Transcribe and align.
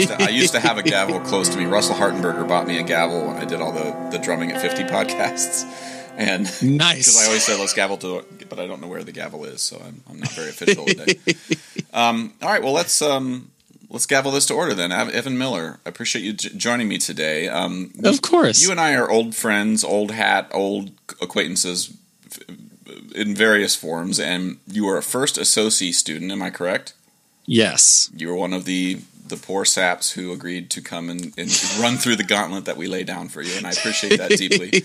used, 0.00 0.08
to, 0.08 0.22
I 0.22 0.28
used 0.28 0.52
to 0.54 0.60
have 0.60 0.78
a 0.78 0.82
gavel 0.82 1.20
close 1.30 1.48
to 1.48 1.58
me. 1.58 1.64
Russell 1.64 1.96
Hartenberger 1.96 2.46
bought 2.46 2.66
me 2.66 2.78
a 2.78 2.82
gavel 2.82 3.26
when 3.26 3.36
I 3.36 3.44
did 3.44 3.60
all 3.60 3.72
the, 3.72 3.94
the 4.10 4.18
drumming 4.18 4.52
at 4.52 4.60
50 4.60 4.84
podcasts. 4.84 5.64
And 6.16 6.44
nice. 6.62 6.98
Because 6.98 7.22
I 7.22 7.26
always 7.26 7.44
said, 7.44 7.58
let's 7.58 7.72
gavel 7.72 7.96
to 7.98 8.24
but 8.50 8.58
I 8.58 8.66
don't 8.66 8.82
know 8.82 8.88
where 8.88 9.02
the 9.02 9.12
gavel 9.12 9.44
is, 9.44 9.62
so 9.62 9.80
I'm, 9.82 10.02
I'm 10.10 10.18
not 10.18 10.30
very 10.32 10.50
official 10.50 10.84
today. 10.84 11.18
um, 11.94 12.34
all 12.42 12.50
right, 12.50 12.62
well, 12.62 12.72
let's 12.72 13.00
um, 13.00 13.50
let's 13.88 14.04
gavel 14.04 14.32
this 14.32 14.44
to 14.46 14.54
order 14.54 14.74
then. 14.74 14.92
Evan 14.92 15.38
Miller, 15.38 15.78
I 15.86 15.88
appreciate 15.88 16.22
you 16.22 16.34
j- 16.34 16.50
joining 16.54 16.88
me 16.88 16.98
today. 16.98 17.48
Um, 17.48 17.92
of 18.04 18.20
course. 18.20 18.62
You 18.62 18.70
and 18.70 18.80
I 18.80 18.94
are 18.94 19.08
old 19.08 19.34
friends, 19.34 19.82
old 19.82 20.10
hat, 20.10 20.50
old 20.52 20.90
acquaintances 21.22 21.96
in 23.14 23.34
various 23.34 23.74
forms, 23.74 24.20
and 24.20 24.58
you 24.66 24.84
were 24.84 24.98
a 24.98 25.02
first 25.02 25.38
associate 25.38 25.94
student, 25.94 26.30
am 26.30 26.42
I 26.42 26.50
correct? 26.50 26.92
Yes. 27.46 28.10
You 28.14 28.28
were 28.28 28.36
one 28.36 28.52
of 28.52 28.64
the 28.64 29.00
the 29.30 29.36
poor 29.36 29.64
saps 29.64 30.12
who 30.12 30.32
agreed 30.32 30.70
to 30.70 30.82
come 30.82 31.08
and, 31.08 31.32
and 31.38 31.50
run 31.80 31.96
through 31.96 32.16
the 32.16 32.24
gauntlet 32.24 32.66
that 32.66 32.76
we 32.76 32.86
lay 32.86 33.02
down 33.04 33.28
for 33.28 33.40
you, 33.42 33.56
and 33.56 33.66
I 33.66 33.70
appreciate 33.70 34.18
that 34.18 34.30
deeply. 34.36 34.84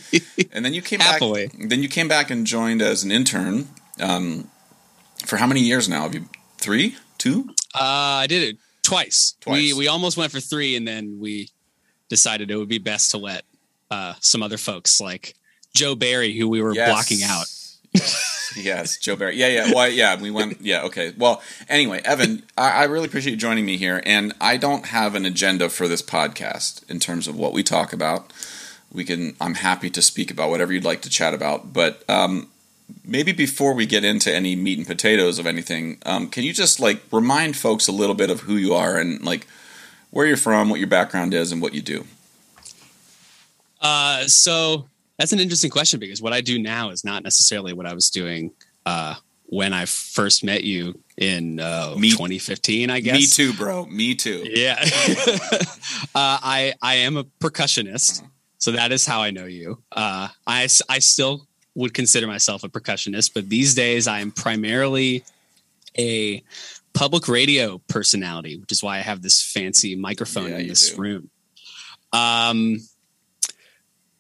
And 0.52 0.64
then 0.64 0.74
you 0.74 0.82
came 0.82 1.00
Happily. 1.02 1.48
back. 1.48 1.70
Then 1.70 1.84
you 1.84 1.90
came 1.90 2.08
back 2.08 2.30
and 2.30 2.48
joined 2.48 2.82
as 2.82 3.04
an 3.04 3.12
intern. 3.12 3.68
Um, 4.00 4.50
for 5.26 5.38
how 5.38 5.48
many 5.48 5.62
years 5.62 5.90
now? 5.90 6.04
Have 6.04 6.14
you 6.16 6.26
three, 6.58 6.96
two? 7.18 7.50
Uh, 7.74 8.24
I 8.24 8.28
did 8.28 8.44
it 8.44 8.58
twice. 8.84 9.36
Twice. 9.42 9.56
We 9.56 9.74
we 9.74 9.88
almost 9.88 10.18
went 10.18 10.32
for 10.32 10.40
three, 10.40 10.76
and 10.76 10.88
then 10.88 11.18
we 11.20 11.50
decided 12.10 12.52
it 12.52 12.58
would 12.58 12.70
be 12.70 12.78
best 12.78 13.12
to 13.12 13.18
let 13.18 13.44
uh, 13.92 14.14
some 14.20 14.44
other 14.44 14.58
folks 14.58 15.02
like 15.02 15.36
Joe 15.74 15.96
Barry, 15.96 16.38
who 16.38 16.48
we 16.48 16.62
were 16.62 16.74
Yes. 16.74 16.90
blocking 16.90 17.24
out. 17.24 17.46
Yes, 18.56 18.98
Joe 18.98 19.16
Barry. 19.16 19.36
Yeah, 19.36 19.48
yeah. 19.48 19.72
Well, 19.74 19.90
yeah, 19.90 20.20
we 20.20 20.32
went. 20.32 20.62
Yeah, 20.62 20.84
okay. 20.84 21.14
Well, 21.18 21.42
anyway, 21.68 22.02
Evan, 22.04 22.44
I, 22.58 22.72
I 22.72 22.84
really 22.86 23.08
appreciate 23.08 23.32
you 23.32 23.38
joining 23.38 23.66
me 23.66 23.78
here, 23.78 24.02
and 24.06 24.34
I 24.40 24.58
don't 24.58 24.88
have 24.88 25.16
an 25.16 25.26
agenda 25.26 25.70
for 25.70 25.88
this 25.88 26.02
podcast 26.02 26.90
in 26.90 27.00
terms 27.00 27.28
of 27.28 27.36
what 27.36 27.54
we 27.54 27.64
talk 27.64 27.94
about. 27.94 28.32
We 28.92 29.04
can. 29.04 29.36
I'm 29.42 29.56
happy 29.56 29.90
to 29.90 30.02
speak 30.02 30.32
about 30.32 30.50
whatever 30.50 30.74
you'd 30.74 30.86
like 30.86 31.02
to 31.02 31.10
chat 31.10 31.34
about, 31.34 31.74
but 31.74 32.04
um, 32.10 32.50
maybe 33.04 33.32
before 33.32 33.74
we 33.74 33.86
get 33.86 34.04
into 34.04 34.34
any 34.34 34.56
meat 34.56 34.78
and 34.78 34.88
potatoes 34.88 35.40
of 35.40 35.48
anything, 35.48 35.98
um, 36.06 36.30
can 36.30 36.44
you 36.44 36.54
just 36.54 36.80
like 36.80 37.02
remind 37.12 37.58
folks 37.58 37.88
a 37.88 37.92
little 37.92 38.16
bit 38.16 38.30
of 38.30 38.42
who 38.42 38.56
you 38.56 38.74
are 38.74 38.98
and 38.98 39.24
like 39.24 39.48
where 40.12 40.26
you're 40.26 40.38
from, 40.38 40.70
what 40.70 40.80
your 40.80 40.88
background 40.88 41.34
is, 41.34 41.52
and 41.52 41.62
what 41.62 41.74
you 41.74 41.82
do? 41.82 42.06
Uh, 43.82 44.24
so 44.28 44.86
that's 45.18 45.32
an 45.34 45.40
interesting 45.40 45.72
question 45.72 46.00
because 46.00 46.22
what 46.22 46.34
I 46.34 46.42
do 46.42 46.60
now 46.60 46.90
is 46.90 47.04
not 47.04 47.24
necessarily 47.24 47.74
what 47.74 47.86
I 47.86 47.94
was 47.94 48.10
doing 48.10 48.52
uh, 48.86 49.16
when 49.46 49.74
I 49.74 49.86
first 49.86 50.44
met 50.44 50.64
you 50.64 51.00
in 51.18 51.60
uh, 51.60 51.96
Me- 51.98 52.12
2015. 52.12 52.90
I 52.90 53.00
guess. 53.00 53.16
Me 53.16 53.26
too, 53.26 53.54
bro. 53.54 53.86
Me 53.86 54.16
too. 54.16 54.44
Yeah. 54.46 54.76
uh, 56.16 56.38
I 56.42 56.74
I 56.82 56.96
am 56.96 57.18
a 57.18 57.24
percussionist, 57.40 58.20
Uh-huh. 58.22 58.30
so 58.58 58.72
that 58.74 58.92
is 58.92 59.06
how 59.06 59.22
I 59.22 59.32
know 59.32 59.46
you. 59.46 59.82
Uh, 59.92 60.28
I 60.46 60.68
I 60.90 61.00
still 61.00 61.48
would 61.76 61.94
consider 61.94 62.26
myself 62.28 62.64
a 62.64 62.70
percussionist, 62.70 63.34
but 63.34 63.50
these 63.50 63.76
days 63.76 64.08
I 64.08 64.20
am 64.20 64.32
primarily 64.32 65.24
a 65.98 66.42
public 66.94 67.28
radio 67.28 67.82
personality, 67.90 68.58
which 68.58 68.72
is 68.72 68.82
why 68.82 68.98
I 68.98 69.02
have 69.02 69.22
this 69.22 69.42
fancy 69.42 69.96
microphone 69.96 70.50
Yeah, 70.52 70.58
in 70.60 70.68
this 70.68 70.92
do. 70.92 71.02
room. 71.02 71.30
Um, 72.14 72.78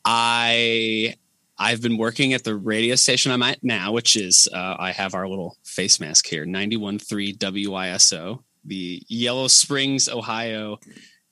I 0.05 1.15
I've 1.57 1.81
been 1.81 1.97
working 1.97 2.33
at 2.33 2.43
the 2.43 2.55
radio 2.55 2.95
station 2.95 3.31
I'm 3.31 3.41
at 3.43 3.63
now, 3.63 3.91
which 3.91 4.15
is 4.15 4.47
uh, 4.53 4.75
I 4.77 4.91
have 4.91 5.13
our 5.15 5.27
little 5.27 5.57
face 5.63 5.99
mask 5.99 6.27
here, 6.27 6.45
91.3 6.45 7.37
WYSO, 7.37 8.43
the 8.65 9.01
Yellow 9.07 9.47
Springs, 9.47 10.09
Ohio 10.09 10.77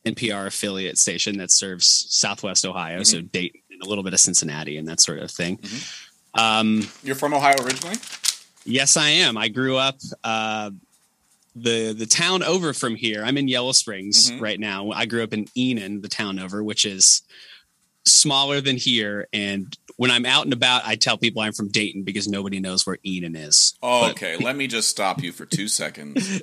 NPR 0.06 0.48
affiliate 0.48 0.98
station 0.98 1.38
that 1.38 1.52
serves 1.52 2.06
Southwest 2.09 2.66
Ohio, 2.66 3.03
so 3.03 3.22
Dayton 3.22 3.62
and 3.72 3.81
a 3.81 3.86
little 3.90 4.03
bit 4.03 4.14
of 4.14 4.20
Cincinnati 4.20 4.78
and 4.78 4.88
that 4.88 5.02
sort 5.02 5.19
of 5.19 5.30
thing. 5.31 5.59
Um, 6.36 6.88
You're 7.03 7.16
from 7.16 7.34
Ohio 7.34 7.56
originally. 7.64 7.96
Yes, 8.66 8.96
I 8.98 9.09
am. 9.09 9.38
I 9.38 9.50
grew 9.50 9.75
up 9.78 9.98
uh, 10.24 10.72
the 11.56 11.94
the 11.94 12.06
town 12.06 12.44
over 12.44 12.74
from 12.74 12.96
here. 12.96 13.24
I'm 13.25 13.38
in 13.38 13.48
Yellow 13.50 13.74
Springs 13.74 14.31
Mhm. 14.31 14.42
right 14.42 14.59
now. 14.59 14.90
I 14.92 15.06
grew 15.06 15.22
up 15.22 15.34
in 15.34 15.48
Enon, 15.56 16.02
the 16.02 16.08
town 16.08 16.40
over, 16.40 16.64
which 16.64 16.86
is 16.86 17.22
smaller 18.06 18.62
than 18.62 18.78
here. 18.78 19.28
And 19.34 19.75
when 19.97 20.12
I'm 20.12 20.25
out 20.25 20.46
and 20.46 20.53
about, 20.53 20.86
I 20.86 20.96
tell 20.96 21.18
people 21.18 21.41
I'm 21.41 21.53
from 21.53 21.69
Dayton 21.69 22.03
because 22.03 22.28
nobody 22.28 22.59
knows 22.59 22.86
where 22.86 22.97
Enon 23.06 23.36
is. 23.36 23.75
Oh, 23.81 24.09
okay, 24.12 24.38
let 24.38 24.56
me 24.56 24.68
just 24.68 24.90
stop 24.90 25.22
you 25.22 25.31
for 25.31 25.46
two 25.46 25.68
seconds, 25.68 26.42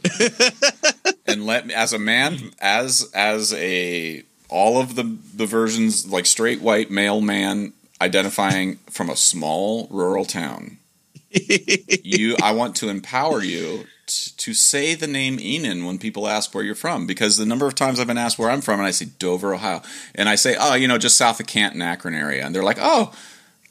and 1.26 1.46
let 1.46 1.66
me, 1.66 1.74
as 1.74 1.92
a 1.92 1.98
man, 1.98 2.52
as 2.60 3.10
as 3.14 3.52
a 3.54 4.22
all 4.48 4.80
of 4.80 4.94
the 4.94 5.18
the 5.34 5.46
versions 5.46 6.10
like 6.10 6.26
straight 6.26 6.60
white 6.60 6.90
male 6.90 7.20
man 7.20 7.72
identifying 8.00 8.76
from 8.88 9.10
a 9.10 9.16
small 9.16 9.88
rural 9.90 10.24
town. 10.24 10.78
you, 11.30 12.36
I 12.42 12.52
want 12.52 12.76
to 12.76 12.88
empower 12.88 13.42
you 13.42 13.86
to 14.10 14.54
say 14.54 14.94
the 14.94 15.06
name 15.06 15.38
Enon 15.40 15.84
when 15.84 15.98
people 15.98 16.28
ask 16.28 16.54
where 16.54 16.64
you're 16.64 16.74
from, 16.74 17.06
because 17.06 17.36
the 17.36 17.46
number 17.46 17.66
of 17.66 17.74
times 17.74 17.98
I've 17.98 18.06
been 18.06 18.18
asked 18.18 18.38
where 18.38 18.50
I'm 18.50 18.60
from, 18.60 18.80
and 18.80 18.86
I 18.86 18.90
say 18.90 19.06
Dover, 19.18 19.54
Ohio, 19.54 19.82
and 20.14 20.28
I 20.28 20.34
say, 20.34 20.56
oh, 20.58 20.74
you 20.74 20.88
know, 20.88 20.98
just 20.98 21.16
south 21.16 21.40
of 21.40 21.46
Canton, 21.46 21.82
Akron 21.82 22.14
area, 22.14 22.44
and 22.44 22.54
they're 22.54 22.62
like, 22.62 22.78
oh, 22.80 23.12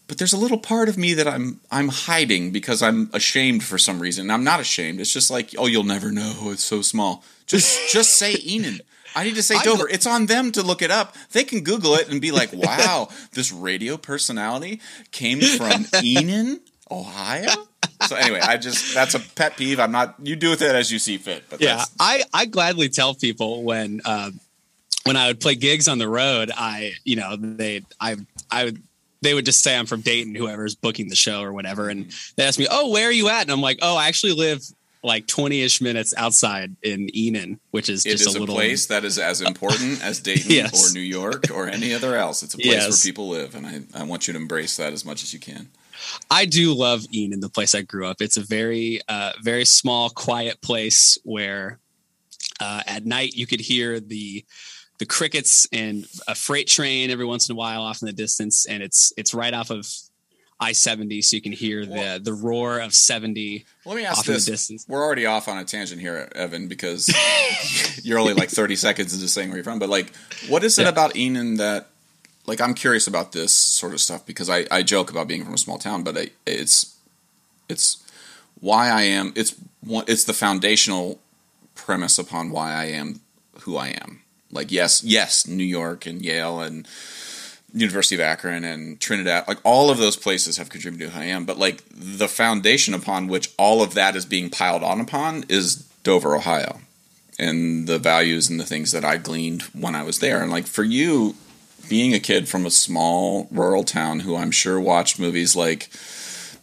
but 0.09 0.17
there's 0.17 0.33
a 0.33 0.37
little 0.37 0.57
part 0.57 0.89
of 0.89 0.97
me 0.97 1.13
that 1.13 1.27
I'm 1.27 1.61
I'm 1.71 1.89
hiding 1.89 2.51
because 2.51 2.81
I'm 2.81 3.11
ashamed 3.13 3.63
for 3.63 3.77
some 3.77 3.99
reason. 3.99 4.23
And 4.23 4.31
I'm 4.31 4.43
not 4.43 4.59
ashamed. 4.59 4.99
It's 4.99 5.13
just 5.13 5.29
like, 5.29 5.53
oh, 5.55 5.67
you'll 5.67 5.83
never 5.83 6.11
know. 6.11 6.49
It's 6.51 6.63
so 6.63 6.81
small. 6.81 7.23
Just 7.45 7.79
just 7.93 8.17
say 8.17 8.35
Enon. 8.35 8.81
I 9.15 9.23
need 9.23 9.35
to 9.35 9.43
say 9.43 9.59
Dover. 9.63 9.87
It's 9.87 10.05
on 10.07 10.25
them 10.25 10.51
to 10.53 10.63
look 10.63 10.81
it 10.81 10.91
up. 10.91 11.15
They 11.31 11.43
can 11.43 11.61
Google 11.61 11.95
it 11.95 12.09
and 12.09 12.19
be 12.21 12.31
like, 12.31 12.51
wow, 12.53 13.09
this 13.33 13.51
radio 13.51 13.97
personality 13.97 14.81
came 15.11 15.41
from 15.41 15.85
Enon, 16.03 16.59
Ohio. 16.89 17.68
So 18.07 18.15
anyway, 18.15 18.39
I 18.41 18.57
just 18.57 18.93
that's 18.93 19.13
a 19.13 19.19
pet 19.19 19.57
peeve. 19.57 19.79
I'm 19.79 19.91
not. 19.91 20.15
You 20.23 20.35
do 20.35 20.49
with 20.49 20.61
it 20.61 20.73
as 20.73 20.91
you 20.91 20.99
see 20.99 21.17
fit. 21.17 21.43
But 21.49 21.61
yeah, 21.61 21.77
that's, 21.77 21.91
I 21.99 22.23
I 22.33 22.45
gladly 22.45 22.89
tell 22.89 23.13
people 23.13 23.63
when 23.63 24.01
uh, 24.05 24.31
when 25.05 25.17
I 25.17 25.27
would 25.27 25.39
play 25.39 25.55
gigs 25.55 25.87
on 25.87 25.97
the 25.97 26.07
road, 26.07 26.51
I 26.55 26.93
you 27.03 27.15
know 27.17 27.35
they 27.35 27.83
I 27.99 28.15
I 28.49 28.65
would 28.65 28.81
they 29.21 29.33
would 29.33 29.45
just 29.45 29.61
say 29.61 29.75
I'm 29.77 29.85
from 29.85 29.99
Dayton, 30.01 30.33
whoever's 30.33 30.75
booking 30.75 31.09
the 31.09 31.15
show 31.15 31.41
or 31.41 31.51
whatever, 31.51 31.89
and 31.89 32.09
they 32.37 32.45
ask 32.45 32.57
me, 32.57 32.67
"Oh, 32.71 32.89
where 32.89 33.07
are 33.09 33.11
you 33.11 33.27
at?" 33.27 33.41
And 33.41 33.51
I'm 33.51 33.61
like, 33.61 33.79
"Oh, 33.81 33.97
I 33.97 34.07
actually 34.07 34.33
live 34.33 34.61
like 35.01 35.27
20 35.27 35.61
ish 35.61 35.79
minutes 35.81 36.13
outside 36.17 36.75
in 36.83 37.09
Enon, 37.15 37.57
which 37.71 37.87
is 37.87 38.05
it 38.05 38.11
just 38.11 38.27
is 38.29 38.35
a 38.35 38.37
a 38.37 38.41
little 38.41 38.55
place 38.55 38.87
that 38.87 39.05
is 39.05 39.17
as 39.17 39.39
important 39.51 40.01
as 40.03 40.19
Dayton 40.21 40.51
Yes. 40.51 40.89
or 40.89 40.93
New 40.93 40.99
York 41.01 41.45
or 41.53 41.67
any 41.67 41.93
other 41.93 42.15
else. 42.15 42.43
It's 42.43 42.53
a 42.53 42.57
place 42.57 42.67
Yes. 42.67 42.89
where 43.05 43.11
people 43.11 43.27
live, 43.29 43.55
and 43.55 43.65
I, 43.67 43.81
I 43.93 44.03
want 44.03 44.27
you 44.27 44.33
to 44.33 44.39
embrace 44.39 44.77
that 44.77 44.93
as 44.93 45.03
much 45.05 45.21
as 45.23 45.33
you 45.33 45.39
can. 45.39 45.67
I 46.31 46.45
do 46.45 46.73
love 46.73 47.05
Enon, 47.13 47.39
the 47.39 47.49
place 47.49 47.73
I 47.75 47.81
grew 47.81 48.05
up. 48.07 48.21
It's 48.21 48.37
a 48.37 48.41
very, 48.43 49.01
uh, 49.07 49.33
very 49.41 49.65
small, 49.65 50.09
quiet 50.09 50.61
place 50.61 51.17
where 51.23 51.79
uh, 52.59 52.81
at 52.85 53.05
night 53.05 53.33
you 53.35 53.47
could 53.47 53.61
hear 53.61 53.99
the 53.99 54.45
the 54.99 55.05
crickets 55.05 55.65
and 55.71 56.05
a 56.27 56.35
freight 56.35 56.67
train 56.67 57.09
every 57.09 57.25
once 57.25 57.47
in 57.47 57.53
a 57.53 57.55
while 57.55 57.81
off 57.83 58.01
in 58.01 58.05
the 58.07 58.13
distance, 58.13 58.65
and 58.65 58.83
it's 58.83 59.13
it's 59.15 59.33
right 59.33 59.53
off 59.53 59.69
of 59.69 59.87
I 60.59 60.73
seventy, 60.73 61.21
so 61.21 61.37
you 61.37 61.41
can 61.41 61.53
hear 61.53 61.85
the 61.85 62.19
the 62.21 62.33
roar 62.33 62.79
of 62.79 62.93
seventy 62.93 63.65
Let 63.85 63.95
me 63.95 64.03
ask 64.03 64.19
off 64.19 64.27
in 64.27 64.33
the 64.33 64.37
this. 64.39 64.45
distance. 64.45 64.85
We're 64.89 65.01
already 65.01 65.25
off 65.25 65.47
on 65.47 65.57
a 65.57 65.63
tangent 65.63 66.01
here, 66.01 66.27
Evan, 66.35 66.67
because 66.67 67.09
you're 68.03 68.19
only 68.19 68.33
like 68.33 68.49
30 68.49 68.75
seconds 68.75 69.13
into 69.13 69.29
saying 69.29 69.47
where 69.49 69.57
you're 69.57 69.63
from. 69.63 69.79
But 69.79 69.87
like, 69.87 70.13
what 70.49 70.65
is 70.65 70.77
it 70.77 70.81
Yeah. 70.83 70.89
about 70.89 71.15
Enon 71.15 71.55
that, 71.57 71.87
like, 72.49 72.59
I'm 72.59 72.73
curious 72.73 73.07
about 73.07 73.31
this 73.31 73.53
sort 73.53 73.93
of 73.93 74.01
stuff 74.01 74.25
because 74.25 74.49
I, 74.49 74.65
I 74.71 74.81
joke 74.81 75.11
about 75.11 75.27
being 75.27 75.45
from 75.45 75.53
a 75.53 75.57
small 75.57 75.77
town, 75.77 76.03
but 76.03 76.17
I, 76.17 76.29
it's 76.45 76.97
it's 77.69 78.03
why 78.59 78.89
I 78.89 79.03
am. 79.03 79.31
It's 79.35 79.55
it's 79.85 80.23
the 80.25 80.33
foundational 80.33 81.19
premise 81.75 82.17
upon 82.17 82.49
why 82.49 82.73
I 82.73 82.85
am 82.85 83.21
who 83.61 83.77
I 83.77 83.89
am. 83.89 84.23
Like, 84.51 84.71
yes, 84.71 85.03
yes, 85.03 85.47
New 85.47 85.63
York 85.63 86.07
and 86.07 86.23
Yale 86.23 86.59
and 86.59 86.87
University 87.71 88.15
of 88.15 88.21
Akron 88.21 88.63
and 88.63 88.99
Trinidad, 88.99 89.47
like 89.47 89.59
all 89.63 89.91
of 89.91 89.99
those 89.99 90.17
places 90.17 90.57
have 90.57 90.69
contributed 90.69 91.11
to 91.11 91.15
who 91.15 91.21
I 91.21 91.25
am. 91.25 91.45
But 91.45 91.59
like 91.59 91.83
the 91.91 92.27
foundation 92.27 92.95
upon 92.95 93.27
which 93.27 93.53
all 93.59 93.83
of 93.83 93.93
that 93.93 94.15
is 94.15 94.25
being 94.25 94.49
piled 94.49 94.81
on 94.81 94.99
upon 94.99 95.45
is 95.49 95.75
Dover, 96.03 96.35
Ohio, 96.35 96.81
and 97.37 97.87
the 97.87 97.99
values 97.99 98.49
and 98.49 98.59
the 98.59 98.65
things 98.65 98.91
that 98.91 99.05
I 99.05 99.17
gleaned 99.17 99.61
when 99.73 99.93
I 99.93 100.01
was 100.01 100.17
there. 100.17 100.41
And 100.41 100.51
like 100.51 100.65
for 100.65 100.83
you, 100.83 101.35
being 101.87 102.13
a 102.13 102.19
kid 102.19 102.47
from 102.47 102.65
a 102.65 102.71
small 102.71 103.47
rural 103.51 103.83
town 103.83 104.21
who 104.21 104.35
I'm 104.35 104.51
sure 104.51 104.79
watched 104.79 105.19
movies 105.19 105.55
like 105.55 105.89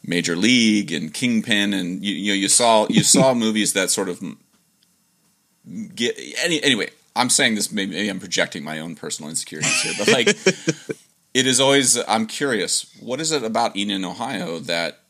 Major 0.04 0.36
League 0.36 0.92
and 0.92 1.12
Kingpin, 1.12 1.72
and 1.72 2.04
you, 2.04 2.14
you 2.14 2.32
know 2.32 2.36
you 2.36 2.48
saw 2.48 2.86
you 2.88 3.02
saw 3.02 3.34
movies 3.46 3.72
that 3.72 3.90
sort 3.90 4.08
of 4.08 4.22
get 5.94 6.18
any 6.42 6.62
anyway. 6.62 6.90
I'm 7.14 7.30
saying 7.30 7.54
this 7.54 7.72
maybe, 7.72 7.92
maybe 7.92 8.08
I'm 8.08 8.20
projecting 8.20 8.62
my 8.62 8.78
own 8.78 8.94
personal 8.94 9.30
insecurities 9.30 9.80
here, 9.80 9.94
but 9.98 10.08
like 10.08 10.28
it 11.34 11.46
is 11.46 11.60
always 11.60 11.98
I'm 12.06 12.26
curious. 12.26 12.92
What 13.00 13.20
is 13.20 13.32
it 13.32 13.42
about 13.42 13.76
Enon, 13.76 14.04
Ohio, 14.04 14.58
that 14.60 15.00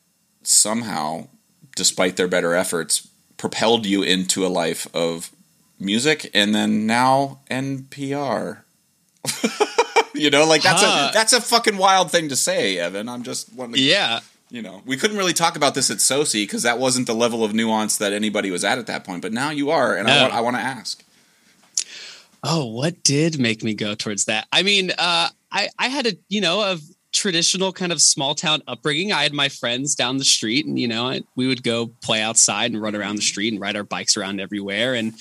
somehow, 0.43 1.27
despite 1.75 2.17
their 2.17 2.29
better 2.29 2.55
efforts, 2.55 3.09
propelled 3.37 3.87
you 3.87 4.03
into 4.03 4.47
a 4.47 4.49
life 4.49 4.87
of 4.95 5.31
music 5.79 6.31
and 6.33 6.55
then 6.55 6.87
now 6.87 7.41
NPR. 7.51 8.63
you 10.17 10.31
know, 10.31 10.47
like 10.47 10.63
that's 10.63 10.83
Huh. 10.83 11.09
a 11.11 11.13
that's 11.15 11.33
a 11.33 11.41
fucking 11.41 11.77
wild 11.77 12.11
thing 12.11 12.29
to 12.31 12.37
say, 12.37 12.79
Evan. 12.79 13.09
I'm 13.09 13.23
just 13.23 13.53
wanting 13.55 13.75
to, 13.77 13.81
Yeah. 13.81 14.21
you 14.51 14.63
know, 14.63 14.83
we 14.87 14.97
couldn't 14.97 15.17
really 15.17 15.33
talk 15.33 15.57
about 15.57 15.75
this 15.75 15.91
at 15.91 15.99
SoSI 15.99 16.43
because 16.45 16.63
that 16.63 16.79
wasn't 16.79 17.07
the 17.07 17.15
level 17.15 17.45
of 17.45 17.55
nuance 17.55 17.97
that 17.99 18.13
anybody 18.13 18.51
was 18.51 18.65
at 18.65 18.79
at 18.79 18.87
that 18.87 19.05
point. 19.05 19.23
But 19.23 19.33
now 19.33 19.51
you 19.51 19.71
are, 19.71 19.97
and 19.97 20.09
I 20.09 20.17
No. 20.17 20.23
want 20.23 20.35
I 20.35 20.41
want 20.41 20.57
to 20.57 20.63
ask. 20.63 21.03
Oh, 22.45 22.67
what 22.67 23.03
did 23.03 23.39
make 23.39 23.63
me 23.65 23.75
go 23.75 23.95
towards 23.95 24.27
that? 24.27 24.47
I 24.53 24.63
mean, 24.63 24.91
uh, 24.93 25.29
I 25.53 25.69
I 25.79 25.89
had 25.89 26.07
a 26.07 26.13
you 26.29 26.41
know 26.41 26.61
a 26.61 26.79
traditional 27.13 27.73
kind 27.73 27.93
of 27.93 28.01
small 28.03 28.35
town 28.35 28.63
upbringing. 28.69 29.11
I 29.11 29.23
had 29.23 29.33
my 29.33 29.49
friends 29.49 29.95
down 29.95 30.19
the 30.19 30.25
street, 30.25 30.67
and 30.67 30.79
you 30.79 30.87
know 30.87 31.09
I, 31.09 31.23
we 31.35 31.47
would 31.47 31.63
go 31.63 31.87
play 32.03 32.21
outside 32.23 32.73
and 32.73 32.81
run 32.81 32.95
around 32.95 33.17
the 33.17 33.23
street 33.23 33.53
and 33.53 33.61
ride 33.61 33.75
our 33.77 33.85
bikes 33.85 34.17
around 34.17 34.41
everywhere. 34.41 34.95
And 34.95 35.15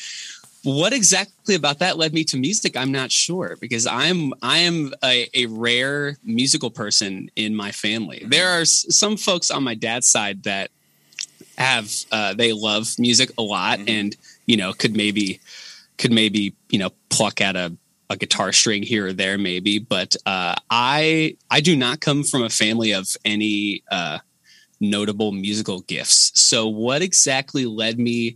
what 0.66 0.92
exactly 0.94 1.56
about 1.56 1.80
that 1.80 1.98
led 1.98 2.14
me 2.14 2.24
to 2.26 2.38
music? 2.38 2.76
I'm 2.76 2.92
not 2.92 3.12
sure 3.12 3.56
because 3.62 3.86
I'm 3.88 4.34
I 4.42 4.58
am 4.60 4.94
a, 5.04 5.30
a 5.34 5.46
rare 5.46 6.18
musical 6.24 6.70
person 6.72 7.30
in 7.36 7.56
my 7.56 7.72
family. 7.72 8.24
There 8.28 8.50
are 8.50 8.62
s- 8.62 8.86
some 8.90 9.16
folks 9.16 9.50
on 9.52 9.64
my 9.64 9.76
dad's 9.76 10.08
side 10.10 10.44
that 10.44 10.72
have 11.58 11.92
uh, 12.12 12.34
they 12.34 12.52
love 12.52 12.88
music 13.00 13.32
a 13.38 13.42
lot 13.42 13.80
Mhm. 13.80 13.90
and 13.90 14.16
you 14.46 14.58
know 14.58 14.74
could 14.74 14.96
maybe 14.98 15.40
could 15.98 16.12
maybe 16.12 16.54
you 16.70 16.80
know 16.80 16.90
pluck 17.10 17.40
at 17.42 17.56
a, 17.56 17.74
a 18.10 18.18
guitar 18.18 18.52
string 18.52 18.84
here 18.84 19.08
or 19.08 19.14
there 19.14 19.38
maybe 19.38 19.80
but 19.80 20.16
uh, 20.26 20.56
i 20.70 21.36
i 21.50 21.62
do 21.62 21.76
not 21.76 22.02
come 22.02 22.24
from 22.24 22.44
a 22.44 22.50
family 22.50 22.92
of 22.94 23.08
any 23.24 23.82
uh, 23.92 24.20
notable 24.82 25.32
musical 25.32 25.80
gifts 25.82 26.32
so 26.40 26.68
what 26.68 27.02
exactly 27.02 27.66
led 27.66 27.98
me 28.00 28.36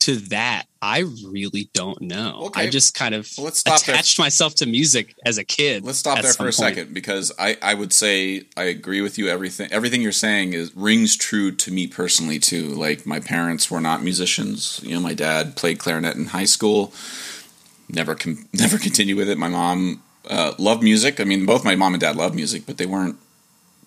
to 0.00 0.16
that 0.16 0.64
i 0.82 1.00
really 1.30 1.68
don't 1.74 2.00
know 2.00 2.44
Okay. 2.46 2.62
i 2.62 2.70
just 2.70 2.94
kind 2.94 3.14
of 3.14 3.28
Well, 3.38 3.50
stop 3.52 3.82
there. 3.82 3.94
attached 3.94 4.18
myself 4.18 4.54
to 4.56 4.66
music 4.66 5.14
as 5.24 5.38
a 5.38 5.44
kid 5.44 5.84
Let's 5.84 5.98
stop 5.98 6.20
there 6.22 6.32
for 6.32 6.44
a 6.44 6.46
point. 6.46 6.54
second 6.54 6.94
because 6.94 7.30
I, 7.38 7.56
I 7.62 7.74
would 7.74 7.92
say 7.92 8.44
I 8.56 8.64
agree 8.64 9.00
with 9.02 9.18
you. 9.18 9.28
Everything 9.28 9.68
everything 9.70 10.00
you're 10.02 10.12
saying 10.12 10.52
is 10.54 10.74
rings 10.74 11.16
true 11.16 11.50
to 11.52 11.70
me 11.70 11.86
personally 11.86 12.38
too. 12.38 12.68
Like 12.68 13.04
my 13.06 13.20
parents 13.20 13.70
were 13.70 13.80
not 13.80 14.02
musicians. 14.02 14.80
You 14.82 14.94
know, 14.94 15.00
my 15.00 15.14
dad 15.14 15.54
played 15.56 15.78
clarinet 15.78 16.16
in 16.16 16.26
high 16.26 16.46
school. 16.56 16.92
Never 17.88 18.14
com- 18.14 18.46
never 18.54 18.78
continued 18.78 19.16
with 19.18 19.28
it. 19.28 19.36
My 19.38 19.48
mom 19.48 20.02
uh, 20.28 20.52
loved 20.58 20.82
music. 20.82 21.20
I 21.20 21.24
mean, 21.24 21.44
both 21.46 21.64
my 21.64 21.76
mom 21.76 21.92
and 21.94 22.00
dad 22.00 22.16
loved 22.16 22.34
music, 22.34 22.62
but 22.66 22.76
they 22.78 22.86
weren't 22.86 23.16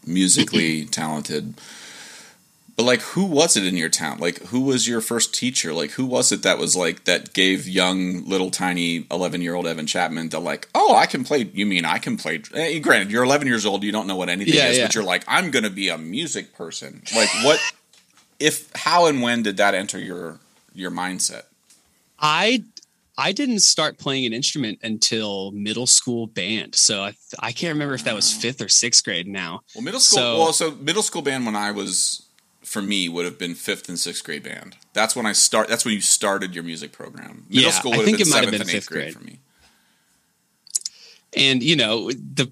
musically 0.05 0.85
talented. 0.99 1.55
But 2.75 2.83
like, 2.85 3.01
who 3.01 3.25
was 3.25 3.55
it 3.55 3.65
in 3.67 3.77
your 3.77 3.89
town? 3.89 4.17
Like, 4.17 4.39
who 4.45 4.61
was 4.61 4.87
your 4.87 4.99
first 4.99 5.31
teacher? 5.35 5.73
Like, 5.73 5.91
who 5.91 6.05
was 6.05 6.31
it 6.31 6.41
that 6.41 6.57
was 6.57 6.75
like 6.75 7.03
that 7.03 7.31
gave 7.33 7.67
young 7.67 8.25
little 8.25 8.49
tiny 8.49 9.05
eleven 9.11 9.41
year 9.41 9.53
old 9.53 9.67
Evan 9.67 9.85
Chapman 9.85 10.29
the 10.29 10.39
like, 10.39 10.67
oh, 10.73 10.95
I 10.95 11.05
can 11.05 11.23
play. 11.23 11.49
You 11.53 11.67
mean 11.67 11.85
I 11.85 11.99
can 11.99 12.17
play? 12.17 12.41
Eh, 12.53 12.79
granted, 12.79 13.11
you're 13.11 13.23
eleven 13.23 13.47
years 13.47 13.65
old. 13.65 13.83
You 13.83 13.91
don't 13.91 14.07
know 14.07 14.15
what 14.15 14.27
anything 14.29 14.55
Yeah, 14.55 14.69
is, 14.69 14.77
yeah. 14.79 14.85
but 14.85 14.95
you're 14.95 15.03
like, 15.03 15.23
I'm 15.27 15.51
gonna 15.51 15.69
be 15.69 15.89
a 15.89 15.97
music 15.99 16.55
person. 16.55 17.03
Like, 17.15 17.29
what? 17.43 17.59
If 18.39 18.71
how 18.75 19.05
and 19.05 19.21
when 19.21 19.43
did 19.43 19.57
that 19.57 19.75
enter 19.75 19.99
your 19.99 20.39
your 20.73 20.89
mindset? 20.89 21.43
I 22.19 22.63
I 23.17 23.31
didn't 23.33 23.59
start 23.59 23.99
playing 23.99 24.25
an 24.25 24.33
instrument 24.33 24.79
until 24.81 25.51
middle 25.51 25.85
school 25.85 26.25
band. 26.25 26.73
So 26.73 27.03
I 27.03 27.13
I 27.39 27.51
can't 27.51 27.73
remember 27.73 27.93
if 27.93 28.03
that 28.05 28.15
was 28.15 28.33
fifth 28.33 28.61
or 28.61 28.67
sixth 28.67 29.03
grade 29.03 29.27
now. 29.27 29.61
Well, 29.75 29.83
middle 29.83 29.99
school. 29.99 30.17
So- 30.17 30.37
well, 30.39 30.53
so 30.53 30.71
middle 30.71 31.03
school 31.03 31.21
band 31.21 31.45
when 31.45 31.55
I 31.55 31.69
was 31.69 32.23
for 32.63 32.81
me 32.81 33.09
would 33.09 33.25
have 33.25 33.37
been 33.37 33.55
fifth 33.55 33.89
and 33.89 33.99
sixth 33.99 34.23
grade 34.23 34.43
band. 34.43 34.77
That's 34.93 35.15
when 35.15 35.25
I 35.25 35.33
start. 35.33 35.67
That's 35.67 35.85
when 35.85 35.93
you 35.93 36.01
started 36.01 36.55
your 36.55 36.63
music 36.63 36.91
program. 36.91 37.45
Middle 37.49 37.63
Yeah, 37.63 37.71
school 37.71 37.93
I 37.93 37.97
think 38.05 38.19
have 38.19 38.27
it 38.27 38.31
been 38.31 38.31
might 38.31 38.43
have 38.43 38.51
been 38.51 38.67
fifth 38.67 38.89
grade 38.89 39.13
grade. 39.13 39.15
for 39.15 39.23
me. 39.23 39.39
And 41.35 41.63
you 41.63 41.75
know, 41.75 42.11
the 42.11 42.51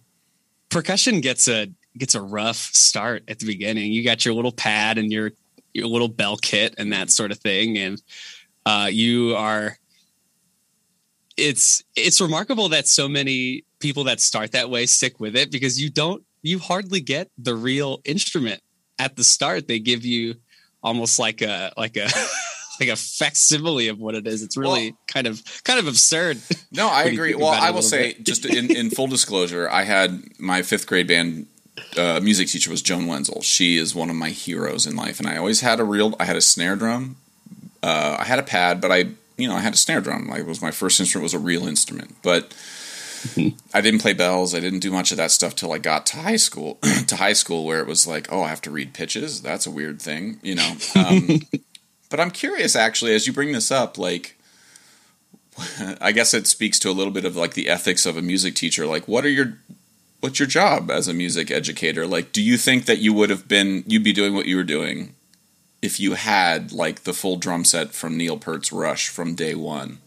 percussion 0.70 1.22
gets 1.22 1.48
a 1.48 1.68
gets 1.98 2.16
a 2.16 2.22
rough 2.22 2.58
start 2.58 3.24
at 3.28 3.40
the 3.40 3.46
beginning. 3.46 3.92
You 3.92 4.04
got 4.04 4.26
your 4.26 4.34
little 4.34 4.52
pad 4.52 4.98
and 4.98 5.12
your 5.12 5.32
your 5.74 5.88
little 5.88 6.08
bell 6.08 6.38
kit 6.38 6.76
and 6.78 6.92
that 6.94 7.10
sort 7.10 7.32
of 7.32 7.38
thing 7.40 7.78
and 7.78 8.02
uh 8.66 8.90
you 8.92 9.34
are 9.38 9.78
it's 11.38 11.82
it's 11.96 12.20
remarkable 12.20 12.70
that 12.70 12.88
so 12.88 13.08
many 13.08 13.64
people 13.80 14.04
that 14.04 14.20
start 14.20 14.52
that 14.52 14.70
way 14.70 14.86
stick 14.86 15.20
with 15.20 15.36
it 15.36 15.50
because 15.50 15.82
you 15.82 15.90
don't 15.90 16.24
you 16.42 16.60
hardly 16.60 17.00
get 17.00 17.30
the 17.38 17.56
real 17.56 18.02
instrument 18.04 18.62
at 19.04 19.16
the 19.16 19.24
start 19.24 19.68
they 19.68 19.80
give 19.80 20.04
you 20.06 20.36
almost 20.84 21.20
like 21.20 21.42
a 21.42 21.72
like 21.78 21.98
a 21.98 22.08
like 22.80 22.90
a 22.90 22.96
facsimile 22.96 23.88
of 23.90 24.00
what 24.00 24.16
it 24.16 24.26
is 24.28 24.42
it's 24.44 24.58
really 24.58 24.92
Well- 24.92 25.00
kind 25.08 25.28
of 25.28 25.42
kind 25.64 25.80
of 25.80 25.88
absurd 25.88 26.38
No, 26.72 26.88
I 26.88 26.90
What 26.90 27.04
do 27.04 27.10
you 27.10 27.14
agree. 27.22 27.36
Well, 27.36 27.50
I 27.68 27.72
will 27.72 27.82
say, 27.82 28.14
bit? 28.14 28.24
just 28.32 28.46
in, 28.46 28.66
in 28.76 28.90
full 28.90 29.08
disclosure, 29.08 29.70
I 29.70 29.84
had 29.84 30.24
my 30.40 30.62
fifth 30.62 30.88
grade 30.88 31.08
band 31.08 31.48
uh, 31.98 32.20
music 32.24 32.48
teacher 32.48 32.70
was 32.72 32.82
Joan 32.82 33.08
Wenzel. 33.08 33.42
She 33.42 33.78
is 33.78 33.94
one 33.94 34.10
of 34.10 34.16
my 34.16 34.30
heroes 34.30 34.86
in 34.88 34.96
life, 34.96 35.20
and 35.20 35.28
I 35.28 35.36
always 35.38 35.60
had 35.62 35.80
a 35.80 35.84
real. 35.84 36.16
I 36.20 36.26
had 36.26 36.38
a 36.38 36.42
snare 36.42 36.76
drum. 36.78 37.18
Uh, 37.84 38.16
I 38.20 38.24
had 38.24 38.40
a 38.40 38.44
pad, 38.44 38.80
but 38.80 38.92
I, 38.92 39.00
you 39.38 39.48
know, 39.50 39.56
I 39.56 39.60
had 39.60 39.74
a 39.74 39.78
snare 39.78 40.00
drum. 40.02 40.28
Like, 40.28 40.42
it 40.42 40.46
was 40.46 40.62
my 40.62 40.72
first 40.72 41.00
instrument 41.00 41.24
was 41.24 41.34
a 41.34 41.40
real 41.40 41.68
instrument, 41.68 42.16
but. 42.24 42.54
I 43.74 43.82
didn't 43.82 44.02
play 44.02 44.14
bells. 44.14 44.56
I 44.56 44.60
didn't 44.60 44.80
do 44.80 44.92
much 44.92 45.12
of 45.12 45.18
that 45.18 45.32
stuff 45.32 45.56
till 45.56 45.72
I 45.72 45.78
got 45.78 46.06
to 46.08 46.18
high 46.18 46.38
school. 46.38 46.76
to 47.08 47.16
high 47.16 47.34
school, 47.34 47.66
where 47.66 47.80
it 47.80 47.88
was 47.88 48.08
like, 48.08 48.32
oh, 48.32 48.44
I 48.44 48.50
have 48.50 48.62
to 48.62 48.72
read 48.72 48.94
pitches. 48.94 49.42
That's 49.42 49.68
a 49.68 49.72
weird 49.72 50.02
thing, 50.02 50.40
you 50.42 50.56
know. 50.56 50.74
Um, 50.96 51.42
but 52.10 52.20
I'm 52.20 52.32
curious, 52.32 52.76
actually, 52.76 53.14
as 53.14 53.28
you 53.28 53.34
bring 53.34 53.52
this 53.52 53.72
up, 53.72 53.98
like, 53.98 54.38
I 56.02 56.12
guess 56.12 56.34
it 56.34 56.48
speaks 56.48 56.80
to 56.80 56.90
a 56.90 56.94
little 56.94 57.14
bit 57.14 57.26
of 57.26 57.36
like 57.36 57.54
the 57.54 57.70
ethics 57.70 58.06
of 58.06 58.18
a 58.18 58.22
music 58.22 58.56
teacher. 58.56 58.86
Like, 58.86 59.08
what 59.08 59.26
are 59.26 59.30
your 59.30 59.58
what's 60.22 60.40
your 60.40 60.48
job 60.48 60.90
as 60.90 61.08
a 61.08 61.14
music 61.14 61.52
educator? 61.52 62.08
Like, 62.08 62.32
do 62.32 62.42
you 62.42 62.58
think 62.58 62.86
that 62.86 63.00
you 63.00 63.14
would 63.14 63.30
have 63.30 63.48
been 63.48 63.84
you'd 63.88 64.04
be 64.04 64.14
doing 64.14 64.34
what 64.34 64.46
you 64.46 64.56
were 64.56 64.64
doing 64.64 65.16
if 65.82 66.00
you 66.00 66.14
had 66.14 66.72
like 66.72 67.04
the 67.04 67.14
full 67.14 67.38
drum 67.38 67.66
set 67.66 67.92
from 67.92 68.18
Neil 68.18 68.38
Peart's 68.38 68.72
Rush 68.72 69.10
from 69.10 69.36
day 69.36 69.56
one? 69.56 70.00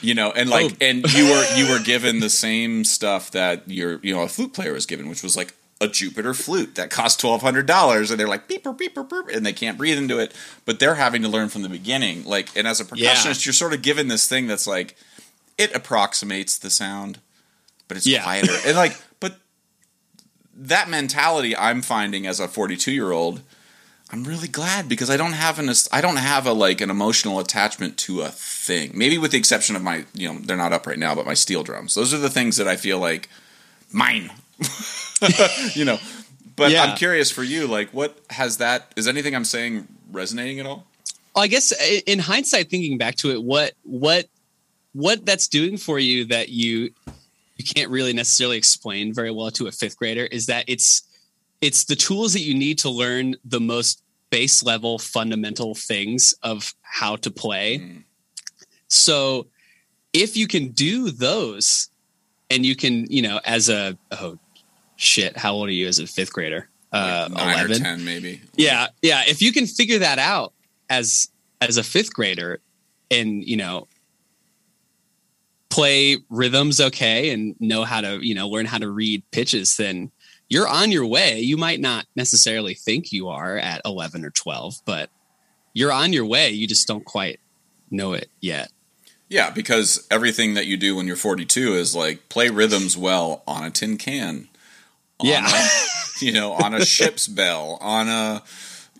You 0.00 0.14
know, 0.14 0.30
and 0.30 0.48
like, 0.48 0.72
Oh. 0.72 0.76
and 0.80 1.12
you 1.12 1.24
were 1.30 1.44
you 1.56 1.68
were 1.68 1.80
given 1.80 2.20
the 2.20 2.30
same 2.30 2.84
stuff 2.84 3.30
that 3.32 3.68
your 3.68 3.98
you 4.02 4.14
know 4.14 4.22
a 4.22 4.28
flute 4.28 4.52
player 4.54 4.72
was 4.72 4.86
given, 4.86 5.08
which 5.08 5.22
was 5.22 5.36
like 5.36 5.54
a 5.80 5.88
Jupiter 5.88 6.34
flute 6.34 6.74
that 6.76 6.90
cost 6.90 7.20
twelve 7.20 7.42
hundred 7.42 7.66
dollars, 7.66 8.10
and 8.10 8.18
they're 8.18 8.28
like 8.28 8.46
beep 8.48 8.64
beep 8.64 8.78
beep 8.94 8.96
and 9.32 9.44
they 9.46 9.52
can't 9.52 9.76
breathe 9.78 9.98
into 9.98 10.18
it, 10.18 10.32
but 10.64 10.78
they're 10.78 10.94
having 10.96 11.22
to 11.22 11.28
learn 11.28 11.48
from 11.48 11.62
the 11.62 11.68
beginning. 11.68 12.24
Like, 12.24 12.48
and 12.56 12.66
as 12.66 12.80
a 12.80 12.84
Yeah. 12.94 13.12
percussionist, 13.14 13.44
you're 13.46 13.52
sort 13.52 13.74
of 13.74 13.82
given 13.82 14.08
this 14.08 14.26
thing 14.28 14.46
that's 14.46 14.66
like 14.66 14.96
it 15.56 15.74
approximates 15.74 16.58
the 16.58 16.70
sound, 16.70 17.18
but 17.88 17.96
it's 17.96 18.06
Yeah. 18.06 18.22
quieter, 18.22 18.54
and 18.66 18.76
like, 18.76 18.96
but 19.20 19.38
that 20.54 20.88
mentality 20.88 21.56
I'm 21.56 21.82
finding 21.82 22.26
as 22.26 22.40
a 22.40 22.48
42 22.48 22.92
year 22.92 23.10
old. 23.12 23.42
I'm 24.10 24.24
really 24.24 24.48
glad 24.48 24.88
because 24.88 25.10
I 25.10 25.18
don't 25.18 25.34
have 25.34 25.58
an 25.58 25.70
I 25.92 26.00
don't 26.00 26.16
have 26.16 26.46
a 26.46 26.52
like 26.52 26.80
an 26.80 26.90
emotional 26.90 27.38
attachment 27.40 27.98
to 27.98 28.22
a 28.22 28.28
thing. 28.28 28.92
Maybe 28.94 29.18
with 29.18 29.32
the 29.32 29.38
exception 29.38 29.76
of 29.76 29.82
my 29.82 30.06
you 30.14 30.28
know 30.28 30.38
they're 30.40 30.56
not 30.56 30.72
up 30.72 30.86
right 30.86 30.98
now, 30.98 31.14
but 31.14 31.26
my 31.26 31.34
steel 31.34 31.62
drums. 31.62 31.94
Those 31.94 32.14
are 32.14 32.18
the 32.18 32.30
things 32.30 32.56
that 32.56 32.66
I 32.66 32.76
feel 32.76 32.98
like 32.98 33.28
mine. 33.92 34.30
you 35.74 35.84
know. 35.84 35.98
But 36.56 36.72
Yeah. 36.72 36.84
I'm 36.84 36.96
curious 36.96 37.30
for 37.30 37.42
you, 37.42 37.66
like 37.66 37.90
what 37.90 38.18
has 38.30 38.56
that 38.58 38.92
is 38.96 39.06
anything 39.06 39.34
I'm 39.34 39.44
saying 39.44 39.86
resonating 40.10 40.58
at 40.58 40.66
all? 40.66 40.86
Well, 41.34 41.44
I 41.44 41.46
guess 41.46 41.72
in 42.06 42.18
hindsight, 42.18 42.70
thinking 42.70 42.96
back 42.96 43.16
to 43.16 43.30
it, 43.30 43.42
what 43.42 43.74
what 43.82 44.26
what 44.92 45.24
that's 45.26 45.48
doing 45.48 45.76
for 45.76 45.98
you 45.98 46.24
that 46.26 46.48
you 46.48 46.90
you 47.56 47.64
can't 47.64 47.90
really 47.90 48.14
necessarily 48.14 48.56
explain 48.56 49.12
very 49.12 49.30
well 49.30 49.50
to 49.50 49.66
a 49.66 49.72
fifth 49.72 49.98
grader 49.98 50.24
is 50.24 50.46
that 50.46 50.64
it's 50.66 51.02
it's 51.60 51.84
the 51.84 51.96
tools 51.96 52.32
that 52.34 52.40
you 52.40 52.54
need 52.54 52.78
to 52.80 52.90
learn 52.90 53.34
the 53.44 53.60
most 53.60 54.02
base 54.30 54.62
level 54.62 54.98
fundamental 54.98 55.74
things 55.74 56.34
of 56.42 56.74
how 56.82 57.16
to 57.16 57.30
play. 57.30 57.78
Mm. 57.78 58.04
So 58.88 59.46
if 60.12 60.36
you 60.36 60.46
can 60.46 60.68
do 60.68 61.10
those 61.10 61.90
and 62.50 62.64
you 62.64 62.76
can, 62.76 63.06
you 63.10 63.22
know, 63.22 63.40
as 63.44 63.68
a 63.68 63.96
oh 64.12 64.38
shit, 64.96 65.36
how 65.36 65.52
old 65.54 65.68
are 65.68 65.72
you 65.72 65.86
as 65.88 65.98
a 65.98 66.06
fifth 66.06 66.32
grader? 66.32 66.68
Uh 66.92 67.28
Like 67.30 67.44
nine 67.44 67.48
or 67.48 67.66
11 67.66 67.82
ten, 67.82 68.04
maybe. 68.04 68.40
yeah 68.56 68.86
yeah 69.02 69.22
if 69.26 69.42
you 69.42 69.52
can 69.52 69.66
figure 69.66 69.98
that 69.98 70.18
out 70.18 70.54
as 70.88 71.28
as 71.60 71.76
a 71.76 71.82
fifth 71.82 72.14
grader 72.14 72.60
and 73.10 73.44
you 73.44 73.58
know 73.58 73.86
play 75.68 76.16
rhythms 76.30 76.80
okay 76.80 77.30
and 77.30 77.54
know 77.60 77.84
how 77.84 78.00
to 78.00 78.24
you 78.26 78.34
know 78.34 78.48
learn 78.48 78.64
how 78.64 78.78
to 78.78 78.88
read 78.90 79.22
pitches 79.32 79.76
then 79.76 80.10
you're 80.48 80.68
on 80.68 80.90
your 80.92 81.06
way 81.06 81.40
you 81.40 81.56
might 81.56 81.80
not 81.80 82.06
necessarily 82.16 82.74
think 82.74 83.12
you 83.12 83.28
are 83.28 83.56
at 83.56 83.80
11 83.84 84.24
or 84.24 84.30
12 84.30 84.76
but 84.84 85.10
you're 85.74 85.92
on 85.92 86.12
your 86.12 86.24
way 86.26 86.50
you 86.50 86.66
just 86.66 86.86
don't 86.88 87.04
quite 87.04 87.38
know 87.90 88.12
it 88.12 88.28
yet 88.40 88.70
Yeah, 89.28 89.50
because 89.50 90.06
everything 90.10 90.54
that 90.54 90.66
you 90.66 90.76
do 90.76 90.96
when 90.96 91.06
you're 91.06 91.16
42 91.16 91.74
is 91.74 91.94
like 91.94 92.28
play 92.28 92.48
rhythms 92.48 92.96
well 92.96 93.42
on 93.46 93.62
a 93.64 93.70
tin 93.70 93.96
can. 93.98 94.48
on 95.20 95.26
Yeah. 95.26 95.46
a- 95.46 95.68
you 96.24 96.32
know, 96.32 96.52
on 96.52 96.74
a 96.74 96.84
ship's 96.84 97.28
bell, 97.28 97.78
on 97.80 98.08
a 98.08 98.42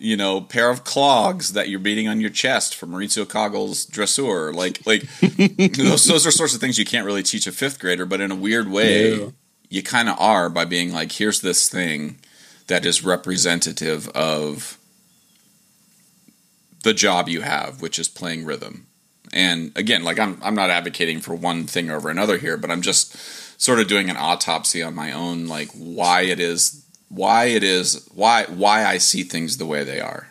you 0.01 0.15
know 0.15 0.39
pair 0.39 0.69
of 0.69 0.83
clogs 0.85 1.51
that 1.53 1.67
you're 1.67 1.79
beating 1.79 2.07
on 2.07 2.21
your 2.21 2.29
chest 2.29 2.73
for 2.75 2.85
Mauricio 2.87 3.25
Kagel's 3.27 3.85
dressur. 3.85 4.53
Like 4.53 4.79
like 4.85 5.03
those 5.75 6.05
those 6.05 6.25
are 6.25 6.31
sorts 6.31 6.53
of 6.55 6.61
things 6.61 6.77
you 6.79 6.85
can't 6.85 7.05
really 7.05 7.23
teach 7.23 7.45
a 7.47 7.51
fifth 7.51 7.77
grader, 7.79 8.05
but 8.05 8.21
in 8.21 8.31
a 8.31 8.35
weird 8.35 8.69
way, 8.71 9.15
Yeah. 9.19 9.27
You 9.69 9.83
kind 9.83 10.09
of 10.09 10.19
are 10.19 10.49
by 10.49 10.65
being 10.65 10.91
like, 10.91 11.11
here's 11.11 11.41
this 11.41 11.69
thing 11.69 12.17
that 12.67 12.85
is 12.85 13.03
representative 13.03 14.09
of 14.09 14.77
the 16.83 16.93
job 16.93 17.29
you 17.29 17.41
have, 17.41 17.81
which 17.81 17.99
is 17.99 18.07
playing 18.07 18.45
rhythm. 18.45 18.87
And 19.31 19.71
again, 19.75 20.03
like 20.03 20.19
I'm 20.19 20.39
I'm 20.41 20.55
not 20.55 20.71
advocating 20.71 21.19
for 21.19 21.35
one 21.35 21.65
thing 21.65 21.91
over 21.91 22.09
another 22.09 22.37
here, 22.37 22.57
but 22.57 22.71
I'm 22.71 22.81
just 22.81 23.15
sort 23.61 23.79
of 23.79 23.87
doing 23.87 24.09
an 24.09 24.17
autopsy 24.17 24.81
on 24.81 24.95
my 24.95 25.11
own, 25.11 25.47
like 25.47 25.69
why 25.71 26.21
it 26.21 26.39
is 26.39 26.83
why 27.09 27.45
it 27.45 27.63
is 27.63 28.07
why 28.13 28.45
why 28.45 28.85
I 28.85 28.97
see 28.97 29.23
things 29.23 29.57
the 29.57 29.65
way 29.67 29.83
they 29.83 29.99
are. 29.99 30.29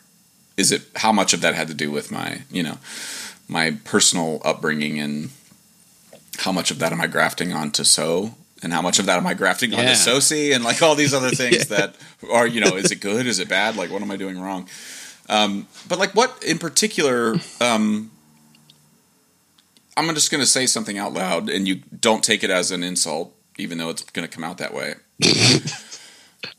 Is 0.57 0.73
it 0.73 0.83
how 0.97 1.12
much 1.12 1.33
of 1.33 1.40
that 1.42 1.54
had 1.54 1.68
to 1.68 1.75
do 1.75 1.92
with 1.92 2.11
my 2.11 2.42
you 2.50 2.62
know 2.64 2.78
my 3.47 3.76
personal 3.85 4.40
upbringing 4.45 4.99
and 4.99 5.30
how 6.38 6.50
much 6.50 6.71
of 6.73 6.78
that 6.80 6.92
am 6.92 7.00
I 7.00 7.07
grafting 7.07 7.52
onto 7.52 7.85
so 7.85 8.35
and 8.62 8.73
how 8.73 8.83
much 8.83 8.99
of 8.99 9.07
that 9.07 9.17
am 9.19 9.27
I 9.27 9.35
grafting 9.35 9.73
onto 9.73 9.85
Yeah. 9.85 9.93
SoSI 9.93 10.55
and 10.55 10.65
like 10.65 10.83
all 10.83 10.95
these 10.95 11.15
other 11.15 11.31
things 11.43 11.69
that 11.69 11.97
are 12.33 12.47
you 12.47 12.61
know 12.61 12.77
is 12.77 12.91
it 12.91 13.00
good? 13.00 13.27
Is 13.27 13.38
it 13.38 13.49
bad? 13.49 13.77
Like 13.77 13.91
what 13.91 14.03
am 14.03 14.11
I 14.11 14.17
doing 14.17 14.41
wrong? 14.41 14.69
Um, 15.29 15.67
but 15.88 15.99
like 15.99 16.15
what 16.15 16.43
in 16.45 16.59
particular 16.59 17.37
um, 17.61 18.11
I'm 19.97 20.12
just 20.15 20.31
going 20.31 20.41
to 20.41 20.47
say 20.47 20.67
something 20.67 20.97
out 20.99 21.12
loud 21.12 21.49
and 21.50 21.67
you 21.69 21.83
don't 22.00 22.23
take 22.25 22.43
it 22.45 22.50
as 22.50 22.71
an 22.71 22.83
insult 22.83 23.35
even 23.59 23.79
though 23.79 23.91
it's 23.91 24.03
going 24.03 24.27
to 24.27 24.33
come 24.33 24.45
out 24.45 24.59
that 24.59 24.73
way. 24.73 24.95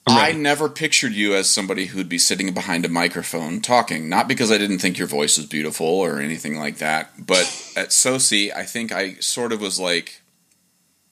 I 0.08 0.32
never 0.34 0.68
pictured 0.70 1.14
you 1.14 1.36
as 1.36 1.50
somebody 1.50 1.86
who'd 1.86 2.10
be 2.10 2.18
sitting 2.18 2.54
behind 2.54 2.84
a 2.84 2.90
microphone 2.90 3.62
talking. 3.62 4.10
Not 4.10 4.28
because 4.28 4.52
I 4.52 4.58
didn't 4.58 4.80
think 4.80 4.98
your 4.98 5.08
voice 5.08 5.38
was 5.38 5.46
beautiful 5.46 5.86
or 5.88 6.20
anything 6.20 6.58
like 6.60 6.78
that, 6.78 7.26
but 7.26 7.44
at 7.78 7.90
SoSI, 7.90 8.54
I 8.54 8.64
think 8.64 8.92
I 8.92 9.14
sort 9.16 9.54
of 9.54 9.62
was 9.62 9.80
like, 9.80 10.22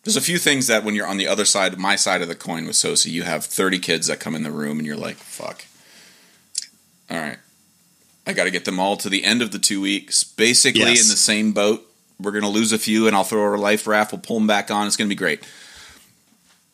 there's 0.08 0.16
a 0.18 0.22
few 0.22 0.38
things 0.38 0.68
that 0.68 0.84
when 0.84 0.96
you're 0.96 1.06
on 1.08 1.18
the 1.18 1.28
other 1.28 1.46
side, 1.46 1.78
my 1.78 1.96
side 1.96 2.22
of 2.22 2.28
the 2.30 2.36
coin 2.36 2.66
with 2.66 2.76
SoSI, 2.76 3.12
you 3.12 3.24
have 3.24 3.44
30 3.46 3.80
kids 3.80 4.08
that 4.08 4.20
come 4.20 4.36
in 4.36 4.44
the 4.44 4.52
room 4.52 4.78
and 4.78 4.86
you're 4.88 4.96
like, 4.96 5.18
fuck. 5.18 5.66
All 7.10 7.18
right. 7.18 7.38
I 8.26 8.34
got 8.34 8.46
to 8.46 8.52
get 8.52 8.66
them 8.66 8.80
all 8.80 8.98
to 8.98 9.10
the 9.10 9.24
end 9.24 9.42
of 9.42 9.52
the 9.52 9.60
two 9.60 9.82
weeks, 9.82 10.24
basically 10.24 10.82
Yes. 10.82 11.04
in 11.04 11.10
the 11.10 11.18
same 11.18 11.52
boat. 11.54 11.84
We're 12.20 12.32
going 12.32 12.44
to 12.44 12.50
lose 12.50 12.72
a 12.74 12.80
few 12.80 13.08
and 13.08 13.16
I'll 13.16 13.24
throw 13.24 13.54
a 13.54 13.58
life 13.58 13.86
raft. 13.88 14.12
We'll 14.12 14.22
pull 14.22 14.40
them 14.40 14.48
back 14.48 14.72
on. 14.72 14.88
It's 14.88 14.96
going 14.98 15.08
to 15.08 15.14
be 15.16 15.18
great. 15.20 15.44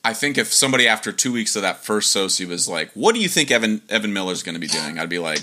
I 0.05 0.13
think 0.13 0.37
if 0.37 0.53
somebody 0.53 0.87
after 0.87 1.11
two 1.11 1.31
weeks 1.31 1.55
of 1.55 1.61
that 1.61 1.83
first 1.83 2.15
SoSI 2.15 2.45
was 2.47 2.67
like, 2.67 2.91
"What 2.93 3.15
do 3.15 3.21
you 3.21 3.29
think 3.29 3.51
Evan 3.51 3.81
Evan 3.89 4.11
Miller's 4.13 4.43
going 4.43 4.55
to 4.55 4.59
be 4.59 4.67
doing?" 4.67 4.99
I'd 4.99 5.07
be 5.09 5.19
like, 5.19 5.39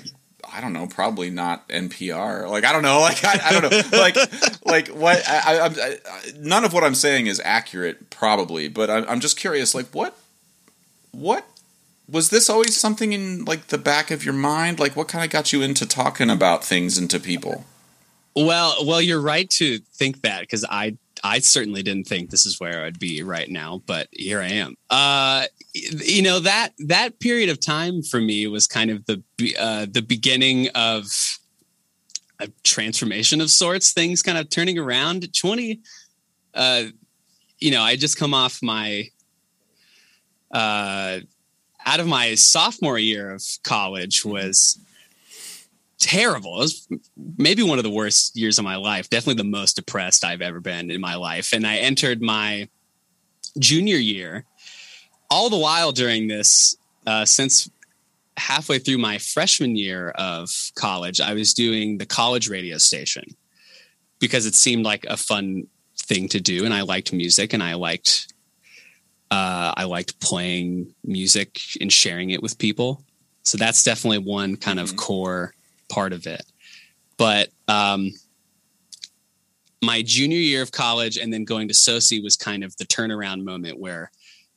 "I 0.52 0.60
don't 0.60 0.72
know, 0.72 0.86
probably 0.86 1.30
not 1.30 1.68
NPR." 1.68 2.48
Like 2.48 2.64
I 2.64 2.72
don't 2.72 2.82
know, 2.82 3.00
like 3.10 3.24
I, 3.24 3.40
I 3.42 3.52
don't 3.52 3.70
know, 3.70 3.98
like 3.98 4.16
like 4.64 4.88
what? 4.88 5.22
I, 5.28 5.58
I, 5.58 5.66
I, 5.66 5.96
none 6.38 6.64
of 6.64 6.72
what 6.72 6.84
I'm 6.84 6.94
saying 6.94 7.26
is 7.26 7.40
accurate, 7.44 8.10
probably, 8.10 8.68
but 8.68 8.90
I, 8.90 8.98
I'm 9.06 9.20
just 9.20 9.38
curious, 9.38 9.74
like 9.74 9.86
what 9.94 10.16
what 11.12 11.46
was 12.08 12.30
this 12.30 12.50
always 12.50 12.76
something 12.76 13.12
in 13.12 13.44
like 13.44 13.68
the 13.68 13.78
back 13.78 14.10
of 14.10 14.24
your 14.24 14.34
mind? 14.34 14.80
Like 14.80 14.96
what 14.96 15.08
kind 15.08 15.24
of 15.24 15.30
got 15.30 15.52
you 15.52 15.62
into 15.62 15.86
talking 15.86 16.30
about 16.30 16.64
things 16.64 16.98
and 16.98 17.08
to 17.10 17.20
people? 17.20 17.64
Well, 18.34 18.76
well, 18.86 19.00
you're 19.00 19.20
right 19.20 19.48
to 19.50 19.78
think 19.92 20.22
that 20.22 20.40
because 20.42 20.64
I 20.64 20.96
I 21.22 21.38
certainly 21.40 21.82
didn't 21.82 22.06
think 22.06 22.30
this 22.30 22.46
is 22.46 22.60
where 22.60 22.84
I'd 22.84 22.98
be 22.98 23.22
right 23.22 23.48
now, 23.48 23.82
but 23.86 24.08
here 24.12 24.40
I 24.40 24.48
am. 24.48 24.76
Uh, 24.88 25.46
you 25.74 26.22
know 26.22 26.40
that 26.40 26.70
that 26.78 27.20
period 27.20 27.48
of 27.48 27.60
time 27.60 28.02
for 28.02 28.20
me 28.20 28.46
was 28.46 28.66
kind 28.66 28.90
of 28.90 29.04
the 29.06 29.22
uh, 29.58 29.86
the 29.90 30.02
beginning 30.02 30.68
of 30.74 31.06
a 32.40 32.48
transformation 32.64 33.40
of 33.40 33.50
sorts. 33.50 33.92
Things 33.92 34.22
kind 34.22 34.38
of 34.38 34.50
turning 34.50 34.78
around. 34.78 35.32
Twenty, 35.34 35.80
uh, 36.54 36.84
you 37.58 37.70
know, 37.70 37.82
I 37.82 37.96
just 37.96 38.16
come 38.16 38.34
off 38.34 38.62
my 38.62 39.08
uh, 40.50 41.20
out 41.86 42.00
of 42.00 42.06
my 42.06 42.34
sophomore 42.34 42.98
year 42.98 43.32
of 43.32 43.44
college 43.62 44.24
was 44.24 44.78
terrible. 46.00 46.56
It 46.56 46.60
was 46.60 46.88
maybe 47.38 47.62
one 47.62 47.78
of 47.78 47.84
the 47.84 47.90
worst 47.90 48.36
years 48.36 48.58
of 48.58 48.64
my 48.64 48.76
life. 48.76 49.08
Definitely 49.08 49.42
the 49.42 49.48
most 49.48 49.76
depressed 49.76 50.24
I've 50.24 50.40
ever 50.40 50.60
been 50.60 50.90
in 50.90 51.00
my 51.00 51.14
life. 51.14 51.52
And 51.52 51.66
I 51.66 51.76
entered 51.76 52.20
my 52.20 52.68
junior 53.58 53.96
year. 53.96 54.44
All 55.30 55.48
the 55.50 55.58
while 55.58 55.92
during 55.92 56.26
this, 56.26 56.76
uh, 57.06 57.24
since 57.24 57.70
halfway 58.36 58.78
through 58.78 58.98
my 58.98 59.18
freshman 59.18 59.76
year 59.76 60.10
of 60.10 60.50
college, 60.74 61.20
I 61.20 61.34
was 61.34 61.54
doing 61.54 61.98
the 61.98 62.06
college 62.06 62.48
radio 62.48 62.78
station 62.78 63.36
because 64.18 64.46
it 64.46 64.54
seemed 64.54 64.84
like 64.84 65.04
a 65.08 65.16
fun 65.16 65.66
thing 65.98 66.28
to 66.28 66.40
do, 66.40 66.64
and 66.64 66.74
I 66.74 66.82
liked 66.82 67.12
music, 67.12 67.52
and 67.52 67.62
I 67.62 67.74
liked 67.74 68.32
uh, 69.30 69.72
I 69.76 69.84
liked 69.84 70.18
playing 70.18 70.92
music 71.04 71.60
and 71.80 71.92
sharing 71.92 72.30
it 72.30 72.42
with 72.42 72.58
people. 72.58 73.04
So 73.44 73.56
that's 73.56 73.84
definitely 73.84 74.18
one 74.18 74.56
kind 74.56 74.80
of 74.80 74.90
Mhm. 74.92 74.96
core 74.96 75.54
part 75.90 76.12
of 76.12 76.26
it. 76.26 76.42
But 77.16 77.50
um, 77.68 78.12
my 79.82 80.02
junior 80.02 80.38
year 80.38 80.62
of 80.62 80.72
college 80.72 81.18
and 81.18 81.32
then 81.32 81.44
going 81.44 81.68
to 81.68 81.74
SoSI 81.74 82.22
was 82.22 82.36
kind 82.36 82.64
of 82.64 82.76
the 82.76 82.84
turnaround 82.84 83.44
moment 83.44 83.78
where 83.78 84.10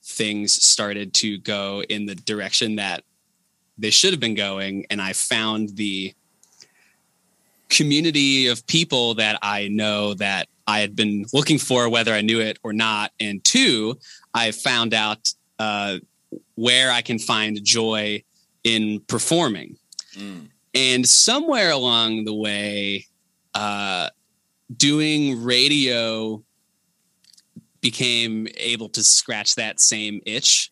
things 0.03 0.53
started 0.53 1.13
to 1.15 1.37
go 1.39 1.83
in 1.89 2.05
the 2.05 2.15
direction 2.15 2.75
that 2.75 3.03
they 3.77 3.89
should 3.89 4.11
have 4.11 4.19
been 4.19 4.35
going. 4.35 4.85
And 4.89 5.01
I 5.01 5.13
found 5.13 5.75
the 5.75 6.13
community 7.69 8.47
of 8.47 8.65
people 8.67 9.15
that 9.15 9.39
I 9.41 9.67
know 9.67 10.13
that 10.15 10.47
I 10.67 10.79
had 10.79 10.95
been 10.95 11.25
looking 11.33 11.57
for, 11.57 11.89
whether 11.89 12.13
I 12.13 12.21
knew 12.21 12.39
it 12.39 12.59
or 12.63 12.71
not. 12.73 13.11
And 13.19 13.43
two, 13.43 13.97
I 14.33 14.51
found 14.51 14.93
out 14.93 15.33
uh, 15.59 15.97
where 16.55 16.91
I 16.91 17.01
can 17.01 17.19
find 17.19 17.63
joy 17.63 18.23
in 18.63 19.01
performing. 19.01 19.77
Mm. 20.15 20.49
And 20.73 21.07
somewhere 21.07 21.71
along 21.71 22.25
the 22.25 22.33
way, 22.33 23.05
uh, 23.53 24.09
doing 24.75 25.43
radio 25.43 26.43
became 27.81 28.47
able 28.57 28.89
to 28.89 29.03
scratch 29.03 29.55
that 29.55 29.79
same 29.79 30.21
itch 30.25 30.71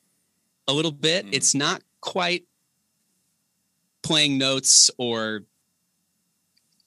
a 0.68 0.74
little 0.74 0.92
bit. 0.92 1.26
Mm. 1.26 1.34
It's 1.34 1.54
not 1.54 1.84
quite 2.00 2.46
playing 4.02 4.38
notes 4.38 4.90
or 4.98 5.42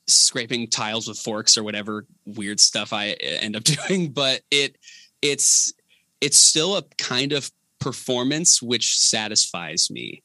scraping 0.06 0.68
tiles 0.68 1.09
with 1.09 1.18
forks 1.18 1.56
or 1.56 1.62
whatever 1.62 2.06
weird 2.26 2.61
stuff 2.61 2.92
I 2.92 3.11
end 3.11 3.56
up 3.56 3.64
doing, 3.88 4.12
but 4.12 4.42
it 4.50 4.76
it's 5.23 5.73
it's 6.21 6.38
still 6.38 6.76
a 6.76 6.83
kind 6.99 7.33
of 7.33 7.50
performance 7.78 8.62
which 8.62 8.99
satisfies 8.99 9.90
me. 9.90 10.23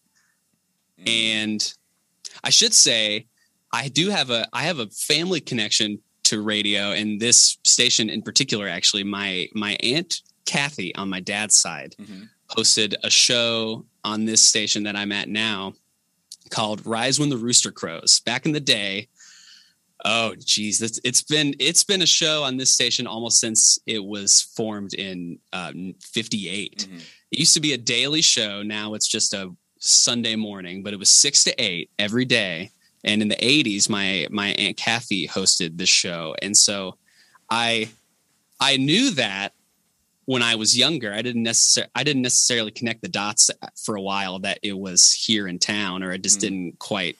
Mm. 0.99 1.09
And 1.09 1.73
I 2.43 2.49
should 2.49 2.73
say 2.73 3.27
I 3.71 3.87
do 3.89 4.09
have 4.09 4.29
a 4.29 4.47
I 4.53 4.63
have 4.63 4.79
a 4.79 4.87
family 4.87 5.39
connection 5.41 5.99
to 6.25 6.41
radio 6.41 6.91
and 6.91 7.19
this 7.19 7.57
station 7.63 8.09
in 8.09 8.21
particular 8.21 8.67
actually 8.67 9.03
my 9.03 9.47
my 9.53 9.75
aunt 9.81 10.21
Kathy 10.45 10.93
on 10.95 11.09
my 11.09 11.19
dad's 11.19 11.57
side 11.59 11.95
Mhm. 11.99 12.29
hosted 12.55 12.95
a 13.03 13.09
show 13.09 13.85
on 14.03 14.25
this 14.25 14.41
station 14.41 14.83
that 14.83 14.95
I'm 14.95 15.11
at 15.11 15.29
now 15.29 15.73
called 16.49 16.85
Rise 16.85 17.19
When 17.19 17.29
the 17.29 17.37
Rooster 17.37 17.71
Crows. 17.71 18.21
Back 18.25 18.45
in 18.47 18.53
the 18.53 18.59
day, 18.59 19.07
oh 20.05 20.33
geez, 20.43 20.81
it's, 20.81 20.99
it's 21.03 21.21
been 21.21 21.53
it's 21.59 21.83
been 21.83 22.01
a 22.01 22.07
show 22.07 22.43
on 22.43 22.57
this 22.57 22.73
station 22.73 23.05
almost 23.05 23.39
since 23.39 23.77
it 23.85 24.03
was 24.03 24.41
formed 24.55 24.93
in 24.93 25.37
um, 25.53 25.93
'58. 26.01 26.87
Mhm. 26.89 27.01
It 27.31 27.39
used 27.39 27.53
to 27.53 27.59
be 27.59 27.73
a 27.73 27.77
daily 27.77 28.21
show. 28.23 28.63
Now 28.63 28.93
it's 28.95 29.07
just 29.07 29.33
a 29.33 29.51
Sunday 29.79 30.35
morning, 30.35 30.83
but 30.83 30.93
it 30.93 30.99
was 30.99 31.09
six 31.09 31.43
to 31.45 31.61
eight 31.61 31.89
every 31.97 32.25
day. 32.25 32.71
And 33.03 33.21
in 33.21 33.29
the 33.29 33.37
'80s, 33.37 33.89
my 33.89 34.27
my 34.29 34.49
aunt 34.49 34.77
Kathy 34.77 35.27
hosted 35.27 35.77
this 35.77 35.89
show, 35.89 36.35
and 36.41 36.55
so 36.55 36.97
I 37.49 37.89
I 38.59 38.77
knew 38.77 39.11
that 39.11 39.53
when 40.25 40.43
I 40.43 40.55
was 40.55 40.77
younger. 40.77 41.11
I 41.13 41.21
didn't 41.21 41.43
necessarily 41.43 41.89
I 41.95 42.03
didn't 42.03 42.21
necessarily 42.23 42.71
connect 42.71 43.01
the 43.01 43.07
dots 43.07 43.49
for 43.83 43.95
a 43.95 44.01
while 44.01 44.37
that 44.39 44.59
it 44.61 44.77
was 44.77 45.11
here 45.11 45.47
in 45.47 45.59
town, 45.59 46.03
or 46.03 46.11
I 46.11 46.17
just 46.17 46.37
Mm. 46.37 46.41
didn't 46.41 46.79
quite. 46.79 47.17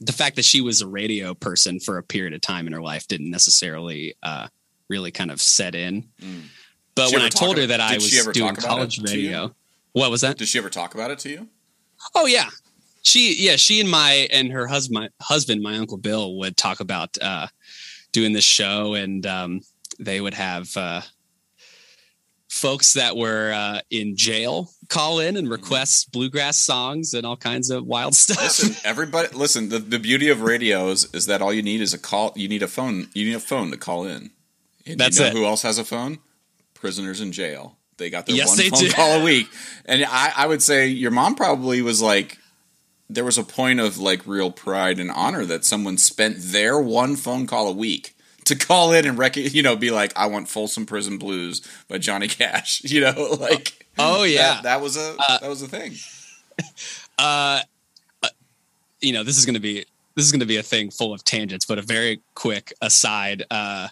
The 0.00 0.12
fact 0.12 0.36
that 0.36 0.46
she 0.46 0.62
was 0.62 0.80
a 0.80 0.86
radio 0.88 1.34
person 1.34 1.78
for 1.78 1.98
a 1.98 2.02
period 2.02 2.32
of 2.32 2.40
time 2.40 2.66
in 2.66 2.72
her 2.72 2.80
life 2.80 3.06
didn't 3.06 3.30
necessarily 3.30 4.14
uh, 4.22 4.48
really 4.88 5.10
kind 5.10 5.30
of 5.30 5.42
set 5.42 5.74
in. 5.74 6.08
Mm. 6.22 6.44
But 6.94 7.10
she 7.10 7.16
when 7.16 7.24
I 7.24 7.28
told 7.28 7.58
her 7.58 7.66
that 7.66 7.80
I 7.80 7.94
was 7.96 8.10
doing 8.32 8.56
college 8.56 9.00
radio, 9.02 9.54
what 9.92 10.10
was 10.10 10.20
that? 10.22 10.38
Did 10.38 10.48
she 10.48 10.58
ever 10.58 10.70
talk 10.70 10.94
about 10.94 11.10
it 11.10 11.18
to 11.20 11.30
you? 11.30 11.48
Oh 12.14 12.26
yeah, 12.26 12.48
she 13.02 13.34
yeah 13.38 13.56
she 13.56 13.80
and 13.80 13.90
my 13.90 14.28
and 14.32 14.50
her 14.52 14.66
husband 14.66 14.94
my 14.94 15.08
husband 15.24 15.62
my 15.62 15.76
uncle 15.76 15.98
Bill 15.98 16.36
would 16.38 16.56
talk 16.56 16.80
about 16.80 17.16
uh, 17.20 17.48
doing 18.12 18.32
this 18.32 18.44
show 18.44 18.94
and 18.94 19.26
um, 19.26 19.60
they 19.98 20.20
would 20.20 20.34
have 20.34 20.74
uh, 20.76 21.02
folks 22.48 22.94
that 22.94 23.16
were 23.16 23.52
uh, 23.54 23.80
in 23.90 24.16
jail 24.16 24.70
call 24.88 25.20
in 25.20 25.36
and 25.36 25.46
Mm-hmm. 25.46 25.52
request 25.52 26.10
bluegrass 26.12 26.56
songs 26.56 27.14
and 27.14 27.24
all 27.24 27.36
kinds 27.36 27.70
of 27.70 27.84
wild 27.86 28.14
stuff. 28.16 28.42
Listen, 28.42 28.76
everybody, 28.84 29.28
listen. 29.34 29.68
The, 29.68 29.78
the 29.78 29.98
beauty 29.98 30.28
of 30.30 30.42
radio 30.42 30.88
is, 30.88 31.08
is 31.14 31.26
that 31.26 31.40
all 31.42 31.52
you 31.52 31.62
need 31.62 31.80
is 31.80 31.94
a 31.94 31.98
call. 31.98 32.32
You 32.34 32.48
need 32.48 32.62
a 32.62 32.68
phone. 32.68 33.08
You 33.14 33.24
need 33.26 33.36
a 33.36 33.40
phone 33.40 33.70
to 33.70 33.76
call 33.76 34.04
in. 34.04 34.30
And 34.86 34.98
That's 34.98 35.18
you 35.18 35.24
know 35.24 35.30
it. 35.30 35.34
Who 35.34 35.44
else 35.44 35.62
has 35.62 35.78
a 35.78 35.84
phone? 35.84 36.18
Prisoners 36.74 37.20
in 37.20 37.30
jail. 37.32 37.76
They 38.00 38.10
got 38.10 38.26
their 38.26 38.34
Yes, 38.34 38.48
one 38.48 38.58
phone 38.70 38.80
do. 38.80 38.90
call 38.90 39.20
a 39.20 39.22
week. 39.24 39.46
And 39.84 40.04
I, 40.04 40.32
I 40.36 40.46
would 40.48 40.62
say 40.62 40.88
your 40.88 41.12
mom 41.12 41.36
probably 41.36 41.82
was 41.82 42.02
like, 42.02 42.38
there 43.08 43.24
was 43.24 43.38
a 43.38 43.44
point 43.44 43.78
of 43.78 43.98
like 43.98 44.26
real 44.26 44.50
pride 44.50 44.98
and 44.98 45.10
honor 45.10 45.44
that 45.44 45.64
someone 45.64 45.98
spent 45.98 46.36
their 46.38 46.80
one 46.80 47.14
phone 47.14 47.46
call 47.46 47.68
a 47.68 47.72
week 47.72 48.16
to 48.46 48.56
call 48.56 48.92
in 48.92 49.06
and 49.06 49.18
rec- 49.18 49.36
you 49.36 49.62
know 49.62 49.76
be 49.76 49.90
like, 49.90 50.12
I 50.16 50.26
want 50.26 50.48
Folsom 50.48 50.86
Prison 50.86 51.18
Blues 51.18 51.60
by 51.88 51.98
Johnny 51.98 52.26
Cash. 52.28 52.82
You 52.90 53.02
know, 53.02 53.36
like 53.40 53.86
oh 53.98 54.22
yeah, 54.24 54.54
that, 54.54 54.62
that 54.64 54.80
was 54.80 54.96
a 54.96 55.14
Uh, 55.18 55.38
that 55.38 55.48
was 55.48 55.62
a 55.62 55.68
thing. 55.68 55.94
uh, 57.18 57.60
uh, 58.22 58.28
you 59.00 59.12
know, 59.12 59.22
this 59.24 59.36
is 59.38 59.44
going 59.44 59.54
to 59.54 59.60
be 59.60 59.84
this 60.16 60.24
is 60.24 60.32
going 60.32 60.40
to 60.40 60.46
be 60.46 60.56
a 60.56 60.62
thing 60.62 60.90
full 60.90 61.12
of 61.12 61.22
tangents, 61.24 61.64
but 61.64 61.78
a 61.78 61.82
very 61.82 62.20
quick 62.34 62.72
aside. 62.80 63.44
Uh, 63.50 63.88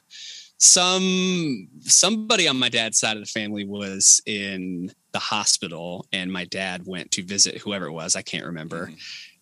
some 0.59 1.69
somebody 1.81 2.49
on 2.49 2.59
my 2.59 2.69
dad's 2.69 2.99
side 2.99 3.17
of 3.17 3.23
the 3.23 3.31
family 3.31 3.65
was 3.65 4.21
in 4.27 4.93
the 5.12 5.19
hospital, 5.19 6.07
and 6.12 6.33
my 6.33 6.45
dad 6.47 6.83
went 6.85 7.11
to 7.12 7.23
visit 7.25 7.59
whoever 7.59 7.87
it 7.87 7.93
was. 7.93 8.17
I 8.17 8.23
can't 8.23 8.45
remember. 8.45 8.88
Mhm. 8.88 8.99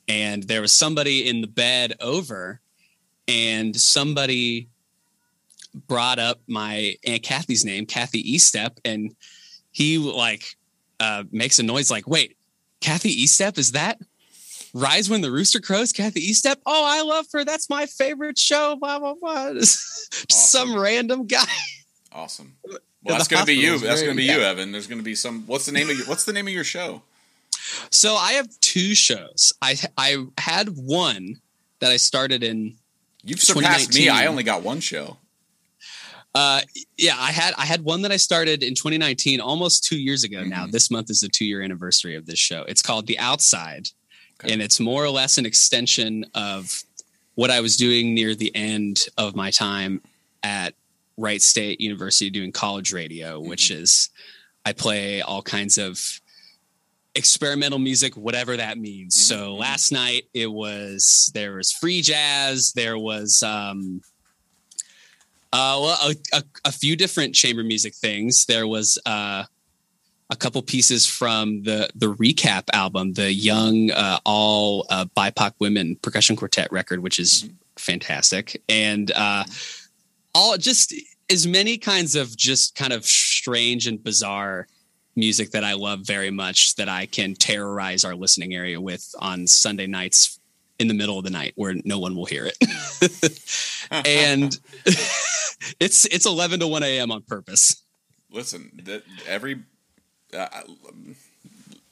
And 0.09 0.43
there 0.45 0.61
was 0.61 0.73
somebody 0.73 1.29
in 1.29 1.41
the 1.41 1.49
bed 1.49 1.95
over, 2.01 2.61
and 3.27 3.75
somebody 3.79 4.69
brought 5.89 6.19
up 6.19 6.41
my 6.47 6.95
aunt 7.05 7.23
Kathy's 7.23 7.65
name, 7.65 7.87
Kathy 7.87 8.23
Eastep, 8.23 8.79
and 8.85 9.15
he 9.73 9.99
like 9.99 10.57
uh, 11.01 11.25
makes 11.33 11.59
a 11.59 11.63
noise 11.63 11.91
like, 11.91 12.07
"Wait, 12.07 12.37
Kathy 12.81 13.25
Eastep 13.25 13.59
is 13.59 13.73
that?" 13.73 13.99
Rise 14.79 15.09
when 15.09 15.23
the 15.23 15.31
rooster 15.31 15.59
crows, 15.61 15.91
Kathy 15.93 16.21
Eastep. 16.31 16.57
Oh, 16.67 16.85
I 16.85 17.01
love 17.03 17.27
her. 17.33 17.45
That's 17.45 17.71
my 17.71 17.87
favorite 17.87 18.39
show. 18.39 18.77
Blah 18.77 18.99
blah 18.99 19.15
blah. 19.15 19.53
Just 19.55 20.31
Some 20.31 20.79
random 20.79 21.27
guy. 21.27 21.45
Awesome. 22.13 22.57
Well, 23.03 23.19
that's 23.19 23.29
going 23.29 23.43
to 23.43 23.47
be 23.47 23.55
you. 23.55 23.79
That's 23.79 24.03
going 24.03 24.17
to 24.17 24.21
be 24.21 24.25
you, 24.25 24.41
Evan. 24.41 24.73
There's 24.73 24.89
going 24.89 24.99
to 24.99 25.05
be 25.05 25.15
some. 25.15 25.45
What's 25.47 25.65
the 25.65 25.71
name 25.71 25.89
of 25.89 25.97
your 25.97 26.07
What's 26.07 26.25
the 26.25 26.33
name 26.33 26.49
of 26.49 26.53
your 26.53 26.65
show? 26.65 27.03
So 27.93 28.17
I 28.17 28.33
have 28.33 28.49
two 28.61 28.97
shows. 28.97 29.53
I 29.63 29.77
I 29.97 30.25
had 30.39 30.71
one 30.71 31.37
that 31.79 31.93
I 31.93 31.99
started 31.99 32.43
in. 32.43 32.75
You've 33.23 33.41
surpassed 33.41 33.95
me. 33.95 34.09
I 34.09 34.27
only 34.27 34.43
got 34.43 34.63
one 34.65 34.81
show. 34.81 35.19
Uh, 36.35 36.63
yeah, 36.99 37.15
I 37.17 37.31
had 37.31 37.55
I 37.57 37.65
had 37.65 37.83
one 37.85 38.03
that 38.03 38.11
I 38.11 38.17
started 38.17 38.65
in 38.65 38.75
2019, 38.75 39.41
almost 39.41 39.85
two 39.85 39.99
years 40.01 40.25
ago. 40.25 40.43
Now 40.43 40.67
Mhm. 40.67 40.73
this 40.73 40.91
month 40.91 41.09
is 41.09 41.21
the 41.21 41.29
two 41.29 41.45
year 41.45 41.63
anniversary 41.63 42.17
of 42.17 42.27
this 42.27 42.41
show. 42.41 42.63
It's 42.67 42.83
called 42.83 43.07
The 43.07 43.21
Outside, 43.21 43.91
Okay. 44.43 44.53
and 44.53 44.61
it's 44.61 44.79
more 44.81 45.03
or 45.05 45.11
less 45.11 45.39
an 45.39 45.47
extension 45.47 46.27
of 46.35 46.83
what 47.37 47.51
I 47.51 47.61
was 47.61 47.77
doing 47.77 48.15
near 48.15 48.35
the 48.35 48.55
end 48.55 49.07
of 49.17 49.35
my 49.35 49.51
time 49.51 50.03
at 50.43 50.75
Wright 51.17 51.41
State 51.41 51.81
University 51.81 52.29
doing 52.31 52.53
college 52.53 52.93
radio, 52.93 53.41
which 53.41 53.71
is 53.71 54.11
I 54.67 54.73
play 54.73 55.23
all 55.23 55.43
kinds 55.43 55.79
of 55.79 56.21
experimental 57.15 57.79
music, 57.79 58.15
whatever 58.15 58.59
that 58.59 58.77
means. 58.77 59.15
So 59.15 59.55
Mhm. 59.55 59.59
last 59.59 59.91
night 59.93 60.25
it 60.35 60.49
was 60.53 61.31
there 61.33 61.55
was 61.57 61.73
free 61.73 62.03
jazz, 62.03 62.73
there 62.73 62.99
was 62.99 63.43
um 63.43 64.03
uh 65.53 65.79
well 65.81 66.11
a, 66.11 66.37
a, 66.37 66.45
a 66.67 66.73
few 66.73 66.95
different 66.97 67.35
chamber 67.35 67.65
music 67.65 67.95
things. 67.95 68.45
There 68.45 68.67
was 68.67 68.99
uh 69.07 69.45
a 70.31 70.37
couple 70.37 70.61
pieces 70.63 71.07
from 71.07 71.63
the 71.63 71.89
the 71.95 72.13
recap 72.15 72.65
album, 72.73 73.13
the 73.13 73.33
young 73.33 73.91
uh, 73.91 74.19
all 74.25 74.87
uh, 74.91 75.05
BIPOC 75.17 75.53
women 75.59 75.97
percussion 76.03 76.37
quartet 76.37 76.71
record, 76.73 77.01
which 77.01 77.19
is 77.19 77.49
fantastic, 77.77 78.63
and 78.69 79.13
uh, 79.13 79.45
all 80.35 80.57
just 80.57 80.95
as 81.31 81.47
many 81.47 81.79
kinds 81.79 82.17
of 82.17 82.37
just 82.37 82.75
kind 82.75 82.93
of 82.93 83.05
strange 83.05 83.87
and 83.87 84.03
bizarre 84.03 84.67
music 85.17 85.51
that 85.53 85.65
I 85.65 85.73
love 85.73 86.01
very 86.01 86.31
much 86.31 86.77
that 86.77 86.89
I 86.89 87.07
can 87.07 87.35
terrorize 87.35 88.05
our 88.05 88.15
listening 88.15 88.55
area 88.55 88.81
with 88.81 89.15
on 89.19 89.47
Sunday 89.47 89.87
nights 89.87 90.39
in 90.79 90.89
the 90.89 90.95
middle 90.95 91.19
of 91.19 91.25
the 91.25 91.31
night 91.31 91.53
where 91.57 91.75
no 91.85 91.99
one 91.99 92.15
will 92.15 92.27
hear 92.27 92.47
it. 92.47 92.59
and 93.91 94.59
it's 95.81 96.05
it's 96.07 96.27
11 96.27 96.61
to 96.61 96.67
1 96.67 96.83
a.m. 96.83 97.11
on 97.11 97.23
purpose. 97.23 97.83
Listen, 98.31 99.03
every 99.27 99.63
uh, 100.35 100.47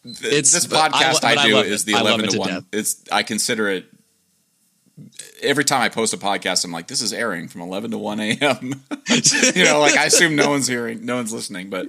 It's- 0.05 0.53
this 0.53 0.66
podcast 0.66 1.25
I, 1.25 1.35
I 1.37 1.47
do 1.47 1.55
love 1.55 1.66
is 1.66 1.83
it. 1.83 1.87
the 1.87 1.92
eleven 1.92 2.27
to 2.27 2.31
to 2.33 2.38
one. 2.38 2.49
death. 2.49 2.64
It's 2.73 3.03
I 3.11 3.23
consider 3.23 3.68
it. 3.68 3.87
Every 5.42 5.64
time 5.64 5.81
I 5.83 5.88
post 5.88 6.14
a 6.14 6.16
podcast, 6.18 6.64
I'm 6.64 6.70
like, 6.70 6.87
"This 6.87 7.03
is 7.03 7.12
airing 7.12 7.49
from 7.49 7.62
11 7.62 7.90
to 7.90 7.99
1 7.99 8.20
a.m." 8.20 8.85
you 9.55 9.64
know, 9.64 9.81
like 9.81 9.97
I 9.97 10.05
assume 10.05 10.37
no 10.37 10.51
one's 10.51 10.68
hearing, 10.68 11.05
no 11.05 11.16
one's 11.16 11.33
listening, 11.33 11.68
but 11.68 11.88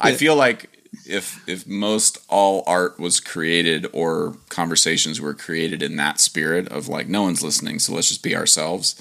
I 0.00 0.14
feel 0.14 0.36
like 0.36 0.70
if 1.06 1.46
if 1.46 1.66
most 1.66 2.16
all 2.28 2.62
art 2.66 2.98
was 2.98 3.20
created 3.20 3.86
or 3.92 4.38
conversations 4.48 5.20
were 5.20 5.34
created 5.34 5.82
in 5.82 5.96
that 5.96 6.18
spirit 6.18 6.68
of 6.68 6.88
like 6.88 7.08
no 7.08 7.22
one's 7.22 7.42
listening, 7.42 7.78
so 7.78 7.92
let's 7.92 8.08
just 8.08 8.22
be 8.22 8.34
ourselves. 8.34 8.94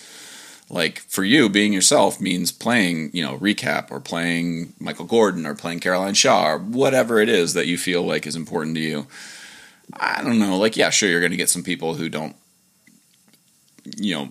Like 0.70 1.00
for 1.00 1.24
you, 1.24 1.48
being 1.48 1.74
yourself 1.74 2.20
means 2.20 2.52
playing, 2.52 3.12
you 3.14 3.24
know, 3.24 3.38
recap 3.38 3.92
or 3.92 4.00
playing 4.00 4.74
Michael 4.80 5.06
Gordon 5.06 5.46
or 5.46 5.54
playing 5.54 5.80
Caroline 5.80 6.16
Shaw 6.16 6.54
or 6.54 6.58
whatever 6.58 7.20
it 7.20 7.30
is 7.30 7.54
that 7.54 7.68
you 7.68 7.78
feel 7.78 8.02
like 8.02 8.26
is 8.26 8.36
important 8.36 8.76
to 8.76 8.82
you. 8.82 9.08
I 9.94 10.24
don't 10.24 10.40
know. 10.40 10.58
Like, 10.58 10.76
yeah, 10.76 10.90
sure, 10.90 11.10
you're 11.10 11.20
going 11.20 11.32
to 11.32 11.38
get 11.38 11.50
some 11.50 11.64
people 11.64 11.94
who 11.94 12.10
don't, 12.10 12.36
you 13.98 14.16
know, 14.16 14.30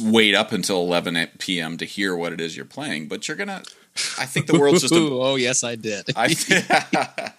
wait 0.00 0.34
up 0.34 0.52
until 0.52 0.80
11 0.82 1.28
p.m. 1.38 1.76
to 1.76 1.84
hear 1.84 2.16
what 2.16 2.32
it 2.32 2.40
is 2.40 2.56
you're 2.56 2.64
playing, 2.64 3.08
but 3.08 3.28
you're 3.28 3.36
going 3.36 3.48
to, 3.48 3.62
I 4.18 4.24
think 4.24 4.46
the 4.46 4.58
world's 4.58 4.80
just 4.80 4.94
a, 4.94 4.98
oh 4.98 5.36
yes, 5.36 5.64
I 5.64 5.74
did. 5.74 6.06
I, 6.16 6.28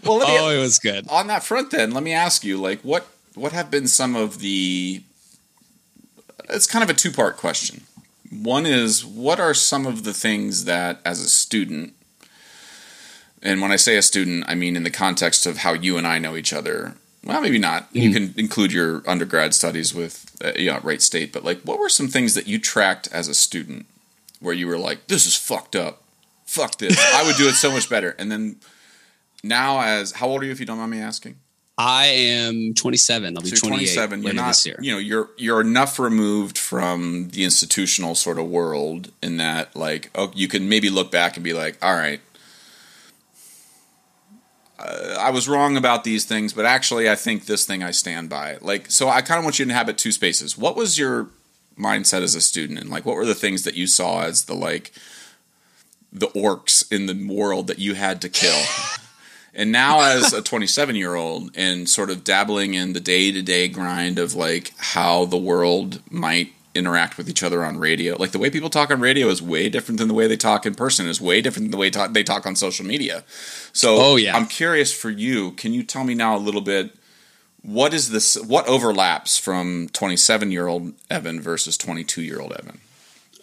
well, 0.04 0.18
me, 0.18 0.26
oh, 0.28 0.50
it 0.50 0.60
was 0.60 0.78
good. 0.78 1.06
on 1.08 1.28
that 1.28 1.42
front 1.42 1.70
then 1.70 1.92
let 1.92 2.02
me 2.02 2.12
ask 2.12 2.44
you 2.44 2.60
like 2.60 2.80
what 2.82 3.06
what 3.34 3.52
have 3.52 3.70
been 3.70 3.86
some 3.86 4.14
of 4.14 4.40
the 4.40 5.02
it's 6.48 6.66
kind 6.66 6.82
of 6.82 6.90
a 6.90 6.94
two 6.94 7.10
part 7.10 7.36
question. 7.36 7.82
One 8.30 8.66
is 8.66 9.04
what 9.04 9.38
are 9.38 9.54
some 9.54 9.86
of 9.86 10.04
the 10.04 10.12
things 10.12 10.64
that 10.64 11.00
as 11.04 11.20
a 11.20 11.28
student 11.28 11.94
and 13.42 13.60
when 13.60 13.70
i 13.70 13.76
say 13.76 13.96
a 13.96 14.02
student 14.02 14.42
i 14.48 14.54
mean 14.54 14.74
in 14.74 14.82
the 14.82 14.90
context 14.90 15.46
of 15.46 15.58
how 15.58 15.74
you 15.74 15.98
and 15.98 16.06
i 16.06 16.18
know 16.18 16.34
each 16.34 16.52
other 16.52 16.94
well 17.24 17.40
maybe 17.40 17.58
not. 17.58 17.88
You 17.92 18.12
can 18.12 18.34
include 18.36 18.72
your 18.72 19.02
undergrad 19.08 19.54
studies 19.54 19.94
with 19.94 20.30
uh, 20.44 20.52
yeah 20.56 20.80
Wright 20.82 21.00
state 21.00 21.32
but 21.32 21.44
like 21.44 21.60
what 21.62 21.78
were 21.78 21.88
some 21.88 22.08
things 22.08 22.34
that 22.34 22.46
you 22.46 22.58
tracked 22.58 23.08
as 23.12 23.28
a 23.28 23.34
student 23.34 23.86
where 24.40 24.54
you 24.54 24.66
were 24.66 24.78
like 24.78 25.06
this 25.06 25.26
is 25.26 25.36
fucked 25.36 25.76
up. 25.76 26.02
Fuck 26.44 26.78
this. 26.78 26.98
I 27.14 27.24
would 27.24 27.36
do 27.36 27.48
it 27.48 27.54
so 27.54 27.72
much 27.72 27.88
better. 27.88 28.14
And 28.18 28.30
then 28.30 28.56
now 29.42 29.80
as 29.80 30.12
how 30.12 30.28
old 30.28 30.42
are 30.42 30.46
you 30.46 30.52
if 30.52 30.60
you 30.60 30.66
don't 30.66 30.78
mind 30.78 30.90
me 30.90 31.00
asking 31.00 31.36
I 31.76 32.06
am 32.06 32.74
27. 32.74 33.36
I'll 33.36 33.42
be 33.42 33.48
so 33.48 33.54
you're 33.54 33.72
28 33.72 33.94
27 33.94 34.22
you're 34.22 34.32
not 34.32 34.48
this 34.48 34.66
year. 34.66 34.78
you 34.80 34.92
know 34.92 34.98
you're 34.98 35.30
you're 35.36 35.60
enough 35.60 35.98
removed 35.98 36.56
from 36.56 37.30
the 37.30 37.42
institutional 37.42 38.14
sort 38.14 38.38
of 38.38 38.46
world 38.46 39.10
in 39.22 39.38
that 39.38 39.74
like 39.74 40.10
oh 40.14 40.30
you 40.34 40.46
can 40.46 40.68
maybe 40.68 40.88
look 40.88 41.10
back 41.10 41.36
and 41.36 41.42
be 41.42 41.52
like 41.52 41.76
all 41.82 41.94
right 41.94 42.20
uh, 44.78 45.16
I 45.18 45.30
was 45.30 45.48
wrong 45.48 45.76
about 45.76 46.04
these 46.04 46.24
things 46.24 46.52
but 46.52 46.64
actually 46.64 47.10
I 47.10 47.16
think 47.16 47.46
this 47.46 47.66
thing 47.66 47.82
I 47.82 47.90
stand 47.90 48.30
by. 48.30 48.58
Like 48.60 48.90
so 48.90 49.08
I 49.08 49.20
kind 49.20 49.38
of 49.38 49.44
want 49.44 49.58
you 49.58 49.64
to 49.64 49.70
inhabit 49.70 49.98
two 49.98 50.12
spaces. 50.12 50.56
What 50.56 50.76
was 50.76 50.96
your 50.96 51.28
mindset 51.76 52.22
as 52.22 52.36
a 52.36 52.40
student? 52.40 52.78
And 52.78 52.88
like 52.88 53.04
what 53.04 53.16
were 53.16 53.26
the 53.26 53.34
things 53.34 53.64
that 53.64 53.74
you 53.74 53.88
saw 53.88 54.22
as 54.22 54.44
the 54.44 54.54
like 54.54 54.92
the 56.12 56.28
orcs 56.28 56.90
in 56.92 57.06
the 57.06 57.34
world 57.34 57.66
that 57.66 57.80
you 57.80 57.94
had 57.94 58.22
to 58.22 58.28
kill 58.28 58.62
and 59.54 59.70
now 59.72 60.00
as 60.00 60.32
a 60.32 60.42
27 60.42 60.96
year 60.96 61.14
old 61.14 61.50
and 61.56 61.88
sort 61.88 62.10
of 62.10 62.24
dabbling 62.24 62.74
in 62.74 62.92
the 62.92 63.00
day-to-day 63.00 63.68
grind 63.68 64.18
of 64.18 64.34
like 64.34 64.72
how 64.78 65.24
the 65.24 65.36
world 65.36 66.00
might 66.10 66.52
interact 66.74 67.16
with 67.16 67.28
each 67.28 67.42
other 67.42 67.64
on 67.64 67.78
radio 67.78 68.16
like 68.16 68.32
the 68.32 68.38
way 68.38 68.50
people 68.50 68.68
talk 68.68 68.90
on 68.90 69.00
radio 69.00 69.28
is 69.28 69.40
way 69.40 69.68
different 69.68 69.96
than 69.98 70.08
the 70.08 70.14
way 70.14 70.26
they 70.26 70.36
talk 70.36 70.66
in 70.66 70.74
person 70.74 71.06
is 71.06 71.20
way 71.20 71.40
different 71.40 71.66
than 71.66 71.70
the 71.70 71.76
way 71.76 71.88
talk, 71.88 72.12
they 72.12 72.24
talk 72.24 72.46
on 72.46 72.56
social 72.56 72.84
media 72.84 73.22
so 73.72 73.96
Oh, 74.00 74.16
yeah. 74.16 74.36
i'm 74.36 74.46
curious 74.46 74.92
for 74.92 75.08
you 75.10 75.52
can 75.52 75.72
you 75.72 75.84
tell 75.84 76.02
me 76.02 76.14
now 76.14 76.36
a 76.36 76.38
little 76.38 76.60
bit 76.60 76.90
what 77.62 77.94
is 77.94 78.10
this 78.10 78.34
what 78.42 78.66
overlaps 78.66 79.38
from 79.38 79.88
27 79.92 80.50
year 80.50 80.66
old 80.66 80.92
evan 81.08 81.40
versus 81.40 81.76
22 81.76 82.22
year 82.22 82.40
old 82.40 82.52
evan 82.54 82.80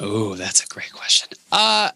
Oh, 0.04 0.34
that's 0.36 0.64
a 0.64 0.68
great 0.68 0.92
question. 0.92 1.30
Uh 1.52 1.92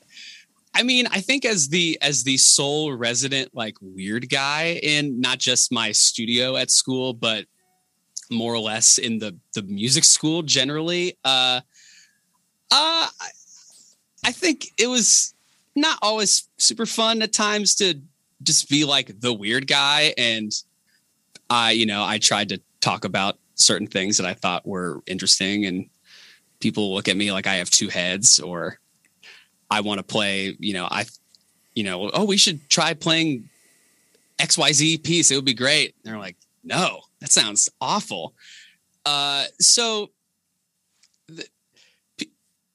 I 0.76 0.84
mean, 0.84 1.08
I 1.08 1.22
think 1.22 1.46
as 1.46 1.70
the 1.70 1.98
as 2.02 2.24
the 2.24 2.38
sole 2.38 2.92
resident 2.94 3.56
like 3.56 3.78
weird 3.82 4.30
guy 4.30 4.80
in 4.84 5.22
not 5.22 5.40
just 5.40 5.72
my 5.72 5.94
studio 5.94 6.58
at 6.58 6.70
school, 6.70 7.14
but 7.14 7.46
more 8.30 8.54
or 8.54 8.60
less 8.60 8.98
in 8.98 9.20
the 9.20 9.38
the 9.54 9.64
music 9.64 10.04
school 10.04 10.44
generally, 10.44 11.18
uh 11.24 11.62
uh 12.72 13.08
I- 14.22 14.32
think 14.32 14.68
it 14.78 14.88
was 14.88 15.34
not 15.76 15.98
always 16.02 16.50
super 16.58 16.86
fun 16.86 17.22
at 17.22 17.32
times 17.32 17.76
to 17.76 18.02
just 18.44 18.68
be 18.70 18.84
like 18.84 19.20
the 19.22 19.32
weird 19.32 19.68
guy. 19.68 20.14
And 20.18 20.52
I, 21.50 21.72
you 21.72 21.86
know, 21.86 22.04
I 22.04 22.18
tried 22.18 22.50
to 22.50 22.60
talk 22.82 23.06
about 23.06 23.38
certain 23.54 23.88
things 23.88 24.18
that 24.18 24.26
I 24.26 24.34
thought 24.34 24.68
were 24.68 25.02
interesting 25.06 25.66
and 25.66 25.90
people 26.60 26.94
look 26.94 27.08
at 27.08 27.16
me 27.16 27.32
like 27.32 27.48
I 27.48 27.56
have 27.56 27.70
two 27.70 27.88
heads 27.88 28.40
or 28.40 28.80
I 29.70 29.82
want 29.82 30.00
to 30.00 30.04
play, 30.04 30.56
you 30.60 30.74
know, 30.74 30.88
I, 30.90 31.06
you 31.74 31.84
know, 31.84 32.10
oh, 32.14 32.26
we 32.26 32.38
should 32.38 32.70
try 32.70 32.94
playing 32.94 33.50
XYZ 34.40 35.04
piece. 35.04 35.32
It 35.32 35.36
would 35.36 35.46
be 35.46 35.54
great. 35.54 35.96
And 36.04 36.12
they're 36.12 36.20
like, 36.20 36.38
no, 36.64 37.02
that 37.20 37.32
sounds 37.32 37.70
awful. 37.82 38.34
Uh, 39.06 39.46
so 39.60 40.12
the, 41.28 41.46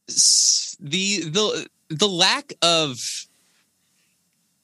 the, 0.08 1.20
the, 1.20 1.68
the 1.88 2.08
lack 2.08 2.52
of 2.62 2.98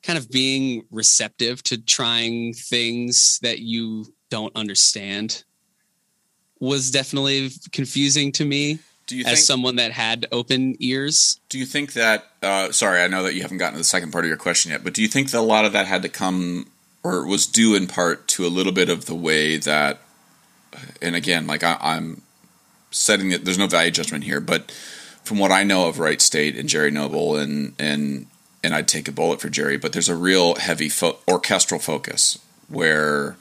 kind 0.03 0.19
of 0.19 0.31
being 0.31 0.85
receptive 0.91 1.63
to 1.65 1.79
trying 1.79 2.53
things 2.55 3.41
that 3.43 3.59
you 3.59 4.07
don't 4.31 4.55
understand 4.55 5.45
was 6.61 6.91
definitely 6.91 7.51
confusing 7.73 8.33
to 8.33 8.45
me 8.45 8.79
do 9.07 9.17
you 9.17 9.25
as 9.25 9.35
think, 9.35 9.39
someone 9.39 9.77
that 9.77 9.93
had 9.93 10.27
open 10.33 10.77
ears. 10.81 11.41
Do 11.49 11.59
you 11.59 11.67
think 11.67 11.93
that? 11.93 12.27
Uh, 12.43 12.73
sorry, 12.73 13.01
I 13.01 13.07
know 13.07 13.23
that 13.23 13.35
you 13.35 13.43
haven't 13.43 13.59
gotten 13.59 13.75
to 13.75 13.79
the 13.79 13.85
second 13.85 14.13
part 14.13 14.25
of 14.25 14.29
your 14.29 14.37
question 14.37 14.73
yet, 14.73 14.83
but 14.85 14.95
do 14.95 15.03
you 15.03 15.09
think 15.09 15.31
that 15.31 15.39
a 15.39 15.41
lot 15.41 15.65
of 15.65 15.73
that 15.73 15.87
had 15.87 16.03
to 16.03 16.09
come 16.09 16.67
or 17.03 17.25
was 17.25 17.47
due 17.47 17.75
in 17.75 17.87
part 17.87 18.27
to 18.29 18.47
a 18.47 18.49
little 18.49 18.73
bit 18.73 18.89
of 18.89 19.07
the 19.07 19.15
way 19.15 19.57
that? 19.59 20.01
And 21.01 21.15
again, 21.17 21.47
like 21.47 21.63
I, 21.63 21.79
I'm 21.81 22.23
setting 22.91 23.31
it. 23.31 23.45
There's 23.45 23.59
no 23.59 23.67
value 23.67 23.91
judgment 23.91 24.25
here, 24.25 24.41
but 24.41 24.71
from 25.25 25.39
what 25.39 25.51
I 25.51 25.63
know 25.63 25.89
of 25.89 25.99
Wright 25.99 26.21
State 26.21 26.57
and 26.57 26.69
Jerry 26.69 26.91
Noble 26.91 27.37
and 27.37 27.75
and 27.79 28.27
and 28.63 28.75
I'd 28.75 28.89
take 28.89 29.07
a 29.07 29.13
bullet 29.13 29.41
for 29.41 29.49
Jerry, 29.49 29.77
but 29.77 29.93
there's 29.93 30.09
a 30.09 30.17
real 30.17 30.57
heavy 30.57 30.89
fo- 30.89 31.19
orchestral 31.29 31.79
focus 31.79 32.39
where 32.69 33.37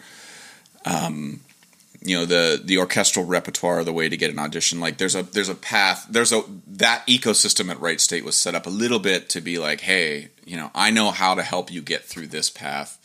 um, 0.86 1.42
you 2.06 2.16
know 2.16 2.26
the 2.26 2.62
the 2.64 2.78
orchestral 2.78 3.26
repertoire 3.26 3.84
the 3.84 3.92
way 3.92 4.08
to 4.08 4.16
get 4.16 4.32
an 4.32 4.40
audition 4.40 4.80
like 4.80 4.98
there's 4.98 5.16
a 5.16 5.24
there's 5.24 5.50
a 5.50 5.56
path 5.56 6.06
there's 6.10 6.32
a 6.32 6.44
that 6.68 7.06
ecosystem 7.08 7.70
at 7.70 7.80
Wright 7.80 8.00
State 8.00 8.24
was 8.24 8.38
set 8.38 8.56
up 8.56 8.66
a 8.66 8.70
little 8.70 9.00
bit 9.00 9.28
to 9.30 9.42
be 9.42 9.58
like 9.58 9.82
hey 9.82 10.30
you 10.46 10.56
know 10.56 10.72
I 10.76 10.92
know 10.92 11.12
how 11.12 11.36
to 11.36 11.44
help 11.44 11.72
you 11.72 11.82
get 11.82 12.04
through 12.04 12.28
this 12.28 12.50
path 12.50 12.98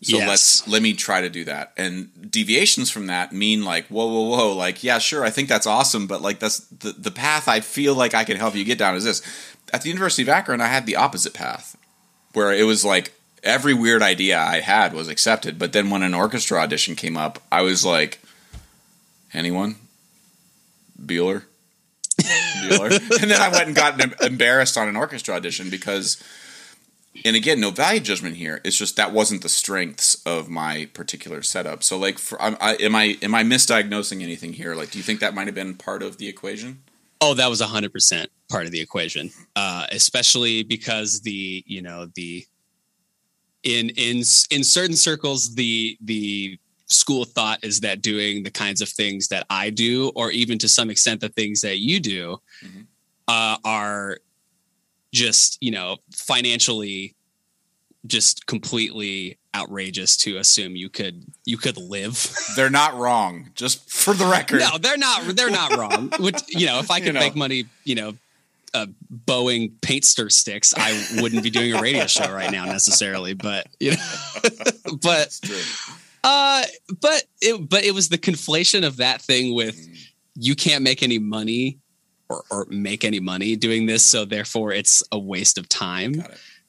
so 0.00 0.16
Yes. 0.16 0.28
let's 0.28 0.68
let 0.68 0.80
me 0.82 0.94
try 0.94 1.20
to 1.20 1.28
do 1.28 1.44
that 1.44 1.72
and 1.76 2.08
deviations 2.30 2.90
from 2.90 3.06
that 3.08 3.32
mean 3.32 3.64
like 3.64 3.86
whoa 3.88 4.06
whoa 4.06 4.28
whoa 4.36 4.52
like 4.56 4.82
yeah 4.82 4.98
sure 4.98 5.24
I 5.24 5.30
think 5.30 5.48
that's 5.48 5.66
awesome 5.66 6.06
but 6.06 6.22
like 6.22 6.38
that's 6.38 6.60
the 6.60 6.92
the 6.92 7.10
path 7.10 7.48
I 7.48 7.60
feel 7.60 7.94
like 7.94 8.14
I 8.14 8.24
can 8.24 8.36
help 8.36 8.54
you 8.54 8.64
get 8.64 8.78
down 8.78 8.94
is 8.96 9.04
this 9.04 9.22
at 9.72 9.82
the 9.82 9.88
University 9.90 10.22
of 10.22 10.28
Akron 10.30 10.60
I 10.60 10.68
had 10.68 10.86
the 10.86 10.96
opposite 10.96 11.34
path 11.34 11.76
where 12.32 12.52
it 12.52 12.64
was 12.64 12.84
like 12.84 13.12
every 13.42 13.74
weird 13.74 14.02
idea 14.02 14.38
I 14.38 14.60
had 14.60 14.92
was 14.92 15.08
accepted. 15.08 15.58
But 15.58 15.72
then 15.72 15.90
when 15.90 16.02
an 16.02 16.14
orchestra 16.14 16.58
audition 16.58 16.96
came 16.96 17.16
up, 17.16 17.40
I 17.52 17.62
was 17.62 17.84
like, 17.84 18.18
anyone? 19.32 19.76
Bueller? 21.00 21.44
Bueller? 22.20 22.90
and 23.22 23.30
then 23.30 23.40
I 23.40 23.48
went 23.48 23.66
and 23.66 23.76
got 23.76 24.00
em- 24.00 24.14
embarrassed 24.20 24.76
on 24.76 24.88
an 24.88 24.96
orchestra 24.96 25.34
audition 25.34 25.70
because, 25.70 26.22
and 27.24 27.36
again, 27.36 27.60
no 27.60 27.70
value 27.70 28.00
judgment 28.00 28.36
here. 28.36 28.60
It's 28.64 28.76
just 28.76 28.96
that 28.96 29.12
wasn't 29.12 29.42
the 29.42 29.48
strengths 29.48 30.14
of 30.26 30.48
my 30.48 30.88
particular 30.94 31.42
setup. 31.42 31.82
So, 31.82 31.98
like, 31.98 32.18
for, 32.18 32.40
I'm, 32.40 32.56
I, 32.60 32.74
am 32.76 32.94
I 32.94 33.16
am 33.22 33.34
I 33.34 33.44
misdiagnosing 33.44 34.22
anything 34.22 34.52
here? 34.52 34.74
Like, 34.74 34.90
do 34.90 34.98
you 34.98 35.04
think 35.04 35.20
that 35.20 35.34
might 35.34 35.46
have 35.46 35.54
been 35.54 35.74
part 35.74 36.02
of 36.02 36.18
the 36.18 36.28
equation? 36.28 36.82
Oh, 37.20 37.34
that 37.34 37.48
was 37.48 37.60
hundred 37.60 37.92
percent 37.92 38.30
part 38.48 38.66
of 38.66 38.72
the 38.72 38.80
equation, 38.80 39.30
uh, 39.56 39.86
especially 39.90 40.62
because 40.62 41.20
the 41.20 41.64
you 41.66 41.82
know 41.82 42.08
the 42.14 42.46
in 43.62 43.90
in 43.90 44.18
in 44.50 44.64
certain 44.64 44.96
circles 44.96 45.54
the 45.54 45.98
the 46.00 46.58
school 46.88 47.22
of 47.22 47.30
thought 47.30 47.62
is 47.62 47.80
that 47.80 48.02
doing 48.02 48.42
the 48.42 48.50
kinds 48.50 48.80
of 48.80 48.88
things 48.88 49.28
that 49.28 49.46
I 49.50 49.70
do, 49.70 50.10
or 50.14 50.30
even 50.30 50.58
to 50.58 50.68
some 50.68 50.90
extent 50.90 51.20
the 51.20 51.28
things 51.28 51.60
that 51.60 51.78
you 51.78 52.00
do, 52.00 52.40
Mhm. 52.64 52.86
uh, 53.28 53.58
are 53.64 54.18
just 55.12 55.56
you 55.60 55.70
know 55.70 55.96
financially 56.14 57.14
just 58.06 58.46
completely 58.46 59.38
outrageous 59.56 60.16
to 60.18 60.36
assume 60.36 60.76
you 60.76 60.88
could 60.88 61.24
you 61.44 61.56
could 61.58 61.76
live 61.76 62.30
They're 62.56 62.70
not 62.70 62.94
wrong. 62.94 63.50
Just 63.54 63.90
for 63.90 64.14
the 64.14 64.26
record. 64.26 64.60
no, 64.60 64.78
they're 64.78 64.96
not. 64.98 65.24
They're 65.36 65.50
not 65.50 65.76
wrong. 65.76 66.10
Which 66.20 66.40
you 66.48 66.66
know, 66.66 66.78
if 66.78 66.90
I 66.90 67.00
could 67.04 67.14
know. 67.14 67.20
make 67.20 67.34
money, 67.36 67.64
you 67.84 67.94
know, 67.96 68.14
uh, 68.74 68.86
bowing 69.10 69.72
paint 69.80 70.04
stir 70.04 70.28
sticks, 70.28 70.72
I 70.76 71.20
wouldn't 71.20 71.42
be 71.42 71.50
doing 71.50 71.72
a 71.74 71.80
radio 71.80 72.06
show 72.06 72.30
right 72.32 72.50
now 72.52 72.64
necessarily. 72.66 73.34
But 73.34 73.66
you 73.80 73.92
know, 73.92 74.20
but. 75.02 75.38
Uh, 76.28 76.62
but 77.00 77.24
it 77.40 77.68
but 77.68 77.84
it 77.84 77.94
was 77.94 78.08
the 78.08 78.18
conflation 78.18 78.86
of 78.86 78.96
that 78.98 79.22
thing 79.22 79.54
with 79.54 79.76
Mm. 79.76 79.96
you 80.34 80.54
can't 80.54 80.84
make 80.84 81.02
any 81.02 81.18
money 81.18 81.78
or, 82.28 82.44
or 82.50 82.66
make 82.68 83.04
any 83.04 83.20
money 83.20 83.56
doing 83.56 83.86
this, 83.86 84.04
so 84.04 84.24
therefore 84.26 84.72
it's 84.72 85.02
a 85.10 85.18
waste 85.18 85.56
of 85.58 85.66
time. 85.68 86.12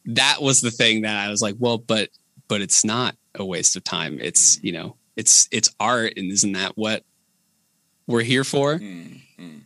That 0.05 0.41
was 0.41 0.61
the 0.61 0.71
thing 0.71 1.01
that 1.03 1.17
I 1.17 1.29
was 1.29 1.41
like, 1.41 1.55
well, 1.59 1.77
but 1.77 2.09
but 2.47 2.61
it's 2.61 2.83
not 2.85 3.15
a 3.35 3.45
waste 3.45 3.75
of 3.75 3.83
time. 3.83 4.17
It's 4.21 4.57
you 4.63 4.71
know, 4.71 4.95
it's 5.17 5.47
it's 5.51 5.69
art, 5.79 6.13
and 6.17 6.31
isn't 6.31 6.53
that 6.53 6.73
what 6.77 7.03
we're 8.07 8.23
here 8.23 8.45
for? 8.45 8.79
Mm, 8.79 9.21
mm. 9.37 9.61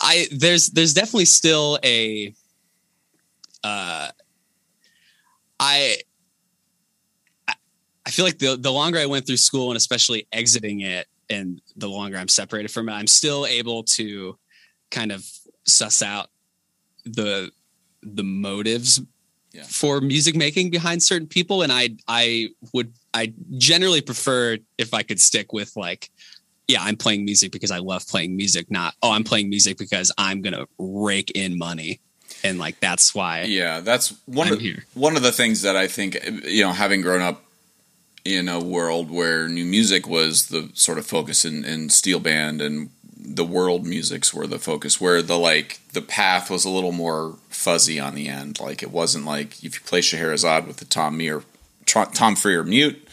I 0.00 0.28
there's 0.30 0.68
there's 0.70 0.94
definitely 0.94 1.24
still 1.24 1.78
a 1.82 2.34
uh 3.64 4.10
I 5.58 5.96
I- 8.06 8.10
feel 8.10 8.24
like 8.24 8.38
the 8.38 8.56
the 8.56 8.72
longer 8.72 8.98
I 8.98 9.06
went 9.06 9.26
through 9.26 9.36
school 9.38 9.70
and 9.70 9.76
especially 9.76 10.26
exiting 10.32 10.80
it 10.80 11.06
and 11.30 11.60
the 11.76 11.88
longer 11.88 12.16
I'm 12.18 12.28
separated 12.28 12.70
from 12.70 12.88
it, 12.88 12.92
I'm 12.92 13.06
still 13.06 13.46
able 13.46 13.84
to 13.84 14.36
kind 14.90 15.12
of 15.12 15.24
suss 15.66 16.02
out 16.02 16.30
the 17.04 17.50
the 18.02 18.24
motives 18.24 19.00
Yeah. 19.52 19.64
for 19.64 20.00
music 20.00 20.34
making 20.34 20.70
behind 20.70 21.02
certain 21.02 21.28
people 21.28 21.62
and 21.62 21.70
I 21.72 21.90
I 22.08 22.48
would 22.72 22.92
I 23.14 23.32
generally 23.58 24.00
prefer 24.00 24.58
if 24.78 24.94
I 24.94 25.02
could 25.02 25.20
stick 25.20 25.52
with 25.52 25.76
like 25.76 26.10
yeah, 26.68 26.82
I'm 26.82 26.96
playing 26.96 27.24
music 27.24 27.52
because 27.52 27.70
I 27.70 27.78
love 27.78 28.06
playing 28.08 28.36
music, 28.36 28.70
not 28.70 28.94
oh, 29.02 29.10
I'm 29.10 29.24
playing 29.24 29.50
music 29.50 29.76
because 29.78 30.10
I'm 30.16 30.40
gonna 30.42 30.66
rake 30.78 31.30
in 31.32 31.58
money, 31.58 32.00
and 32.44 32.58
like 32.58 32.80
that's 32.80 33.14
why 33.14 33.42
Yeah, 33.42 33.80
that's 33.80 34.14
one 34.26 34.46
I'm 34.48 34.54
of 34.54 34.60
here. 34.60 34.84
one 34.94 35.16
of 35.16 35.22
the 35.22 35.32
things 35.32 35.62
that 35.62 35.76
I 35.76 35.86
think 35.88 36.18
you 36.44 36.62
know, 36.62 36.72
having 36.72 37.00
grown 37.02 37.20
up 37.20 37.44
in 38.24 38.48
a 38.48 38.60
world 38.60 39.10
where 39.10 39.48
new 39.48 39.64
music 39.64 40.06
was 40.06 40.46
the 40.46 40.70
sort 40.74 40.98
of 40.98 41.06
focus 41.06 41.44
in, 41.44 41.64
in 41.64 41.90
steel 41.90 42.20
band 42.20 42.60
and 42.60 42.90
the 43.24 43.44
world 43.44 43.86
musics 43.86 44.34
were 44.34 44.46
the 44.46 44.58
focus 44.58 45.00
where 45.00 45.22
the 45.22 45.38
like 45.38 45.80
the 45.92 46.02
path 46.02 46.50
was 46.50 46.64
a 46.64 46.70
little 46.70 46.92
more 46.92 47.36
fuzzy 47.48 47.98
on 48.00 48.14
the 48.14 48.28
end. 48.28 48.60
Like 48.60 48.82
it 48.82 48.90
wasn't 48.90 49.24
like 49.24 49.62
if 49.62 49.74
you 49.74 49.80
play 49.84 50.00
Scheherazade 50.00 50.66
with 50.66 50.78
the 50.78 50.84
Tom 50.84 51.16
Meir 51.16 51.42
Tr- 51.86 52.10
Tom 52.12 52.36
Freer 52.36 52.64
mute 52.64 53.08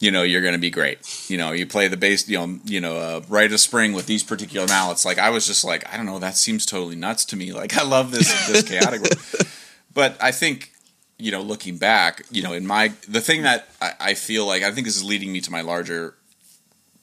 you 0.00 0.10
know 0.10 0.22
you're 0.22 0.42
going 0.42 0.54
to 0.54 0.60
be 0.60 0.70
great. 0.70 0.98
You 1.28 1.38
know 1.38 1.52
you 1.52 1.66
play 1.66 1.88
the 1.88 1.96
bass 1.96 2.28
you 2.28 2.38
know 2.38 2.58
you 2.64 2.80
know 2.80 2.96
uh, 2.96 3.20
Rite 3.28 3.52
of 3.52 3.60
Spring 3.60 3.92
with 3.92 4.06
these 4.06 4.22
particular 4.22 4.66
mallets. 4.66 5.04
Like 5.04 5.18
I 5.18 5.30
was 5.30 5.46
just 5.46 5.64
like 5.64 5.92
I 5.92 5.96
don't 5.96 6.06
know 6.06 6.18
that 6.18 6.36
seems 6.36 6.66
totally 6.66 6.96
nuts 6.96 7.24
to 7.26 7.36
me. 7.36 7.52
Like 7.52 7.76
I 7.76 7.82
love 7.82 8.10
this 8.10 8.48
this 8.48 8.68
category 8.68 9.10
but 9.94 10.16
I 10.22 10.32
think 10.32 10.72
you 11.18 11.30
know 11.32 11.40
looking 11.42 11.76
back 11.78 12.22
you 12.30 12.42
know 12.42 12.52
in 12.52 12.66
my 12.66 12.92
the 13.08 13.20
thing 13.20 13.42
that 13.42 13.68
I, 13.80 13.92
I 14.00 14.14
feel 14.14 14.46
like 14.46 14.62
I 14.62 14.70
think 14.72 14.86
this 14.86 14.96
is 14.96 15.04
leading 15.04 15.32
me 15.32 15.40
to 15.40 15.50
my 15.50 15.60
larger 15.60 16.14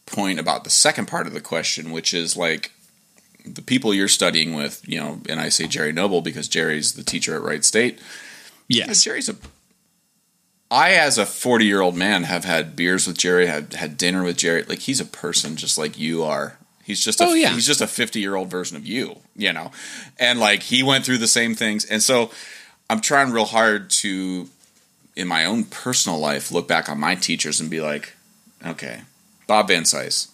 point 0.06 0.40
about 0.40 0.64
the 0.64 0.70
second 0.70 1.08
part 1.08 1.28
of 1.28 1.34
the 1.34 1.42
question 1.42 1.92
which 1.92 2.14
is 2.14 2.38
like 2.38 2.72
the 3.46 3.62
people 3.62 3.94
you're 3.94 4.08
studying 4.08 4.54
with 4.56 4.82
you 4.88 5.00
know 5.00 5.20
and 5.28 5.40
I 5.40 5.50
say 5.50 5.68
Jerry 5.68 5.92
Noble 5.92 6.22
because 6.22 6.48
Jerry's 6.48 6.94
the 6.94 7.04
teacher 7.04 7.36
at 7.36 7.42
Wright 7.42 7.64
State 7.64 8.00
yeah, 8.68 8.86
yes, 8.88 9.04
Jerry's 9.04 9.30
a. 9.30 9.36
I, 10.72 10.94
as 10.94 11.20
a 11.20 11.26
forty-year-old 11.28 11.96
man, 11.96 12.24
have 12.24 12.44
had 12.46 12.76
beers 12.76 13.06
with 13.06 13.18
Jerry, 13.18 13.46
had 13.46 13.76
had 13.76 13.98
dinner 13.98 14.24
with 14.24 14.38
Jerry. 14.38 14.64
Like 14.64 14.80
he's 14.80 15.00
a 15.00 15.06
person 15.06 15.56
just 15.56 15.78
like 15.78 16.00
you 16.00 16.24
are. 16.24 16.58
He's 16.84 17.04
just 17.04 17.22
a, 17.22 17.26
Oh, 17.26 17.34
yeah. 17.36 17.50
he's 17.54 17.68
just 17.68 17.82
a 17.82 17.88
fifty-year-old 17.88 18.50
version 18.50 18.76
of 18.76 18.88
you, 18.88 19.18
you 19.36 19.54
know. 19.54 19.70
And 20.18 20.40
like 20.40 20.64
he 20.64 20.82
went 20.82 21.06
through 21.06 21.20
the 21.20 21.28
same 21.28 21.54
things, 21.54 21.86
and 21.86 22.02
so 22.02 22.32
I'm 22.90 23.02
trying 23.02 23.32
real 23.32 23.46
hard 23.46 23.90
to, 23.92 24.50
in 25.16 25.28
my 25.28 25.46
own 25.46 25.64
personal 25.66 26.20
life, 26.20 26.52
look 26.52 26.68
back 26.68 26.88
on 26.90 27.00
my 27.00 27.16
teachers 27.16 27.60
and 27.60 27.70
be 27.70 27.82
like, 27.82 28.14
okay, 28.66 29.02
Bob 29.48 29.68
Van 29.68 29.86
Sice, 29.86 30.30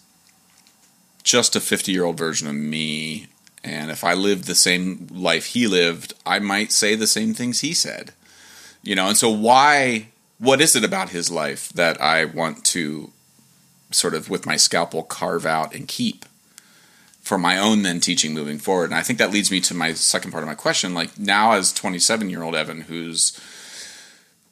just 1.22 1.56
a 1.56 1.60
fifty-year-old 1.60 2.18
version 2.18 2.48
of 2.48 2.54
me. 2.54 3.28
And 3.64 3.90
if 3.90 4.02
I 4.02 4.14
lived 4.14 4.44
the 4.44 4.54
same 4.54 5.06
life 5.10 5.46
he 5.46 5.66
lived, 5.66 6.14
I 6.26 6.40
might 6.40 6.72
say 6.72 6.94
the 6.94 7.06
same 7.06 7.32
things 7.32 7.60
he 7.60 7.74
said 7.74 8.12
you 8.82 8.94
know 8.94 9.08
and 9.08 9.16
so 9.16 9.30
why 9.30 10.08
what 10.38 10.60
is 10.60 10.76
it 10.76 10.84
about 10.84 11.10
his 11.10 11.30
life 11.30 11.68
that 11.70 12.00
i 12.00 12.24
want 12.24 12.64
to 12.64 13.10
sort 13.90 14.14
of 14.14 14.28
with 14.28 14.46
my 14.46 14.56
scalpel 14.56 15.02
carve 15.02 15.46
out 15.46 15.74
and 15.74 15.88
keep 15.88 16.24
for 17.32 17.38
my 17.38 17.56
own 17.56 17.80
then 17.80 17.98
teaching 17.98 18.34
moving 18.34 18.58
forward. 18.58 18.90
And 18.90 18.94
I 18.94 19.00
think 19.00 19.18
that 19.18 19.30
leads 19.30 19.50
me 19.50 19.58
to 19.62 19.72
my 19.72 19.94
second 19.94 20.32
part 20.32 20.42
of 20.42 20.48
my 20.48 20.54
question. 20.54 20.92
Like 20.92 21.18
now, 21.18 21.52
as 21.52 21.72
27 21.72 22.28
year 22.28 22.42
old 22.42 22.54
Evan, 22.54 22.82
who's 22.82 23.40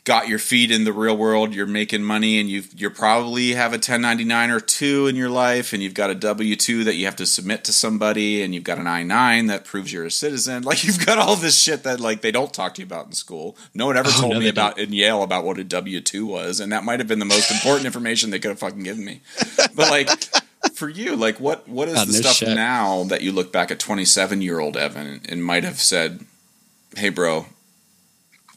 got 0.04 0.28
your 0.28 0.38
feet 0.38 0.70
in 0.70 0.84
the 0.84 0.92
real 0.94 1.14
world, 1.14 1.54
you're 1.54 1.66
making 1.66 2.02
money, 2.02 2.40
and 2.40 2.48
you 2.48 2.62
you 2.74 2.88
probably 2.88 3.52
have 3.52 3.72
a 3.72 3.76
1099 3.76 4.50
or 4.50 4.60
two 4.60 5.08
in 5.08 5.14
your 5.14 5.28
life, 5.28 5.74
and 5.74 5.82
you've 5.82 5.92
got 5.92 6.08
a 6.08 6.14
W 6.14 6.56
two 6.56 6.84
that 6.84 6.94
you 6.94 7.04
have 7.04 7.16
to 7.16 7.26
submit 7.26 7.64
to 7.64 7.72
somebody, 7.74 8.42
and 8.42 8.54
you've 8.54 8.64
got 8.64 8.78
an 8.78 8.86
I 8.86 9.02
nine 9.02 9.48
that 9.48 9.66
proves 9.66 9.92
you're 9.92 10.06
a 10.06 10.10
citizen. 10.10 10.62
Like 10.70 10.82
you've 10.82 11.04
got 11.04 11.18
all 11.18 11.36
this 11.36 11.60
shit 11.60 11.82
that 11.82 12.00
like 12.00 12.22
they 12.22 12.32
don't 12.32 12.54
talk 12.54 12.76
to 12.76 12.80
you 12.80 12.86
about 12.86 13.08
in 13.08 13.12
school. 13.12 13.58
No 13.74 13.84
one 13.84 13.98
ever 13.98 14.08
oh, 14.08 14.20
told 14.22 14.32
no, 14.32 14.40
me 14.40 14.48
about 14.48 14.76
don't. 14.76 14.86
in 14.86 14.94
Yale 14.94 15.22
about 15.22 15.44
what 15.44 15.58
a 15.58 15.64
W 15.64 16.00
two 16.00 16.24
was, 16.24 16.60
and 16.60 16.72
that 16.72 16.82
might 16.82 16.98
have 16.98 17.08
been 17.08 17.18
the 17.18 17.26
most 17.26 17.50
important 17.50 17.84
information 17.92 18.30
they 18.30 18.38
could 18.38 18.52
have 18.52 18.58
fucking 18.58 18.84
given 18.84 19.04
me. 19.04 19.20
But 19.74 19.90
like 19.90 20.08
for 20.74 20.88
you, 20.88 21.16
like 21.16 21.40
what 21.40 21.68
what 21.68 21.88
is 21.88 21.94
God, 21.94 22.08
the 22.08 22.12
stuff 22.12 22.36
shit. 22.36 22.48
now 22.48 23.04
that 23.04 23.22
you 23.22 23.32
look 23.32 23.52
back 23.52 23.70
at 23.70 23.78
27 23.78 24.40
year 24.40 24.58
old 24.58 24.76
Evan 24.76 25.20
and 25.28 25.44
might 25.44 25.64
have 25.64 25.80
said, 25.80 26.24
"Hey, 26.96 27.08
bro, 27.08 27.46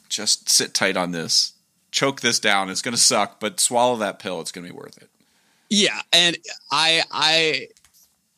just 0.08 0.48
sit 0.48 0.74
tight 0.74 0.96
on 0.96 1.12
this, 1.12 1.52
choke 1.90 2.20
this 2.20 2.38
down. 2.38 2.70
It's 2.70 2.82
going 2.82 2.94
to 2.94 3.00
suck, 3.00 3.40
but 3.40 3.60
swallow 3.60 3.96
that 3.96 4.18
pill. 4.18 4.40
It's 4.40 4.52
going 4.52 4.66
to 4.66 4.72
be 4.72 4.76
worth 4.76 4.98
it." 4.98 5.08
Yeah, 5.70 6.00
and 6.12 6.36
I 6.70 7.02
I 7.10 7.68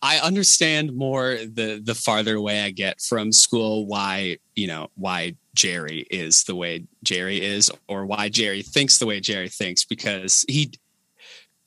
I 0.03 0.19
understand 0.19 0.95
more 0.95 1.37
the 1.37 1.81
the 1.83 1.95
farther 1.95 2.37
away 2.37 2.63
I 2.63 2.71
get 2.71 3.01
from 3.01 3.33
school 3.33 3.87
why 3.87 4.39
you 4.55 4.67
know 4.67 4.89
why 4.95 5.35
Jerry 5.55 6.07
is 6.11 6.45
the 6.45 6.55
way 6.55 6.85
Jerry 7.03 7.43
is 7.43 7.71
or 7.89 8.07
why 8.07 8.29
Jerry 8.29 8.63
thinks 8.63 8.99
the 8.99 9.07
way 9.07 9.21
Jerry 9.21 9.49
thinks 9.49 9.85
because 9.85 10.45
he 10.49 10.73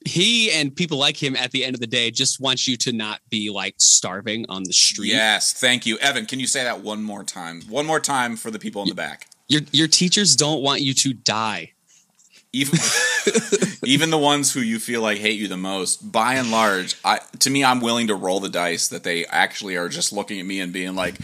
he 0.05 0.51
and 0.51 0.75
people 0.75 0.97
like 0.97 1.21
him 1.21 1.35
at 1.35 1.51
the 1.51 1.65
end 1.65 1.75
of 1.75 1.81
the 1.81 1.88
day 1.88 2.12
just 2.12 2.39
want 2.39 2.67
you 2.67 2.77
to 2.77 2.93
not 2.93 3.19
be 3.29 3.49
like 3.49 3.75
starving 3.77 4.45
on 4.49 4.63
the 4.63 4.73
street. 4.73 5.09
Yes, 5.09 5.53
thank 5.53 5.85
you. 5.85 5.97
Evan, 5.99 6.25
can 6.25 6.39
you 6.39 6.47
say 6.47 6.63
that 6.63 6.81
one 6.81 7.03
more 7.03 7.23
time? 7.23 7.62
One 7.69 7.85
more 7.85 7.99
time 7.99 8.38
for 8.38 8.49
the 8.51 8.59
people 8.59 8.83
in 8.83 8.89
the 8.89 8.95
back. 8.95 9.27
Your 9.47 9.62
your 9.71 9.88
teachers 9.88 10.35
don't 10.35 10.62
want 10.62 10.81
you 10.81 10.93
to 10.93 11.13
die. 11.13 11.73
Even 12.51 12.79
even 13.83 14.09
the 14.09 14.17
ones 14.17 14.53
who 14.53 14.59
you 14.59 14.79
feel 14.79 15.01
like 15.01 15.19
hate 15.19 15.39
you 15.39 15.47
the 15.47 15.57
most, 15.57 16.12
by 16.12 16.33
and 16.33 16.49
large, 16.49 16.95
I 17.05 17.19
to 17.39 17.49
me 17.49 17.63
I'm 17.63 17.79
willing 17.79 18.07
to 18.07 18.15
roll 18.15 18.39
the 18.39 18.49
dice 18.49 18.88
that 18.88 19.03
they 19.03 19.25
actually 19.25 19.75
are 19.75 19.88
just 19.88 20.12
looking 20.12 20.39
at 20.39 20.45
me 20.47 20.59
and 20.59 20.73
being 20.73 20.95
like, 20.95 21.15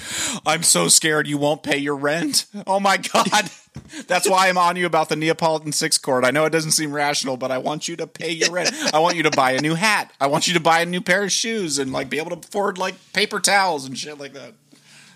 "I'm 0.45 0.61
so 0.61 0.87
scared 0.87 1.27
you 1.27 1.39
won't 1.39 1.63
pay 1.63 1.77
your 1.77 1.95
rent." 1.95 2.45
Oh 2.67 2.79
my 2.79 2.97
god. 2.97 3.49
That's 4.07 4.29
why 4.29 4.47
I'm 4.47 4.57
on 4.57 4.75
you 4.75 4.85
about 4.85 5.09
the 5.09 5.15
Neapolitan 5.15 5.71
six 5.71 5.97
chord. 5.97 6.23
I 6.23 6.31
know 6.31 6.45
it 6.45 6.51
doesn't 6.51 6.71
seem 6.71 6.93
rational, 6.93 7.37
but 7.37 7.51
I 7.51 7.57
want 7.57 7.87
you 7.87 7.95
to 7.97 8.07
pay 8.07 8.31
your 8.31 8.51
rent. 8.51 8.71
I 8.93 8.99
want 8.99 9.15
you 9.15 9.23
to 9.23 9.31
buy 9.31 9.51
a 9.51 9.61
new 9.61 9.75
hat. 9.75 10.13
I 10.19 10.27
want 10.27 10.47
you 10.47 10.53
to 10.53 10.59
buy 10.59 10.81
a 10.81 10.85
new 10.85 11.01
pair 11.01 11.23
of 11.23 11.31
shoes 11.31 11.79
and 11.79 11.91
like 11.91 12.09
be 12.09 12.19
able 12.19 12.31
to 12.31 12.47
afford 12.47 12.77
like 12.77 12.95
paper 13.13 13.39
towels 13.39 13.85
and 13.85 13.97
shit 13.97 14.19
like 14.19 14.33
that. 14.33 14.53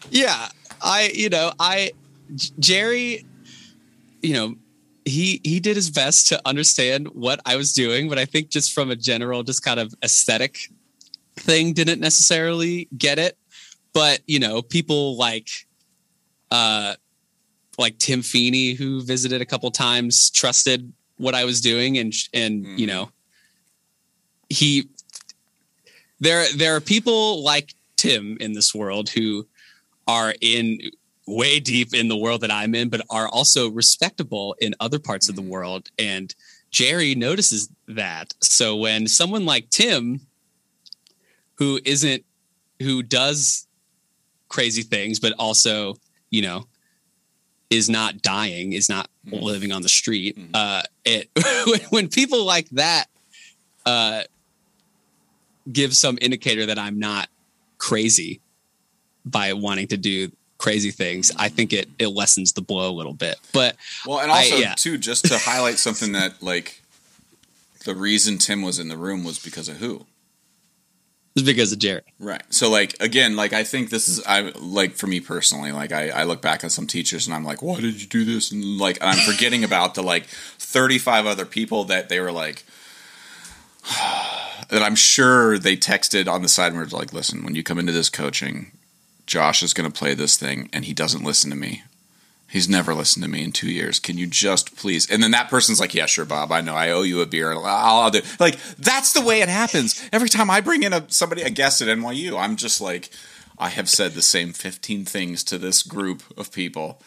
Yeah, 0.10 0.50
I 0.82 1.12
you 1.14 1.30
know 1.30 1.54
I 1.60 1.92
Jerry, 2.60 3.26
you 4.22 4.34
know 4.34 4.56
he 5.10 5.42
he 5.44 5.60
did 5.60 5.76
his 5.76 5.90
best 5.90 6.28
to 6.30 6.42
understand 6.46 7.08
what 7.10 7.40
I 7.46 7.56
was 7.56 7.74
doing, 7.74 8.10
but 8.10 8.18
I 8.18 8.26
think 8.26 8.50
just 8.50 8.74
from 8.74 8.92
a 8.92 8.96
general, 8.96 9.44
just 9.44 9.64
kind 9.64 9.80
of 9.80 9.94
aesthetic 10.04 10.70
thing, 11.36 11.74
didn't 11.74 12.00
necessarily 12.00 12.88
get 12.98 13.20
it. 13.20 13.38
But 13.94 14.22
you 14.28 14.40
know, 14.40 14.62
people 14.62 15.18
like 15.18 15.50
uh 16.52 16.96
like 17.78 17.98
Tim 17.98 18.22
Feeney, 18.22 18.74
who 18.74 19.02
visited 19.02 19.42
a 19.42 19.46
couple 19.46 19.72
times, 19.72 20.30
trusted 20.30 20.92
what 21.18 21.36
I 21.36 21.46
was 21.46 21.62
doing, 21.62 21.98
and 21.98 22.14
and 22.34 22.66
mm. 22.66 22.78
you 22.78 22.88
mm-hmm. 22.88 22.96
know, 22.96 23.12
he 24.50 24.90
there 26.20 26.46
there 26.56 26.76
are 26.76 26.82
people 26.82 27.44
like 27.44 27.74
Tim 27.96 28.38
in 28.40 28.54
this 28.54 28.74
world 28.76 29.10
who 29.10 29.48
are 30.08 30.34
in 30.42 30.80
way 31.30 31.60
deep 31.60 31.94
in 31.94 32.08
the 32.08 32.18
world 32.18 32.42
that 32.42 32.52
I'm 32.52 32.76
in, 32.76 32.90
but 32.90 33.02
are 33.10 33.28
also 33.28 33.70
respectable 33.70 34.56
in 34.60 34.76
other 34.80 35.00
parts 35.00 35.30
of 35.30 35.36
the 35.36 35.42
mm-hmm. 35.42 35.52
world. 35.52 35.90
And 35.98 36.34
Jerry 36.72 37.16
notices 37.16 37.70
that. 37.88 38.34
So 38.42 38.76
when 38.76 39.08
someone 39.08 39.46
like 39.46 39.70
Tim, 39.70 40.22
who 41.56 41.80
isn't 41.86 42.26
who 42.80 43.04
does 43.04 43.68
crazy 44.48 44.84
things, 44.84 45.20
but 45.20 45.34
also, 45.38 45.96
you 46.30 46.42
know, 46.42 46.66
is 47.70 47.90
not 47.90 48.22
dying, 48.22 48.74
is 48.74 48.90
not 48.90 49.10
mm. 49.26 49.42
living 49.42 49.72
on 49.72 49.82
the 49.82 49.90
street. 49.90 50.38
Mm. 50.38 50.50
Uh, 50.54 50.82
it 51.06 51.30
when 51.90 52.08
people 52.08 52.46
like 52.46 52.70
that 52.70 53.06
uh, 53.86 54.24
give 55.72 55.96
some 55.96 56.18
indicator 56.22 56.66
that 56.68 56.80
I'm 56.80 57.00
not 57.00 57.30
crazy 57.78 58.42
by 59.26 59.54
wanting 59.54 59.88
to 59.88 59.98
do 59.98 60.32
crazy 60.60 60.92
things, 60.92 61.32
I 61.36 61.50
think 61.50 61.74
it 61.74 61.90
it 61.98 62.10
lessens 62.10 62.54
the 62.54 62.62
blow 62.62 62.92
a 62.92 62.94
little 62.94 63.14
bit. 63.14 63.40
But 63.52 63.76
well, 64.06 64.20
and 64.20 64.30
also 64.30 64.56
I, 64.56 64.60
yeah. 64.60 64.74
too, 64.76 65.00
just 65.00 65.26
to 65.26 65.40
highlight 65.40 65.80
something 65.80 66.12
that 66.12 66.44
like 66.44 66.82
the 67.86 67.96
reason 67.96 68.38
Tim 68.38 68.62
was 68.62 68.78
in 68.78 68.90
the 68.90 68.98
room 68.98 69.24
was 69.24 69.40
because 69.40 69.68
of 69.68 69.78
who 69.78 70.06
was 71.36 71.44
because 71.44 71.72
of 71.72 71.80
Jerry. 71.80 72.02
Right. 72.20 72.44
So 72.50 72.70
like 72.70 72.96
again, 73.02 73.36
like 73.36 73.54
I 73.54 73.64
think 73.64 73.90
this 73.90 74.08
is 74.08 74.24
I 74.26 74.52
like 74.60 74.96
for 74.96 75.08
me 75.08 75.20
personally, 75.20 75.72
like 75.72 75.92
I, 75.92 76.10
I 76.10 76.24
look 76.24 76.42
back 76.42 76.64
at 76.64 76.72
some 76.72 76.88
teachers 76.88 77.28
and 77.28 77.36
I'm 77.36 77.44
like, 77.44 77.62
why 77.62 77.80
did 77.80 78.02
you 78.02 78.08
do 78.08 78.26
this? 78.26 78.52
And 78.52 78.78
like 78.78 78.98
I'm 79.02 79.18
forgetting 79.18 79.64
about 79.64 79.96
the 79.96 80.04
like 80.04 80.26
35 80.26 81.26
other 81.26 81.46
people 81.46 81.86
that 81.86 82.10
they 82.10 82.20
were 82.20 82.32
like 82.32 82.64
that 83.90 84.84
I'm 84.84 84.96
sure 84.96 85.58
they 85.58 85.78
texted 85.78 86.28
on 86.28 86.42
the 86.42 86.50
side 86.50 86.74
and 86.74 86.78
were 86.78 86.86
like, 86.86 87.14
listen, 87.14 87.44
when 87.44 87.56
you 87.56 87.64
come 87.64 87.80
into 87.80 87.92
this 87.92 88.10
coaching, 88.10 88.72
Josh 89.30 89.62
is 89.62 89.74
going 89.74 89.90
to 89.90 89.98
play 89.98 90.16
this 90.16 90.38
thing 90.38 90.70
and 90.74 90.86
he 90.86 90.94
doesn't 90.94 91.24
listen 91.24 91.52
to 91.52 91.56
me. 91.56 91.84
He's 92.50 92.68
never 92.68 92.96
listened 92.96 93.24
to 93.24 93.30
me 93.30 93.44
in 93.44 93.52
two 93.52 93.70
years. 93.70 94.00
Can 94.00 94.18
you 94.18 94.26
just 94.26 94.76
please? 94.76 95.08
And 95.08 95.22
then 95.22 95.30
that 95.32 95.52
person's 95.52 95.80
like, 95.80 95.94
"Yeah, 95.94 96.08
sure, 96.08 96.26
Bob. 96.26 96.52
I 96.52 96.62
know. 96.62 96.74
I 96.74 96.90
owe 96.90 97.04
you 97.04 97.22
a 97.22 97.28
beer. 97.28 97.54
I'll, 97.54 97.64
I'll 97.64 98.10
do." 98.10 98.22
Like 98.40 98.58
that's 98.80 99.14
the 99.14 99.22
way 99.22 99.42
it 99.42 99.50
happens. 99.50 100.04
Every 100.12 100.30
time 100.30 100.50
I 100.50 100.60
bring 100.60 100.82
in 100.82 100.92
a 100.92 101.06
somebody 101.12 101.44
a 101.44 101.52
guest 101.52 101.80
at 101.84 101.88
NYU, 101.96 102.40
I'm 102.40 102.56
just 102.56 102.82
like, 102.82 103.12
I 103.60 103.70
have 103.70 103.88
said 103.88 104.14
the 104.14 104.24
same 104.24 104.52
15 104.52 105.06
things 105.06 105.44
to 105.44 105.60
this 105.60 105.84
group 105.84 106.24
of 106.36 106.52
people. 106.52 107.00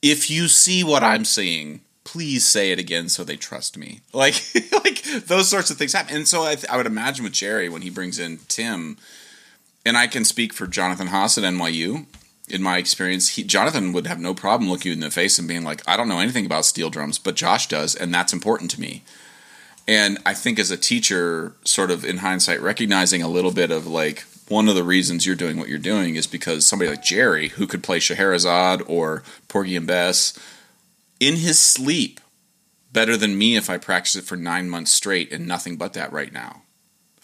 If 0.00 0.30
you 0.30 0.48
see 0.48 0.82
what 0.82 1.02
I'm 1.02 1.26
seeing, 1.26 1.82
please 2.04 2.46
say 2.46 2.72
it 2.72 2.78
again 2.78 3.10
so 3.10 3.24
they 3.24 3.36
trust 3.36 3.76
me. 3.76 4.00
Like, 4.14 4.42
like 4.72 5.02
those 5.26 5.48
sorts 5.48 5.70
of 5.70 5.76
things 5.76 5.92
happen. 5.92 6.16
And 6.16 6.28
so 6.28 6.42
I, 6.44 6.56
I 6.70 6.78
would 6.78 6.86
imagine 6.86 7.24
with 7.24 7.34
Jerry 7.34 7.68
when 7.68 7.82
he 7.82 7.90
brings 7.90 8.18
in 8.18 8.38
Tim, 8.48 8.96
and 9.84 9.96
I 9.96 10.06
can 10.06 10.24
speak 10.24 10.52
for 10.52 10.66
Jonathan 10.66 11.08
Haas 11.08 11.38
at 11.38 11.44
NYU 11.44 12.06
in 12.50 12.62
my 12.62 12.78
experience, 12.78 13.28
he, 13.30 13.44
Jonathan 13.44 13.92
would 13.92 14.06
have 14.06 14.20
no 14.20 14.34
problem 14.34 14.70
looking 14.70 14.90
you 14.90 14.94
in 14.94 15.00
the 15.00 15.10
face 15.10 15.38
and 15.38 15.48
being 15.48 15.64
like, 15.64 15.86
I 15.88 15.96
don't 15.96 16.08
know 16.08 16.18
anything 16.18 16.46
about 16.46 16.64
steel 16.64 16.90
drums, 16.90 17.18
but 17.18 17.36
Josh 17.36 17.68
does, 17.68 17.94
and 17.94 18.12
that's 18.12 18.32
important 18.32 18.70
to 18.72 18.80
me. 18.80 19.02
And 19.86 20.18
I 20.26 20.34
think 20.34 20.58
as 20.58 20.70
a 20.70 20.76
teacher, 20.76 21.54
sort 21.64 21.90
of 21.90 22.04
in 22.04 22.18
hindsight, 22.18 22.60
recognizing 22.60 23.22
a 23.22 23.28
little 23.28 23.52
bit 23.52 23.70
of 23.70 23.86
like, 23.86 24.24
one 24.48 24.68
of 24.68 24.74
the 24.74 24.82
reasons 24.82 25.24
you're 25.24 25.36
doing 25.36 25.58
what 25.58 25.68
you're 25.68 25.78
doing 25.78 26.16
is 26.16 26.26
because 26.26 26.66
somebody 26.66 26.90
like 26.90 27.04
Jerry, 27.04 27.48
who 27.50 27.68
could 27.68 27.84
play 27.84 28.00
Scheherazade 28.00 28.82
or 28.86 29.22
Porgy 29.46 29.76
and 29.76 29.86
Bess 29.86 30.36
in 31.20 31.36
his 31.36 31.60
sleep 31.60 32.20
better 32.92 33.16
than 33.16 33.38
me 33.38 33.54
if 33.54 33.70
I 33.70 33.78
practice 33.78 34.16
it 34.16 34.24
for 34.24 34.36
nine 34.36 34.68
months 34.68 34.90
straight 34.90 35.32
and 35.32 35.46
nothing 35.46 35.76
but 35.76 35.92
that 35.92 36.12
right 36.12 36.32
now. 36.32 36.62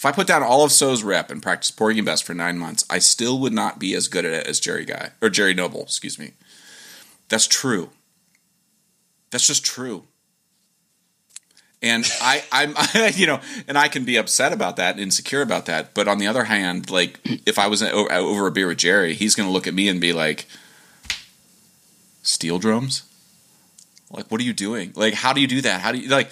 I 0.07 0.13
put 0.13 0.27
down 0.27 0.43
all 0.43 0.65
of 0.65 0.73
So's 0.73 1.03
rep 1.03 1.31
and 1.31 1.43
practice 1.43 1.71
Porgy 1.71 1.99
and 1.99 2.07
Bess 2.07 2.21
for 2.21 2.35
nine 2.35 2.59
months, 2.59 2.85
I 2.89 2.99
still 2.99 3.39
would 3.41 3.53
not 3.53 3.79
be 3.79 3.95
as 3.95 4.09
good 4.09 4.25
at 4.25 4.33
it 4.33 4.47
as 4.47 4.61
Jerry 4.61 4.85
Guy 4.85 5.11
or 5.21 5.29
Jerry 5.29 5.55
Noble, 5.55 5.83
excuse 5.83 6.19
me. 6.19 6.33
That's 7.29 7.47
true. 7.47 7.91
That's 9.31 9.47
just 9.47 9.65
true. 9.65 10.05
And 11.83 12.11
I, 12.21 12.43
I'm, 12.51 12.75
I, 12.77 13.13
you 13.17 13.27
know, 13.27 13.41
and 13.69 13.77
I 13.77 13.89
can 13.89 14.05
be 14.05 14.17
upset 14.17 14.53
about 14.53 14.77
that, 14.77 14.93
and 14.93 15.01
insecure 15.01 15.43
about 15.43 15.67
that. 15.67 15.95
But 15.95 16.09
on 16.09 16.19
the 16.19 16.27
other 16.27 16.45
hand, 16.45 16.91
like 16.91 17.21
if 17.47 17.59
I 17.59 17.67
was 17.67 17.83
over 17.83 18.47
a 18.47 18.51
beer 18.51 18.69
with 18.69 18.79
Jerry, 18.79 19.15
he's 19.15 19.35
going 19.35 19.49
to 19.49 19.53
look 19.53 19.67
at 19.67 19.75
me 19.75 19.89
and 19.89 20.01
be 20.01 20.13
like, 20.13 20.47
"Steel 22.23 22.59
drums? 22.59 23.03
Like, 24.11 24.31
what 24.31 24.41
are 24.41 24.45
you 24.45 24.53
doing? 24.53 24.93
Like, 24.95 25.15
how 25.15 25.33
do 25.33 25.41
you 25.41 25.47
do 25.47 25.61
that? 25.63 25.81
How 25.81 25.93
do 25.93 25.99
you 25.99 26.09
like?" 26.09 26.31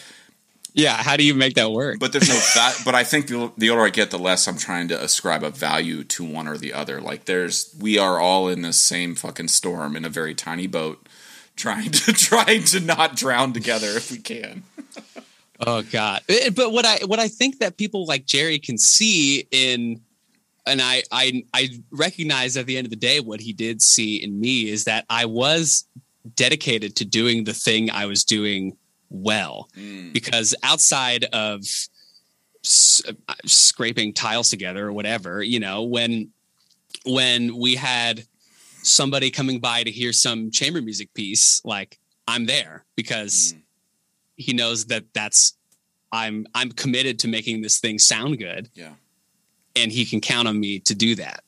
Yeah, 0.75 0.97
how 0.97 1.17
do 1.17 1.23
you 1.23 1.35
make 1.35 1.55
that 1.55 1.71
work? 1.71 2.01
But 2.01 2.13
there's 2.13 2.29
no 2.29 2.35
that. 2.35 2.81
but 2.85 2.97
I 2.97 3.05
think 3.05 3.29
the, 3.29 3.53
the 3.57 3.71
older 3.71 3.85
I 3.85 3.91
get, 3.91 4.11
the 4.11 4.19
less 4.19 4.49
I'm 4.49 4.59
trying 4.59 4.89
to 4.89 5.01
ascribe 5.01 5.45
a 5.45 5.51
value 5.51 6.03
to 6.05 6.25
one 6.25 6.49
or 6.49 6.59
the 6.59 6.73
other. 6.73 7.01
Like 7.01 7.27
there's, 7.27 7.75
we 7.81 7.97
are 7.97 8.19
all 8.19 8.49
in 8.49 8.63
the 8.63 8.73
same 8.73 9.15
fucking 9.15 9.49
storm 9.49 9.95
in 9.95 10.05
a 10.05 10.09
very 10.09 10.35
tiny 10.35 10.67
boat, 10.67 11.09
trying 11.55 11.93
to 11.93 12.13
trying 12.13 12.65
to 12.65 12.81
not 12.81 13.15
drown 13.15 13.53
together 13.53 13.87
if 13.91 14.11
we 14.11 14.19
can. 14.19 14.65
oh 15.61 15.83
God! 15.83 16.23
Eh, 16.29 16.51
but 16.51 16.73
what 16.73 16.85
I 16.85 16.99
what 17.07 17.21
I 17.21 17.29
think 17.29 17.61
that 17.61 17.77
people 17.77 18.05
like 18.05 18.27
Jerry 18.27 18.59
can 18.59 18.77
see 18.77 19.47
in 19.53 20.01
and 20.67 20.83
I, 20.83 21.05
I 21.13 21.45
I 21.55 21.69
recognize 21.93 22.57
at 22.57 22.67
the 22.67 22.77
end 22.77 22.87
of 22.87 22.91
the 22.91 22.97
day 22.97 23.21
what 23.21 23.41
he 23.41 23.53
did 23.53 23.81
see 23.81 24.17
in 24.17 24.41
me 24.41 24.69
is 24.69 24.85
that 24.85 25.05
I 25.09 25.27
was 25.27 25.87
dedicated 26.35 26.97
to 26.97 27.05
doing 27.05 27.45
the 27.45 27.55
thing 27.55 27.91
I 27.91 28.07
was 28.07 28.25
doing 28.25 28.77
well 29.15 29.69
mm. 29.77 30.13
because 30.13 30.55
outside 30.63 31.25
of 31.33 31.61
s- 32.65 33.03
scraping 33.47 34.13
tiles 34.13 34.51
together 34.51 34.87
or 34.89 34.93
whatever. 34.93 35.43
You 35.43 35.61
know, 35.61 35.83
when 35.85 36.31
when 37.05 37.57
we 37.57 37.75
had 37.77 38.25
somebody 38.83 39.31
coming 39.31 39.61
by 39.61 39.83
to 39.83 39.91
hear 39.91 40.13
some 40.13 40.51
chamber 40.51 40.81
music 40.83 41.13
piece, 41.15 41.61
like 41.65 41.99
I'm 42.27 42.47
there 42.47 42.85
because 42.97 43.53
Mm. 43.55 43.63
he 44.37 44.53
knows 44.53 44.87
that 44.87 45.05
that's 45.15 45.57
I'm 46.13 46.47
I'm 46.55 46.71
committed 46.73 47.19
to 47.21 47.29
making 47.29 47.63
this 47.63 47.79
thing 47.81 47.99
sound 47.99 48.39
good 48.39 48.69
Yeah. 48.75 48.95
and 49.77 49.91
he 49.93 50.05
can 50.05 50.21
count 50.21 50.49
on 50.49 50.59
me 50.59 50.81
to 50.81 50.95
do 50.95 51.15
that. 51.17 51.43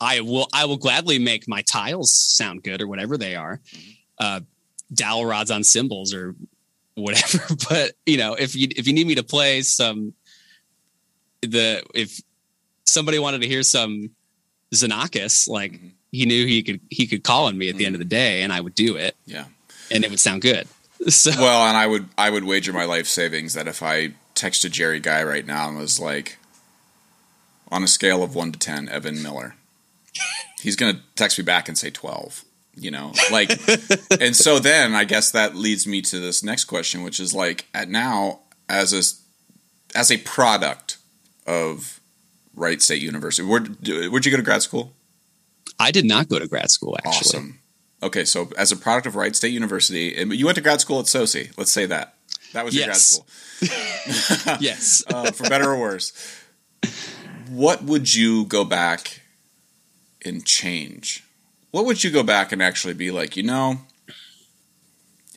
I 0.00 0.20
will 0.20 0.48
I 0.52 0.64
will 0.66 0.76
gladly 0.76 1.18
make 1.18 1.46
my 1.48 1.62
tiles 1.62 2.14
sound 2.14 2.62
good 2.62 2.80
or 2.82 2.86
whatever 2.86 3.16
they 3.16 3.34
are. 3.34 3.60
Uh 4.18 4.40
dowel 4.94 5.26
rods 5.26 5.50
on 5.50 5.64
cymbals 5.64 6.14
or 6.14 6.34
whatever. 6.96 7.44
But 7.70 7.92
you 8.04 8.16
know, 8.18 8.34
if 8.34 8.54
you 8.56 8.68
if 8.76 8.86
you 8.88 8.92
need 8.92 9.06
me 9.06 9.14
to 9.14 9.22
play 9.22 9.62
some 9.62 10.12
the 11.42 11.82
if 11.94 12.20
somebody 12.84 13.18
wanted 13.18 13.42
to 13.42 13.46
hear 13.48 13.62
some 13.62 14.10
Xenakis, 14.74 15.48
like 15.48 15.72
Mhm. 15.72 15.90
he 16.10 16.26
knew 16.26 16.46
he 16.46 16.62
could 16.62 16.80
he 16.90 17.06
could 17.06 17.22
call 17.22 17.46
on 17.46 17.56
me 17.56 17.68
at 17.68 17.76
the 17.76 17.86
end 17.86 17.94
of 17.94 17.98
the 18.00 18.04
day 18.04 18.42
and 18.42 18.52
I 18.52 18.60
would 18.60 18.74
do 18.74 18.96
it 18.96 19.14
Yeah. 19.26 19.44
and 19.90 20.04
it 20.04 20.10
would 20.10 20.20
sound 20.20 20.42
good. 20.42 20.66
So 21.10 21.30
Well, 21.38 21.66
and 21.68 21.76
I 21.76 21.86
would 21.86 22.08
I 22.16 22.30
would 22.30 22.44
wager 22.44 22.72
my 22.72 22.86
life 22.86 23.06
savings 23.06 23.52
that 23.52 23.68
if 23.68 23.82
I 23.82 24.14
texted 24.34 24.70
Jerry 24.70 24.98
Guy 24.98 25.22
right 25.22 25.44
now 25.46 25.68
and 25.68 25.76
was 25.76 26.00
like, 26.00 26.38
on 27.70 27.82
a 27.82 27.88
scale 27.88 28.22
of 28.22 28.34
one 28.34 28.50
to 28.52 28.58
ten, 28.58 28.88
Evan 28.88 29.22
Miller, 29.22 29.56
he's 30.62 30.74
gonna 30.76 31.02
text 31.14 31.36
me 31.36 31.44
back 31.44 31.68
and 31.68 31.76
say 31.76 31.90
twelve. 31.90 32.45
You 32.78 32.90
know, 32.90 33.12
like, 33.32 33.50
and 34.20 34.36
so 34.36 34.58
then 34.58 34.94
I 34.94 35.04
guess 35.04 35.30
that 35.30 35.54
leads 35.54 35.86
me 35.86 36.02
to 36.02 36.18
this 36.20 36.42
next 36.42 36.64
question, 36.66 37.02
which 37.02 37.18
is 37.18 37.32
like, 37.34 37.64
at 37.72 37.88
now 37.88 38.40
as 38.68 38.92
a 38.92 39.98
as 39.98 40.10
a 40.10 40.18
product 40.18 40.98
of 41.46 42.00
Wright 42.54 42.82
State 42.82 43.00
University, 43.00 43.48
where 43.48 43.60
where'd 43.62 44.24
you 44.26 44.30
go 44.30 44.36
to 44.36 44.42
grad 44.42 44.62
school? 44.62 44.92
I 45.78 45.90
did 45.90 46.04
not 46.04 46.28
go 46.28 46.38
to 46.38 46.46
grad 46.46 46.70
school 46.70 46.96
actually. 46.98 47.10
Awesome. 47.18 47.58
Okay, 48.02 48.26
so 48.26 48.50
as 48.58 48.72
a 48.72 48.76
product 48.76 49.06
of 49.06 49.16
Wright 49.16 49.34
State 49.34 49.52
University, 49.54 50.14
and 50.14 50.32
you 50.34 50.44
went 50.44 50.56
to 50.56 50.62
grad 50.62 50.80
school 50.82 51.00
at 51.00 51.06
SoSI. 51.06 51.56
Let's 51.56 51.70
say 51.72 51.86
that 51.86 52.14
that 52.52 52.64
was 52.64 52.74
your 52.76 52.84
grad 52.86 52.96
school, 52.98 53.26
Yes. 54.60 55.02
uh, 55.08 55.30
for 55.32 55.48
better 55.48 55.70
or 55.72 55.80
worse. 55.80 56.12
What 57.48 57.82
would 57.84 58.14
you 58.14 58.44
go 58.44 58.64
back 58.66 59.22
and 60.24 60.44
change? 60.44 61.22
What 61.76 61.84
would 61.84 62.02
you 62.02 62.10
go 62.10 62.22
back 62.22 62.52
and 62.52 62.62
actually 62.62 62.94
be 62.94 63.10
like? 63.10 63.36
You 63.36 63.42
know, 63.42 63.80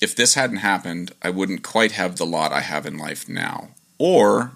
if 0.01 0.15
this 0.15 0.35
hadn't 0.35 0.57
happened, 0.57 1.11
I 1.21 1.31
wouldn't 1.31 1.63
quite 1.63 1.91
have 1.91 2.15
the 2.15 2.25
lot 2.25 2.53
I 2.53 2.61
have 2.61 2.85
in 2.85 2.97
life 2.97 3.27
now. 3.27 3.71
Or 3.97 4.53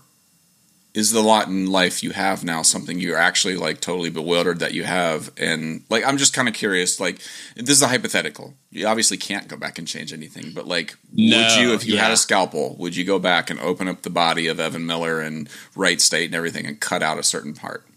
is 0.93 1.11
the 1.11 1.19
lot 1.19 1.49
in 1.49 1.69
life 1.69 2.01
you 2.01 2.11
have 2.11 2.41
now 2.41 2.61
something 2.61 3.01
you're 3.01 3.17
actually 3.17 3.57
like 3.57 3.81
totally 3.81 4.09
bewildered 4.09 4.59
that 4.59 4.73
you 4.73 4.83
have 4.83 5.31
and 5.37 5.83
like 5.89 6.05
i'm 6.05 6.19
just 6.19 6.35
kind 6.35 6.47
of 6.47 6.53
curious 6.53 6.99
like 6.99 7.17
this 7.55 7.71
is 7.71 7.81
a 7.81 7.87
hypothetical 7.87 8.53
you 8.69 8.85
obviously 8.85 9.17
can't 9.17 9.47
go 9.47 9.57
back 9.57 9.79
and 9.79 9.87
change 9.87 10.13
anything 10.13 10.51
but 10.53 10.67
like 10.67 10.95
No, 11.11 11.35
would 11.35 11.59
you 11.59 11.73
if 11.73 11.83
you 11.83 11.97
had 11.97 12.11
a 12.11 12.15
scalpel 12.15 12.75
would 12.77 12.95
you 12.95 13.03
go 13.03 13.17
back 13.17 13.49
and 13.49 13.59
open 13.59 13.87
up 13.87 14.03
the 14.03 14.11
body 14.11 14.45
of 14.45 14.59
evan 14.59 14.85
miller 14.85 15.19
and 15.19 15.49
wright 15.75 15.99
state 15.99 16.25
and 16.25 16.35
everything 16.35 16.67
and 16.67 16.79
cut 16.79 17.01
out 17.01 17.17
a 17.17 17.23
certain 17.23 17.55
part 17.55 17.87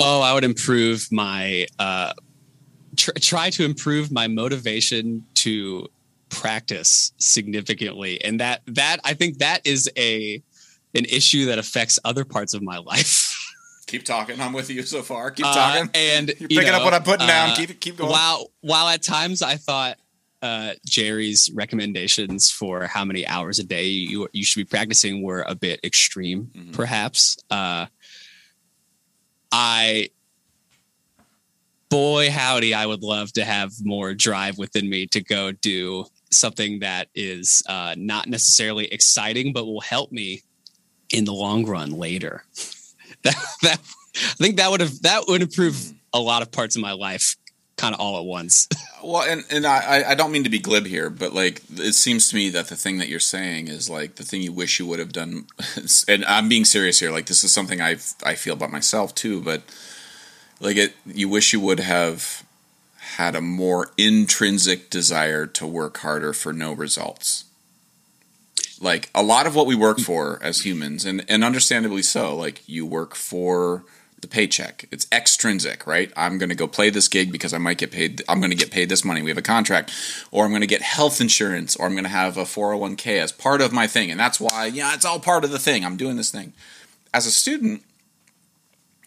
Oh, 0.00 0.20
I 0.20 0.34
would 0.34 0.42
improve 0.42 1.12
my 1.12 1.66
uh, 1.78 2.12
tr- 2.96 3.10
try 3.20 3.50
to 3.50 3.64
improve 3.64 4.10
my 4.12 4.28
motivation 4.28 5.24
to 5.34 5.88
practice 6.28 7.12
significantly, 7.18 8.22
and 8.24 8.40
that 8.40 8.62
that 8.66 8.98
I 9.04 9.14
think 9.14 9.38
that 9.38 9.66
is 9.66 9.90
a 9.96 10.42
an 10.94 11.04
issue 11.06 11.46
that 11.46 11.58
affects 11.58 11.98
other 12.04 12.24
parts 12.24 12.54
of 12.54 12.62
my 12.62 12.78
life. 12.78 13.28
keep 13.86 14.04
talking 14.06 14.40
i'm 14.40 14.54
with 14.54 14.70
you 14.70 14.82
so 14.84 15.02
far 15.02 15.30
keep 15.30 15.44
Uh, 15.44 15.52
talking 15.54 15.90
and 15.94 16.28
you're 16.38 16.48
you 16.48 16.58
picking 16.60 16.72
up 16.72 16.82
what 16.82 16.94
i'm 16.94 17.02
putting 17.02 17.26
down 17.26 17.50
uh, 17.50 17.54
keep 17.54 17.78
keep 17.78 17.98
going 17.98 18.10
While 18.10 18.50
while 18.62 18.88
at 18.88 19.02
times 19.02 19.42
I 19.42 19.56
thought 19.56 19.98
uh, 20.40 20.72
Jerry's 20.86 21.50
recommendations 21.54 22.50
for 22.50 22.86
how 22.86 23.04
many 23.04 23.26
hours 23.26 23.58
a 23.58 23.64
day 23.64 23.86
you 23.88 24.28
you 24.32 24.44
should 24.44 24.60
be 24.60 24.64
practicing 24.64 25.22
were 25.22 25.42
a 25.46 25.54
bit 25.54 25.78
extreme, 25.84 26.50
Mhm. 26.56 26.72
perhaps. 26.72 27.36
Uh, 27.50 27.86
I 29.50 30.10
boy 31.92 32.30
howdy, 32.30 32.72
I 32.72 32.86
would 32.86 33.02
love 33.02 33.34
to 33.34 33.44
have 33.44 33.70
more 33.82 34.14
drive 34.14 34.56
within 34.56 34.88
me 34.88 35.06
to 35.08 35.22
go 35.22 35.52
do 35.52 36.06
something 36.30 36.78
that 36.78 37.08
is 37.14 37.62
uh, 37.68 37.94
not 37.98 38.28
necessarily 38.28 38.86
exciting, 38.86 39.52
but 39.52 39.66
will 39.66 39.82
help 39.82 40.10
me 40.10 40.40
in 41.12 41.26
the 41.26 41.34
long 41.34 41.66
run 41.66 41.90
later. 41.90 42.44
that 43.24 43.36
that 43.60 43.78
I 44.14 44.34
think 44.38 44.56
that 44.56 44.70
would 44.70 44.80
have 44.80 45.02
that 45.02 45.24
would 45.28 45.42
improve 45.42 45.92
a 46.14 46.18
lot 46.18 46.40
of 46.40 46.50
parts 46.50 46.76
of 46.76 46.82
my 46.82 46.92
life 46.92 47.36
kind 47.76 47.94
of 47.94 48.00
all 48.00 48.18
at 48.18 48.24
once. 48.24 48.68
Well, 49.04 49.28
and 49.28 49.42
and 49.50 49.66
I 49.66 50.10
I 50.10 50.14
don't 50.14 50.30
mean 50.30 50.44
to 50.44 50.48
be 50.48 50.60
glib 50.60 50.86
here, 50.86 51.10
but 51.10 51.34
like 51.34 51.60
it 51.76 51.94
seems 51.94 52.28
to 52.28 52.36
me 52.36 52.50
that 52.50 52.68
the 52.68 52.76
thing 52.76 52.98
that 52.98 53.08
you're 53.08 53.18
saying 53.18 53.66
is 53.66 53.90
like 53.90 54.14
the 54.14 54.22
thing 54.22 54.42
you 54.42 54.52
wish 54.52 54.78
you 54.78 54.86
would 54.86 55.00
have 55.00 55.12
done, 55.12 55.46
and 56.08 56.24
I'm 56.24 56.48
being 56.48 56.64
serious 56.64 57.00
here. 57.00 57.10
Like 57.10 57.26
this 57.26 57.42
is 57.42 57.52
something 57.52 57.80
I 57.80 57.96
I 58.24 58.36
feel 58.36 58.54
about 58.54 58.70
myself 58.70 59.12
too, 59.12 59.40
but 59.40 59.62
like 60.62 60.76
it, 60.76 60.94
you 61.04 61.28
wish 61.28 61.52
you 61.52 61.60
would 61.60 61.80
have 61.80 62.44
had 63.16 63.34
a 63.34 63.40
more 63.40 63.90
intrinsic 63.98 64.88
desire 64.88 65.44
to 65.46 65.66
work 65.66 65.98
harder 65.98 66.32
for 66.32 66.52
no 66.52 66.72
results. 66.72 67.44
Like 68.80 69.10
a 69.14 69.22
lot 69.22 69.46
of 69.46 69.54
what 69.54 69.66
we 69.66 69.74
work 69.74 69.98
for 69.98 70.38
as 70.42 70.64
humans, 70.64 71.04
and 71.04 71.24
and 71.28 71.44
understandably 71.44 72.02
so. 72.02 72.34
Like 72.34 72.66
you 72.68 72.86
work 72.86 73.14
for 73.14 73.84
the 74.20 74.28
paycheck. 74.28 74.86
It's 74.90 75.06
extrinsic, 75.12 75.86
right? 75.86 76.12
I'm 76.16 76.38
going 76.38 76.48
to 76.48 76.54
go 76.54 76.68
play 76.68 76.90
this 76.90 77.08
gig 77.08 77.32
because 77.32 77.52
I 77.52 77.58
might 77.58 77.78
get 77.78 77.90
paid. 77.90 78.22
I'm 78.28 78.38
going 78.38 78.50
to 78.50 78.56
get 78.56 78.70
paid 78.70 78.88
this 78.88 79.04
money. 79.04 79.20
We 79.20 79.30
have 79.30 79.38
a 79.38 79.42
contract, 79.42 79.92
or 80.30 80.44
I'm 80.44 80.50
going 80.50 80.62
to 80.62 80.66
get 80.66 80.80
health 80.80 81.20
insurance, 81.20 81.76
or 81.76 81.86
I'm 81.86 81.92
going 81.92 82.04
to 82.04 82.10
have 82.10 82.36
a 82.36 82.44
401k 82.44 83.20
as 83.20 83.32
part 83.32 83.60
of 83.60 83.72
my 83.72 83.88
thing, 83.88 84.10
and 84.10 84.18
that's 84.18 84.40
why, 84.40 84.66
yeah, 84.66 84.94
it's 84.94 85.04
all 85.04 85.18
part 85.18 85.44
of 85.44 85.50
the 85.50 85.58
thing. 85.58 85.84
I'm 85.84 85.96
doing 85.96 86.16
this 86.16 86.30
thing. 86.30 86.52
As 87.12 87.26
a 87.26 87.32
student, 87.32 87.82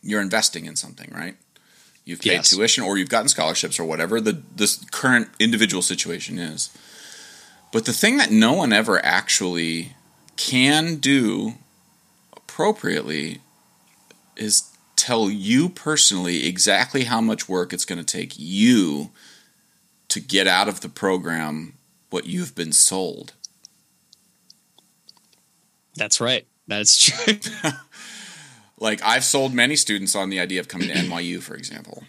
you're 0.04 0.22
investing 0.22 0.66
in 0.66 0.76
something, 0.76 1.12
right? 1.14 1.36
You've 2.06 2.22
paid 2.22 2.34
Yes. 2.34 2.50
tuition, 2.52 2.84
or 2.84 2.98
you've 2.98 3.10
gotten 3.10 3.28
scholarships, 3.30 3.80
or 3.80 3.84
whatever 3.86 4.22
the 4.22 4.42
this 4.56 4.78
current 4.92 5.30
individual 5.40 5.82
situation 5.82 6.38
is. 6.40 6.70
But 7.72 7.86
the 7.86 7.94
thing 7.94 8.18
that 8.18 8.32
no 8.32 8.54
one 8.54 8.72
ever 8.72 9.04
actually 9.04 9.96
can 10.38 10.98
do 10.98 11.56
appropriately 12.38 13.40
is 14.38 14.64
tell 14.96 15.30
you 15.30 15.68
personally 15.68 16.46
exactly 16.46 17.06
how 17.06 17.20
much 17.22 17.50
work 17.50 17.74
it's 17.74 17.86
going 17.86 18.00
to 18.04 18.06
take 18.06 18.34
you 18.38 19.10
to 20.10 20.20
get 20.20 20.48
out 20.48 20.68
of 20.68 20.82
the 20.82 20.90
program 20.90 21.74
what 22.12 22.26
you've 22.26 22.56
been 22.56 22.72
sold. 22.72 23.34
That's 25.96 26.22
right. 26.22 26.46
That's 26.68 26.98
true. 26.98 27.40
Like 28.80 29.02
I've 29.04 29.24
sold 29.24 29.54
many 29.54 29.76
students 29.76 30.16
on 30.16 30.30
the 30.30 30.40
idea 30.40 30.60
of 30.60 30.68
coming 30.68 30.90
to 30.90 30.94
NYU, 30.96 31.42
for 31.42 31.56
example. 31.56 32.04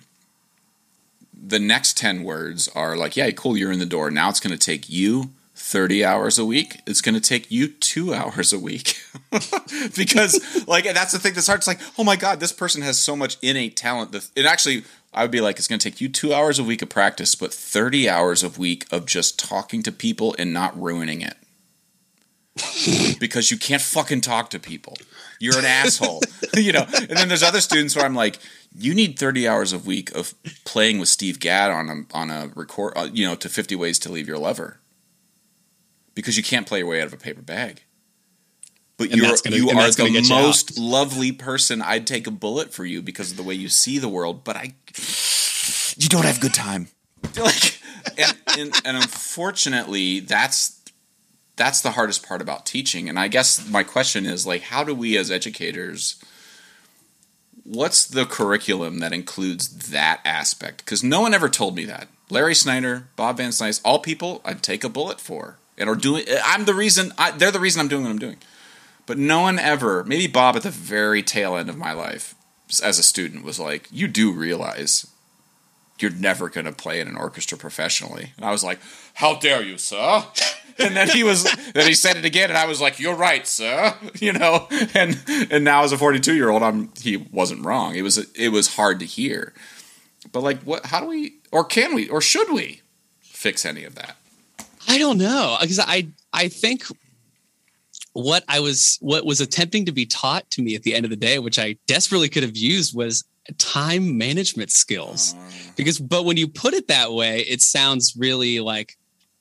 The 1.33 1.59
next 1.59 1.97
10 1.97 2.25
words 2.25 2.69
are 2.75 2.97
like, 2.97 3.17
yeah, 3.17 3.31
cool, 3.31 3.57
you're 3.57 3.73
in 3.73 3.79
the 3.79 3.87
door. 3.87 4.11
Now 4.11 4.31
it's 4.31 4.41
going 4.41 4.57
to 4.57 4.65
take 4.65 4.89
you 4.89 5.31
30 5.55 6.05
hours 6.05 6.39
a 6.39 6.45
week. 6.45 6.81
It's 6.87 7.01
going 7.01 7.15
to 7.15 7.21
take 7.21 7.51
you 7.51 7.69
two 7.69 8.15
hours 8.15 8.53
a 8.53 8.59
week. 8.59 9.01
because, 9.97 10.65
like, 10.67 10.85
that's 10.85 11.13
the 11.13 11.19
thing 11.19 11.35
that's 11.35 11.47
hard. 11.47 11.59
It's 11.59 11.67
like, 11.67 11.81
oh 11.99 12.05
my 12.05 12.17
God, 12.17 12.41
this 12.41 12.53
person 12.53 12.83
has 12.83 12.99
so 12.99 13.17
much 13.17 13.39
innate 13.43 13.77
talent. 13.77 14.13
that 14.13 14.31
It 14.37 14.45
actually, 14.45 14.85
I 15.15 15.23
would 15.23 15.31
be 15.31 15.41
like, 15.41 15.59
it's 15.59 15.67
going 15.67 15.79
to 15.79 15.91
take 15.91 16.01
you 16.01 16.09
two 16.09 16.33
hours 16.33 16.59
a 16.59 16.65
week 16.65 16.83
of 16.83 16.89
practice, 16.89 17.35
but 17.35 17.53
30 17.53 18.09
hours 18.09 18.43
a 18.43 18.49
week 18.51 18.87
of 18.93 19.07
just 19.07 19.39
talking 19.39 19.83
to 19.83 19.93
people 19.93 20.37
and 20.39 20.53
not 20.53 20.81
ruining 20.81 21.23
it. 21.23 21.37
because 23.19 23.51
you 23.51 23.59
can't 23.59 23.83
fucking 23.83 24.21
talk 24.23 24.51
to 24.51 24.59
people. 24.59 24.97
You're 25.39 25.59
an 25.59 25.65
asshole. 25.65 26.23
you 26.55 26.73
know, 26.73 26.87
and 26.95 27.11
then 27.11 27.29
there's 27.29 27.43
other 27.43 27.61
students 27.61 27.97
where 27.97 28.05
I'm 28.05 28.15
like, 28.15 28.39
you 28.79 28.95
need 28.95 29.19
30 29.19 29.49
hours 29.49 29.73
a 29.73 29.79
week 29.79 30.15
of 30.15 30.35
playing 30.65 30.99
with 30.99 31.09
Steve 31.09 31.41
Gadd 31.41 31.71
on 31.71 31.89
a 31.89 32.17
on 32.17 32.31
a 32.31 32.51
record, 32.55 32.93
uh, 32.97 33.09
you 33.13 33.27
know, 33.27 33.35
to 33.37 33.49
50 33.49 33.75
ways 33.77 33.99
to 34.01 34.13
leave 34.13 34.29
your 34.29 34.39
lover. 34.39 34.79
Because 36.15 36.37
you 36.37 36.43
can't 36.43 36.67
play 36.67 36.79
your 36.79 36.89
way 36.89 37.01
out 37.01 37.07
of 37.07 37.13
a 37.13 37.19
paper 37.19 37.43
bag. 37.43 37.83
But 38.97 39.11
And 39.11 39.17
you're 39.17 39.37
gonna- 39.37 39.57
you 39.57 39.69
are 39.71 39.91
the 39.91 40.09
get 40.11 40.29
you 40.29 40.35
out. 40.35 40.43
most 40.43 40.79
lovely 40.79 41.31
person. 41.33 41.83
I'd 41.83 42.07
take 42.07 42.27
a 42.27 42.31
bullet 42.31 42.73
for 42.73 42.87
you 42.87 43.03
because 43.03 43.31
of 43.31 43.37
the 43.37 43.43
way 43.43 43.55
you 43.55 43.69
see 43.69 43.99
the 43.99 44.09
world, 44.09 44.43
but 44.43 44.57
I 44.57 44.75
you 45.99 46.09
don't 46.09 46.25
have 46.25 46.41
good 46.41 46.55
time. 46.55 46.89
Like 47.37 47.81
and, 48.19 48.37
and, 48.59 48.75
and 48.85 48.97
unfortunately 48.97 50.21
that's 50.21 50.76
that's 51.57 51.81
the 51.81 51.93
hardest 51.93 52.27
part 52.27 52.41
about 52.41 52.67
teaching. 52.67 53.09
And 53.09 53.19
i 53.19 53.29
guess 53.29 53.69
my 53.69 53.83
question 53.83 54.27
is 54.27 54.47
like 54.47 54.63
how 54.63 54.85
do 54.85 54.95
we 54.95 55.17
as 55.17 55.31
educators 55.31 56.23
what's 57.65 58.07
the 58.07 58.25
curriculum 58.25 59.01
that 59.01 59.13
includes 59.13 59.91
that 59.91 60.21
aspect? 60.25 60.85
Because 60.85 61.03
no 61.03 61.21
one 61.21 61.35
ever 61.35 61.49
told 61.49 61.75
me 61.75 61.85
that. 61.87 62.07
Larry 62.31 62.55
Snider 62.55 63.09
bob 63.17 63.39
van 63.39 63.53
Sice, 63.53 63.81
all 63.85 63.99
people 63.99 64.41
i'd 64.45 64.63
take 64.63 64.85
a 64.85 64.89
bullet 64.89 65.21
for. 65.21 65.59
And 65.79 65.91
are 65.91 65.95
doing 65.95 66.25
i'm 66.45 66.65
the 66.65 66.75
reason 66.75 67.13
I, 67.19 67.33
they're 67.33 67.51
the 67.51 67.61
reason 67.61 67.81
i'm 67.81 67.89
doing 67.89 68.05
what 68.05 68.11
i'm 68.11 68.19
doing. 68.19 68.39
But 69.07 69.19
no 69.19 69.41
one 69.41 69.61
ever, 69.61 70.03
maybe 70.05 70.27
Bob 70.27 70.57
at 70.57 70.65
the 70.65 70.71
very 70.71 71.23
tail 71.23 71.57
end 71.57 71.69
of 71.69 71.79
my 71.79 71.93
life 71.93 72.35
as 72.83 72.99
a 72.99 73.05
student 73.05 73.45
was 73.45 73.61
like, 73.61 73.89
"You 73.93 74.09
do 74.09 74.33
realize 74.33 75.07
you're 75.99 76.11
never 76.11 76.49
going 76.49 76.67
to 76.67 76.73
play 76.73 77.01
in 77.01 77.07
an 77.07 77.17
orchestra 77.17 77.57
professionally." 77.57 78.33
And 78.37 78.45
I 78.45 78.51
was 78.51 78.65
like, 78.65 78.81
"How 79.15 79.37
dare 79.37 79.63
you, 79.63 79.79
sir?" 79.79 80.25
and 80.79 80.97
then 80.97 81.09
he 81.09 81.25
was 81.25 81.45
then 81.75 81.87
he 81.87 81.95
said 81.95 82.17
it 82.17 82.25
again 82.25 82.51
and 82.51 82.59
I 82.59 82.67
was 82.67 82.81
like, 82.81 82.99
"You're 82.99 83.15
right, 83.15 83.47
sir." 83.47 83.95
You 84.21 84.33
know, 84.33 84.67
and 84.95 85.23
and 85.51 85.63
now 85.63 85.85
as 85.85 85.93
a 85.93 85.97
42-year-old, 85.97 86.63
I'm 86.63 86.91
he 86.99 87.17
wasn't 87.17 87.65
wrong. 87.65 87.95
It 87.95 88.03
was 88.03 88.19
it 88.35 88.49
was 88.49 88.75
hard 88.75 88.99
to 89.01 89.07
hear. 89.07 89.53
But 90.33 90.43
like 90.43 90.63
what 90.63 90.87
how 90.87 91.01
do 91.01 91.07
we 91.07 91.35
or 91.53 91.65
can 91.65 91.95
we 91.95 92.09
or 92.09 92.21
should 92.21 92.51
we 92.51 92.81
fix 93.21 93.65
any 93.65 93.85
of 93.85 93.95
that? 93.97 94.17
I 94.89 94.99
don't 94.99 95.19
know 95.19 95.57
because 95.61 95.79
I 95.79 96.09
I 96.33 96.49
think 96.49 96.85
what 98.17 98.45
I 98.49 98.61
was 98.61 98.99
what 99.01 99.27
was 99.27 99.41
attempting 99.41 99.85
to 99.87 99.93
be 99.93 100.07
taught 100.07 100.51
to 100.53 100.63
me 100.63 100.75
at 100.75 100.83
the 100.83 100.95
end 100.95 101.05
of 101.05 101.11
the 101.11 101.17
day, 101.17 101.39
which 101.39 101.59
I 101.59 101.77
desperately 101.87 102.29
could 102.29 102.43
have 102.43 102.57
used, 102.57 102.97
was 102.97 103.25
time 103.59 104.17
management 104.17 104.71
skills. 104.71 105.35
Uh, 105.35 105.73
because 105.77 105.99
but 105.99 106.25
when 106.25 106.37
you 106.37 106.49
put 106.49 106.75
it 106.75 106.89
that 106.89 107.13
way, 107.13 107.41
it 107.41 107.61
sounds 107.61 108.15
really 108.17 108.61
like 108.61 108.97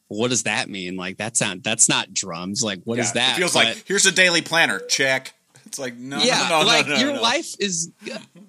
what 0.08 0.30
does 0.30 0.44
that 0.44 0.70
mean? 0.70 0.96
Like 0.96 1.18
that 1.18 1.38
sound 1.38 1.64
that's 1.64 1.90
not 1.90 2.14
drums. 2.14 2.64
Like 2.64 2.82
what 2.84 2.98
yeah, 2.98 3.04
is 3.04 3.14
that? 3.14 3.34
It 3.34 3.40
feels 3.40 3.54
but, 3.54 3.66
like 3.66 3.84
here's 3.86 4.06
a 4.06 4.12
daily 4.12 4.42
planner. 4.42 4.80
Check. 4.80 5.34
It's 5.66 5.80
like 5.80 5.96
no, 5.96 6.20
yeah, 6.20 6.48
no, 6.50 6.62
no, 6.62 6.68
like 6.68 6.88
no, 6.88 6.96
your 6.96 7.20
life 7.20 7.56
is 7.60 7.92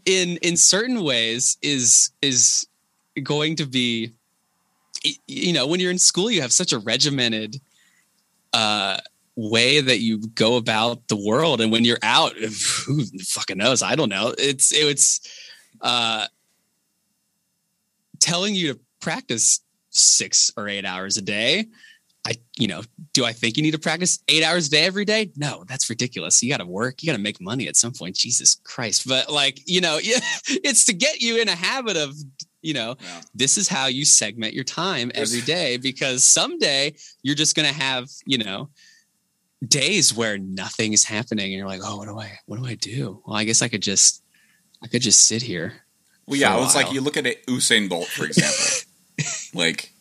in 0.05 0.37
in 0.39 0.57
certain 0.57 1.03
ways 1.03 1.57
is 1.63 2.11
is 2.21 2.67
going 3.23 3.57
to 3.57 3.67
be 3.67 4.13
you 5.27 5.53
know 5.53 5.67
when 5.67 5.81
you're 5.81 5.91
in 5.91 5.99
school 5.99 6.31
you 6.31 6.43
have 6.43 6.53
such 6.53 6.73
a 6.73 6.79
regimented 6.79 7.61
uh 8.53 8.99
way 9.35 9.81
that 9.81 9.99
you 10.01 10.19
go 10.35 10.57
about 10.57 11.09
the 11.09 11.17
world 11.17 11.61
and 11.61 11.71
when 11.71 11.85
you're 11.85 11.99
out 12.03 12.33
who 12.87 13.05
fucking 13.25 13.59
knows 13.59 13.83
i 13.83 13.95
don't 13.95 14.09
know 14.09 14.35
it's 14.39 14.73
it's 14.73 15.21
uh 15.81 16.27
telling 18.21 18.55
you 18.55 18.75
to 18.75 18.81
practice 19.01 19.61
six 19.97 20.51
or 20.57 20.69
eight 20.69 20.85
hours 20.85 21.17
a 21.17 21.23
day. 21.23 21.67
I 22.27 22.33
you 22.59 22.67
know 22.67 22.83
do 23.13 23.25
i 23.25 23.33
think 23.33 23.57
you 23.57 23.63
need 23.63 23.71
to 23.71 23.79
practice 23.79 24.19
eight 24.27 24.43
hours 24.43 24.67
a 24.67 24.71
day 24.71 24.85
every 24.85 25.05
day? 25.05 25.31
No 25.37 25.65
that's 25.69 25.89
ridiculous. 25.89 26.43
You 26.43 26.51
got 26.51 26.57
to 26.59 26.67
work 26.67 27.03
you 27.03 27.07
got 27.09 27.17
to 27.17 27.23
make 27.23 27.41
money 27.41 27.69
at 27.69 27.77
some 27.77 27.93
point. 27.93 28.17
Jesus 28.17 28.57
christ. 28.65 29.07
But 29.07 29.31
like 29.31 29.61
you 29.65 29.81
know 29.81 29.99
it's 30.03 30.85
to 30.87 30.93
get 30.93 31.21
you 31.21 31.41
in 31.41 31.49
a 31.49 31.55
habit 31.55 31.97
of 31.97 32.15
you 32.63 32.75
know 32.75 32.97
this 33.33 33.57
is 33.57 33.69
how 33.69 33.87
you 33.87 34.05
segment 34.05 34.55
your 34.55 34.65
time 34.65 35.13
every 35.15 35.41
day 35.41 35.77
because 35.77 36.25
someday 36.25 36.95
you're 37.23 37.37
just 37.37 37.55
going 37.55 37.69
to 37.69 37.75
have 37.75 38.09
you 38.27 38.39
know 38.39 38.71
days 39.65 40.15
where 40.15 40.39
nothing 40.39 40.93
is 40.93 41.05
happening 41.05 41.47
and 41.47 41.55
you're 41.55 41.67
like, 41.67 41.81
oh, 41.85 41.97
what 41.97 42.09
do 42.09 42.19
I, 42.19 42.39
what 42.47 42.59
do 42.59 42.67
I 42.67 42.75
do? 42.75 43.23
Well, 43.27 43.37
I 43.37 43.45
guess 43.45 43.63
I 43.63 43.69
could 43.69 43.83
just, 43.83 44.23
I 44.83 44.87
could 44.89 45.03
just 45.03 45.27
sit 45.27 45.43
here. 45.43 45.75
Well, 46.27 46.39
yeah, 46.39 46.63
it's 46.65 46.75
like 46.75 46.93
you 46.93 47.01
look 47.01 47.17
at 47.17 47.27
it, 47.27 47.47
Usain 47.47 47.89
Bolt, 47.89 48.09
for 48.09 48.25
example. 48.25 48.65
like 49.55 49.93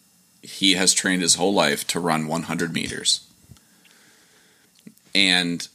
he 0.41 0.73
has 0.73 0.93
trained 0.93 1.21
his 1.21 1.35
whole 1.35 1.53
life 1.53 1.85
to 1.87 1.99
run 1.99 2.27
100 2.27 2.73
meters, 2.73 3.27
and 5.13 5.67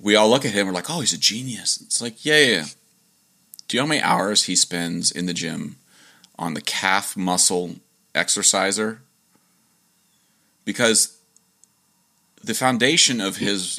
we 0.00 0.16
all 0.16 0.30
look 0.30 0.44
at 0.44 0.52
him. 0.52 0.66
We're 0.66 0.72
like, 0.72 0.90
oh, 0.90 1.00
he's 1.00 1.12
a 1.12 1.18
genius. 1.18 1.80
It's 1.80 2.00
like, 2.00 2.24
yeah, 2.24 2.38
yeah. 2.38 2.64
Do 3.68 3.76
you 3.76 3.82
know 3.82 3.86
how 3.86 3.88
many 3.90 4.02
hours 4.02 4.44
he 4.44 4.56
spends 4.56 5.12
in 5.12 5.26
the 5.26 5.34
gym 5.34 5.76
on 6.38 6.54
the 6.54 6.60
calf 6.60 7.16
muscle 7.16 7.76
exerciser? 8.14 9.02
Because 10.64 11.18
the 12.42 12.54
foundation 12.54 13.20
of 13.20 13.36
his 13.36 13.78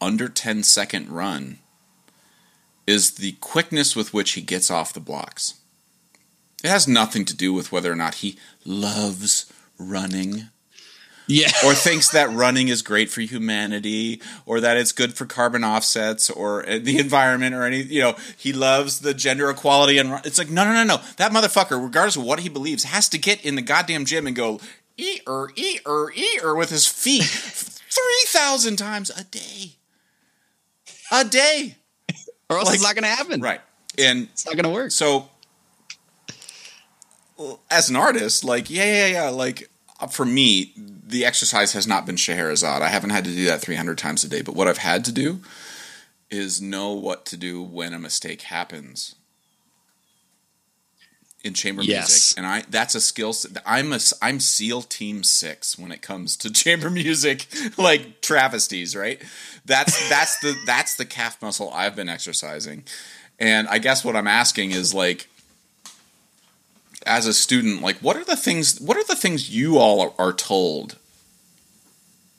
under 0.00 0.28
10 0.28 0.62
second 0.62 1.08
run 1.08 1.58
is 2.86 3.12
the 3.12 3.32
quickness 3.40 3.94
with 3.94 4.12
which 4.12 4.32
he 4.32 4.40
gets 4.40 4.70
off 4.70 4.92
the 4.92 5.00
blocks. 5.00 5.59
It 6.62 6.68
has 6.68 6.86
nothing 6.86 7.24
to 7.26 7.36
do 7.36 7.52
with 7.52 7.72
whether 7.72 7.90
or 7.90 7.96
not 7.96 8.16
he 8.16 8.38
loves 8.64 9.50
running. 9.78 10.48
Yeah. 11.26 11.52
or 11.64 11.74
thinks 11.74 12.08
that 12.08 12.28
running 12.32 12.66
is 12.66 12.82
great 12.82 13.08
for 13.08 13.20
humanity 13.20 14.20
or 14.46 14.58
that 14.60 14.76
it's 14.76 14.90
good 14.90 15.14
for 15.14 15.26
carbon 15.26 15.62
offsets 15.62 16.28
or 16.28 16.68
uh, 16.68 16.80
the 16.82 16.98
environment 16.98 17.54
or 17.54 17.62
any, 17.62 17.82
you 17.82 18.00
know, 18.00 18.16
he 18.36 18.52
loves 18.52 18.98
the 18.98 19.14
gender 19.14 19.48
equality 19.48 19.98
and 19.98 20.20
it's 20.24 20.38
like 20.38 20.50
no 20.50 20.64
no 20.64 20.72
no 20.72 20.82
no. 20.82 21.00
That 21.18 21.30
motherfucker 21.30 21.80
regardless 21.80 22.16
of 22.16 22.24
what 22.24 22.40
he 22.40 22.48
believes 22.48 22.82
has 22.82 23.08
to 23.10 23.18
get 23.18 23.44
in 23.44 23.54
the 23.54 23.62
goddamn 23.62 24.06
gym 24.06 24.26
and 24.26 24.34
go 24.34 24.60
e-er, 24.96 25.50
e-er, 25.54 26.12
e-er 26.12 26.56
with 26.56 26.70
his 26.70 26.88
feet 26.88 27.22
3,000 27.90 28.76
times 28.76 29.10
a 29.10 29.24
day. 29.24 29.76
A 31.12 31.24
day. 31.24 31.76
or 32.48 32.58
else 32.58 32.66
like, 32.66 32.74
it's 32.74 32.82
not 32.82 32.94
going 32.94 33.04
to 33.04 33.08
happen. 33.08 33.40
Right. 33.40 33.60
And 33.98 34.24
it's 34.32 34.46
not 34.46 34.54
going 34.54 34.64
to 34.64 34.70
work. 34.70 34.90
So, 34.90 35.28
as 37.70 37.90
an 37.90 37.96
artist, 37.96 38.44
like, 38.44 38.70
yeah, 38.70 38.84
yeah, 38.84 39.06
yeah, 39.06 39.28
like, 39.28 39.68
uh, 40.00 40.06
for 40.06 40.24
me, 40.24 40.72
the 40.76 41.24
exercise 41.24 41.72
has 41.72 41.86
not 41.86 42.06
been 42.06 42.16
Scheherazade. 42.16 42.82
I 42.82 42.88
haven't 42.88 43.10
had 43.10 43.24
to 43.24 43.30
do 43.30 43.46
that 43.46 43.60
300 43.60 43.98
times 43.98 44.24
a 44.24 44.28
day, 44.28 44.42
but 44.42 44.54
what 44.54 44.68
I've 44.68 44.78
had 44.78 45.04
to 45.06 45.12
do 45.12 45.40
is 46.30 46.60
know 46.60 46.92
what 46.92 47.26
to 47.26 47.36
do 47.36 47.62
when 47.62 47.92
a 47.92 47.98
mistake 47.98 48.42
happens 48.42 49.16
in 51.42 51.54
chamber 51.54 51.82
yes. 51.82 52.08
music, 52.08 52.38
and 52.38 52.46
I 52.46 52.62
that's 52.68 52.94
a 52.94 53.00
skill. 53.00 53.34
I'm 53.64 53.92
a 53.92 53.98
I'm 54.20 54.40
SEAL 54.40 54.82
Team 54.82 55.22
Six 55.22 55.78
when 55.78 55.90
it 55.90 56.02
comes 56.02 56.36
to 56.38 56.52
chamber 56.52 56.90
music, 56.90 57.46
like 57.76 58.20
travesties. 58.20 58.94
Right? 58.94 59.20
That's 59.64 60.08
that's 60.08 60.38
the 60.40 60.54
that's 60.66 60.96
the 60.96 61.04
calf 61.04 61.40
muscle 61.40 61.70
I've 61.72 61.96
been 61.96 62.08
exercising, 62.08 62.84
and 63.38 63.68
I 63.68 63.78
guess 63.78 64.04
what 64.04 64.16
I'm 64.16 64.26
asking 64.26 64.72
is 64.72 64.92
like, 64.94 65.28
as 67.06 67.26
a 67.26 67.32
student, 67.32 67.82
like 67.82 67.96
what 67.98 68.16
are 68.16 68.24
the 68.24 68.36
things? 68.36 68.80
What 68.80 68.96
are 68.96 69.04
the 69.04 69.16
things 69.16 69.50
you 69.50 69.78
all 69.78 70.14
are, 70.18 70.32
told 70.32 70.96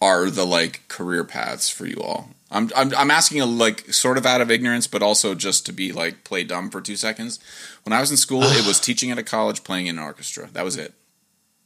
are 0.01 0.29
the 0.29 0.45
like 0.45 0.87
career 0.87 1.23
paths 1.23 1.69
for 1.69 1.85
you 1.85 1.97
all? 2.01 2.29
I'm, 2.51 2.69
I'm 2.75 2.93
I'm 2.95 3.11
asking 3.11 3.39
a 3.41 3.45
like 3.45 3.93
sort 3.93 4.17
of 4.17 4.25
out 4.25 4.41
of 4.41 4.51
ignorance, 4.51 4.87
but 4.87 5.01
also 5.01 5.35
just 5.35 5.65
to 5.67 5.71
be 5.73 5.91
like 5.91 6.23
play 6.23 6.43
dumb 6.43 6.69
for 6.69 6.81
two 6.81 6.95
seconds. 6.97 7.39
When 7.83 7.93
I 7.93 8.01
was 8.01 8.11
in 8.11 8.17
school, 8.17 8.43
it 8.43 8.67
was 8.67 8.79
teaching 8.81 9.11
at 9.11 9.17
a 9.17 9.23
college, 9.23 9.63
playing 9.63 9.87
in 9.87 9.97
an 9.97 10.03
orchestra. 10.03 10.49
That 10.53 10.65
was 10.65 10.77
it. 10.77 10.93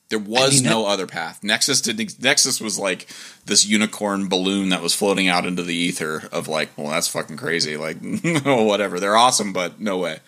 There 0.10 0.20
was 0.20 0.60
I 0.62 0.64
mean, 0.64 0.72
no 0.72 0.84
that- 0.84 0.90
other 0.90 1.08
path. 1.08 1.44
Nexus 1.44 1.82
did 1.82 2.22
Nexus 2.22 2.62
was 2.62 2.78
like 2.78 3.08
this 3.46 3.66
unicorn 3.66 4.30
balloon 4.30 4.70
that 4.70 4.84
was 4.84 4.94
floating 4.94 5.28
out 5.28 5.48
into 5.48 5.64
the 5.64 5.74
ether 5.74 6.30
of 6.32 6.48
like, 6.48 6.70
well, 6.78 6.92
that's 6.92 7.08
fucking 7.08 7.38
crazy. 7.38 7.76
Like, 7.76 7.98
whatever. 8.46 9.00
They're 9.00 9.18
awesome, 9.18 9.52
but 9.52 9.82
no 9.82 9.98
way. 9.98 10.20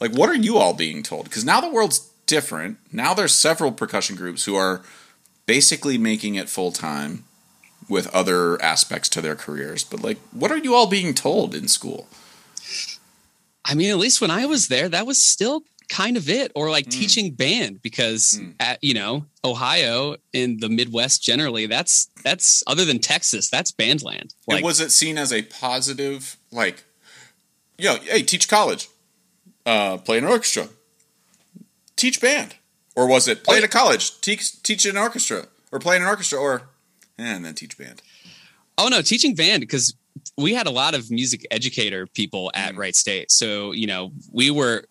Like, 0.00 0.12
what 0.12 0.30
are 0.30 0.34
you 0.34 0.56
all 0.56 0.72
being 0.72 1.02
told? 1.02 1.24
Because 1.24 1.44
now 1.44 1.60
the 1.60 1.70
world's 1.70 2.07
different. 2.28 2.78
Now 2.92 3.14
there's 3.14 3.34
several 3.34 3.72
percussion 3.72 4.14
groups 4.14 4.44
who 4.44 4.54
are 4.54 4.82
basically 5.46 5.98
making 5.98 6.36
it 6.36 6.48
full 6.48 6.70
time 6.70 7.24
with 7.88 8.06
other 8.14 8.60
aspects 8.62 9.08
to 9.08 9.20
their 9.20 9.34
careers. 9.34 9.82
But 9.82 10.02
like, 10.02 10.18
what 10.32 10.52
are 10.52 10.58
you 10.58 10.74
all 10.74 10.86
being 10.86 11.14
told 11.14 11.54
in 11.54 11.66
school? 11.66 12.06
I 13.64 13.74
mean, 13.74 13.90
at 13.90 13.96
least 13.96 14.20
when 14.20 14.30
I 14.30 14.46
was 14.46 14.68
there, 14.68 14.88
that 14.88 15.06
was 15.06 15.22
still 15.22 15.62
kind 15.88 16.16
of 16.18 16.28
it, 16.28 16.52
or 16.54 16.70
like 16.70 16.86
mm. 16.86 16.90
teaching 16.90 17.32
band 17.32 17.80
because 17.82 18.38
mm. 18.40 18.54
at 18.60 18.78
you 18.82 18.94
know 18.94 19.24
Ohio 19.44 20.16
in 20.32 20.58
the 20.60 20.68
Midwest 20.68 21.22
generally, 21.22 21.66
that's 21.66 22.08
that's 22.24 22.62
other 22.66 22.84
than 22.84 22.98
Texas, 22.98 23.48
that's 23.48 23.72
band 23.72 24.02
land. 24.02 24.34
Like, 24.46 24.58
and 24.58 24.64
was 24.64 24.80
it 24.80 24.90
seen 24.90 25.18
as 25.18 25.32
a 25.32 25.42
positive, 25.42 26.36
like, 26.52 26.84
you 27.78 27.86
know, 27.86 27.96
hey, 27.96 28.22
teach 28.22 28.48
college, 28.48 28.88
uh, 29.66 29.98
play 29.98 30.18
an 30.18 30.24
orchestra, 30.24 30.68
teach 31.98 32.20
band, 32.20 32.56
or 32.96 33.06
was 33.06 33.28
it 33.28 33.44
play 33.44 33.58
at 33.58 33.64
a 33.64 33.68
college, 33.68 34.20
teach 34.20 34.62
teach 34.62 34.86
in 34.86 34.96
an 34.96 35.02
orchestra, 35.02 35.46
or 35.70 35.78
play 35.78 35.96
in 35.96 36.02
an 36.02 36.08
orchestra, 36.08 36.38
or 36.38 36.62
and 37.18 37.44
then 37.44 37.54
teach 37.54 37.76
band. 37.76 38.00
Oh 38.78 38.88
no, 38.88 39.02
teaching 39.02 39.34
band 39.34 39.60
because 39.60 39.94
we 40.36 40.54
had 40.54 40.66
a 40.66 40.70
lot 40.70 40.94
of 40.94 41.10
music 41.10 41.46
educator 41.50 42.06
people 42.06 42.50
at 42.54 42.74
mm. 42.74 42.78
Wright 42.78 42.94
State. 42.94 43.30
So 43.30 43.72
you 43.72 43.86
know 43.86 44.12
we 44.32 44.50
were 44.50 44.84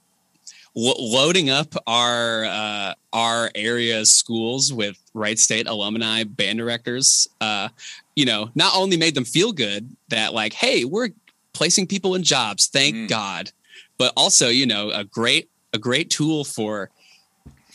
loading 0.76 1.50
up 1.50 1.74
our 1.88 2.46
uh, 2.46 2.94
our 3.14 3.50
area 3.56 4.06
schools 4.06 4.72
with 4.72 4.98
Wright 5.14 5.40
State 5.40 5.68
alumni 5.68 6.24
band 6.24 6.60
directors. 6.60 7.28
Uh, 7.42 7.70
you 8.16 8.26
know, 8.26 8.52
not 8.56 8.74
only 8.76 8.98
made 8.98 9.16
them 9.16 9.26
feel 9.26 9.52
good 9.52 9.96
that 10.10 10.34
like, 10.34 10.54
hey, 10.54 10.84
we're 10.84 11.10
placing 11.54 11.88
people 11.88 12.14
in 12.14 12.24
jobs, 12.24 12.68
thank 12.68 12.96
mm. 12.96 13.08
God, 13.08 13.52
but 13.98 14.14
also 14.16 14.50
you 14.50 14.66
know 14.66 14.92
a 14.92 15.04
great 15.04 15.50
a 15.74 15.78
great 15.78 16.10
tool 16.10 16.44
for 16.44 16.90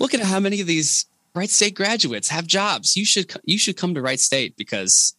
look 0.03 0.13
at 0.13 0.21
how 0.21 0.41
many 0.41 0.61
of 0.61 0.67
these 0.67 1.07
Wright 1.35 1.49
State 1.49 1.75
graduates 1.75 2.29
have 2.29 2.47
jobs. 2.47 2.97
You 2.97 3.07
should 3.07 3.33
you 3.45 3.57
should 3.57 3.77
come 3.79 3.95
to 3.95 4.03
Wright 4.03 4.21
State 4.21 4.57
because 4.57 5.15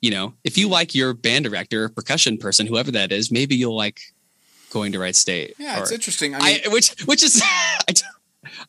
you 0.00 0.10
know 0.12 0.34
if 0.44 0.56
you 0.56 0.68
like 0.68 0.94
your 0.94 1.14
band 1.14 1.44
director, 1.46 1.88
percussion 1.88 2.38
person, 2.38 2.66
whoever 2.66 2.92
that 2.92 3.10
is, 3.10 3.32
maybe 3.32 3.56
you'll 3.56 3.76
like 3.76 4.00
going 4.70 4.92
to 4.92 5.00
Wright 5.00 5.16
State. 5.16 5.54
Yeah, 5.58 5.80
or, 5.80 5.82
it's 5.82 5.90
interesting. 5.92 6.34
I 6.34 6.38
mean, 6.38 6.60
I, 6.66 6.68
which 6.68 6.90
which 7.06 7.24
is 7.24 7.42
I, 7.44 7.94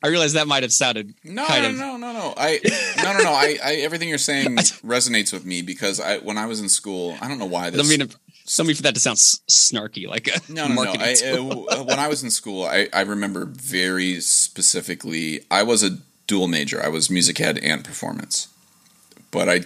I 0.02 0.08
realize 0.08 0.34
that 0.34 0.48
might 0.48 0.64
have 0.64 0.72
sounded 0.72 1.14
No, 1.24 1.46
kind 1.46 1.64
no, 1.64 1.70
of 1.70 1.76
no, 1.76 1.98
no, 1.98 2.14
no. 2.14 2.34
I 2.38 2.60
no, 3.04 3.14
no, 3.14 3.24
no. 3.24 3.32
I, 3.32 3.58
I 3.64 3.76
everything 3.76 4.10
you're 4.10 4.18
saying 4.18 4.56
resonates 4.84 5.34
with 5.34 5.46
me 5.46 5.62
because 5.62 6.00
I 6.00 6.18
when 6.20 6.38
I 6.38 6.46
was 6.48 6.62
in 6.62 6.70
school, 6.70 7.16
I 7.22 7.28
don't 7.28 7.38
know 7.38 7.46
why 7.46 7.70
this. 7.70 7.82
don't 7.82 7.90
mean 7.90 8.10
don't 8.48 8.76
for 8.76 8.84
that 8.84 8.94
to 8.94 9.00
sound 9.00 9.16
s- 9.18 9.40
snarky, 9.50 10.08
like 10.08 10.28
a 10.28 10.40
no, 10.52 10.68
no, 10.68 10.84
no. 10.84 10.92
I, 11.00 11.14
tool. 11.20 11.68
uh, 11.70 11.84
when 11.84 12.00
I 12.00 12.08
was 12.08 12.24
in 12.24 12.30
school, 12.30 12.64
I, 12.64 12.88
I 12.94 13.02
remember 13.02 13.46
very 13.46 14.20
specifically. 14.22 15.42
I 15.50 15.64
was 15.64 15.84
a 15.84 15.98
dual 16.28 16.48
major. 16.48 16.84
I 16.84 16.88
was 16.90 17.10
music 17.10 17.40
ed 17.42 17.58
and 17.58 17.84
performance, 17.84 18.48
but 19.32 19.50
I. 19.50 19.62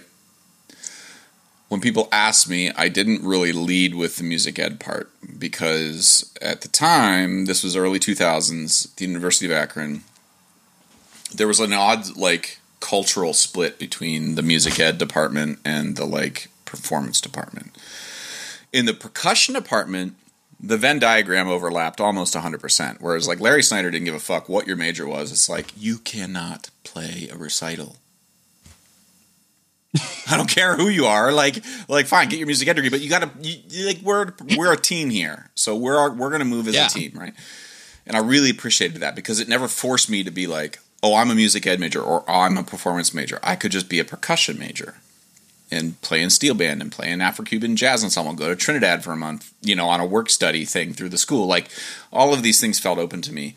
When 1.68 1.80
people 1.80 2.08
asked 2.10 2.48
me, 2.48 2.72
I 2.72 2.88
didn't 2.88 3.22
really 3.22 3.52
lead 3.52 3.94
with 3.94 4.16
the 4.16 4.24
music 4.24 4.58
ed 4.58 4.80
part 4.80 5.08
because 5.38 6.34
at 6.42 6.62
the 6.62 6.68
time, 6.68 7.44
this 7.44 7.62
was 7.62 7.76
early 7.76 8.00
2000s, 8.00 8.92
the 8.96 9.04
University 9.06 9.46
of 9.46 9.52
Akron, 9.52 10.02
there 11.32 11.46
was 11.46 11.60
an 11.60 11.72
odd 11.72 12.16
like 12.16 12.58
cultural 12.80 13.34
split 13.34 13.78
between 13.78 14.34
the 14.34 14.42
music 14.42 14.80
ed 14.80 14.98
department 14.98 15.60
and 15.64 15.94
the 15.96 16.04
like 16.04 16.48
performance 16.64 17.20
department. 17.20 17.70
In 18.72 18.86
the 18.86 18.94
percussion 18.94 19.54
department, 19.54 20.14
the 20.60 20.76
Venn 20.76 20.98
diagram 20.98 21.48
overlapped 21.48 22.00
almost 22.00 22.34
100%. 22.34 22.98
Whereas, 23.00 23.26
like, 23.26 23.40
Larry 23.40 23.62
Snider 23.62 23.90
didn't 23.90 24.04
give 24.04 24.14
a 24.14 24.20
fuck 24.20 24.48
what 24.48 24.66
your 24.66 24.76
major 24.76 25.06
was. 25.06 25.32
It's 25.32 25.48
like, 25.48 25.72
you 25.76 25.98
cannot 25.98 26.70
play 26.84 27.28
a 27.32 27.36
recital. 27.36 27.96
I 30.30 30.36
don't 30.36 30.48
care 30.48 30.76
who 30.76 30.88
you 30.88 31.06
are. 31.06 31.32
Like, 31.32 31.64
like, 31.88 32.06
fine, 32.06 32.28
get 32.28 32.38
your 32.38 32.46
music 32.46 32.68
ed 32.68 32.74
degree, 32.74 32.90
but 32.90 33.00
you 33.00 33.08
got 33.10 33.22
to, 33.22 33.30
you, 33.48 33.58
you- 33.70 33.86
like, 33.86 33.98
we're 34.02 34.32
we're 34.56 34.72
a 34.72 34.76
team 34.76 35.10
here, 35.10 35.50
so 35.56 35.74
we're 35.74 36.10
we're 36.12 36.30
gonna 36.30 36.44
move 36.44 36.68
as 36.68 36.76
Yeah. 36.76 36.86
a 36.86 36.90
team, 36.90 37.12
right? 37.18 37.34
And 38.06 38.16
I 38.16 38.20
really 38.20 38.50
appreciated 38.50 38.98
that 39.00 39.16
because 39.16 39.40
it 39.40 39.48
never 39.48 39.66
forced 39.66 40.08
me 40.08 40.22
to 40.22 40.30
be 40.30 40.46
like, 40.46 40.78
oh, 41.02 41.16
I'm 41.16 41.30
a 41.30 41.34
music 41.34 41.66
ed 41.66 41.80
major 41.80 42.00
or 42.00 42.22
oh, 42.28 42.32
I'm 42.42 42.56
a 42.56 42.62
performance 42.62 43.12
major. 43.12 43.40
I 43.42 43.56
could 43.56 43.72
just 43.72 43.88
be 43.88 43.98
a 43.98 44.04
percussion 44.04 44.58
major 44.60 44.94
and 45.70 46.00
play 46.02 46.20
in 46.22 46.30
steel 46.30 46.54
band 46.54 46.82
and 46.82 46.90
play 46.90 47.10
in 47.10 47.20
Afro-Cuban 47.20 47.76
jazz 47.76 48.02
ensemble, 48.02 48.32
go 48.34 48.48
to 48.48 48.56
Trinidad 48.56 49.04
for 49.04 49.12
a 49.12 49.16
month, 49.16 49.52
you 49.62 49.74
know, 49.76 49.88
on 49.88 50.00
a 50.00 50.06
work 50.06 50.28
study 50.30 50.64
thing 50.64 50.92
through 50.92 51.10
the 51.10 51.18
school. 51.18 51.46
Like 51.46 51.68
all 52.12 52.32
of 52.34 52.42
these 52.42 52.60
things 52.60 52.78
felt 52.80 52.98
open 52.98 53.22
to 53.22 53.32
me. 53.32 53.54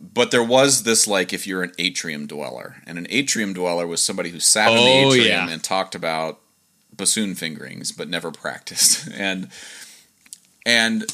But 0.00 0.30
there 0.30 0.42
was 0.44 0.82
this 0.82 1.06
like 1.06 1.32
if 1.32 1.46
you're 1.46 1.62
an 1.62 1.72
atrium 1.78 2.26
dweller, 2.26 2.76
and 2.86 2.98
an 2.98 3.06
atrium 3.08 3.54
dweller 3.54 3.86
was 3.86 4.02
somebody 4.02 4.28
who 4.30 4.38
sat 4.40 4.70
in 4.70 4.76
the 4.76 4.82
Oh, 4.82 5.12
atrium 5.14 5.26
yeah. 5.26 5.48
and 5.48 5.64
talked 5.64 5.94
about 5.94 6.40
bassoon 6.94 7.34
fingerings, 7.34 7.90
but 7.90 8.08
never 8.08 8.30
practiced. 8.30 9.08
And 9.14 9.48
and 10.66 11.04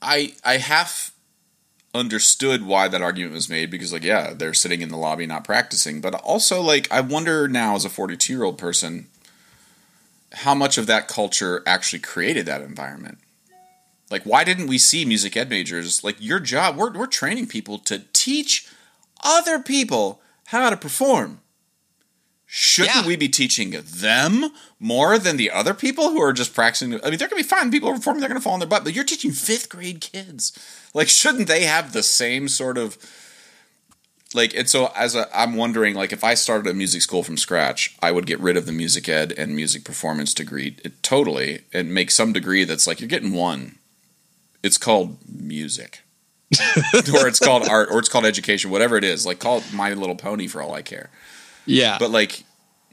I 0.00 0.34
I 0.44 0.58
half 0.58 1.12
understood 1.92 2.64
why 2.64 2.86
that 2.86 3.02
argument 3.02 3.34
was 3.34 3.48
made 3.48 3.68
because 3.68 3.92
like 3.92 4.04
yeah 4.04 4.32
they're 4.32 4.54
sitting 4.54 4.80
in 4.80 4.90
the 4.90 4.96
lobby 4.96 5.26
not 5.26 5.42
practicing 5.42 6.00
but 6.00 6.14
also 6.22 6.60
like 6.62 6.86
i 6.92 7.00
wonder 7.00 7.48
now 7.48 7.74
as 7.74 7.84
a 7.84 7.88
42 7.88 8.32
year 8.32 8.44
old 8.44 8.56
person 8.56 9.08
how 10.32 10.54
much 10.54 10.78
of 10.78 10.86
that 10.86 11.08
culture 11.08 11.62
actually 11.66 11.98
created 12.00 12.46
that 12.46 12.62
environment? 12.62 13.18
Like 14.10 14.24
why 14.24 14.44
didn't 14.44 14.66
we 14.66 14.78
see 14.78 15.04
music 15.04 15.36
ed 15.36 15.48
majors? 15.50 16.02
Like 16.02 16.16
your 16.18 16.40
job 16.40 16.76
we're, 16.76 16.92
we're 16.92 17.06
training 17.06 17.46
people 17.46 17.78
to 17.80 18.02
teach 18.12 18.66
other 19.22 19.58
people 19.58 20.20
how 20.46 20.70
to 20.70 20.76
perform. 20.76 21.40
Shouldn't 22.46 22.96
Yeah. 22.96 23.06
we 23.06 23.14
be 23.14 23.28
teaching 23.28 23.70
them 23.84 24.50
more 24.80 25.18
than 25.18 25.36
the 25.36 25.52
other 25.52 25.72
people 25.74 26.10
who 26.10 26.20
are 26.20 26.32
just 26.32 26.52
practicing? 26.54 26.92
I 26.94 27.10
mean 27.10 27.18
they're 27.18 27.28
going 27.28 27.30
to 27.30 27.36
be 27.36 27.42
fine. 27.44 27.70
People 27.70 27.88
are 27.90 27.94
performing 27.94 28.20
they're 28.20 28.28
going 28.28 28.40
to 28.40 28.42
fall 28.42 28.54
on 28.54 28.58
their 28.60 28.68
butt 28.68 28.82
but 28.82 28.92
you're 28.94 29.04
teaching 29.04 29.30
fifth 29.30 29.68
grade 29.68 30.00
kids. 30.00 30.52
Like 30.92 31.08
shouldn't 31.08 31.46
they 31.46 31.64
have 31.64 31.92
the 31.92 32.02
same 32.02 32.48
sort 32.48 32.78
of 32.78 32.98
like 34.34 34.54
and 34.54 34.68
so 34.68 34.92
as 34.94 35.14
a 35.14 35.28
i'm 35.36 35.56
wondering 35.56 35.94
like 35.94 36.12
if 36.12 36.22
i 36.22 36.34
started 36.34 36.70
a 36.70 36.74
music 36.74 37.02
school 37.02 37.22
from 37.22 37.36
scratch 37.36 37.96
i 38.00 38.12
would 38.12 38.26
get 38.26 38.38
rid 38.38 38.56
of 38.56 38.64
the 38.64 38.72
music 38.72 39.08
ed 39.08 39.32
and 39.36 39.56
music 39.56 39.84
performance 39.84 40.32
degree 40.32 40.76
it, 40.84 41.02
totally 41.02 41.62
and 41.72 41.92
make 41.92 42.10
some 42.10 42.32
degree 42.32 42.64
that's 42.64 42.86
like 42.86 43.00
you're 43.00 43.08
getting 43.08 43.32
one. 43.32 43.76
It's 44.62 44.78
called 44.78 45.18
music. 45.28 46.02
Or 47.14 47.26
it's 47.28 47.38
called 47.38 47.68
art 47.68 47.88
or 47.90 47.98
it's 47.98 48.08
called 48.08 48.24
education 48.24 48.70
whatever 48.70 48.96
it 48.96 49.04
is. 49.04 49.26
Like 49.26 49.38
call 49.38 49.58
it 49.58 49.72
my 49.72 49.92
little 49.94 50.16
pony 50.16 50.46
for 50.46 50.62
all 50.62 50.74
i 50.74 50.82
care. 50.82 51.10
Yeah. 51.66 51.96
but 51.98 52.10
like 52.10 52.44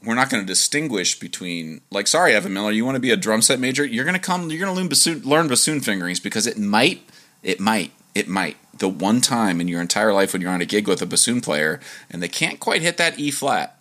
we're 0.04 0.14
not 0.14 0.30
going 0.30 0.42
to 0.42 0.46
distinguish 0.46 1.18
between 1.18 1.80
like 1.90 2.06
sorry 2.06 2.34
evan 2.34 2.52
miller 2.52 2.70
you 2.70 2.84
want 2.84 2.94
to 2.96 3.00
be 3.00 3.10
a 3.10 3.16
drum 3.16 3.42
set 3.42 3.60
major? 3.60 3.84
You're 3.84 4.04
going 4.04 4.14
to 4.14 4.20
come 4.20 4.50
you're 4.50 4.60
going 4.60 4.74
to 4.74 4.80
learn 4.80 4.88
bassoon, 4.88 5.22
learn 5.22 5.48
bassoon 5.48 5.80
fingerings 5.80 6.20
because 6.20 6.46
it 6.46 6.58
might 6.58 7.02
it 7.42 7.60
might 7.60 7.92
it 8.14 8.28
might 8.28 8.56
the 8.78 8.88
one 8.88 9.20
time 9.20 9.60
in 9.60 9.68
your 9.68 9.80
entire 9.80 10.12
life 10.12 10.32
when 10.32 10.42
you're 10.42 10.50
on 10.50 10.60
a 10.60 10.66
gig 10.66 10.86
with 10.88 11.02
a 11.02 11.06
bassoon 11.06 11.40
player 11.40 11.80
and 12.10 12.22
they 12.22 12.28
can't 12.28 12.60
quite 12.60 12.82
hit 12.82 12.96
that 12.96 13.18
e 13.18 13.30
flat 13.30 13.80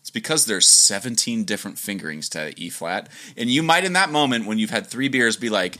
it's 0.00 0.10
because 0.10 0.46
there's 0.46 0.68
17 0.68 1.44
different 1.44 1.78
fingerings 1.78 2.28
to 2.28 2.52
e 2.60 2.68
flat 2.68 3.08
and 3.36 3.50
you 3.50 3.62
might 3.62 3.84
in 3.84 3.92
that 3.94 4.10
moment 4.10 4.46
when 4.46 4.58
you've 4.58 4.70
had 4.70 4.86
three 4.86 5.08
beers 5.08 5.36
be 5.36 5.48
like 5.48 5.78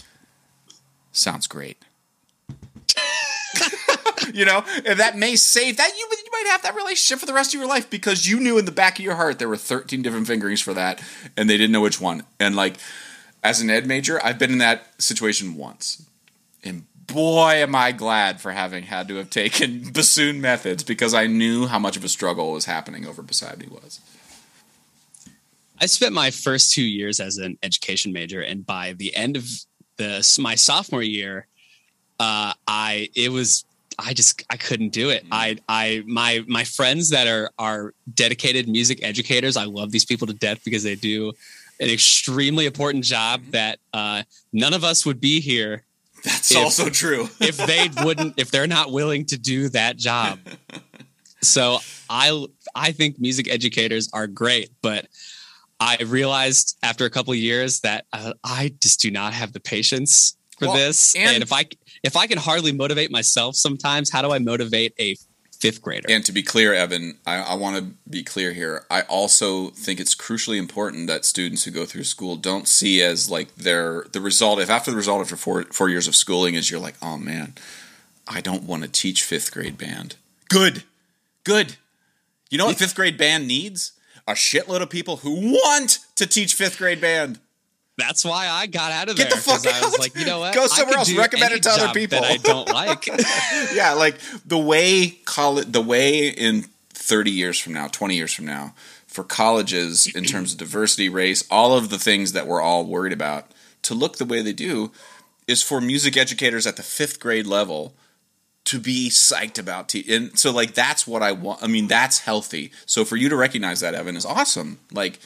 sounds 1.13 1.47
great 1.47 1.79
you 4.33 4.45
know, 4.45 4.65
and 4.85 4.99
that 5.01 5.17
may 5.17 5.37
save 5.37 5.77
that 5.77 5.93
you, 5.97 6.09
you 6.11 6.31
might 6.33 6.51
have 6.51 6.63
that 6.63 6.75
relationship 6.75 7.19
for 7.19 7.27
the 7.27 7.33
rest 7.33 7.55
of 7.55 7.59
your 7.59 7.69
life 7.69 7.89
because 7.91 8.27
you 8.27 8.41
knew 8.41 8.59
in 8.59 8.65
the 8.65 8.73
back 8.73 8.99
of 8.99 9.05
your 9.05 9.15
heart 9.17 9.39
there 9.39 9.49
were 9.49 9.57
13 9.57 10.03
different 10.03 10.27
fingerings 10.27 10.61
for 10.61 10.75
that 10.75 11.03
and 11.37 11.49
they 11.49 11.57
didn't 11.57 11.73
know 11.73 11.81
which 11.81 12.01
one. 12.01 12.25
And 12.41 12.57
like 12.57 12.77
as 13.43 13.61
an 13.61 13.71
ed 13.71 13.87
major, 13.87 14.25
I've 14.25 14.39
been 14.39 14.53
in 14.53 14.59
that 14.59 15.01
situation 15.03 15.57
once. 15.57 16.05
And 16.63 16.85
boy 17.07 17.55
am 17.55 17.75
I 17.75 17.93
glad 17.93 18.41
for 18.41 18.53
having 18.53 18.85
had 18.85 19.09
to 19.09 19.17
have 19.17 19.31
taken 19.31 19.91
bassoon 19.93 20.41
methods 20.41 20.83
because 20.83 21.15
I 21.15 21.27
knew 21.27 21.67
how 21.67 21.79
much 21.79 21.97
of 21.97 22.05
a 22.05 22.09
struggle 22.09 22.53
was 22.53 22.65
happening 22.65 23.07
over 23.07 23.23
beside 23.23 23.59
me 23.59 23.67
was. 23.71 24.01
I 25.81 25.87
spent 25.87 26.15
my 26.15 26.31
first 26.31 26.73
two 26.73 26.85
years 26.85 27.21
as 27.21 27.37
an 27.39 27.59
education 27.63 28.13
major, 28.13 28.41
and 28.41 28.65
by 28.65 28.93
the 28.93 29.15
end 29.15 29.37
of 29.37 29.49
the 29.97 30.39
my 30.41 30.55
sophomore 30.55 31.03
year, 31.03 31.47
uh, 32.21 32.55
I 32.67 33.09
it 33.15 33.31
was 33.31 33.65
I 33.99 34.15
just 34.15 34.43
I 34.51 34.57
couldn't 34.57 34.91
do 34.91 35.11
it. 35.11 35.25
I 35.31 35.57
I 35.69 36.03
my 36.07 36.45
my 36.47 36.65
friends 36.65 37.11
that 37.11 37.27
are 37.27 37.51
are 37.59 37.93
dedicated 38.13 38.69
music 38.69 39.01
educators, 39.03 39.57
I 39.57 39.65
love 39.65 39.91
these 39.91 40.05
people 40.05 40.27
to 40.29 40.33
death 40.33 40.65
because 40.65 40.85
they 40.85 40.95
do 40.95 41.33
an 41.81 41.91
extremely 41.91 42.67
important 42.67 43.05
job 43.05 43.43
that 43.51 43.79
uh, 43.93 44.23
none 44.53 44.75
of 44.75 44.85
us 44.85 45.05
would 45.05 45.21
be 45.21 45.41
here 45.41 45.83
That's 46.25 46.51
If- 46.51 46.57
also 46.59 46.89
true. 46.91 47.29
if 47.41 47.57
they 47.57 47.91
wouldn't 48.03 48.35
if 48.39 48.51
they're 48.51 48.67
not 48.67 48.91
willing 48.93 49.27
to 49.27 49.37
do 49.39 49.69
that 49.71 49.97
job. 49.97 50.39
So 51.43 51.79
I 52.09 52.47
I 52.75 52.93
think 52.93 53.21
music 53.21 53.49
educators 53.49 54.09
are 54.13 54.27
great, 54.27 54.71
but 54.83 55.07
I 55.81 55.99
realized 56.07 56.79
after 56.83 57.05
a 57.05 57.11
couple 57.11 57.33
of 57.33 57.39
years 57.39 57.81
that 57.81 58.07
uh, 58.13 58.33
I 58.43 58.73
just 58.81 59.01
do 59.01 59.11
not 59.11 59.35
have 59.35 59.53
the 59.53 59.61
patience 59.61 60.37
for 60.59 60.69
Well, 60.69 60.77
this. 60.77 61.15
and- 61.15 61.35
And, 61.35 61.43
if 61.43 61.53
I 61.53 61.67
if 62.03 62.17
I 62.17 62.27
can 62.27 62.39
hardly 62.39 62.73
motivate 62.73 63.11
myself 63.11 63.57
sometimes, 63.57 64.11
how 64.11 64.23
do 64.23 64.31
I 64.33 64.39
motivate 64.39 64.95
a 64.99 65.17
fifth 65.65 65.81
grader? 65.81 66.07
And 66.11 66.23
to 66.27 66.33
be 66.33 66.43
clear, 66.43 66.75
Evan, 66.75 67.17
I, 67.27 67.37
I 67.37 67.55
want 67.55 67.77
to 67.77 67.83
be 68.09 68.23
clear 68.23 68.53
here. 68.53 68.85
I 68.91 69.01
also 69.03 69.71
think 69.71 69.99
it's 69.99 70.15
crucially 70.15 70.59
important 70.59 71.07
that 71.07 71.25
students 71.25 71.65
who 71.65 71.71
go 71.71 71.87
through 71.87 72.05
school 72.05 72.37
don't 72.37 72.69
see 72.69 73.01
as 73.01 73.31
like 73.31 73.55
their 73.55 74.05
the 74.13 74.21
result. 74.21 74.61
If 74.61 74.69
after 74.69 74.91
the 74.91 74.97
result 74.97 75.23
after 75.23 75.37
four 75.37 75.65
four 75.65 75.89
years 75.89 76.07
of 76.07 76.15
schooling 76.15 76.55
is 76.55 76.71
you're 76.71 76.81
like, 76.81 76.97
oh 77.01 77.17
man, 77.17 77.55
I 78.29 78.43
don't 78.43 78.65
want 78.65 78.83
to 78.83 78.91
teach 78.91 79.25
fifth 79.25 79.53
grade 79.53 79.79
band. 79.79 80.17
Good, 80.51 80.85
good. 81.45 81.77
You 82.51 82.59
know 82.59 82.67
what 82.67 82.77
fifth 82.77 82.95
grade 82.95 83.17
band 83.17 83.49
needs? 83.49 83.93
A 84.29 84.33
shitload 84.33 84.83
of 84.83 84.91
people 84.91 85.19
who 85.19 85.53
want 85.53 86.01
to 86.17 86.27
teach 86.27 86.55
fifth 86.55 86.77
grade 86.77 87.01
band. 87.01 87.39
That's 87.97 88.25
why 88.25 88.49
I 88.49 88.67
got 88.67 88.91
out 88.91 89.09
of 89.09 89.17
Get 89.17 89.31
there 89.31 89.37
the 89.37 89.43
fuck 89.43 89.63
'cause 89.63 89.67
I 89.67 89.85
was 89.85 89.95
out. 89.95 90.01
like, 90.01 90.17
you 90.17 90.25
know 90.27 90.41
what? 90.41 90.55
Go 90.55 90.67
somewhere 90.67 90.99
else. 90.99 91.13
Recommend 91.13 91.53
it 91.55 91.63
to 91.63 91.71
other 91.71 91.93
people. 91.93 92.21
that 92.21 92.31
I 92.31 92.37
don't 92.39 92.69
like. 92.69 93.07
yeah, 93.75 93.93
like 93.93 94.17
the 94.45 94.59
way 94.59 95.11
college, 95.25 95.71
the 95.71 95.81
way 95.81 96.29
in 96.29 96.65
30 96.91 97.31
years 97.31 97.59
from 97.61 97.73
now, 97.73 97.87
20 97.89 98.17
years 98.17 98.33
from 98.33 98.47
now, 98.47 98.75
for 99.07 99.23
colleges 99.23 100.07
in 100.09 100.25
terms 100.25 100.53
of 100.53 100.59
diversity, 100.59 101.09
race, 101.09 101.45
all 101.51 101.77
of 101.77 101.89
the 101.91 101.99
things 101.99 102.33
that 102.33 102.47
we're 102.49 102.61
all 102.61 102.85
worried 102.85 103.13
about 103.13 103.47
to 103.83 103.95
look 103.95 104.17
the 104.19 104.25
way 104.25 104.43
they 104.43 104.53
do 104.53 104.91
is 105.47 105.63
for 105.63 105.81
music 105.81 106.17
educators 106.17 106.67
at 106.67 106.77
the 106.77 106.83
fifth 106.83 107.21
grade 107.21 107.47
level 107.47 107.95
to 108.65 108.81
be 108.81 109.11
psyched 109.11 109.59
about 109.59 109.91
te- 109.91 110.07
and 110.13 110.37
so 110.39 110.51
like 110.51 110.73
that's 110.73 111.07
what 111.07 111.23
I 111.23 111.33
want 111.33 111.63
I 111.63 111.67
mean 111.67 111.87
that's 111.87 112.21
healthy 112.21 112.73
so 112.87 113.05
for 113.05 113.17
you 113.17 113.29
to 113.29 113.37
recognize 113.37 113.81
that 113.81 113.93
Evan 113.95 114.17
is 114.17 114.25
awesome 114.25 114.79
like 114.91 115.21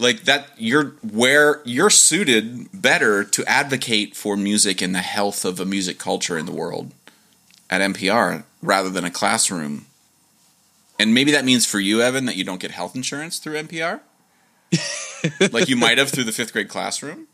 like 0.00 0.22
that 0.22 0.48
you're 0.56 0.94
where 1.02 1.60
you're 1.64 1.90
suited 1.90 2.68
better 2.72 3.22
to 3.22 3.44
advocate 3.46 4.16
for 4.16 4.36
music 4.36 4.80
and 4.80 4.94
the 4.94 5.00
health 5.00 5.44
of 5.44 5.60
a 5.60 5.64
music 5.64 5.98
culture 5.98 6.38
in 6.38 6.46
the 6.46 6.52
world 6.52 6.92
at 7.68 7.80
NPR 7.80 8.44
rather 8.62 8.88
than 8.88 9.04
a 9.04 9.10
classroom. 9.10 9.86
And 10.98 11.14
maybe 11.14 11.30
that 11.32 11.44
means 11.44 11.66
for 11.66 11.80
you, 11.80 12.02
Evan, 12.02 12.24
that 12.26 12.36
you 12.36 12.44
don't 12.44 12.60
get 12.60 12.72
health 12.72 12.96
insurance 12.96 13.38
through 13.38 13.54
NPR, 13.62 14.00
like 15.52 15.68
you 15.68 15.76
might 15.76 15.98
have 15.98 16.10
through 16.10 16.24
the 16.24 16.32
fifth 16.32 16.52
grade 16.52 16.68
classroom. 16.68 17.26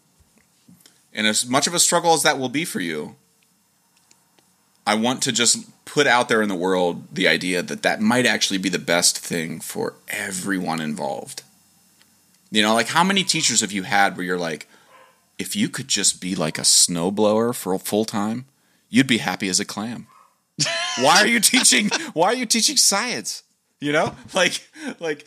And 1.12 1.26
as 1.26 1.46
much 1.46 1.66
of 1.66 1.74
a 1.74 1.78
struggle 1.78 2.12
as 2.12 2.22
that 2.24 2.38
will 2.38 2.48
be 2.48 2.64
for 2.64 2.80
you, 2.80 3.16
I 4.86 4.94
want 4.94 5.22
to 5.22 5.32
just 5.32 5.84
put 5.84 6.06
out 6.06 6.28
there 6.28 6.42
in 6.42 6.48
the 6.48 6.54
world 6.54 7.14
the 7.14 7.26
idea 7.26 7.62
that 7.62 7.82
that 7.82 8.00
might 8.00 8.26
actually 8.26 8.58
be 8.58 8.68
the 8.68 8.78
best 8.78 9.18
thing 9.18 9.60
for 9.60 9.94
everyone 10.08 10.80
involved. 10.80 11.42
You 12.50 12.62
know, 12.62 12.74
like 12.74 12.88
how 12.88 13.02
many 13.04 13.24
teachers 13.24 13.60
have 13.60 13.72
you 13.72 13.82
had 13.82 14.16
where 14.16 14.24
you're 14.24 14.38
like, 14.38 14.68
if 15.38 15.54
you 15.56 15.68
could 15.68 15.88
just 15.88 16.20
be 16.20 16.34
like 16.34 16.58
a 16.58 16.62
snowblower 16.62 17.54
for 17.54 17.78
full 17.78 18.04
time, 18.04 18.46
you'd 18.88 19.06
be 19.06 19.18
happy 19.18 19.48
as 19.48 19.60
a 19.60 19.64
clam. 19.64 20.06
why 21.00 21.20
are 21.20 21.26
you 21.26 21.40
teaching? 21.52 21.90
Why 22.14 22.28
are 22.28 22.34
you 22.34 22.46
teaching 22.46 22.76
science? 22.76 23.42
You 23.80 23.92
know, 23.92 24.14
like, 24.34 24.66
like. 25.00 25.26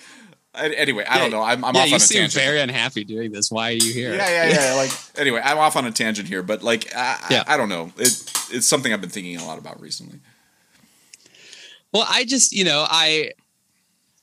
Anyway, 0.55 1.05
I 1.07 1.19
don't 1.19 1.29
know. 1.29 1.43
I'm, 1.43 1.63
I'm 1.63 1.75
yeah, 1.75 1.81
off 1.81 1.85
on 1.85 1.89
you 1.91 1.95
a 1.97 1.99
seem 1.99 2.21
tangent. 2.21 2.43
very 2.43 2.59
unhappy 2.59 3.03
doing 3.03 3.31
this. 3.31 3.51
Why 3.51 3.69
are 3.69 3.73
you 3.73 3.93
here? 3.93 4.15
Yeah, 4.15 4.29
yeah, 4.29 4.49
yeah. 4.49 4.73
Like, 4.73 4.91
anyway, 5.17 5.41
I'm 5.43 5.59
off 5.59 5.75
on 5.75 5.85
a 5.85 5.91
tangent 5.91 6.27
here, 6.27 6.41
but 6.41 6.63
like, 6.63 6.93
I, 6.95 7.19
Yeah. 7.29 7.43
I, 7.47 7.53
I 7.53 7.57
don't 7.57 7.69
know. 7.69 7.93
It, 7.97 8.07
it's 8.51 8.65
something 8.65 8.91
I've 8.91 8.99
been 8.99 9.11
thinking 9.11 9.37
a 9.37 9.45
lot 9.45 9.59
about 9.59 9.79
recently. 9.79 10.19
Well, 11.93 12.05
I 12.09 12.25
just, 12.25 12.51
you 12.51 12.63
know, 12.65 12.85
I 12.89 13.31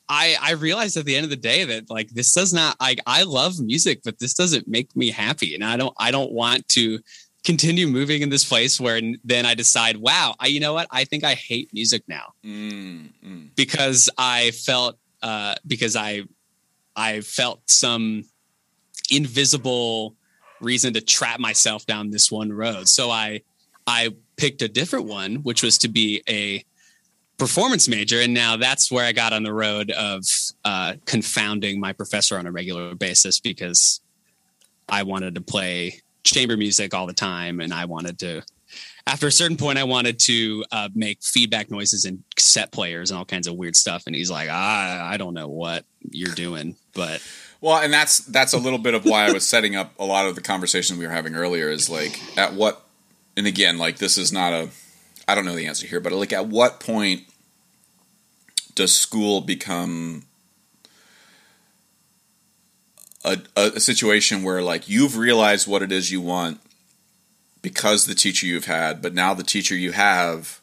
I 0.09 0.37
I 0.41 0.53
realized 0.53 0.97
at 0.97 1.05
the 1.05 1.17
end 1.17 1.25
of 1.25 1.31
the 1.31 1.37
day 1.37 1.65
that 1.65 1.91
like 1.91 2.11
this 2.11 2.33
does 2.33 2.53
not 2.53 2.81
like 2.81 3.01
I 3.07 3.23
love 3.25 3.61
music, 3.61 4.01
but 4.05 4.19
this 4.19 4.35
doesn't 4.35 4.69
make 4.69 4.95
me 4.95 5.11
happy. 5.11 5.55
And 5.55 5.65
I 5.65 5.77
don't 5.77 5.95
I 5.99 6.11
don't 6.11 6.33
want 6.33 6.69
to 6.71 7.01
continue 7.45 7.87
moving 7.87 8.23
in 8.23 8.29
this 8.29 8.45
place 8.45 8.81
where 8.81 9.01
then 9.23 9.47
I 9.47 9.55
decide, 9.55 9.97
wow, 9.97 10.35
I 10.41 10.47
you 10.49 10.61
know 10.61 10.75
what? 10.75 10.89
I 10.91 11.05
think 11.05 11.25
I 11.25 11.35
hate 11.35 11.71
music 11.73 12.03
now 12.09 12.35
Mm, 12.45 13.13
mm. 13.25 13.55
because 13.57 14.11
I 14.19 14.51
felt 14.53 14.99
uh 15.23 15.55
because 15.67 15.97
I 15.97 16.23
I 16.95 17.21
felt 17.21 17.61
some 17.69 18.25
invisible 19.11 20.17
reason 20.61 20.95
to 20.95 21.01
trap 21.01 21.39
myself 21.39 21.87
down 21.87 22.11
this 22.11 22.31
one 22.31 22.53
road. 22.53 22.89
So 22.89 23.11
I 23.11 23.43
I 23.87 24.15
picked 24.37 24.63
a 24.63 24.69
different 24.69 25.07
one, 25.07 25.37
which 25.37 25.63
was 25.63 25.79
to 25.79 25.89
be 25.89 26.23
a 26.29 26.65
performance 27.39 27.89
major, 27.89 28.21
and 28.21 28.33
now 28.33 28.57
that's 28.57 28.91
where 28.91 29.05
I 29.05 29.13
got 29.13 29.33
on 29.33 29.43
the 29.43 29.53
road 29.53 29.91
of 29.91 30.25
uh, 30.65 30.95
confounding 31.05 31.81
my 31.81 31.93
professor 31.93 32.39
on 32.39 32.47
a 32.47 32.53
regular 32.53 32.95
basis 32.95 33.41
because 33.41 34.01
I 34.89 35.03
wanted 35.03 35.35
to 35.35 35.41
play 35.41 36.01
chamber 36.25 36.57
music 36.57 36.95
all 36.95 37.07
the 37.07 37.13
time, 37.13 37.61
and 37.61 37.73
I 37.73 37.85
wanted 37.85 38.19
to. 38.21 38.43
After 39.09 39.29
a 39.29 39.33
certain 39.33 39.57
point, 39.57 39.79
I 39.79 39.85
wanted 39.85 40.19
to 40.21 40.65
uh, 40.73 40.89
make 40.93 41.23
feedback 41.23 41.71
noises 41.71 42.05
and 42.05 42.25
cassette 42.35 42.73
players 42.73 43.11
and 43.11 43.19
all 43.19 43.25
kinds 43.25 43.47
of 43.47 43.55
weird 43.55 43.77
stuff. 43.77 44.03
And 44.07 44.17
he's 44.17 44.31
like, 44.31 44.49
"I, 44.49 45.11
I 45.13 45.17
don't 45.17 45.35
know 45.35 45.47
what 45.49 45.85
you're 46.11 46.35
doing, 46.35 46.75
but 46.93 47.23
Well, 47.61 47.79
and 47.79 47.93
that's 47.93 48.21
that's 48.21 48.53
a 48.53 48.59
little 48.59 48.79
bit 48.79 48.95
of 48.95 49.05
why 49.05 49.27
I 49.27 49.33
was 49.33 49.47
setting 49.47 49.77
up 49.77 49.93
a 49.99 50.05
lot 50.05 50.27
of 50.27 50.35
the 50.35 50.41
conversation 50.41 50.99
we 50.99 51.07
were 51.07 51.13
having 51.13 51.35
earlier. 51.35 51.69
Is 51.71 51.89
like 51.89 52.21
at 52.37 52.55
what, 52.55 52.83
and 53.37 53.47
again, 53.47 53.79
like 53.79 53.99
this 53.99 54.19
is 54.19 54.33
not 54.33 54.53
a, 54.53 54.71
I 55.29 55.35
don't 55.35 55.45
know 55.45 55.57
the 55.57 55.67
answer 55.67 55.87
here, 55.87 56.01
but 56.01 56.13
like 56.13 56.33
at 56.33 56.47
what 56.47 56.81
point 56.81 57.23
does 58.75 58.93
school 58.93 59.41
become 59.41 60.25
a, 63.25 63.39
a, 63.57 63.81
situation 63.81 64.43
where 64.45 64.63
like 64.63 64.89
you've 64.89 65.17
realized 65.17 65.67
what 65.67 65.83
it 65.83 65.91
is 65.91 66.13
you 66.13 66.21
want 66.21 66.61
because 67.61 68.07
the 68.07 68.15
teacher 68.15 68.47
you've 68.47 68.67
had, 68.67 69.03
but 69.03 69.15
now 69.15 69.35
the 69.35 69.43
teacher 69.43 69.75
you 69.75 69.93
have 69.93 70.61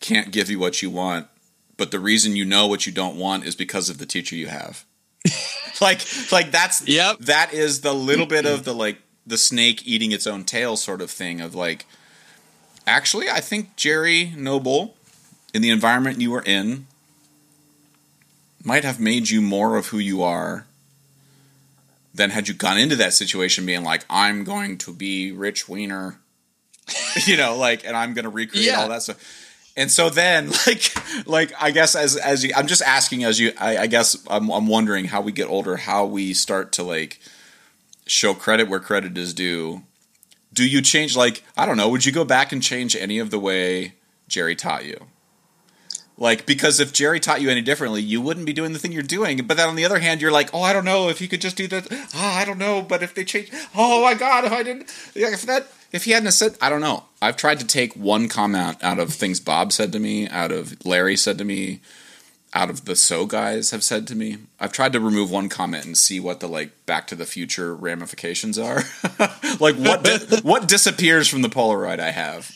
can't 0.00 0.32
give 0.32 0.50
you 0.50 0.58
what 0.58 0.82
you 0.82 0.90
want, 0.90 1.28
but 1.76 1.92
the 1.92 2.00
reason 2.00 2.34
you 2.34 2.44
know 2.44 2.66
what 2.66 2.86
you 2.86 2.92
don't 2.92 3.16
want 3.16 3.44
is 3.44 3.54
because 3.54 3.88
of 3.88 3.98
the 3.98 4.06
teacher 4.06 4.34
you 4.34 4.48
have. 4.48 4.84
like 5.80 6.00
like 6.32 6.50
that's 6.50 6.86
Yep. 6.88 7.18
that 7.20 7.52
is 7.52 7.82
the 7.82 7.94
little 7.94 8.26
bit 8.26 8.46
of 8.46 8.64
the 8.64 8.74
like 8.74 8.98
the 9.26 9.38
snake 9.38 9.86
eating 9.86 10.12
its 10.12 10.26
own 10.26 10.44
tail 10.44 10.76
sort 10.76 11.00
of 11.00 11.10
thing 11.10 11.40
of 11.40 11.54
like 11.54 11.84
actually 12.86 13.28
I 13.30 13.40
think 13.40 13.76
Jerry 13.76 14.32
Noble 14.36 14.96
in 15.54 15.62
the 15.62 15.70
environment 15.70 16.20
you 16.20 16.30
were 16.30 16.42
in 16.42 16.86
might 18.64 18.84
have 18.84 18.98
made 19.00 19.30
you 19.30 19.40
more 19.40 19.76
of 19.76 19.88
who 19.88 19.98
you 19.98 20.22
are 20.22 20.66
than 22.14 22.30
had 22.30 22.48
you 22.48 22.54
gone 22.54 22.78
into 22.78 22.96
that 22.96 23.12
situation 23.12 23.66
being 23.66 23.84
like 23.84 24.04
I'm 24.08 24.44
going 24.44 24.78
to 24.78 24.92
be 24.92 25.32
Rich 25.32 25.68
Weiner 25.68 26.18
you 27.26 27.36
know 27.36 27.56
like 27.56 27.84
and 27.84 27.96
I'm 27.96 28.14
going 28.14 28.24
to 28.24 28.30
recreate 28.30 28.66
Yeah. 28.66 28.80
all 28.82 28.88
that 28.88 29.02
stuff 29.02 29.42
and 29.76 29.90
so 29.90 30.08
then 30.08 30.50
like 30.66 30.92
like 31.26 31.52
I 31.60 31.70
guess 31.70 31.94
as 31.94 32.16
as 32.16 32.44
you, 32.44 32.52
I'm 32.56 32.66
just 32.66 32.82
asking 32.82 33.24
as 33.24 33.38
you 33.38 33.52
I, 33.58 33.78
I 33.78 33.86
guess 33.86 34.16
I'm 34.28 34.50
I'm 34.50 34.66
wondering 34.66 35.06
how 35.06 35.20
we 35.20 35.32
get 35.32 35.48
older 35.48 35.76
how 35.76 36.04
we 36.06 36.32
start 36.34 36.72
to 36.72 36.82
like 36.82 37.20
show 38.06 38.34
credit 38.34 38.68
where 38.68 38.80
credit 38.80 39.18
is 39.18 39.34
due 39.34 39.82
do 40.52 40.66
you 40.66 40.82
change 40.82 41.16
like 41.16 41.42
I 41.56 41.66
don't 41.66 41.76
know 41.76 41.88
would 41.88 42.06
you 42.06 42.12
go 42.12 42.24
back 42.24 42.52
and 42.52 42.62
change 42.62 42.96
any 42.96 43.18
of 43.18 43.30
the 43.30 43.38
way 43.38 43.94
Jerry 44.28 44.56
taught 44.56 44.84
you? 44.84 45.06
Like 46.18 46.46
because 46.46 46.80
if 46.80 46.92
Jerry 46.92 47.20
taught 47.20 47.42
you 47.42 47.50
any 47.50 47.62
differently 47.62 48.00
you 48.02 48.20
wouldn't 48.20 48.46
be 48.46 48.52
doing 48.52 48.72
the 48.72 48.78
thing 48.78 48.92
you're 48.92 49.02
doing. 49.02 49.46
But 49.46 49.56
then 49.56 49.68
on 49.68 49.76
the 49.76 49.84
other 49.84 49.98
hand 49.98 50.20
you're 50.20 50.32
like 50.32 50.50
oh 50.54 50.62
I 50.62 50.72
don't 50.72 50.84
know 50.84 51.08
if 51.08 51.20
you 51.20 51.28
could 51.28 51.40
just 51.40 51.56
do 51.56 51.68
that 51.68 51.86
oh, 51.90 52.08
I 52.14 52.44
don't 52.44 52.58
know 52.58 52.82
but 52.82 53.02
if 53.02 53.14
they 53.14 53.24
change 53.24 53.50
oh 53.74 54.02
my 54.02 54.14
god 54.14 54.44
if 54.44 54.52
I 54.52 54.62
didn't 54.62 54.90
if 55.14 55.42
that 55.42 55.68
if 55.92 56.04
he 56.04 56.12
hadn't 56.12 56.32
said 56.32 56.56
I 56.60 56.70
don't 56.70 56.80
know. 56.80 57.04
I've 57.20 57.36
tried 57.36 57.60
to 57.60 57.66
take 57.66 57.94
one 57.94 58.28
comment 58.28 58.78
out 58.82 58.98
of 58.98 59.12
things 59.12 59.40
Bob 59.40 59.72
said 59.72 59.92
to 59.92 59.98
me 59.98 60.28
out 60.28 60.52
of 60.52 60.84
Larry 60.84 61.16
said 61.16 61.38
to 61.38 61.44
me 61.44 61.80
out 62.56 62.70
of 62.70 62.86
the 62.86 62.96
so 62.96 63.26
guys 63.26 63.70
have 63.70 63.84
said 63.84 64.06
to 64.06 64.14
me. 64.14 64.38
I've 64.58 64.72
tried 64.72 64.94
to 64.94 65.00
remove 65.00 65.30
one 65.30 65.50
comment 65.50 65.84
and 65.84 65.94
see 65.96 66.18
what 66.18 66.40
the 66.40 66.48
like 66.48 66.86
back 66.86 67.06
to 67.08 67.14
the 67.14 67.26
future 67.26 67.76
ramifications 67.76 68.58
are. 68.58 68.82
Like 69.58 69.76
what 69.76 70.04
di- 70.04 70.40
what 70.42 70.68
disappears 70.68 71.28
from 71.28 71.40
the 71.40 71.48
Polaroid 71.48 71.98
I 71.98 72.10
have? 72.10 72.54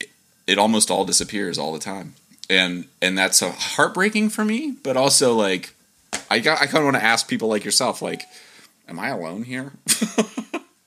It, 0.00 0.08
it 0.46 0.58
almost 0.58 0.90
all 0.90 1.04
disappears 1.04 1.58
all 1.58 1.74
the 1.74 1.78
time. 1.78 2.14
And 2.48 2.86
and 3.02 3.18
that's 3.18 3.42
a 3.42 3.50
heartbreaking 3.50 4.30
for 4.30 4.44
me 4.44 4.74
but 4.82 4.96
also 4.96 5.34
like 5.34 5.74
I 6.30 6.38
got 6.38 6.60
I 6.62 6.66
kind 6.66 6.78
of 6.78 6.84
want 6.84 6.96
to 6.96 7.04
ask 7.04 7.28
people 7.28 7.48
like 7.48 7.64
yourself 7.64 8.00
like 8.00 8.22
am 8.88 8.98
I 8.98 9.08
alone 9.08 9.42
here 9.42 9.72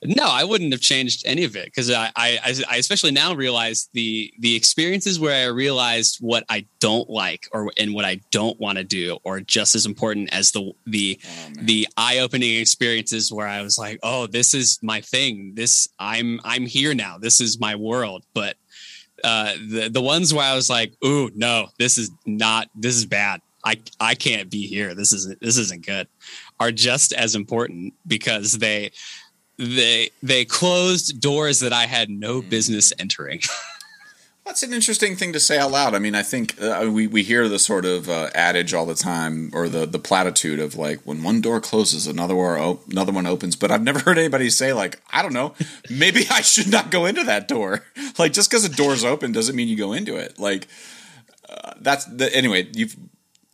No, 0.08 0.26
I 0.26 0.44
wouldn't 0.44 0.72
have 0.72 0.82
changed 0.82 1.24
any 1.26 1.44
of 1.44 1.56
it 1.56 1.66
because 1.66 1.92
I, 1.92 2.12
I, 2.16 2.40
I 2.70 2.78
especially 2.78 3.12
now 3.12 3.34
realize 3.34 3.90
the 3.94 4.34
the 4.40 4.56
experiences 4.56 5.20
where 5.20 5.46
I 5.46 5.52
realized 5.52 6.18
what 6.20 6.44
I 6.50 6.66
don't 6.80 7.10
like 7.10 7.48
or 7.52 7.72
and 7.78 7.94
what 7.94 8.06
I 8.06 8.22
don't 8.32 8.60
want 8.60 8.78
to 8.78 8.84
do 8.84 9.18
are 9.26 9.42
just 9.42 9.76
as 9.76 9.86
important 9.86 10.34
as 10.34 10.52
the 10.52 10.72
the 10.86 11.20
Oh, 11.28 11.52
the 11.62 11.88
eye 11.98 12.20
opening 12.20 12.58
experiences 12.58 13.32
where 13.32 13.48
I 13.48 13.62
was 13.62 13.78
like, 13.78 14.00
oh, 14.04 14.28
this 14.28 14.54
is 14.54 14.80
my 14.82 15.02
thing. 15.02 15.54
This 15.56 15.88
I'm 16.00 16.40
I'm 16.44 16.66
here 16.66 16.94
now. 16.94 17.18
This 17.18 17.42
is 17.42 17.60
my 17.60 17.76
world. 17.76 18.24
But 18.34 18.56
uh, 19.24 19.54
the 19.70 19.90
the 19.90 20.02
ones 20.02 20.34
where 20.34 20.46
I 20.46 20.56
was 20.56 20.70
like, 20.70 20.94
ooh, 21.04 21.30
no, 21.36 21.68
this 21.80 21.98
is 21.98 22.12
not. 22.26 22.70
This 22.76 22.96
is 22.96 23.06
bad. 23.06 23.42
I 23.66 23.80
I 24.00 24.16
can't 24.16 24.50
be 24.50 24.68
here. 24.68 24.96
This 24.96 25.12
isn't 25.14 25.40
this 25.42 25.58
isn't 25.58 25.86
good. 25.86 26.08
Are 26.60 26.72
just 26.72 27.14
as 27.14 27.36
important 27.36 27.94
because 28.06 28.54
they 28.54 28.92
they 29.58 30.12
they 30.22 30.46
closed 30.46 31.20
doors 31.20 31.60
that 31.60 31.74
I 31.74 31.86
had 31.86 32.10
no 32.10 32.42
business 32.42 32.94
entering. 33.00 33.42
That's 34.46 34.64
an 34.64 34.72
interesting 34.72 35.18
thing 35.18 35.34
to 35.34 35.42
say 35.42 35.58
out 35.58 35.72
loud. 35.72 35.94
I 35.94 36.00
mean, 36.00 36.16
I 36.16 36.24
think 36.24 36.56
uh, 36.62 36.90
we 36.90 37.06
we 37.06 37.22
hear 37.22 37.50
the 37.50 37.60
sort 37.60 37.84
of 37.84 38.08
uh, 38.08 38.30
adage 38.34 38.74
all 38.74 38.86
the 38.86 38.96
time, 38.96 39.50
or 39.54 39.68
the 39.68 39.86
the 39.86 40.00
platitude 40.00 40.60
of 40.60 40.76
like 40.76 41.02
when 41.02 41.22
one 41.22 41.42
door 41.42 41.60
closes, 41.60 42.08
another 42.08 42.34
one 42.34 42.58
op- 42.58 42.88
another 42.88 43.12
one 43.12 43.28
opens. 43.28 43.58
But 43.58 43.72
I've 43.72 43.84
never 43.84 44.00
heard 44.06 44.18
anybody 44.18 44.50
say 44.50 44.72
like, 44.72 45.02
I 45.12 45.22
don't 45.22 45.34
know, 45.34 45.54
maybe 45.90 46.26
I 46.32 46.42
should 46.42 46.72
not 46.72 46.92
go 46.92 47.06
into 47.06 47.24
that 47.24 47.48
door. 47.48 47.84
Like 48.18 48.34
just 48.34 48.50
because 48.50 48.66
a 48.66 48.70
door's 48.70 49.04
open 49.04 49.32
doesn't 49.32 49.56
mean 49.56 49.68
you 49.68 49.76
go 49.76 49.94
into 49.94 50.16
it. 50.16 50.40
Like 50.40 50.68
uh, 51.48 51.74
that's 51.80 52.06
the 52.06 52.36
anyway. 52.36 52.68
You've 52.74 52.96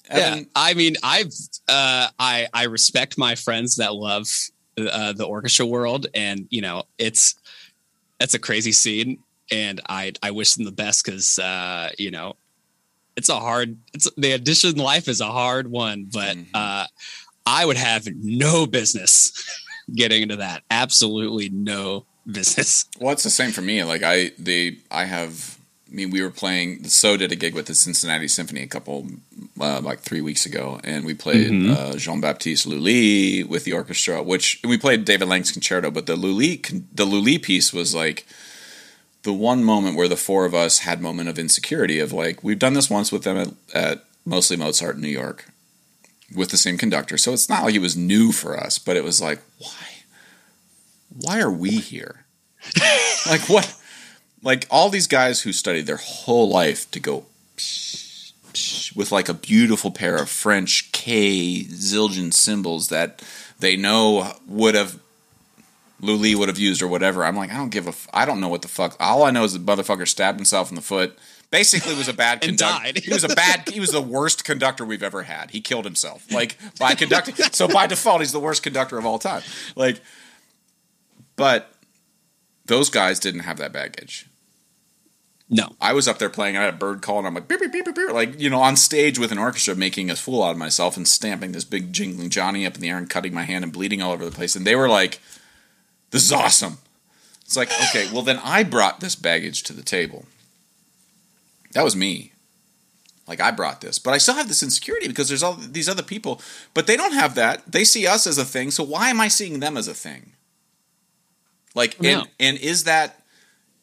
yeah, 0.10 0.41
I 0.56 0.74
mean, 0.74 0.95
I've 1.04 1.34
uh, 1.68 2.10
I 2.20 2.47
I 2.54 2.66
respect 2.66 3.18
my 3.18 3.36
friends 3.36 3.78
that 3.78 3.93
love 3.93 4.28
uh, 4.78 5.13
the 5.13 5.26
orchestra 5.26 5.65
world, 5.65 6.07
and 6.13 6.47
you 6.49 6.61
know, 6.61 6.84
it's 6.97 7.36
that's 8.19 8.34
a 8.34 8.39
crazy 8.39 8.71
scene, 8.71 9.19
and 9.51 9.82
I 9.89 10.13
I 10.21 10.32
wish 10.32 10.53
them 10.55 10.65
the 10.65 10.71
best 10.71 11.05
because 11.05 11.39
uh, 11.39 11.89
you 11.97 12.11
know, 12.11 12.36
it's 13.15 13.30
a 13.30 13.39
hard. 13.39 13.78
It's 13.93 14.09
the 14.17 14.34
audition 14.34 14.76
life 14.78 15.07
is 15.07 15.21
a 15.21 15.28
hard 15.32 15.69
one, 15.69 16.09
but 16.11 16.36
Mhm. 16.38 16.45
uh, 16.53 16.88
I 17.45 17.65
would 17.65 17.78
have 17.78 18.07
no 18.15 18.65
business 18.65 19.32
getting 19.93 20.24
into 20.24 20.38
that. 20.38 20.63
Absolutely 20.71 21.49
no 21.49 22.05
business. 22.26 22.86
Well, 22.99 23.11
it's 23.13 23.24
the 23.24 23.30
same 23.30 23.51
for 23.51 23.61
me. 23.61 23.84
Like 23.84 24.01
I, 24.03 24.32
they, 24.39 24.78
I 24.89 25.03
have. 25.05 25.53
I 25.94 25.96
mean, 25.96 26.10
we 26.10 26.24
were 26.24 26.32
playing. 26.32 26.86
So 26.86 27.18
did 27.18 27.32
a 27.32 27.36
gig 27.36 27.54
with 27.54 27.68
the 27.68 27.76
Cincinnati 27.76 28.28
Symphony 28.28 28.64
a 28.64 28.68
couple, 28.68 29.08
uh, 29.60 29.80
like 29.80 30.00
three 30.00 30.22
weeks 30.22 30.44
ago, 30.44 30.80
and 30.84 31.06
we 31.06 31.14
played 31.14 31.52
Mhm. 31.52 31.70
uh, 31.70 31.96
Jean 31.98 32.20
Baptiste 32.20 32.66
Lully 32.66 33.44
with 33.44 33.64
the 33.64 33.74
orchestra. 33.74 34.24
Which 34.24 34.60
we 34.64 34.76
played 34.78 35.06
David 35.06 35.28
Lang's 35.28 35.52
concerto, 35.52 35.91
but 35.91 36.08
the 36.08 36.16
Lully, 36.16 36.60
the 36.96 37.06
Lully 37.06 37.38
piece 37.38 37.72
was 37.72 37.94
like 37.94 38.26
the 39.22 39.34
one 39.34 39.64
moment 39.64 39.96
where 39.96 40.08
the 40.08 40.18
four 40.18 40.46
of 40.46 40.56
us 40.56 40.80
had 40.80 41.00
moment 41.00 41.30
of 41.30 41.38
insecurity 41.38 42.00
of 42.00 42.12
like 42.12 42.44
we've 42.44 42.58
done 42.60 42.74
this 42.74 42.89
once 42.89 43.12
with 43.12 43.24
them 43.24 43.38
at, 43.38 43.50
at 43.74 44.06
mostly 44.26 44.58
Mozart 44.58 44.96
in 44.96 45.02
New 45.02 45.08
York 45.10 45.46
with 46.36 46.50
the 46.50 46.58
same 46.58 46.78
conductor. 46.80 47.20
So 47.20 47.34
it's 47.34 47.48
not 47.50 47.64
like 47.64 47.76
it 47.76 47.80
was 47.80 47.96
new 47.96 48.32
for 48.32 48.60
us, 48.60 48.80
but 48.80 48.98
it 48.98 49.04
was 49.04 49.22
like 49.22 49.39
why, 49.60 49.86
why 51.16 51.39
are 51.39 51.52
we 51.52 51.70
here? 51.80 52.26
like 53.28 53.48
what 53.48 53.74
like 54.44 54.68
all 54.70 54.89
these 54.89 55.08
guys 55.08 55.41
who 55.41 55.54
studied 55.54 55.88
their 55.88 55.98
whole 55.98 56.50
life 56.50 56.89
to 56.91 57.00
go 57.00 57.26
with 58.96 59.12
like 59.12 59.30
a 59.30 59.34
beautiful 59.34 59.89
pair 59.89 60.18
of 60.18 60.30
French 60.30 60.91
K 60.91 61.64
zildjian 61.64 62.34
cymbals 62.34 62.89
that 62.89 63.24
they 63.60 63.76
know 63.76 64.34
would 64.48 64.76
have 64.76 65.00
Lully 66.02 66.36
would 66.36 66.50
have 66.50 66.60
used 66.60 66.82
or 66.82 66.88
whatever. 66.88 67.24
I'm 67.24 67.36
like, 67.38 67.50
I 67.52 67.56
don't 67.56 67.70
give 67.70 67.86
a, 67.86 67.89
f- 67.91 68.10
I 68.14 68.26
don't 68.26 68.41
know 68.41 68.50
what 68.50 68.62
the 68.62 68.68
fuck. 68.68 68.98
All 69.00 69.24
I 69.24 69.32
know 69.32 69.46
is 69.46 69.54
the 69.54 69.60
motherfucker 69.60 70.08
stabbed 70.08 70.38
himself 70.38 70.70
in 70.70 70.76
the 70.76 70.82
foot. 70.82 71.18
Basically, 71.50 71.96
was 71.96 72.10
a 72.10 72.14
bad 72.14 72.41
conductor. 72.41 73.00
He 73.00 73.14
was 73.14 73.24
a 73.24 73.30
bad. 73.30 73.70
He 73.70 73.80
was 73.80 73.91
the 73.91 74.02
worst 74.02 74.44
conductor 74.44 74.84
we've 74.84 75.04
ever 75.04 75.24
had. 75.24 75.52
He 75.52 75.62
killed 75.62 75.86
himself, 75.86 76.30
like 76.32 76.58
by 76.78 76.94
conducting. 76.96 77.36
so 77.36 77.68
by 77.68 77.88
default, 77.88 78.20
he's 78.22 78.32
the 78.34 78.39
worst 78.39 78.64
conductor 78.64 78.98
of 78.98 79.06
all 79.06 79.20
time. 79.20 79.44
Like, 79.76 80.02
but 81.36 81.72
those 82.66 82.89
guys 82.89 83.20
didn't 83.20 83.41
have 83.41 83.58
that 83.58 83.72
baggage. 83.72 84.28
No. 85.50 85.76
I 85.80 85.94
was 85.94 86.08
up 86.08 86.20
there 86.20 86.30
playing. 86.30 86.58
I 86.58 86.64
had 86.64 86.74
a 86.74 86.78
bird 86.78 87.02
call, 87.02 87.20
and 87.20 87.28
I'm 87.28 87.34
like, 87.34 87.48
beep, 87.48 87.60
beep, 87.60 87.72
beep, 87.72 87.86
beep, 87.86 87.96
beep, 87.96 88.12
like 88.12 88.39
you 88.39 88.50
know, 88.50 88.62
on 88.62 88.76
stage 88.76 89.20
with 89.20 89.32
an 89.32 89.38
orchestra, 89.38 89.76
making 89.76 90.10
a 90.10 90.16
fool 90.16 90.44
out 90.44 90.52
of 90.52 90.58
myself 90.58 90.98
and 90.98 91.08
stamping 91.08 91.52
this 91.52 91.64
big 91.64 91.94
jingling 91.94 92.30
Johnny 92.30 92.66
up 92.66 92.76
in 92.76 92.82
the 92.82 92.89
air 92.89 92.98
and 92.98 93.10
cutting 93.10 93.34
my 93.34 93.44
hand 93.44 93.64
and 93.64 93.74
bleeding 93.74 94.02
all 94.02 94.14
over 94.14 94.26
the 94.26 94.32
place. 94.32 94.56
And 94.56 94.66
they 94.66 94.76
were 94.76 94.89
like, 94.89 95.20
"This 96.12 96.24
is 96.24 96.32
awesome." 96.32 96.78
It's 97.46 97.58
like, 97.58 97.72
okay, 97.89 98.10
well 98.12 98.22
then 98.22 98.39
I 98.44 98.64
brought 98.64 99.00
this 99.00 99.16
baggage 99.16 99.64
to 99.64 99.74
the 99.74 99.84
table. 99.84 100.26
That 101.74 101.84
was 101.84 101.96
me. 101.96 102.32
Like 103.28 103.39
I 103.39 103.52
brought 103.52 103.82
this, 103.82 104.00
but 104.00 104.14
I 104.14 104.18
still 104.18 104.36
have 104.36 104.48
this 104.48 104.64
insecurity 104.64 105.08
because 105.08 105.28
there's 105.28 105.44
all 105.44 105.54
these 105.54 105.88
other 105.88 106.04
people, 106.04 106.41
but 106.74 106.88
they 106.88 106.98
don't 106.98 107.14
have 107.14 107.36
that. 107.36 107.72
They 107.72 107.84
see 107.84 108.08
us 108.08 108.26
as 108.28 108.38
a 108.38 108.46
thing, 108.46 108.72
so 108.72 108.84
why 108.84 109.10
am 109.10 109.22
I 109.22 109.28
seeing 109.28 109.60
them 109.60 109.78
as 109.78 109.88
a 109.88 109.94
thing? 109.94 110.32
Like, 111.76 111.96
and, 112.04 112.30
and 112.39 112.58
is 112.58 112.84
that 112.86 113.24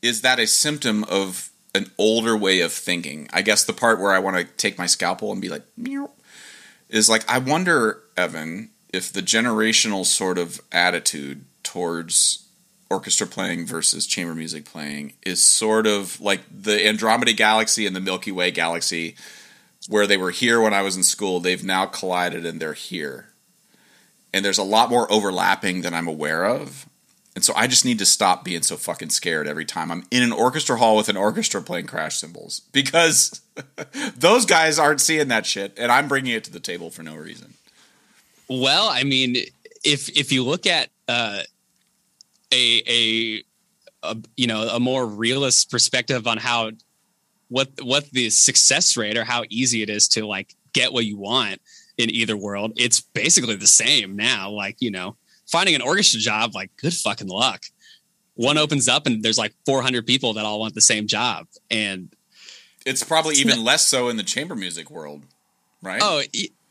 is 0.02 0.22
that 0.22 0.38
a 0.38 0.46
symptom 0.46 1.04
of 1.04 1.49
an 1.74 1.90
older 1.98 2.36
way 2.36 2.60
of 2.60 2.72
thinking? 2.72 3.28
I 3.32 3.42
guess 3.42 3.64
the 3.64 3.72
part 3.72 4.00
where 4.00 4.12
I 4.12 4.18
want 4.18 4.36
to 4.36 4.44
take 4.56 4.78
my 4.78 4.86
scalpel 4.86 5.32
and 5.32 5.40
be 5.40 5.48
like, 5.48 5.62
meow, 5.76 6.10
is 6.88 7.08
like 7.08 7.28
I 7.28 7.38
wonder, 7.38 8.00
Evan, 8.16 8.70
if 8.92 9.12
the 9.12 9.22
generational 9.22 10.04
sort 10.04 10.38
of 10.38 10.60
attitude 10.72 11.44
towards 11.62 12.46
orchestra 12.90 13.26
playing 13.26 13.64
versus 13.64 14.04
chamber 14.04 14.34
music 14.34 14.64
playing 14.64 15.12
is 15.24 15.44
sort 15.44 15.86
of 15.86 16.20
like 16.20 16.40
the 16.50 16.86
Andromeda 16.86 17.32
galaxy 17.32 17.86
and 17.86 17.94
the 17.94 18.00
Milky 18.00 18.32
Way 18.32 18.50
galaxy, 18.50 19.14
where 19.88 20.06
they 20.06 20.16
were 20.16 20.32
here 20.32 20.60
when 20.60 20.74
I 20.74 20.82
was 20.82 20.96
in 20.96 21.04
school. 21.04 21.38
They've 21.38 21.64
now 21.64 21.86
collided 21.86 22.44
and 22.44 22.60
they're 22.60 22.72
here. 22.72 23.28
And 24.32 24.44
there's 24.44 24.58
a 24.58 24.64
lot 24.64 24.90
more 24.90 25.10
overlapping 25.10 25.82
than 25.82 25.94
I'm 25.94 26.08
aware 26.08 26.44
of. 26.44 26.86
And 27.40 27.44
so 27.46 27.54
I 27.56 27.68
just 27.68 27.86
need 27.86 27.98
to 28.00 28.04
stop 28.04 28.44
being 28.44 28.60
so 28.60 28.76
fucking 28.76 29.08
scared 29.08 29.48
every 29.48 29.64
time 29.64 29.90
I'm 29.90 30.04
in 30.10 30.22
an 30.22 30.30
orchestra 30.30 30.76
hall 30.76 30.94
with 30.94 31.08
an 31.08 31.16
orchestra 31.16 31.62
playing 31.62 31.86
crash 31.86 32.18
cymbals 32.18 32.60
because 32.70 33.40
those 34.14 34.44
guys 34.44 34.78
aren't 34.78 35.00
seeing 35.00 35.28
that 35.28 35.46
shit 35.46 35.72
and 35.78 35.90
I'm 35.90 36.06
bringing 36.06 36.32
it 36.32 36.44
to 36.44 36.52
the 36.52 36.60
table 36.60 36.90
for 36.90 37.02
no 37.02 37.16
reason. 37.16 37.54
Well, 38.46 38.90
I 38.90 39.04
mean, 39.04 39.36
if 39.82 40.10
if 40.10 40.32
you 40.32 40.44
look 40.44 40.66
at 40.66 40.90
uh, 41.08 41.40
a, 42.52 42.82
a 42.86 43.42
a 44.02 44.16
you 44.36 44.46
know 44.46 44.68
a 44.68 44.78
more 44.78 45.06
realist 45.06 45.70
perspective 45.70 46.26
on 46.26 46.36
how 46.36 46.72
what 47.48 47.70
what 47.82 48.10
the 48.10 48.28
success 48.28 48.98
rate 48.98 49.16
or 49.16 49.24
how 49.24 49.44
easy 49.48 49.80
it 49.80 49.88
is 49.88 50.08
to 50.08 50.26
like 50.26 50.54
get 50.74 50.92
what 50.92 51.06
you 51.06 51.16
want 51.16 51.62
in 51.96 52.10
either 52.10 52.36
world, 52.36 52.74
it's 52.76 53.00
basically 53.00 53.56
the 53.56 53.66
same 53.66 54.14
now. 54.14 54.50
Like 54.50 54.76
you 54.80 54.90
know, 54.90 55.16
finding 55.50 55.74
an 55.74 55.82
orchestra 55.82 56.20
job, 56.20 56.54
like 56.54 56.70
good 56.76 56.94
fucking 56.94 57.28
luck. 57.28 57.64
One 58.34 58.56
opens 58.58 58.88
up 58.88 59.06
and 59.06 59.22
there's 59.22 59.38
like 59.38 59.52
400 59.66 60.06
people 60.06 60.34
that 60.34 60.44
all 60.44 60.60
want 60.60 60.74
the 60.74 60.80
same 60.80 61.06
job, 61.06 61.46
and 61.70 62.14
It's 62.86 63.02
probably 63.02 63.34
even 63.36 63.62
less 63.64 63.86
so 63.86 64.08
in 64.08 64.16
the 64.16 64.22
chamber 64.22 64.54
music 64.56 64.90
world, 64.90 65.24
right? 65.82 66.00
oh 66.02 66.22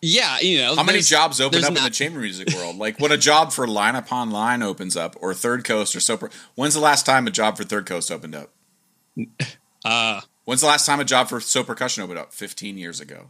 yeah, 0.01 0.39
you 0.39 0.59
know, 0.59 0.75
How 0.75 0.83
many 0.83 1.01
jobs 1.01 1.41
open 1.41 1.61
up 1.63 1.75
in 1.75 1.83
the 1.83 1.89
chamber 1.89 2.19
music 2.21 2.49
world? 2.55 2.77
Like 2.77 2.99
when 2.99 3.11
a 3.11 3.17
job 3.17 3.51
for 3.51 3.67
Line 3.67 3.95
Upon 3.95 4.31
Line 4.31 4.63
opens 4.63 4.95
up, 4.95 5.15
or 5.19 5.33
Third 5.33 5.63
Coast, 5.65 5.93
or 5.95 5.99
Super. 5.99 6.29
When's 6.55 6.73
the 6.73 6.79
last 6.79 7.05
time 7.05 7.27
a 7.27 7.31
job 7.31 7.57
for 7.57 7.65
Third 7.65 7.85
Coast 7.85 8.09
opened 8.11 8.35
up? 8.35 8.51
Uh, 9.85 10.19
When's 10.43 10.59
the 10.59 10.67
last 10.67 10.85
time 10.85 10.99
a 10.99 11.05
job 11.05 11.29
for 11.29 11.39
So 11.39 11.63
Percussion 11.63 12.03
opened 12.03 12.19
up? 12.19 12.33
Fifteen 12.33 12.77
years 12.77 12.99
ago. 12.99 13.29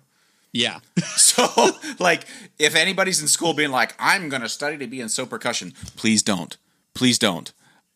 Yeah. 0.52 0.80
So, 1.20 1.72
like, 2.00 2.26
if 2.58 2.76
anybody's 2.76 3.22
in 3.22 3.28
school 3.28 3.54
being 3.54 3.72
like, 3.72 3.94
"I'm 4.00 4.30
going 4.30 4.42
to 4.42 4.50
study 4.50 4.78
to 4.78 4.88
be 4.88 5.02
in 5.02 5.10
So 5.10 5.26
Percussion," 5.26 5.74
please 5.96 6.24
don't. 6.24 6.58
Please 6.94 7.20
don't. 7.20 7.52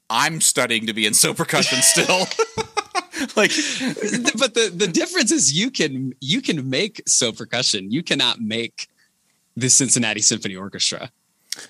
I'm 0.09 0.41
studying 0.41 0.85
to 0.87 0.93
be 0.93 1.05
in 1.05 1.13
So 1.13 1.33
Percussion 1.33 1.81
still. 1.81 2.27
like, 3.35 3.51
but 4.37 4.53
the 4.53 4.71
the 4.73 4.89
difference 4.91 5.31
is 5.31 5.53
you 5.53 5.71
can 5.71 6.13
you 6.19 6.41
can 6.41 6.69
make 6.69 7.01
so 7.07 7.31
percussion. 7.31 7.91
You 7.91 8.03
cannot 8.03 8.41
make 8.41 8.87
the 9.55 9.69
Cincinnati 9.69 10.21
Symphony 10.21 10.55
Orchestra. 10.55 11.11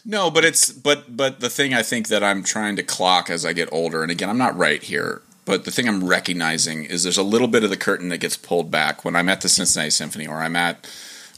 No, 0.06 0.32
but 0.32 0.46
it's 0.46 0.72
but 0.72 1.16
but 1.16 1.40
the 1.40 1.50
thing 1.50 1.74
I 1.74 1.84
think 1.84 2.08
that 2.08 2.24
I'm 2.24 2.44
trying 2.44 2.76
to 2.78 2.84
clock 2.84 3.30
as 3.30 3.46
I 3.46 3.54
get 3.54 3.70
older, 3.72 4.02
and 4.02 4.12
again, 4.12 4.30
I'm 4.30 4.38
not 4.38 4.58
right 4.58 4.82
here, 4.82 5.22
but 5.46 5.66
the 5.66 5.72
thing 5.72 5.88
I'm 5.88 6.04
recognizing 6.06 6.86
is 6.86 7.04
there's 7.04 7.18
a 7.18 7.24
little 7.24 7.48
bit 7.48 7.64
of 7.64 7.70
the 7.70 7.78
curtain 7.78 8.10
that 8.10 8.20
gets 8.20 8.38
pulled 8.38 8.72
back 8.72 9.04
when 9.04 9.16
I'm 9.16 9.30
at 9.30 9.42
the 9.42 9.50
Cincinnati 9.50 9.90
Symphony, 9.90 10.28
or 10.28 10.38
I'm 10.38 10.56
at, 10.56 10.88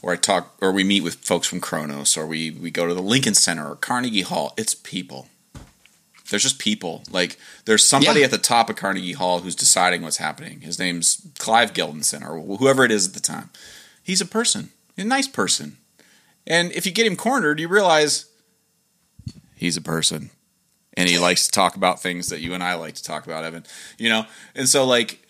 or 0.01 0.11
I 0.13 0.15
talk, 0.15 0.55
or 0.61 0.71
we 0.71 0.83
meet 0.83 1.01
with 1.03 1.15
folks 1.15 1.47
from 1.47 1.59
Kronos, 1.61 2.15
or 2.17 2.25
we 2.27 2.51
we 2.51 2.71
go 2.71 2.85
to 2.87 2.93
the 2.93 3.01
Lincoln 3.01 3.33
Center 3.33 3.67
or 3.69 3.75
Carnegie 3.75 4.21
Hall. 4.21 4.53
It's 4.57 4.75
people. 4.75 5.27
There's 6.29 6.43
just 6.43 6.57
people. 6.59 7.03
Like 7.11 7.37
there's 7.65 7.85
somebody 7.85 8.19
Yeah. 8.21 8.25
at 8.25 8.31
the 8.31 8.37
top 8.39 8.69
of 8.69 8.75
Carnegie 8.75 9.13
Hall 9.13 9.39
who's 9.39 9.55
deciding 9.55 10.01
what's 10.01 10.17
happening. 10.17 10.61
His 10.61 10.79
name's 10.79 11.21
Clive 11.39 11.73
Gillinson, 11.73 12.23
or 12.23 12.39
whoever 12.57 12.83
it 12.83 12.91
is 12.91 13.07
at 13.07 13.13
the 13.13 13.19
time. 13.19 13.49
He's 14.03 14.21
a 14.21 14.25
person, 14.25 14.69
a 14.97 15.03
nice 15.03 15.27
person, 15.27 15.77
and 16.45 16.71
if 16.73 16.85
you 16.85 16.91
get 16.91 17.07
him 17.07 17.15
cornered, 17.15 17.59
you 17.59 17.67
realize 17.67 18.25
he's 19.55 19.77
a 19.77 19.81
person 19.81 20.29
and 20.97 21.09
he 21.09 21.17
likes 21.19 21.45
to 21.45 21.51
talk 21.51 21.75
about 21.75 22.01
things 22.01 22.29
that 22.29 22.39
you 22.41 22.53
and 22.53 22.63
I 22.63 22.75
like 22.75 22.95
to 22.95 23.03
talk 23.03 23.25
about, 23.25 23.43
Evan. 23.43 23.65
You 23.97 24.09
know, 24.09 24.25
and 24.55 24.67
so 24.69 24.85
like 24.85 25.25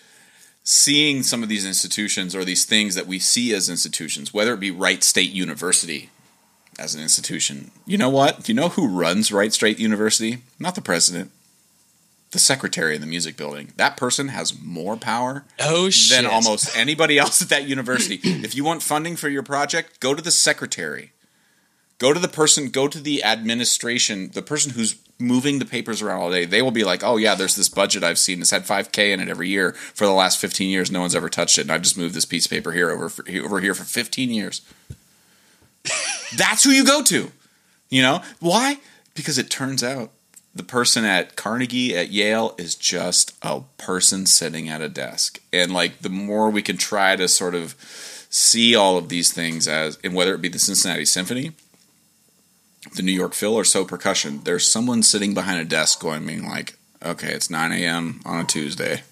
seeing 0.63 1.23
some 1.23 1.43
of 1.43 1.49
these 1.49 1.65
institutions 1.65 2.35
or 2.35 2.43
these 2.43 2.65
things 2.65 2.95
that 2.95 3.07
we 3.07 3.19
see 3.19 3.53
as 3.53 3.69
institutions, 3.69 4.33
whether 4.33 4.53
it 4.53 4.59
be 4.59 4.71
Wright 4.71 5.03
State 5.03 5.31
University 5.31 6.09
as 6.79 6.95
an 6.95 7.01
institution, 7.01 7.71
you 7.85 7.97
know 7.97 8.09
what? 8.09 8.43
Do 8.43 8.51
you 8.51 8.55
know 8.55 8.69
who 8.69 8.87
runs 8.87 9.31
Wright 9.31 9.53
State 9.53 9.79
University? 9.79 10.39
Not 10.59 10.75
the 10.75 10.81
president, 10.81 11.31
the 12.31 12.39
secretary 12.39 12.95
in 12.95 13.01
the 13.01 13.07
music 13.07 13.37
building. 13.37 13.73
That 13.77 13.95
person 13.95 14.29
has 14.29 14.59
more 14.59 14.97
power 14.97 15.45
Oh 15.59 15.89
shit! 15.89 16.17
than 16.23 16.25
almost 16.29 16.75
anybody 16.77 17.17
else 17.17 17.41
at 17.41 17.49
that 17.49 17.67
university. 17.67 18.19
if 18.23 18.55
you 18.55 18.63
want 18.63 18.81
funding 18.83 19.15
for 19.15 19.29
your 19.29 19.43
project, 19.43 19.99
go 19.99 20.13
to 20.13 20.21
the 20.21 20.31
secretary. 20.31 21.11
Go 21.97 22.11
to 22.11 22.19
the 22.19 22.27
person, 22.27 22.69
go 22.71 22.89
to 22.89 22.99
the 22.99 23.23
administration, 23.23 24.31
the 24.33 24.41
person 24.41 24.73
who's 24.73 24.95
moving 25.19 25.59
the 25.59 25.65
papers 25.65 26.01
around 26.01 26.21
all 26.21 26.31
day. 26.31 26.45
They 26.45 26.61
will 26.61 26.71
be 26.71 26.83
like, 26.83 27.03
oh, 27.03 27.17
yeah, 27.17 27.35
there's 27.35 27.55
this 27.55 27.69
budget 27.69 28.03
I've 28.03 28.19
seen. 28.19 28.41
It's 28.41 28.51
had 28.51 28.63
5K 28.63 29.11
in 29.11 29.19
it 29.19 29.29
every 29.29 29.49
year 29.49 29.71
for 29.71 30.05
the 30.05 30.11
last 30.11 30.39
15 30.39 30.69
years. 30.69 30.91
No 30.91 31.01
one's 31.01 31.15
ever 31.15 31.29
touched 31.29 31.57
it. 31.57 31.61
And 31.61 31.71
I've 31.71 31.81
just 31.81 31.97
moved 31.97 32.15
this 32.15 32.25
piece 32.25 32.45
of 32.45 32.51
paper 32.51 32.71
here 32.71 32.89
over, 32.89 33.09
for, 33.09 33.25
over 33.43 33.59
here 33.59 33.73
for 33.73 33.83
15 33.83 34.29
years. 34.29 34.61
That's 36.35 36.63
who 36.63 36.71
you 36.71 36.85
go 36.85 37.01
to. 37.03 37.31
You 37.89 38.01
know? 38.01 38.21
Why? 38.39 38.77
Because 39.13 39.37
it 39.37 39.49
turns 39.49 39.83
out 39.83 40.11
the 40.55 40.63
person 40.63 41.03
at 41.03 41.35
Carnegie 41.35 41.95
at 41.95 42.09
Yale 42.09 42.55
is 42.57 42.75
just 42.75 43.35
a 43.41 43.61
person 43.77 44.25
sitting 44.25 44.69
at 44.69 44.81
a 44.81 44.89
desk. 44.89 45.41
And 45.51 45.73
like 45.73 45.99
the 45.99 46.09
more 46.09 46.49
we 46.49 46.61
can 46.61 46.77
try 46.77 47.15
to 47.17 47.27
sort 47.27 47.55
of 47.55 47.75
see 48.29 48.75
all 48.75 48.97
of 48.97 49.09
these 49.09 49.31
things 49.31 49.67
as 49.67 49.99
and 50.03 50.13
whether 50.13 50.33
it 50.33 50.41
be 50.41 50.47
the 50.47 50.59
Cincinnati 50.59 51.05
Symphony, 51.05 51.51
the 52.93 53.01
New 53.01 53.11
York 53.11 53.33
Phil 53.33 53.53
or 53.53 53.63
so 53.63 53.85
percussion, 53.85 54.41
there's 54.43 54.69
someone 54.69 55.03
sitting 55.03 55.33
behind 55.33 55.59
a 55.59 55.65
desk 55.65 55.99
going 55.99 56.25
being 56.25 56.47
like, 56.47 56.77
Okay, 57.05 57.31
it's 57.33 57.51
nine 57.51 57.71
AM 57.71 58.19
on 58.25 58.39
a 58.39 58.43
Tuesday. 58.43 59.03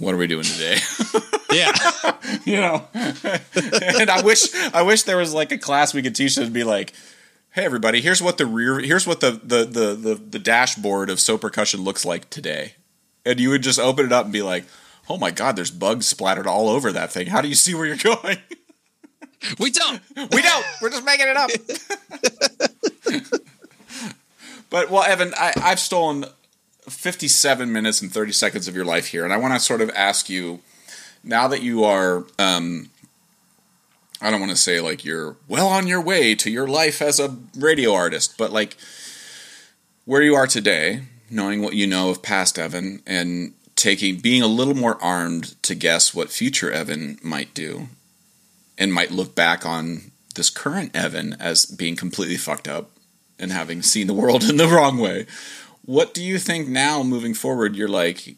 What 0.00 0.12
are 0.12 0.18
we 0.18 0.26
doing 0.26 0.42
today? 0.42 0.78
yeah, 1.52 1.72
you 2.44 2.56
know. 2.56 2.88
and 2.94 4.10
I 4.10 4.22
wish 4.22 4.52
I 4.74 4.82
wish 4.82 5.04
there 5.04 5.16
was 5.16 5.32
like 5.32 5.52
a 5.52 5.58
class 5.58 5.94
we 5.94 6.02
could 6.02 6.16
teach 6.16 6.34
that 6.34 6.52
be 6.52 6.64
like, 6.64 6.92
hey 7.52 7.64
everybody, 7.64 8.00
here's 8.00 8.20
what 8.20 8.38
the 8.38 8.46
rear 8.46 8.80
here's 8.80 9.06
what 9.06 9.20
the 9.20 9.40
the 9.42 9.64
the 9.64 9.94
the, 9.94 10.14
the 10.16 10.38
dashboard 10.40 11.08
of 11.08 11.20
so 11.20 11.38
percussion 11.38 11.82
looks 11.82 12.04
like 12.04 12.28
today. 12.28 12.74
And 13.24 13.38
you 13.38 13.50
would 13.50 13.62
just 13.62 13.78
open 13.78 14.06
it 14.06 14.12
up 14.12 14.24
and 14.24 14.32
be 14.32 14.42
like, 14.42 14.64
oh 15.08 15.16
my 15.16 15.30
god, 15.30 15.54
there's 15.54 15.70
bugs 15.70 16.06
splattered 16.06 16.48
all 16.48 16.68
over 16.68 16.90
that 16.90 17.12
thing. 17.12 17.28
How 17.28 17.40
do 17.40 17.48
you 17.48 17.54
see 17.54 17.74
where 17.74 17.86
you're 17.86 17.96
going? 17.96 18.38
we 19.60 19.70
don't. 19.70 20.00
we 20.16 20.42
don't. 20.42 20.66
We're 20.82 20.90
just 20.90 21.04
making 21.04 21.28
it 21.28 21.36
up. 21.36 21.50
but 24.70 24.90
well, 24.90 25.02
Evan, 25.02 25.32
I, 25.36 25.52
I've 25.56 25.80
stolen 25.80 26.26
57 26.88 27.72
minutes 27.72 28.00
and 28.00 28.12
30 28.12 28.32
seconds 28.32 28.68
of 28.68 28.76
your 28.76 28.84
life 28.84 29.06
here, 29.08 29.24
and 29.24 29.32
I 29.32 29.36
want 29.36 29.54
to 29.54 29.60
sort 29.60 29.80
of 29.80 29.90
ask 29.90 30.28
you 30.28 30.60
now 31.24 31.48
that 31.48 31.62
you 31.62 31.84
are. 31.84 32.24
Um, 32.38 32.90
I 34.20 34.30
don't 34.30 34.40
want 34.40 34.52
to 34.52 34.58
say 34.58 34.80
like 34.80 35.04
you're 35.04 35.36
well 35.46 35.68
on 35.68 35.86
your 35.86 36.00
way 36.00 36.34
to 36.36 36.50
your 36.50 36.66
life 36.66 37.02
as 37.02 37.20
a 37.20 37.36
radio 37.56 37.92
artist, 37.92 38.38
but 38.38 38.50
like 38.50 38.76
where 40.04 40.22
you 40.22 40.34
are 40.34 40.46
today, 40.46 41.02
knowing 41.28 41.60
what 41.60 41.74
you 41.74 41.86
know 41.86 42.10
of 42.10 42.22
past 42.22 42.58
Evan, 42.58 43.02
and 43.06 43.52
taking 43.74 44.18
being 44.18 44.42
a 44.42 44.46
little 44.46 44.74
more 44.74 45.02
armed 45.02 45.60
to 45.62 45.74
guess 45.74 46.14
what 46.14 46.30
future 46.30 46.70
Evan 46.70 47.18
might 47.22 47.52
do, 47.52 47.88
and 48.78 48.92
might 48.92 49.10
look 49.10 49.34
back 49.34 49.66
on 49.66 50.12
this 50.34 50.50
current 50.50 50.94
Evan 50.94 51.34
as 51.34 51.66
being 51.66 51.96
completely 51.96 52.36
fucked 52.36 52.68
up 52.68 52.90
and 53.38 53.52
having 53.52 53.82
seen 53.82 54.06
the 54.06 54.14
world 54.14 54.44
in 54.44 54.56
the 54.56 54.68
wrong 54.68 54.98
way. 54.98 55.26
What 55.84 56.14
do 56.14 56.22
you 56.22 56.38
think 56.38 56.68
now, 56.68 57.02
moving 57.02 57.34
forward? 57.34 57.76
You're 57.76 57.88
like, 57.88 58.36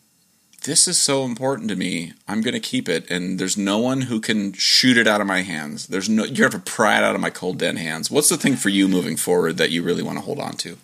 this 0.64 0.88
is 0.88 0.98
so 0.98 1.24
important 1.24 1.68
to 1.70 1.76
me. 1.76 2.12
I'm 2.26 2.42
going 2.42 2.54
to 2.54 2.60
keep 2.60 2.88
it, 2.88 3.10
and 3.10 3.38
there's 3.38 3.56
no 3.56 3.78
one 3.78 4.02
who 4.02 4.20
can 4.20 4.52
shoot 4.52 4.98
it 4.98 5.06
out 5.06 5.20
of 5.20 5.26
my 5.26 5.42
hands. 5.42 5.86
There's 5.86 6.08
no 6.08 6.24
you 6.24 6.42
have 6.42 6.52
to 6.52 6.58
pry 6.58 6.98
it 6.98 7.04
out 7.04 7.14
of 7.14 7.20
my 7.20 7.30
cold 7.30 7.58
dead 7.58 7.78
hands. 7.78 8.10
What's 8.10 8.28
the 8.28 8.36
thing 8.36 8.56
for 8.56 8.68
you 8.68 8.88
moving 8.88 9.16
forward 9.16 9.56
that 9.56 9.70
you 9.70 9.82
really 9.82 10.02
want 10.02 10.18
to 10.18 10.24
hold 10.24 10.40
on 10.40 10.54
to? 10.58 10.76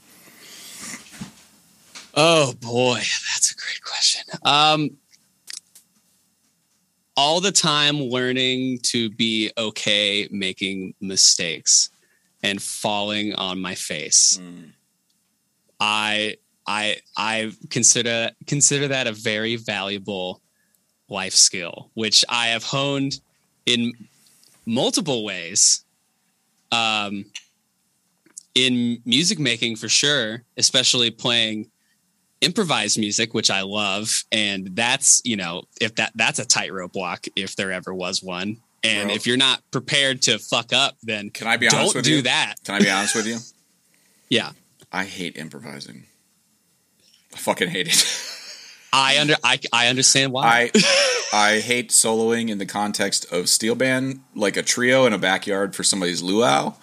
Oh 2.14 2.54
boy, 2.60 3.00
that's 3.32 3.50
a 3.50 3.56
great 3.56 3.82
question. 3.82 4.22
Um, 4.44 4.96
all 7.16 7.40
the 7.40 7.52
time 7.52 8.00
learning 8.00 8.78
to 8.84 9.10
be 9.10 9.50
okay 9.58 10.28
making 10.30 10.94
mistakes 11.00 11.90
and 12.44 12.62
falling 12.62 13.34
on 13.34 13.58
my 13.60 13.74
face. 13.74 14.38
Mm. 14.40 14.72
I 15.80 16.36
I 16.66 16.98
I 17.16 17.52
consider 17.70 18.30
consider 18.46 18.88
that 18.88 19.06
a 19.06 19.12
very 19.12 19.56
valuable 19.56 20.42
life 21.08 21.32
skill, 21.32 21.90
which 21.94 22.24
I 22.28 22.48
have 22.48 22.62
honed 22.62 23.20
in 23.66 23.92
multiple 24.66 25.24
ways. 25.24 25.84
Um, 26.70 27.26
in 28.54 29.00
music 29.04 29.38
making 29.38 29.76
for 29.76 29.88
sure, 29.88 30.42
especially 30.56 31.10
playing 31.10 31.70
improvised 32.40 32.98
music, 32.98 33.34
which 33.34 33.50
I 33.50 33.62
love, 33.62 34.24
and 34.30 34.70
that's 34.76 35.22
you 35.24 35.36
know 35.36 35.62
if 35.80 35.94
that 35.96 36.12
that's 36.14 36.38
a 36.38 36.44
tightrope 36.44 36.94
walk 36.94 37.26
if 37.36 37.56
there 37.56 37.72
ever 37.72 37.94
was 37.94 38.22
one. 38.22 38.58
And 38.84 39.08
Bro. 39.08 39.16
if 39.16 39.26
you're 39.26 39.36
not 39.36 39.62
prepared 39.70 40.22
to 40.22 40.38
fuck 40.38 40.72
up, 40.72 40.96
then 41.02 41.30
can 41.30 41.46
I 41.46 41.56
be 41.56 41.66
honest 41.66 41.94
don't 41.94 41.94
with 41.96 42.04
do 42.04 42.16
you? 42.16 42.22
that. 42.22 42.56
Can 42.64 42.74
I 42.74 42.78
be 42.80 42.90
honest 42.90 43.14
with 43.16 43.26
you? 43.26 43.38
yeah, 44.28 44.50
I 44.92 45.04
hate 45.04 45.36
improvising. 45.36 46.04
I 47.32 47.36
fucking 47.38 47.68
hate 47.68 47.88
it. 47.88 48.30
I 48.92 49.18
under 49.18 49.34
I, 49.42 49.58
I 49.72 49.88
understand 49.88 50.32
why. 50.32 50.70
I 50.74 50.82
I 51.32 51.58
hate 51.58 51.90
soloing 51.90 52.48
in 52.48 52.58
the 52.58 52.66
context 52.66 53.30
of 53.32 53.48
steel 53.48 53.74
band, 53.74 54.20
like 54.36 54.56
a 54.56 54.62
trio 54.62 55.04
in 55.06 55.12
a 55.12 55.18
backyard 55.18 55.74
for 55.74 55.82
somebody's 55.82 56.22
luau. 56.22 56.74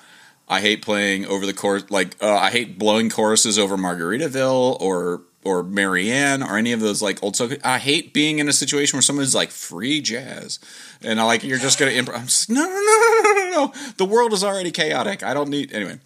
I 0.50 0.60
hate 0.60 0.82
playing 0.82 1.26
over 1.26 1.46
the 1.46 1.54
course, 1.54 1.90
like 1.90 2.22
uh, 2.22 2.36
I 2.36 2.52
hate 2.52 2.78
blowing 2.78 3.10
choruses 3.10 3.58
over 3.58 3.78
Margaritaville 3.78 4.82
or 4.82 5.22
or 5.44 5.64
Marianne 5.64 6.44
or 6.44 6.58
any 6.58 6.74
of 6.74 6.82
those 6.82 7.02
like 7.02 7.24
old 7.24 7.38
songs. 7.38 7.56
I 7.64 7.78
hate 7.78 8.14
being 8.14 8.40
in 8.40 8.50
a 8.50 8.54
situation 8.54 8.98
where 8.98 9.02
someone's 9.02 9.34
like 9.34 9.50
free 9.50 10.02
jazz, 10.02 10.60
and 11.04 11.20
I 11.20 11.24
like 11.24 11.44
you're 11.44 11.58
just 11.58 11.80
gonna 11.80 11.92
improv. 11.92 12.16
I'm 12.16 12.26
just 12.26 12.50
no 12.50 12.62
no 12.62 12.70
no 12.70 12.74
no 12.74 13.22
no 13.22 13.34
no 13.34 13.52
no. 13.52 13.74
The 13.98 14.06
world 14.06 14.34
is 14.34 14.44
already 14.44 14.72
chaotic. 14.72 15.24
I 15.24 15.34
don't 15.34 15.50
need 15.50 15.74
anyway. 15.74 16.00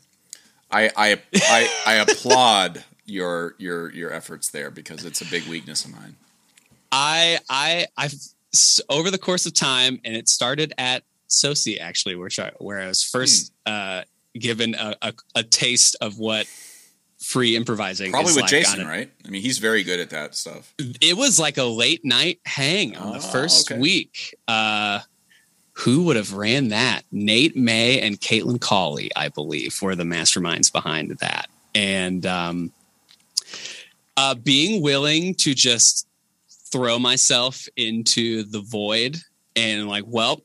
I 0.71 0.89
I 0.95 1.21
I, 1.35 1.69
I 1.85 1.93
applaud 2.07 2.83
your 3.05 3.55
your 3.57 3.91
your 3.91 4.11
efforts 4.11 4.49
there 4.49 4.71
because 4.71 5.05
it's 5.05 5.21
a 5.21 5.25
big 5.25 5.47
weakness 5.47 5.85
of 5.85 5.91
mine. 5.91 6.15
I 6.91 7.39
I 7.49 7.87
I've 7.97 8.13
over 8.89 9.11
the 9.11 9.17
course 9.17 9.45
of 9.45 9.53
time, 9.53 9.99
and 10.03 10.15
it 10.15 10.29
started 10.29 10.73
at 10.77 11.03
SoSI 11.29 11.79
actually, 11.79 12.15
which 12.15 12.39
I, 12.39 12.51
where 12.59 12.79
I 12.79 12.87
was 12.87 13.03
first 13.03 13.51
hmm. 13.65 13.73
uh, 13.73 14.01
given 14.33 14.75
a, 14.75 14.95
a, 15.01 15.13
a, 15.35 15.43
taste 15.43 15.95
of 16.01 16.19
what 16.19 16.45
free 17.19 17.55
improvising. 17.55 18.11
Probably 18.11 18.33
with 18.33 18.41
like 18.41 18.49
Jason, 18.49 18.87
right? 18.87 19.09
I 19.25 19.29
mean, 19.29 19.41
he's 19.41 19.57
very 19.57 19.83
good 19.83 19.99
at 19.99 20.09
that 20.11 20.35
stuff. 20.35 20.73
It 20.77 21.17
was 21.17 21.39
like 21.39 21.57
a 21.57 21.63
late 21.63 22.05
night 22.05 22.39
hang 22.45 22.95
on 22.95 23.09
oh, 23.09 23.13
the 23.13 23.19
first 23.19 23.71
okay. 23.71 23.79
week. 23.79 24.35
Uh, 24.47 24.99
who 25.73 26.03
would 26.03 26.15
have 26.15 26.33
ran 26.33 26.69
that? 26.69 27.03
Nate 27.11 27.55
May 27.55 27.99
and 27.99 28.19
Caitlin 28.19 28.61
Cawley, 28.61 29.11
I 29.15 29.29
believe, 29.29 29.81
were 29.81 29.95
the 29.95 30.03
masterminds 30.03 30.71
behind 30.71 31.11
that. 31.19 31.47
And 31.73 32.25
um, 32.25 32.71
uh, 34.15 34.35
being 34.35 34.81
willing 34.81 35.35
to 35.35 35.53
just 35.53 36.07
throw 36.71 36.97
myself 36.97 37.67
into 37.75 38.43
the 38.43 38.61
void 38.61 39.17
and 39.55 39.89
like, 39.89 40.05
well, 40.07 40.41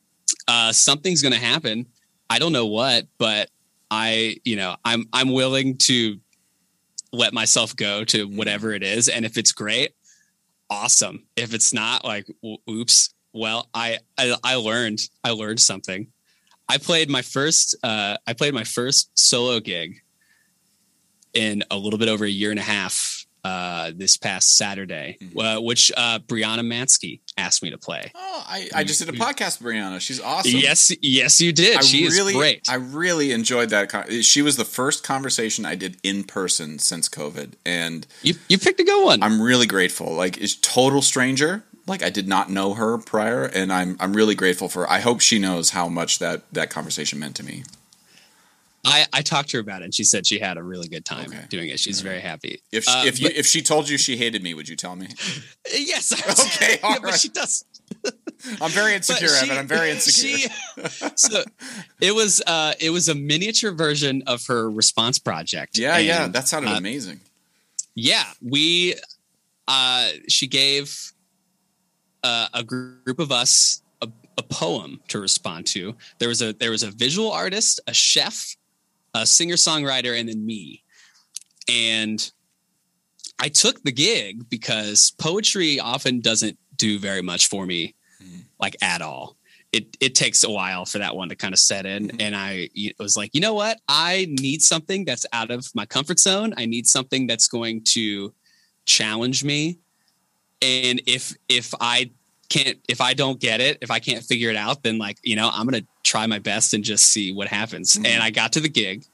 uh, 0.48 0.72
something's 0.72 1.22
going 1.22 1.34
to 1.34 1.40
happen. 1.40 1.86
I 2.28 2.38
don't 2.40 2.52
know 2.52 2.66
what, 2.66 3.06
but 3.18 3.50
I, 3.90 4.36
you 4.44 4.56
know, 4.56 4.76
I'm 4.84 5.06
I'm 5.12 5.32
willing 5.32 5.76
to 5.78 6.18
let 7.12 7.32
myself 7.32 7.74
go 7.74 8.04
to 8.04 8.24
whatever 8.24 8.72
it 8.72 8.82
is, 8.82 9.08
and 9.08 9.24
if 9.24 9.36
it's 9.36 9.52
great, 9.52 9.94
awesome. 10.68 11.26
If 11.36 11.54
it's 11.54 11.72
not, 11.72 12.04
like, 12.04 12.26
oops. 12.68 13.14
Well, 13.32 13.68
I 13.72 13.98
I, 14.18 14.34
I 14.42 14.54
learned 14.56 15.00
I 15.22 15.30
learned 15.30 15.60
something. 15.60 16.08
I 16.68 16.78
played 16.78 17.08
my 17.08 17.22
first 17.22 17.76
uh, 17.82 18.16
I 18.26 18.32
played 18.32 18.54
my 18.54 18.64
first 18.64 19.10
solo 19.14 19.60
gig 19.60 20.00
in 21.32 21.62
a 21.70 21.76
little 21.76 21.98
bit 21.98 22.08
over 22.08 22.24
a 22.24 22.30
year 22.30 22.50
and 22.50 22.58
a 22.58 22.62
half 22.62 23.19
uh, 23.44 23.92
this 23.94 24.16
past 24.16 24.56
Saturday, 24.56 25.16
mm-hmm. 25.20 25.38
uh, 25.38 25.60
which 25.60 25.90
uh, 25.96 26.18
Brianna 26.20 26.60
Mansky 26.60 27.20
asked 27.36 27.62
me 27.62 27.70
to 27.70 27.78
play. 27.78 28.10
Oh, 28.14 28.44
I, 28.46 28.68
I 28.74 28.84
just 28.84 29.00
did 29.04 29.08
a 29.08 29.18
podcast 29.18 29.62
with 29.62 29.72
Brianna. 29.72 30.00
She's 30.00 30.20
awesome. 30.20 30.52
Yes, 30.52 30.92
yes, 31.00 31.40
you 31.40 31.52
did. 31.52 31.78
I 31.78 31.80
she 31.80 32.08
really, 32.08 32.32
is 32.32 32.38
great. 32.38 32.62
I 32.68 32.76
really 32.76 33.32
enjoyed 33.32 33.70
that. 33.70 33.88
Con- 33.88 34.22
she 34.22 34.42
was 34.42 34.56
the 34.56 34.64
first 34.64 35.04
conversation 35.04 35.64
I 35.64 35.74
did 35.74 35.96
in 36.02 36.24
person 36.24 36.78
since 36.78 37.08
COVID, 37.08 37.52
and 37.64 38.06
you 38.22 38.34
you 38.48 38.58
picked 38.58 38.80
a 38.80 38.84
good 38.84 39.04
one. 39.04 39.22
I'm 39.22 39.40
really 39.40 39.66
grateful. 39.66 40.12
Like, 40.14 40.38
it's 40.38 40.56
total 40.56 41.02
stranger. 41.02 41.62
Like, 41.86 42.02
I 42.02 42.10
did 42.10 42.28
not 42.28 42.50
know 42.50 42.74
her 42.74 42.98
prior, 42.98 43.44
and 43.44 43.72
I'm 43.72 43.96
I'm 44.00 44.14
really 44.14 44.34
grateful 44.34 44.68
for. 44.68 44.82
Her. 44.82 44.90
I 44.90 45.00
hope 45.00 45.20
she 45.20 45.38
knows 45.38 45.70
how 45.70 45.88
much 45.88 46.18
that 46.18 46.42
that 46.52 46.70
conversation 46.70 47.18
meant 47.18 47.36
to 47.36 47.44
me. 47.44 47.64
I, 48.84 49.06
I 49.12 49.22
talked 49.22 49.50
to 49.50 49.58
her 49.58 49.60
about 49.60 49.82
it 49.82 49.86
and 49.86 49.94
she 49.94 50.04
said 50.04 50.26
she 50.26 50.38
had 50.38 50.56
a 50.56 50.62
really 50.62 50.88
good 50.88 51.04
time 51.04 51.26
okay. 51.26 51.44
doing 51.48 51.68
it. 51.68 51.78
She's 51.78 52.00
very 52.00 52.20
happy. 52.20 52.62
If 52.72 52.84
she, 52.84 52.90
uh, 52.90 53.04
if 53.04 53.20
you 53.20 53.28
but, 53.28 53.36
if 53.36 53.46
she 53.46 53.60
told 53.60 53.88
you 53.88 53.98
she 53.98 54.16
hated 54.16 54.42
me, 54.42 54.54
would 54.54 54.68
you 54.68 54.76
tell 54.76 54.96
me? 54.96 55.08
Yes. 55.72 56.12
Okay. 56.12 56.78
Yeah, 56.82 56.94
right. 56.94 57.02
But 57.02 57.20
she 57.20 57.28
does. 57.28 57.64
I'm 58.60 58.70
very 58.70 58.94
insecure, 58.94 59.28
she, 59.28 59.44
Evan. 59.44 59.58
I'm 59.58 59.66
very 59.66 59.90
insecure. 59.90 60.48
She, 60.48 61.08
so 61.14 61.42
it 62.00 62.14
was 62.14 62.42
uh, 62.46 62.72
it 62.80 62.90
was 62.90 63.08
a 63.08 63.14
miniature 63.14 63.72
version 63.72 64.22
of 64.26 64.46
her 64.46 64.70
response 64.70 65.18
project. 65.18 65.78
Yeah, 65.78 65.96
and, 65.96 66.06
yeah, 66.06 66.26
that 66.28 66.48
sounded 66.48 66.72
uh, 66.72 66.76
amazing. 66.76 67.20
Yeah, 67.94 68.24
we 68.42 68.94
uh, 69.68 70.08
she 70.28 70.46
gave 70.46 71.12
uh, 72.24 72.48
a 72.54 72.64
group 72.64 73.18
of 73.18 73.30
us 73.30 73.82
a, 74.02 74.08
a 74.38 74.42
poem 74.42 75.00
to 75.08 75.20
respond 75.20 75.66
to. 75.68 75.94
There 76.18 76.28
was 76.28 76.42
a 76.42 76.52
there 76.52 76.70
was 76.70 76.82
a 76.82 76.90
visual 76.90 77.30
artist, 77.30 77.80
a 77.86 77.94
chef, 77.94 78.56
a 79.14 79.26
singer 79.26 79.56
songwriter, 79.56 80.18
and 80.18 80.28
then 80.28 80.44
me. 80.44 80.82
And 81.68 82.30
I 83.38 83.48
took 83.48 83.82
the 83.82 83.92
gig 83.92 84.48
because 84.48 85.12
poetry 85.18 85.80
often 85.80 86.20
doesn't 86.20 86.58
do 86.76 86.98
very 86.98 87.22
much 87.22 87.48
for 87.48 87.66
me, 87.66 87.94
mm-hmm. 88.22 88.40
like 88.60 88.76
at 88.82 89.02
all. 89.02 89.36
It 89.72 89.96
it 90.00 90.14
takes 90.14 90.42
a 90.42 90.50
while 90.50 90.84
for 90.84 90.98
that 90.98 91.14
one 91.14 91.28
to 91.28 91.36
kind 91.36 91.54
of 91.54 91.60
set 91.60 91.86
in, 91.86 92.08
mm-hmm. 92.08 92.20
and 92.20 92.34
I 92.34 92.70
was 92.98 93.16
like, 93.16 93.30
you 93.34 93.40
know 93.40 93.54
what? 93.54 93.78
I 93.88 94.26
need 94.28 94.62
something 94.62 95.04
that's 95.04 95.26
out 95.32 95.50
of 95.50 95.66
my 95.74 95.86
comfort 95.86 96.18
zone. 96.18 96.54
I 96.56 96.66
need 96.66 96.86
something 96.86 97.26
that's 97.26 97.46
going 97.46 97.84
to 97.90 98.34
challenge 98.84 99.44
me. 99.44 99.78
And 100.60 101.00
if 101.06 101.34
if 101.48 101.72
I 101.80 102.10
can't 102.50 102.78
if 102.88 103.00
I 103.00 103.14
don't 103.14 103.40
get 103.40 103.60
it, 103.60 103.78
if 103.80 103.90
I 103.90 104.00
can't 104.00 104.22
figure 104.22 104.50
it 104.50 104.56
out, 104.56 104.82
then 104.82 104.98
like, 104.98 105.16
you 105.22 105.36
know, 105.36 105.50
I'm 105.50 105.66
to 105.80 105.86
try 106.02 106.26
my 106.26 106.38
best 106.38 106.74
and 106.74 106.84
just 106.84 107.06
see 107.06 107.32
what 107.32 107.48
happens. 107.48 107.94
Mm-hmm. 107.94 108.06
And 108.06 108.22
I 108.22 108.30
got 108.30 108.52
to 108.52 108.60
the 108.60 108.68
gig 108.68 109.04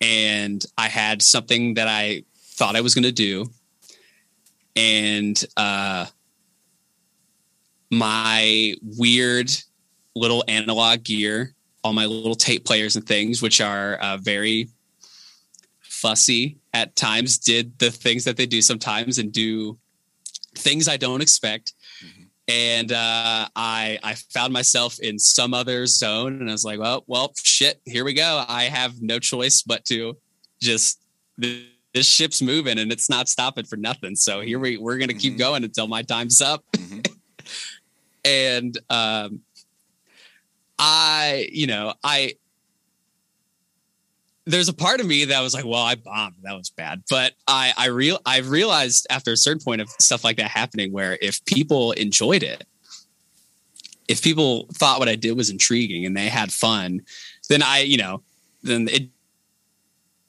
and 0.00 0.64
I 0.78 0.88
had 0.88 1.20
something 1.20 1.74
that 1.74 1.88
I 1.88 2.22
thought 2.36 2.76
I 2.76 2.80
was 2.80 2.94
to 3.04 3.12
do. 3.12 3.50
And 4.76 5.44
uh 5.56 6.06
my 7.90 8.74
weird 8.96 9.50
little 10.14 10.44
analog 10.46 11.02
gear, 11.02 11.54
all 11.82 11.92
my 11.92 12.06
little 12.06 12.36
tape 12.36 12.64
players 12.64 12.94
and 12.94 13.04
things, 13.04 13.42
which 13.42 13.60
are 13.60 13.94
uh, 13.96 14.16
very 14.18 14.68
fussy 15.80 16.58
at 16.72 16.94
times, 16.94 17.36
did 17.36 17.78
the 17.80 17.90
things 17.90 18.24
that 18.24 18.36
they 18.36 18.46
do 18.46 18.62
sometimes 18.62 19.18
and 19.18 19.32
do 19.32 19.76
things 20.54 20.88
I 20.88 20.96
don't 20.96 21.20
expect 21.20 21.74
and 22.48 22.92
uh, 22.92 23.48
I 23.54 23.98
I 24.02 24.14
found 24.32 24.52
myself 24.52 24.98
in 25.00 25.18
some 25.18 25.54
other 25.54 25.86
zone, 25.86 26.40
and 26.40 26.48
I 26.48 26.52
was 26.52 26.64
like, 26.64 26.80
well, 26.80 27.04
well, 27.06 27.32
shit, 27.42 27.80
here 27.84 28.04
we 28.04 28.12
go. 28.12 28.44
I 28.48 28.64
have 28.64 29.00
no 29.00 29.18
choice 29.18 29.62
but 29.62 29.84
to 29.86 30.16
just 30.60 31.00
this 31.38 32.06
ship's 32.06 32.42
moving, 32.42 32.78
and 32.78 32.92
it's 32.92 33.08
not 33.08 33.28
stopping 33.28 33.64
for 33.64 33.76
nothing. 33.76 34.16
So 34.16 34.40
here 34.40 34.58
we 34.58 34.78
we're 34.78 34.98
gonna 34.98 35.12
mm-hmm. 35.12 35.18
keep 35.18 35.38
going 35.38 35.64
until 35.64 35.86
my 35.86 36.02
time's 36.02 36.40
up. 36.40 36.64
Mm-hmm. 36.72 37.00
and 38.24 38.78
um, 38.90 39.40
I, 40.78 41.48
you 41.52 41.66
know, 41.66 41.94
I 42.02 42.34
there's 44.50 44.68
a 44.68 44.72
part 44.74 45.00
of 45.00 45.06
me 45.06 45.24
that 45.26 45.40
was 45.40 45.54
like, 45.54 45.64
well, 45.64 45.82
I 45.82 45.94
bombed. 45.94 46.36
That 46.42 46.54
was 46.56 46.70
bad. 46.70 47.02
But 47.08 47.32
I 47.46 47.72
I 47.76 47.86
real 47.86 48.18
I 48.26 48.38
realized 48.38 49.06
after 49.10 49.32
a 49.32 49.36
certain 49.36 49.62
point 49.62 49.80
of 49.80 49.88
stuff 49.98 50.24
like 50.24 50.36
that 50.38 50.50
happening 50.50 50.92
where 50.92 51.18
if 51.20 51.44
people 51.44 51.92
enjoyed 51.92 52.42
it, 52.42 52.64
if 54.08 54.22
people 54.22 54.66
thought 54.74 54.98
what 54.98 55.08
I 55.08 55.16
did 55.16 55.36
was 55.36 55.50
intriguing 55.50 56.04
and 56.04 56.16
they 56.16 56.28
had 56.28 56.52
fun, 56.52 57.02
then 57.48 57.62
I, 57.62 57.80
you 57.80 57.96
know, 57.96 58.22
then 58.62 58.88
it 58.88 59.08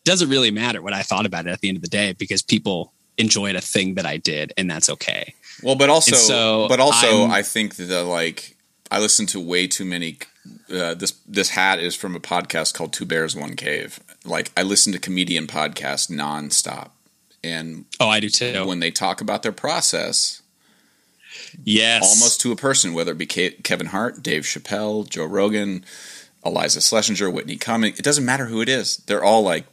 doesn't 0.04 0.30
really 0.30 0.52
matter 0.52 0.82
what 0.82 0.94
I 0.94 1.02
thought 1.04 1.26
about 1.26 1.48
it 1.48 1.52
at 1.52 1.62
the 1.62 1.68
end 1.68 1.78
of 1.78 1.82
the 1.84 1.90
day 1.90 2.14
because 2.14 2.42
people 2.42 2.94
enjoyed 3.18 3.56
a 3.56 3.62
thing 3.62 3.96
that 3.96 4.06
I 4.06 4.18
did 4.18 4.54
and 4.58 4.70
that's 4.70 4.90
okay. 4.90 5.34
Well, 5.64 5.76
but 5.76 5.90
also, 5.90 6.16
so 6.16 6.68
but 6.70 6.80
also, 6.80 7.22
I'm- 7.24 7.32
I 7.32 7.42
think 7.44 7.76
that 7.76 8.04
like 8.06 8.56
I 8.90 9.00
listen 9.00 9.26
to 9.28 9.40
way 9.40 9.68
too 9.68 9.86
many. 9.86 10.18
Uh, 10.72 10.96
this 10.96 11.12
this 11.28 11.50
hat 11.50 11.80
is 11.80 11.96
from 11.96 12.16
a 12.16 12.20
podcast 12.20 12.74
called 12.74 12.94
Two 12.94 13.06
Bears 13.06 13.36
One 13.36 13.56
Cave. 13.56 14.00
Like 14.26 14.52
I 14.56 14.64
listen 14.64 14.94
to 14.94 15.00
comedian 15.00 15.48
podcasts 15.48 16.10
nonstop, 16.12 16.90
and 17.44 17.86
Oh, 18.00 18.08
I 18.10 18.20
do 18.20 18.30
too. 18.30 18.66
when 18.66 18.80
they 18.80 18.92
talk 18.92 19.20
about 19.22 19.42
their 19.44 19.52
process, 19.52 20.42
yes. 21.64 22.04
almost 22.04 22.42
to 22.42 22.52
a 22.52 22.56
person, 22.56 22.94
whether 22.94 23.12
it 23.14 23.18
be 23.18 23.26
Kevin 23.26 23.88
Hart, 23.88 24.22
Dave 24.22 24.44
Chappelle, 24.44 25.08
Joe 25.10 25.26
Rogan, 25.26 25.84
Iliza 26.46 26.80
Shlesinger, 26.80 27.32
Whitney 27.34 27.58
Cummings, 27.58 28.00
it 28.00 28.04
doesn't 28.04 28.26
matter 28.26 28.46
who 28.46 28.62
it 28.62 28.70
is. 28.70 28.98
They're 28.98 29.24
all 29.24 29.42
like, 29.44 29.66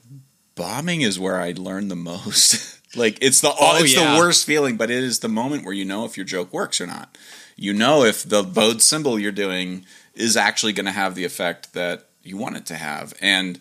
bombing 0.54 1.02
is 1.02 1.18
where 1.18 1.40
I 1.40 1.52
learned 1.52 1.90
the 1.90 1.96
most. 1.96 2.80
like 2.96 3.18
it's 3.20 3.40
the 3.40 3.48
Oh, 3.50 3.78
it's 3.82 3.94
yeah. 3.94 4.14
the 4.14 4.18
worst 4.18 4.46
feeling, 4.46 4.76
but 4.76 4.90
it 4.90 5.02
is 5.02 5.20
the 5.20 5.28
moment 5.28 5.64
where 5.64 5.74
you 5.74 5.84
know 5.84 6.04
if 6.04 6.16
your 6.16 6.26
joke 6.26 6.52
works 6.52 6.80
or 6.80 6.86
not. 6.86 7.16
You 7.56 7.72
know 7.74 8.04
if 8.04 8.22
the 8.26 8.42
bowed 8.42 8.80
cymbal 8.82 9.18
you're 9.18 9.32
doing 9.32 9.84
is 10.14 10.36
actually 10.36 10.72
going 10.72 10.86
to 10.86 10.92
have 10.92 11.14
the 11.14 11.24
effect 11.24 11.74
that 11.74 12.06
you 12.22 12.36
want 12.36 12.56
it 12.56 12.66
to 12.66 12.74
have. 12.76 13.12
And 13.20 13.60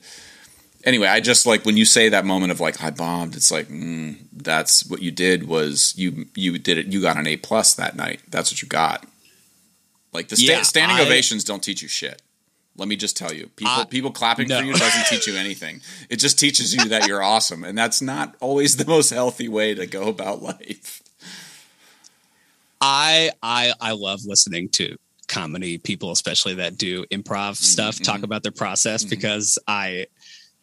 anyway, 0.88 1.08
I 1.08 1.20
just 1.20 1.46
like 1.46 1.66
when 1.66 1.78
you 1.78 1.86
say 1.86 2.10
that 2.10 2.26
moment 2.26 2.52
of 2.52 2.60
like 2.60 2.82
I 2.84 2.90
bombed. 2.90 3.36
It's 3.36 3.52
like 3.52 3.68
mm, 3.68 4.18
that's 4.32 4.90
what 4.90 5.02
you 5.04 5.12
did 5.12 5.48
was 5.48 5.94
you 5.98 6.26
you 6.34 6.58
did 6.58 6.78
it. 6.80 6.88
You 6.88 7.02
got 7.02 7.18
an 7.18 7.28
A 7.28 7.38
plus 7.38 7.76
that 7.76 7.96
night. 7.96 8.22
That's 8.30 8.52
what 8.52 8.62
you 8.64 8.68
got. 8.68 9.06
Like 10.14 10.30
the 10.30 10.38
sta- 10.38 10.46
Yeah, 10.54 10.62
standing 10.64 10.98
I- 10.98 11.02
ovations 11.02 11.44
don't 11.44 11.62
teach 11.62 11.82
you 11.84 11.88
shit. 11.88 12.22
Let 12.78 12.88
me 12.88 12.96
just 12.96 13.18
tell 13.18 13.34
you, 13.34 13.48
people 13.56 13.74
I- 13.74 13.86
people 13.86 14.12
clapping 14.12 14.48
no. 14.48 14.60
for 14.60 14.66
you 14.66 14.74
doesn't 14.74 15.06
teach 15.08 15.28
you 15.28 15.36
anything. 15.36 15.82
It 16.10 16.18
just 16.18 16.40
teaches 16.40 16.74
you 16.74 16.86
that 16.90 17.08
you're 17.08 17.24
awesome, 17.24 17.64
and 17.64 17.78
that's 17.78 18.02
not 18.02 18.36
always 18.40 18.78
the 18.78 18.86
most 18.86 19.10
healthy 19.10 19.48
way 19.48 19.74
to 19.76 19.86
go 19.88 20.08
about 20.08 20.42
life. 20.42 21.02
I 22.80 23.32
I 23.42 23.74
I 23.82 23.92
love 23.94 24.22
listening 24.26 24.70
to 24.70 24.96
comedy 25.28 25.78
people, 25.78 26.12
especially 26.12 26.54
that 26.56 26.78
do 26.78 27.04
improv 27.12 27.56
stuff, 27.58 28.00
talk 28.00 28.20
mhm. 28.22 28.24
about 28.24 28.44
their 28.44 28.52
process 28.52 29.04
Mhm. 29.04 29.10
because 29.10 29.60
I 29.68 30.06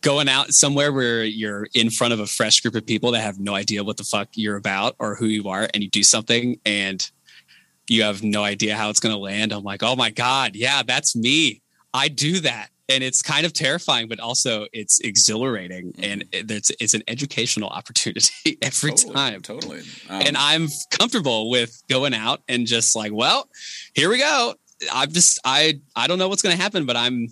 going 0.05 0.29
out 0.29 0.53
somewhere 0.53 0.93
where 0.93 1.25
you're 1.25 1.67
in 1.75 1.89
front 1.89 2.13
of 2.13 2.21
a 2.21 2.27
fresh 2.27 2.61
group 2.61 2.75
of 2.75 2.87
people 2.87 3.11
that 3.11 3.23
have 3.23 3.41
no 3.41 3.55
idea 3.55 3.83
what 3.83 3.97
the 3.97 4.05
fuck 4.05 4.29
you're 4.35 4.57
about 4.57 4.95
or 4.99 5.15
who 5.15 5.25
you 5.25 5.49
are 5.49 5.67
and 5.73 5.83
you 5.83 5.89
do 5.89 6.03
something 6.03 6.61
and 6.67 7.11
you 7.89 8.03
have 8.03 8.23
no 8.23 8.45
idea 8.45 8.77
how 8.77 8.91
it's 8.91 9.01
going 9.01 9.15
to 9.15 9.19
land. 9.19 9.51
I'm 9.51 9.65
like, 9.65 9.83
"Oh 9.83 9.97
my 9.97 10.11
god, 10.11 10.55
yeah, 10.55 10.83
that's 10.83 11.17
me. 11.17 11.63
I 11.93 12.09
do 12.09 12.41
that." 12.41 12.69
And 12.89 13.03
it's 13.03 13.23
kind 13.23 13.47
of 13.47 13.55
terrifying, 13.55 14.09
but 14.09 14.21
also 14.21 14.67
it's 14.75 15.01
exhilarating 15.01 15.95
and 15.99 16.25
it's 16.33 16.71
it's 16.81 16.93
an 16.93 17.03
educational 17.09 17.71
opportunity 17.71 18.59
every 18.63 18.91
totally, 18.91 19.15
time 19.15 19.41
totally. 19.41 19.81
Um, 20.11 20.23
and 20.27 20.37
I'm 20.37 20.69
comfortable 20.91 21.49
with 21.49 21.83
going 21.89 22.15
out 22.15 22.43
and 22.47 22.67
just 22.67 22.95
like, 22.95 23.13
well, 23.13 23.49
here 23.95 24.11
we 24.11 24.19
go. 24.19 24.55
I'm 24.93 25.11
just 25.13 25.39
I 25.47 25.81
I 25.97 26.07
don't 26.07 26.19
know 26.19 26.29
what's 26.29 26.43
going 26.43 26.55
to 26.55 26.63
happen, 26.63 26.85
but 26.85 26.97
I'm 26.97 27.29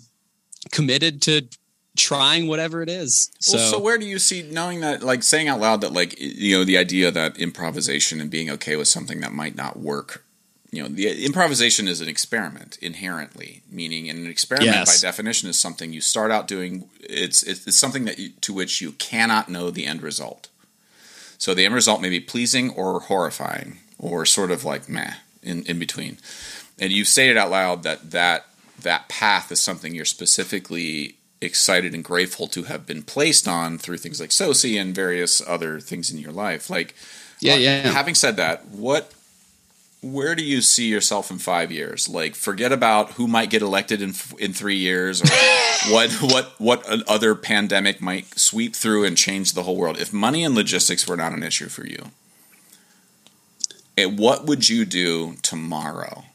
committed 0.71 1.21
to 1.23 1.47
trying 1.95 2.47
whatever 2.47 2.81
it 2.81 2.89
is. 2.89 3.31
So, 3.39 3.57
well, 3.57 3.71
so 3.71 3.79
where 3.79 3.97
do 3.97 4.05
you 4.05 4.19
see 4.19 4.41
knowing 4.41 4.81
that, 4.81 5.03
like 5.03 5.23
saying 5.23 5.47
out 5.47 5.59
loud 5.59 5.81
that, 5.81 5.91
like 5.91 6.19
you 6.19 6.57
know, 6.57 6.63
the 6.63 6.77
idea 6.77 7.11
that 7.11 7.37
improvisation 7.37 8.19
and 8.19 8.29
being 8.29 8.49
okay 8.51 8.75
with 8.75 8.87
something 8.87 9.21
that 9.21 9.33
might 9.33 9.55
not 9.55 9.77
work. 9.79 10.23
You 10.71 10.81
know, 10.81 10.89
the 10.89 11.23
improvisation 11.23 11.87
is 11.87 12.01
an 12.01 12.07
experiment 12.07 12.79
inherently, 12.81 13.61
meaning 13.69 14.09
an 14.09 14.25
experiment 14.25 14.75
Yes. 14.75 15.01
by 15.01 15.07
definition 15.07 15.47
is 15.47 15.59
something 15.59 15.93
you 15.93 16.01
start 16.01 16.31
out 16.31 16.47
doing. 16.47 16.89
It's 16.99 17.43
it's, 17.43 17.67
it's 17.67 17.77
something 17.77 18.05
that 18.05 18.17
you, 18.17 18.29
to 18.41 18.53
which 18.53 18.81
you 18.81 18.93
cannot 18.93 19.49
know 19.49 19.69
the 19.69 19.85
end 19.85 20.01
result. 20.01 20.49
So 21.37 21.53
the 21.53 21.65
end 21.65 21.75
result 21.75 22.01
may 22.01 22.09
be 22.09 22.19
pleasing 22.19 22.71
or 22.71 23.01
horrifying 23.01 23.79
or 23.99 24.25
sort 24.25 24.49
of 24.49 24.63
like 24.63 24.89
meh 24.89 25.13
in, 25.43 25.63
in 25.65 25.77
between. 25.77 26.17
And 26.79 26.91
you've 26.91 27.07
stated 27.07 27.37
out 27.37 27.51
loud 27.51 27.83
that 27.83 28.09
that 28.09 28.47
that 28.81 29.09
path 29.09 29.51
is 29.51 29.59
something 29.59 29.93
you're 29.93 30.05
specifically 30.05 31.17
excited 31.43 31.93
and 31.93 32.03
grateful 32.03 32.47
to 32.47 32.63
have 32.63 32.85
been 32.85 33.03
placed 33.03 33.47
on 33.47 33.77
through 33.77 33.97
things 33.97 34.19
like 34.19 34.29
SoSI 34.29 34.79
and 34.79 34.95
various 34.95 35.41
other 35.47 35.79
things 35.79 36.11
in 36.11 36.17
your 36.17 36.31
life. 36.31 36.69
Like, 36.69 36.95
yeah, 37.39 37.53
uh, 37.53 37.57
yeah. 37.57 37.91
Having 37.91 38.15
said 38.15 38.37
that, 38.37 38.65
what, 38.67 39.13
where 40.01 40.35
do 40.35 40.43
you 40.43 40.61
see 40.61 40.87
yourself 40.87 41.31
in 41.31 41.37
five 41.37 41.71
years? 41.71 42.09
Like, 42.09 42.35
forget 42.35 42.71
about 42.71 43.11
who 43.13 43.27
might 43.27 43.49
get 43.49 43.61
elected 43.61 44.01
in 44.01 44.13
in 44.37 44.53
three 44.53 44.75
years, 44.75 45.21
or 45.21 45.27
what 45.91 46.11
what 46.21 46.59
what 46.59 46.89
an 46.89 47.03
other 47.07 47.35
pandemic 47.35 48.01
might 48.01 48.37
sweep 48.37 48.75
through 48.75 49.05
and 49.05 49.17
change 49.17 49.53
the 49.53 49.63
whole 49.63 49.77
world. 49.77 49.99
If 49.99 50.11
money 50.13 50.43
and 50.43 50.53
logistics 50.53 51.07
were 51.07 51.17
not 51.17 51.33
an 51.33 51.43
issue 51.43 51.69
for 51.69 51.87
you, 51.87 52.11
eh, 53.97 54.05
what 54.05 54.45
would 54.45 54.69
you 54.69 54.85
do 54.85 55.35
tomorrow? 55.41 56.25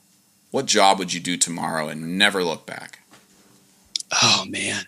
What 0.51 0.67
job 0.67 0.99
would 0.99 1.13
you 1.13 1.21
do 1.21 1.37
tomorrow 1.37 1.89
and 1.89 2.19
never 2.19 2.43
look 2.43 2.65
back? 2.65 3.01
Oh 4.23 4.45
man. 4.49 4.87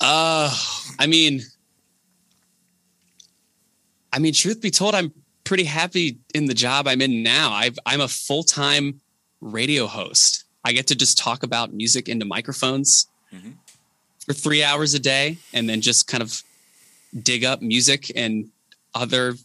Uh 0.00 0.54
I 0.98 1.06
mean 1.06 1.40
I 4.12 4.18
mean 4.18 4.32
truth 4.32 4.60
be 4.60 4.70
told 4.70 4.94
I'm 4.94 5.12
pretty 5.44 5.64
happy 5.64 6.18
in 6.34 6.46
the 6.46 6.54
job 6.54 6.86
I'm 6.86 7.00
in 7.00 7.22
now. 7.22 7.52
I've, 7.52 7.78
I'm 7.86 8.00
a 8.02 8.08
full-time 8.08 9.00
radio 9.40 9.86
host. 9.86 10.44
I 10.64 10.72
get 10.72 10.86
to 10.88 10.94
just 10.94 11.16
talk 11.16 11.42
about 11.42 11.72
music 11.72 12.08
into 12.08 12.24
microphones 12.26 13.06
Mhm. 13.34 13.54
for 14.24 14.32
3 14.34 14.62
hours 14.62 14.94
a 14.94 14.98
day 14.98 15.38
and 15.52 15.68
then 15.68 15.80
just 15.80 16.06
kind 16.06 16.22
of 16.22 16.42
dig 17.22 17.44
up 17.44 17.60
music 17.62 18.10
and 18.14 18.50
other 18.94 19.36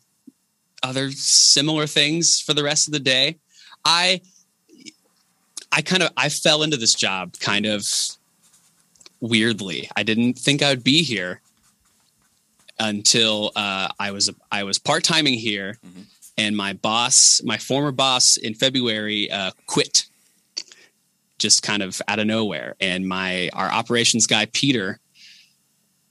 other 0.82 1.12
similar 1.12 1.88
things 1.88 2.40
for 2.42 2.54
the 2.54 2.64
rest 2.64 2.88
of 2.88 2.92
the 2.94 3.00
day. 3.00 3.38
I 3.86 4.22
I 5.72 5.82
kind 5.82 6.04
of 6.04 6.12
I 6.18 6.30
fell 6.30 6.64
into 6.64 6.78
this 6.78 6.94
job 6.94 7.38
kind 7.40 7.66
of 7.66 7.86
weirdly. 9.24 9.90
I 9.96 10.04
didn't 10.04 10.34
think 10.34 10.62
I 10.62 10.70
would 10.70 10.84
be 10.84 11.02
here 11.02 11.40
until 12.80 13.52
uh, 13.56 13.88
I 14.00 14.12
was 14.12 14.30
I 14.52 14.64
was 14.64 14.78
part 14.80 15.04
timing 15.04 15.36
here, 15.36 15.78
Mhm. 15.86 16.06
and 16.38 16.58
my 16.58 16.74
boss, 16.74 17.42
my 17.44 17.58
former 17.58 17.92
boss, 17.92 18.36
in 18.38 18.54
February 18.54 19.32
uh, 19.32 19.52
quit, 19.66 20.06
just 21.40 21.64
kind 21.64 21.82
of 21.82 22.02
out 22.08 22.20
of 22.20 22.28
nowhere. 22.28 22.76
And 22.82 23.08
my 23.08 23.50
our 23.54 23.72
operations 23.72 24.28
guy 24.28 24.46
Peter 24.48 25.00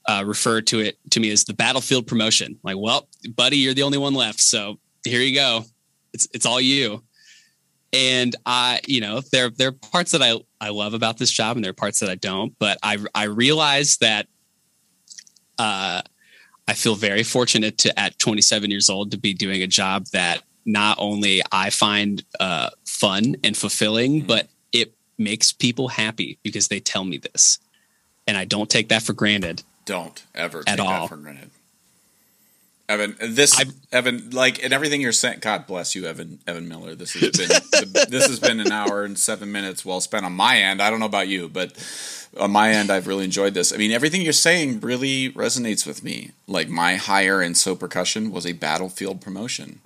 uh, 0.08 0.24
referred 0.26 0.66
to 0.68 0.80
it 0.80 0.98
to 1.10 1.20
me 1.20 1.30
as 1.30 1.44
the 1.44 1.54
battlefield 1.54 2.06
promotion. 2.06 2.58
Like, 2.62 2.76
well, 2.78 3.08
buddy, 3.36 3.58
you're 3.58 3.74
the 3.74 3.82
only 3.84 3.98
one 3.98 4.14
left, 4.14 4.40
so 4.40 4.78
here 5.04 5.20
you 5.20 5.34
go. 5.34 5.64
It's 6.14 6.26
it's 6.32 6.46
all 6.46 6.60
you 6.60 7.02
and 7.92 8.34
I, 8.46 8.80
you 8.86 9.00
know, 9.00 9.20
there 9.32 9.50
there 9.50 9.68
are 9.68 9.72
parts 9.72 10.12
that 10.12 10.22
I 10.22 10.36
I 10.60 10.70
love 10.70 10.94
about 10.94 11.18
this 11.18 11.30
job, 11.30 11.56
and 11.56 11.64
there 11.64 11.70
are 11.70 11.74
parts 11.74 12.00
that 12.00 12.08
I 12.08 12.14
don't. 12.14 12.56
But 12.58 12.78
I 12.82 12.98
I 13.14 13.24
realize 13.24 13.98
that 13.98 14.26
uh, 15.58 16.02
I 16.68 16.74
feel 16.74 16.94
very 16.94 17.22
fortunate 17.22 17.78
to 17.78 17.98
at 17.98 18.18
27 18.18 18.70
years 18.70 18.88
old 18.88 19.10
to 19.10 19.18
be 19.18 19.34
doing 19.34 19.62
a 19.62 19.66
job 19.66 20.06
that 20.12 20.42
not 20.64 20.96
only 21.00 21.42
I 21.50 21.70
find 21.70 22.22
uh, 22.40 22.70
fun 22.86 23.36
and 23.44 23.56
fulfilling, 23.56 24.22
Mhm. 24.22 24.26
but 24.26 24.48
it 24.72 24.94
makes 25.18 25.52
people 25.52 25.88
happy 25.88 26.38
because 26.42 26.68
they 26.68 26.80
tell 26.80 27.04
me 27.04 27.18
this, 27.18 27.58
and 28.26 28.36
I 28.36 28.44
don't 28.44 28.70
take 28.70 28.88
that 28.88 29.02
for 29.02 29.12
granted. 29.12 29.62
Don't 29.84 30.22
ever 30.34 30.60
At 30.66 30.76
take 30.76 30.80
all. 30.86 31.00
that 31.02 31.08
for 31.08 31.16
granted. 31.16 31.50
Evan, 32.88 33.16
this 33.20 33.58
I've- 33.58 33.72
Evan, 33.90 34.30
like, 34.30 34.62
and 34.62 34.72
everything 34.72 35.00
you're 35.00 35.12
saying. 35.12 35.38
God 35.40 35.66
bless 35.66 35.94
you, 35.94 36.04
Evan. 36.04 36.40
Evan 36.46 36.68
Miller. 36.68 36.94
This 36.94 37.12
has 37.14 37.30
been 37.30 37.92
this 38.10 38.26
has 38.26 38.38
been 38.40 38.60
an 38.60 38.72
hour 38.72 39.04
and 39.04 39.18
seven 39.18 39.50
minutes 39.52 39.84
well 39.84 40.00
spent 40.00 40.26
on 40.26 40.32
my 40.32 40.58
end. 40.58 40.82
I 40.82 40.90
don't 40.90 41.00
know 41.00 41.06
about 41.06 41.28
you, 41.28 41.48
but 41.48 41.72
on 42.38 42.50
my 42.50 42.70
end, 42.70 42.90
I've 42.90 43.06
really 43.06 43.24
enjoyed 43.24 43.54
this. 43.54 43.72
I 43.72 43.76
mean, 43.76 43.92
everything 43.92 44.20
you're 44.20 44.32
saying 44.32 44.80
really 44.80 45.30
resonates 45.32 45.86
with 45.86 46.02
me. 46.02 46.32
Like 46.46 46.68
my 46.68 46.96
hire 46.96 47.40
in 47.40 47.52
Sō 47.52 47.78
Percussion 47.78 48.30
was 48.30 48.46
a 48.46 48.52
battlefield 48.52 49.20
promotion. 49.20 49.80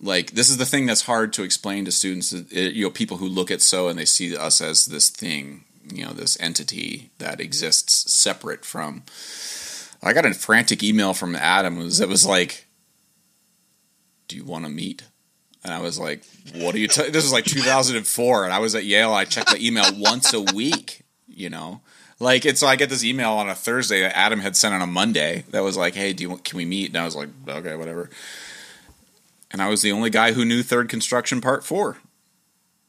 Like 0.00 0.32
this 0.32 0.50
is 0.50 0.58
the 0.58 0.66
thing 0.66 0.84
that's 0.86 1.02
hard 1.02 1.32
to 1.34 1.42
explain 1.44 1.84
to 1.86 1.92
students. 1.92 2.34
Uh, 2.34 2.42
it- 2.50 2.74
you 2.74 2.84
know, 2.84 2.90
people 2.90 3.16
who 3.18 3.28
look 3.28 3.50
at 3.50 3.62
so 3.62 3.88
and 3.88 3.98
they 3.98 4.04
see 4.04 4.36
us 4.36 4.60
as 4.60 4.86
this 4.86 5.08
thing. 5.08 5.62
You 5.88 6.04
know, 6.04 6.12
this 6.12 6.36
entity 6.40 7.10
that 7.18 7.40
exists 7.40 8.12
separate 8.12 8.64
from 8.64 9.04
I 10.02 10.12
got 10.12 10.26
a 10.26 10.34
frantic 10.34 10.82
email 10.82 11.14
from 11.14 11.34
Adam. 11.34 11.78
It 11.78 12.08
was, 12.08 12.26
like, 12.26 12.66
"Do 14.28 14.36
you 14.36 14.44
want 14.44 14.64
to 14.64 14.70
meet?" 14.70 15.02
And 15.64 15.72
I 15.74 15.80
was 15.80 15.98
like, 15.98 16.22
"What 16.54 16.74
are 16.74 16.78
you?" 16.78 16.88
T-? 16.88 17.10
This 17.10 17.24
was 17.24 17.32
like 17.32 17.44
2004, 17.44 18.44
and 18.44 18.52
I 18.52 18.58
was 18.58 18.74
at 18.74 18.84
Yale. 18.84 19.12
I 19.12 19.24
checked 19.24 19.50
the 19.50 19.64
email 19.66 19.84
once 19.96 20.32
a 20.32 20.40
week. 20.40 21.02
You 21.28 21.50
know, 21.50 21.82
Like 22.18 22.46
it's 22.46 22.60
so 22.60 22.66
I 22.66 22.76
get 22.76 22.88
this 22.88 23.04
email 23.04 23.32
on 23.32 23.48
a 23.50 23.54
Thursday 23.54 24.00
that 24.00 24.16
Adam 24.16 24.40
had 24.40 24.56
sent 24.56 24.74
on 24.74 24.80
a 24.80 24.86
Monday 24.86 25.44
that 25.50 25.62
was 25.62 25.76
like, 25.76 25.94
"Hey, 25.94 26.12
do 26.14 26.22
you 26.22 26.30
want, 26.30 26.44
can 26.44 26.56
we 26.56 26.64
meet?" 26.64 26.88
And 26.88 26.96
I 26.96 27.04
was 27.04 27.14
like, 27.14 27.28
"Okay, 27.46 27.76
whatever." 27.76 28.08
And 29.50 29.60
I 29.60 29.68
was 29.68 29.82
the 29.82 29.92
only 29.92 30.10
guy 30.10 30.32
who 30.32 30.44
knew 30.44 30.62
Third 30.62 30.88
Construction 30.88 31.40
Part 31.40 31.62
Four. 31.64 31.98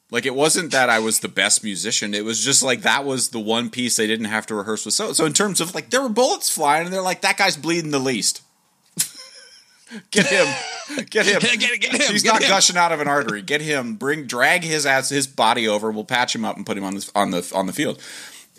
Like 0.09 0.25
it 0.25 0.35
wasn't 0.35 0.71
that 0.71 0.89
I 0.89 0.99
was 0.99 1.19
the 1.19 1.27
best 1.27 1.63
musician. 1.63 2.13
It 2.13 2.23
was 2.23 2.43
just 2.43 2.63
like 2.63 2.81
that 2.81 3.03
was 3.03 3.29
the 3.29 3.39
one 3.39 3.69
piece 3.69 3.97
they 3.97 4.07
didn't 4.07 4.27
have 4.27 4.45
to 4.47 4.55
rehearse 4.55 4.85
with. 4.85 4.93
So 4.93 5.11
so 5.13 5.25
in 5.25 5.33
terms 5.33 5.59
of 5.59 5.75
like 5.75 5.89
there 5.89 6.01
were 6.01 6.09
bullets 6.09 6.49
flying 6.49 6.85
and 6.85 6.93
they're 6.93 7.01
like 7.01 7.21
that 7.21 7.37
guy's 7.37 7.57
bleeding 7.57 7.91
the 7.91 7.99
least. 7.99 8.41
get 10.11 10.27
him, 10.27 10.47
get 11.09 11.25
him. 11.25 11.39
Get, 11.41 11.59
get, 11.59 11.81
get 11.81 12.01
him. 12.01 12.11
He's 12.11 12.23
get 12.23 12.33
not 12.33 12.43
him. 12.43 12.49
gushing 12.49 12.77
out 12.77 12.91
of 12.91 13.01
an 13.01 13.07
artery. 13.07 13.41
Get 13.41 13.61
him. 13.61 13.95
Bring 13.95 14.25
drag 14.25 14.63
his 14.63 14.85
ass 14.85 15.09
his 15.09 15.27
body 15.27 15.67
over. 15.67 15.91
We'll 15.91 16.05
patch 16.05 16.33
him 16.33 16.45
up 16.45 16.55
and 16.55 16.65
put 16.65 16.77
him 16.77 16.83
on 16.85 16.95
the 16.95 17.11
on 17.13 17.31
the 17.31 17.51
on 17.53 17.67
the 17.67 17.73
field. 17.73 18.01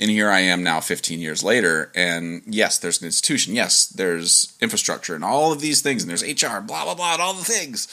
And 0.01 0.11
here 0.11 0.30
I 0.30 0.40
am 0.40 0.62
now, 0.62 0.78
15 0.78 1.18
years 1.18 1.42
later, 1.42 1.90
and 1.92 2.42
yes, 2.46 2.78
there's 2.78 3.01
an 3.01 3.07
institution. 3.07 3.57
Yes, 3.57 3.86
there's 3.86 4.57
infrastructure 4.61 5.16
and 5.16 5.24
all 5.24 5.51
of 5.51 5.61
these 5.61 5.82
things, 5.82 6.05
and 6.05 6.11
there's 6.11 6.22
HR, 6.22 6.61
blah 6.61 6.84
blah 6.84 6.94
blah, 6.94 7.14
and 7.14 7.22
all 7.22 7.34
the 7.34 7.42
things. 7.42 7.88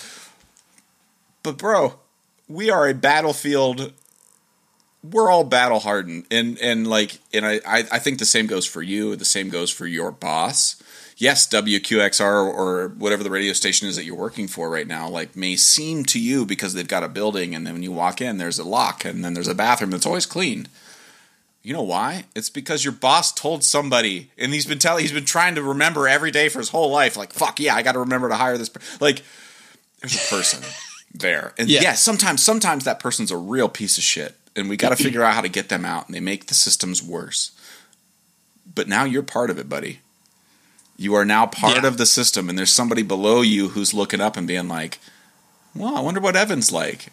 But 1.41 1.57
bro, 1.57 1.95
we 2.47 2.69
are 2.69 2.87
a 2.87 2.93
battlefield. 2.93 3.93
We're 5.03 5.29
all 5.29 5.43
battle 5.43 5.79
hardened, 5.79 6.25
and 6.31 6.57
and 6.59 6.87
like, 6.87 7.19
and 7.33 7.45
I 7.45 7.59
I 7.65 7.99
think 7.99 8.19
the 8.19 8.25
same 8.25 8.47
goes 8.47 8.65
for 8.65 8.81
you. 8.81 9.15
The 9.15 9.25
same 9.25 9.49
goes 9.49 9.69
for 9.69 9.85
your 9.85 10.11
boss 10.11 10.81
yes, 11.17 11.47
WQXR 11.47 12.53
or 12.53 12.89
whatever 12.89 13.23
the 13.23 13.29
radio 13.29 13.53
station 13.53 13.87
is 13.87 13.95
that 13.95 14.05
you're 14.05 14.15
working 14.15 14.47
for 14.47 14.69
right 14.69 14.87
now, 14.87 15.07
like 15.07 15.35
may 15.35 15.55
seem 15.55 16.03
to 16.05 16.19
you 16.19 16.45
because 16.45 16.73
they've 16.73 16.87
got 16.87 17.03
a 17.03 17.09
building 17.09 17.55
and 17.55 17.65
then 17.65 17.73
when 17.73 17.83
you 17.83 17.91
walk 17.91 18.21
in, 18.21 18.37
there's 18.37 18.59
a 18.59 18.63
lock 18.63 19.05
and 19.05 19.23
then 19.23 19.33
there's 19.33 19.47
a 19.47 19.55
bathroom 19.55 19.91
that's 19.91 20.05
always 20.05 20.25
cleaned. 20.25 20.69
You 21.63 21.73
know 21.73 21.81
why? 21.81 22.25
It's 22.35 22.49
because 22.49 22.83
your 22.83 22.93
boss 22.93 23.33
told 23.33 23.63
somebody, 23.63 24.29
and 24.37 24.53
he's 24.53 24.67
been 24.67 24.77
telling, 24.77 25.01
he's 25.01 25.11
been 25.11 25.25
trying 25.25 25.55
to 25.55 25.63
remember 25.63 26.07
every 26.07 26.29
day 26.29 26.47
for 26.47 26.59
his 26.59 26.69
whole 26.69 26.91
life. 26.91 27.17
Like, 27.17 27.33
fuck 27.33 27.59
yeah, 27.59 27.73
I 27.73 27.81
got 27.81 27.93
to 27.93 27.99
remember 27.99 28.29
to 28.29 28.35
hire 28.35 28.55
this. 28.55 28.69
Per-. 28.69 28.81
Like, 29.01 29.23
there's 29.99 30.13
a 30.13 30.29
person 30.29 30.63
there, 31.19 31.53
and 31.57 31.69
Yeah. 31.69 31.81
yeah, 31.81 31.93
sometimes, 31.93 32.43
sometimes 32.43 32.83
that 32.83 32.99
person's 32.99 33.31
a 33.31 33.37
real 33.37 33.69
piece 33.69 33.97
of 33.97 34.03
shit, 34.03 34.35
and 34.55 34.69
we 34.69 34.77
got 34.77 34.89
to 34.89 34.95
figure 35.03 35.23
out 35.23 35.33
how 35.35 35.41
to 35.41 35.49
get 35.49 35.69
them 35.69 35.85
out, 35.85 36.07
and 36.07 36.15
they 36.15 36.19
make 36.19 36.47
the 36.47 36.53
systems 36.53 37.01
worse. 37.01 37.51
But 38.73 38.87
now 38.87 39.03
you're 39.05 39.23
part 39.23 39.49
of 39.49 39.57
it, 39.57 39.69
buddy. 39.69 39.99
You 40.97 41.13
are 41.15 41.25
now 41.25 41.45
part 41.45 41.81
Yeah. 41.83 41.87
of 41.87 41.97
the 41.97 42.05
system, 42.05 42.49
and 42.49 42.57
there's 42.57 42.71
somebody 42.71 43.01
below 43.03 43.41
you 43.41 43.69
who's 43.69 43.93
looking 43.93 44.21
up 44.21 44.37
and 44.37 44.47
being 44.47 44.67
like, 44.67 44.99
"Well, 45.73 45.95
I 45.95 45.99
wonder 46.01 46.19
what 46.21 46.35
Evan's 46.35 46.71
like." 46.71 47.11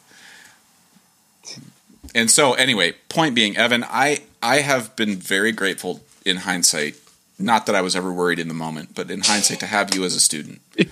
And 2.15 2.31
so, 2.31 2.55
anyway, 2.55 2.93
point 3.09 3.35
being, 3.35 3.57
Evan, 3.57 3.85
I 3.89 4.23
I 4.43 4.61
have 4.61 4.95
been 4.97 5.17
very 5.17 5.53
grateful 5.53 6.03
in 6.25 6.39
hindsight. 6.39 6.97
Not 7.39 7.67
that 7.67 7.75
I 7.75 7.81
was 7.81 7.97
ever 7.97 8.13
worried 8.13 8.39
in 8.39 8.49
the 8.49 8.55
moment, 8.55 8.95
but 8.95 9.11
in 9.11 9.23
hindsight, 9.23 9.61
to 9.61 9.67
have 9.67 9.95
you 9.95 10.05
as 10.05 10.15
a 10.15 10.21
student 10.21 10.61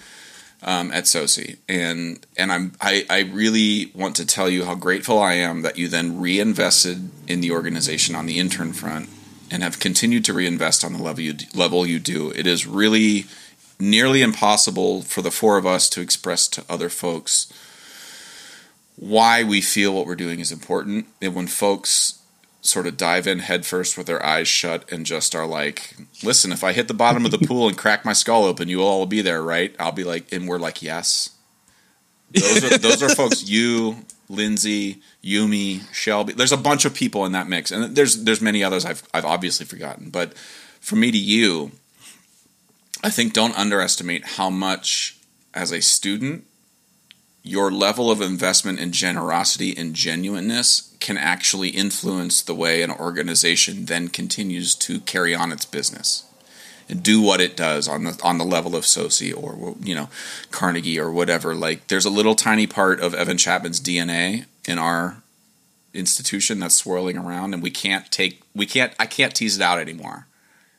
um, 0.62 0.92
at 0.92 1.04
SoSI, 1.04 1.58
and 1.68 2.24
and 2.36 2.52
I'm 2.52 2.72
I, 2.80 3.06
I 3.08 3.20
really 3.20 3.90
want 3.94 4.16
to 4.16 4.26
tell 4.26 4.48
you 4.48 4.64
how 4.64 4.74
grateful 4.74 5.18
I 5.18 5.34
am 5.34 5.62
that 5.62 5.78
you 5.78 5.88
then 5.88 6.20
reinvested 6.20 7.10
in 7.26 7.40
the 7.40 7.50
organization 7.50 8.14
on 8.14 8.26
the 8.26 8.38
intern 8.38 8.72
front 8.72 9.08
and 9.50 9.62
have 9.62 9.80
continued 9.80 10.24
to 10.26 10.32
reinvest 10.32 10.84
on 10.84 10.92
the 10.92 11.02
level 11.02 11.20
you 11.20 11.34
level 11.54 11.86
you 11.86 11.98
do. 11.98 12.30
It 12.30 12.46
is 12.46 12.66
really 12.66 13.26
nearly 13.78 14.22
impossible 14.22 15.02
for 15.02 15.22
the 15.22 15.30
four 15.30 15.56
of 15.56 15.66
us 15.66 15.88
to 15.90 16.00
express 16.00 16.46
to 16.48 16.64
other 16.68 16.88
folks 16.88 17.52
why 18.96 19.42
we 19.42 19.62
feel 19.62 19.94
what 19.94 20.06
we're 20.06 20.14
doing 20.14 20.40
is 20.40 20.52
important. 20.52 21.06
And 21.22 21.34
when 21.34 21.46
folks 21.46 22.19
sort 22.62 22.86
of 22.86 22.96
dive 22.96 23.26
in 23.26 23.38
headfirst 23.38 23.96
with 23.96 24.06
their 24.06 24.24
eyes 24.24 24.48
shut 24.48 24.90
and 24.92 25.06
just 25.06 25.34
are 25.34 25.46
like, 25.46 25.96
listen, 26.22 26.52
if 26.52 26.62
I 26.62 26.72
hit 26.72 26.88
the 26.88 26.94
bottom 26.94 27.24
of 27.24 27.30
the 27.30 27.38
pool 27.38 27.66
and 27.68 27.76
crack 27.76 28.04
my 28.04 28.12
skull 28.12 28.44
open, 28.44 28.68
you 28.68 28.82
all 28.82 28.98
will 28.98 29.06
be 29.06 29.22
there, 29.22 29.42
right? 29.42 29.74
I'll 29.78 29.92
be 29.92 30.04
like, 30.04 30.32
and 30.32 30.46
we're 30.46 30.58
like, 30.58 30.82
yes. 30.82 31.30
Those 32.32 32.64
are, 32.64 32.78
those 32.78 33.02
are 33.02 33.08
folks, 33.08 33.48
you, 33.48 34.04
Lindsay, 34.28 35.00
Yumi, 35.22 35.82
Shelby. 35.92 36.32
There's 36.32 36.52
a 36.52 36.56
bunch 36.56 36.84
of 36.84 36.94
people 36.94 37.26
in 37.26 37.32
that 37.32 37.48
mix. 37.48 37.70
And 37.70 37.96
there's 37.96 38.22
there's 38.24 38.40
many 38.40 38.62
others 38.62 38.84
I've 38.84 39.02
I've 39.12 39.24
obviously 39.24 39.66
forgotten. 39.66 40.10
But 40.10 40.34
from 40.80 41.00
me 41.00 41.10
to 41.10 41.18
you, 41.18 41.72
I 43.02 43.10
think 43.10 43.32
don't 43.32 43.58
underestimate 43.58 44.24
how 44.24 44.48
much 44.48 45.18
as 45.52 45.72
a 45.72 45.82
student 45.82 46.44
your 47.42 47.70
level 47.70 48.10
of 48.10 48.20
investment 48.20 48.78
in 48.78 48.92
generosity 48.92 49.76
and 49.76 49.94
genuineness 49.94 50.94
can 51.00 51.16
actually 51.16 51.70
influence 51.70 52.42
the 52.42 52.54
way 52.54 52.82
an 52.82 52.90
organization 52.90 53.86
then 53.86 54.08
continues 54.08 54.74
to 54.74 55.00
carry 55.00 55.34
on 55.34 55.50
its 55.50 55.64
business 55.64 56.24
and 56.88 57.02
do 57.02 57.22
what 57.22 57.40
it 57.40 57.56
does 57.56 57.88
on 57.88 58.04
the 58.04 58.20
on 58.22 58.36
the 58.38 58.44
level 58.44 58.76
of 58.76 58.84
SoSI 58.84 59.32
or 59.34 59.74
you 59.80 59.94
know 59.94 60.10
Carnegie 60.50 60.98
or 60.98 61.10
whatever. 61.10 61.54
Like 61.54 61.86
there's 61.88 62.04
a 62.04 62.10
little 62.10 62.34
tiny 62.34 62.66
part 62.66 63.00
of 63.00 63.14
Evan 63.14 63.38
Chapman's 63.38 63.80
DNA 63.80 64.44
in 64.68 64.78
our 64.78 65.22
institution 65.94 66.58
that's 66.58 66.74
swirling 66.74 67.16
around, 67.16 67.54
and 67.54 67.62
we 67.62 67.70
can't 67.70 68.10
take 68.10 68.42
we 68.54 68.66
can't 68.66 68.92
I 68.98 69.06
can't 69.06 69.34
tease 69.34 69.56
it 69.56 69.62
out 69.62 69.78
anymore. 69.78 70.26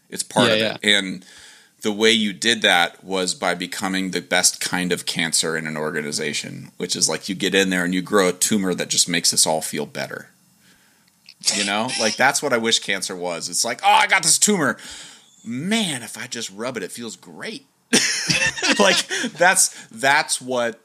It's 0.10 0.24
part 0.24 0.50
Yeah, 0.50 0.54
of 0.54 0.60
yeah. 0.60 0.78
it, 0.82 0.94
and 0.94 1.26
the 1.82 1.92
way 1.92 2.12
you 2.12 2.32
did 2.32 2.62
that 2.62 3.04
was 3.04 3.34
by 3.34 3.56
becoming 3.56 4.12
the 4.12 4.22
best 4.22 4.62
kind 4.62 4.92
of 4.92 5.06
cancer 5.06 5.58
in 5.58 5.66
an 5.66 5.78
organization, 5.78 6.72
which 6.78 6.96
is 6.96 7.10
like 7.10 7.28
you 7.28 7.36
get 7.36 7.56
in 7.56 7.70
there 7.70 7.84
and 7.84 7.94
you 7.94 8.02
grow 8.02 8.30
a 8.30 8.34
tumor 8.34 8.74
that 8.74 8.90
just 8.90 9.10
makes 9.10 9.34
us 9.34 9.48
all 9.48 9.62
feel 9.62 9.86
better. 9.86 10.30
You 11.56 11.66
know, 11.66 11.90
like 12.00 12.16
that's 12.16 12.44
what 12.44 12.54
I 12.54 12.60
wish 12.60 12.80
cancer 12.80 13.16
was. 13.16 13.50
It's 13.50 13.66
like, 13.66 13.82
oh, 13.84 13.90
I 13.92 14.06
got 14.06 14.22
this 14.22 14.38
tumor. 14.38 14.78
Man, 15.44 16.04
if 16.04 16.16
I 16.16 16.28
just 16.28 16.52
rub 16.52 16.78
it, 16.78 16.84
it 16.84 16.92
feels 16.92 17.16
great. 17.16 17.66
like 18.80 19.08
that's 19.34 19.88
that's 19.88 20.40
what 20.40 20.80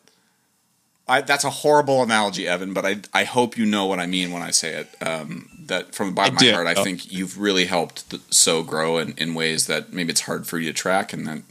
I, 1.07 1.20
that's 1.20 1.44
a 1.44 1.51
horrible 1.51 2.03
analogy, 2.03 2.49
Evan, 2.49 2.72
but 2.72 2.86
I 2.86 2.97
I 3.12 3.24
hope 3.24 3.59
you 3.59 3.66
know 3.66 3.84
what 3.84 4.01
I 4.01 4.07
mean 4.07 4.32
when 4.32 4.42
I 4.42 4.51
say 4.51 4.72
it. 4.72 5.07
Um, 5.07 5.56
that 5.69 5.95
from 5.95 6.09
the 6.09 6.14
bottom 6.14 6.37
I 6.41 6.45
of 6.47 6.53
my 6.53 6.53
heart, 6.53 6.67
I 6.67 6.83
think 6.83 7.12
you've 7.12 7.39
really 7.39 7.67
helped 7.67 8.11
the, 8.11 8.21
so 8.31 8.62
grow 8.62 8.99
in, 8.99 9.14
in 9.17 9.35
ways 9.35 9.67
that 9.67 9.93
maybe 9.93 10.11
it's 10.11 10.23
hard 10.23 10.47
for 10.47 10.59
you 10.59 10.73
to 10.73 10.73
track, 10.73 11.12
and 11.12 11.27
then 11.27 11.45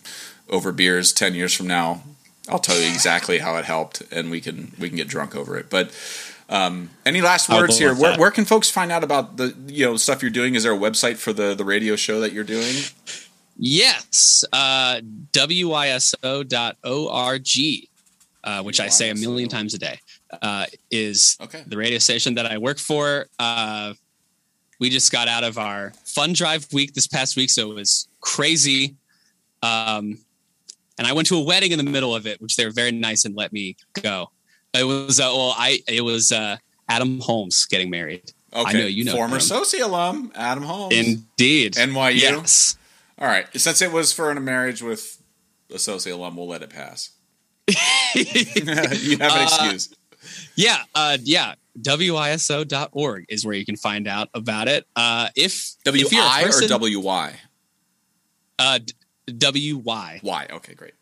over 0.49 0.71
beers 0.71 1.11
ten 1.13 1.33
years 1.35 1.53
from 1.53 1.67
now, 1.67 2.03
I'll 2.49 2.59
tell 2.59 2.79
you 2.79 2.87
exactly 2.87 3.39
how 3.39 3.57
it 3.57 3.65
helped, 3.65 4.01
and 4.11 4.29
we 4.31 4.41
can 4.41 4.73
we 4.79 4.89
can 4.89 4.97
get 4.97 5.07
drunk 5.07 5.35
over 5.35 5.57
it. 5.57 5.69
But 5.69 5.91
um, 6.49 6.91
any 7.05 7.21
last 7.21 7.49
words 7.49 7.77
here? 7.79 7.95
Where, 7.95 8.17
where 8.19 8.31
can 8.31 8.45
folks 8.45 8.69
find 8.69 8.91
out 8.91 9.03
about 9.03 9.37
the 9.37 9.55
you 9.67 9.85
know 9.85 9.97
stuff 9.97 10.21
you're 10.21 10.31
doing? 10.31 10.55
Is 10.55 10.63
there 10.63 10.73
a 10.73 10.77
website 10.77 11.17
for 11.17 11.33
the 11.33 11.55
the 11.55 11.65
radio 11.65 11.95
show 11.95 12.19
that 12.19 12.33
you're 12.33 12.43
doing? 12.43 12.75
Yes, 13.57 14.43
uh, 14.51 14.99
wyso.org, 15.31 16.19
uh, 18.43 18.63
which 18.63 18.79
I 18.81 18.89
say 18.89 19.09
a 19.09 19.15
million 19.15 19.47
times 19.49 19.73
a 19.73 19.77
day, 19.79 19.99
uh, 20.41 20.65
is 20.91 21.37
Okay. 21.41 21.63
the 21.65 21.77
radio 21.77 21.99
station 21.99 22.35
that 22.35 22.45
I 22.45 22.57
work 22.57 22.77
for. 22.79 23.27
Uh, 23.39 23.93
we 24.79 24.89
just 24.89 25.11
got 25.11 25.27
out 25.27 25.43
of 25.43 25.57
our 25.57 25.93
fun 26.05 26.33
drive 26.33 26.67
week 26.73 26.93
this 26.93 27.07
past 27.07 27.35
week, 27.35 27.49
so 27.49 27.71
it 27.71 27.75
was 27.75 28.07
crazy. 28.21 28.95
Um, 29.63 30.19
and 30.97 31.07
I 31.07 31.13
went 31.13 31.27
to 31.29 31.37
a 31.37 31.41
wedding 31.41 31.71
in 31.71 31.77
the 31.77 31.89
middle 31.89 32.15
of 32.15 32.25
it, 32.27 32.41
which 32.41 32.55
they 32.55 32.65
were 32.65 32.71
very 32.71 32.91
nice 32.91 33.25
and 33.25 33.35
let 33.35 33.51
me 33.51 33.75
go. 34.01 34.31
It 34.73 34.83
was 34.83 35.19
uh, 35.19 35.31
well, 35.33 35.53
I 35.57 35.79
it 35.87 36.01
was 36.01 36.31
uh, 36.31 36.57
Adam 36.89 37.19
Holmes 37.21 37.65
getting 37.65 37.89
married. 37.89 38.31
Okay, 38.53 38.79
know 38.79 38.85
you 38.85 39.03
know 39.03 39.13
former 39.13 39.35
him. 39.35 39.41
SoSI 39.41 39.81
alum 39.83 40.31
Adam 40.35 40.63
Holmes, 40.63 40.95
Indeed, 40.95 41.73
NYU. 41.73 42.15
Yes. 42.21 42.77
All 43.17 43.27
right. 43.27 43.47
Since 43.59 43.81
it 43.81 43.91
was 43.91 44.11
for 44.11 44.29
a 44.31 44.39
marriage 44.39 44.81
with 44.81 45.21
a 45.69 45.75
SoSI 45.75 46.11
alum, 46.11 46.35
we'll 46.35 46.47
let 46.47 46.61
it 46.61 46.69
pass. 46.69 47.11
you 48.15 49.17
have 49.17 49.31
an 49.31 49.39
Uh, 49.39 49.43
excuse. 49.43 49.94
Yeah, 50.55 50.83
uh, 50.93 51.17
yeah. 51.21 51.55
WYSO.org 51.81 53.25
is 53.27 53.45
where 53.45 53.55
you 53.55 53.65
can 53.65 53.75
find 53.75 54.07
out 54.07 54.29
about 54.33 54.67
it. 54.67 54.85
Uh, 54.95 55.27
if 55.35 55.73
W 55.83 56.05
if 56.05 56.11
you're 56.11 56.23
or 56.23 56.45
person- 56.45 56.69
W 56.69 56.99
Y? 56.99 57.39
uh, 58.59 58.79
d- 58.79 58.93
WY 59.73 60.19
Y. 60.23 60.47
Okay, 60.51 60.73
great. 60.73 60.93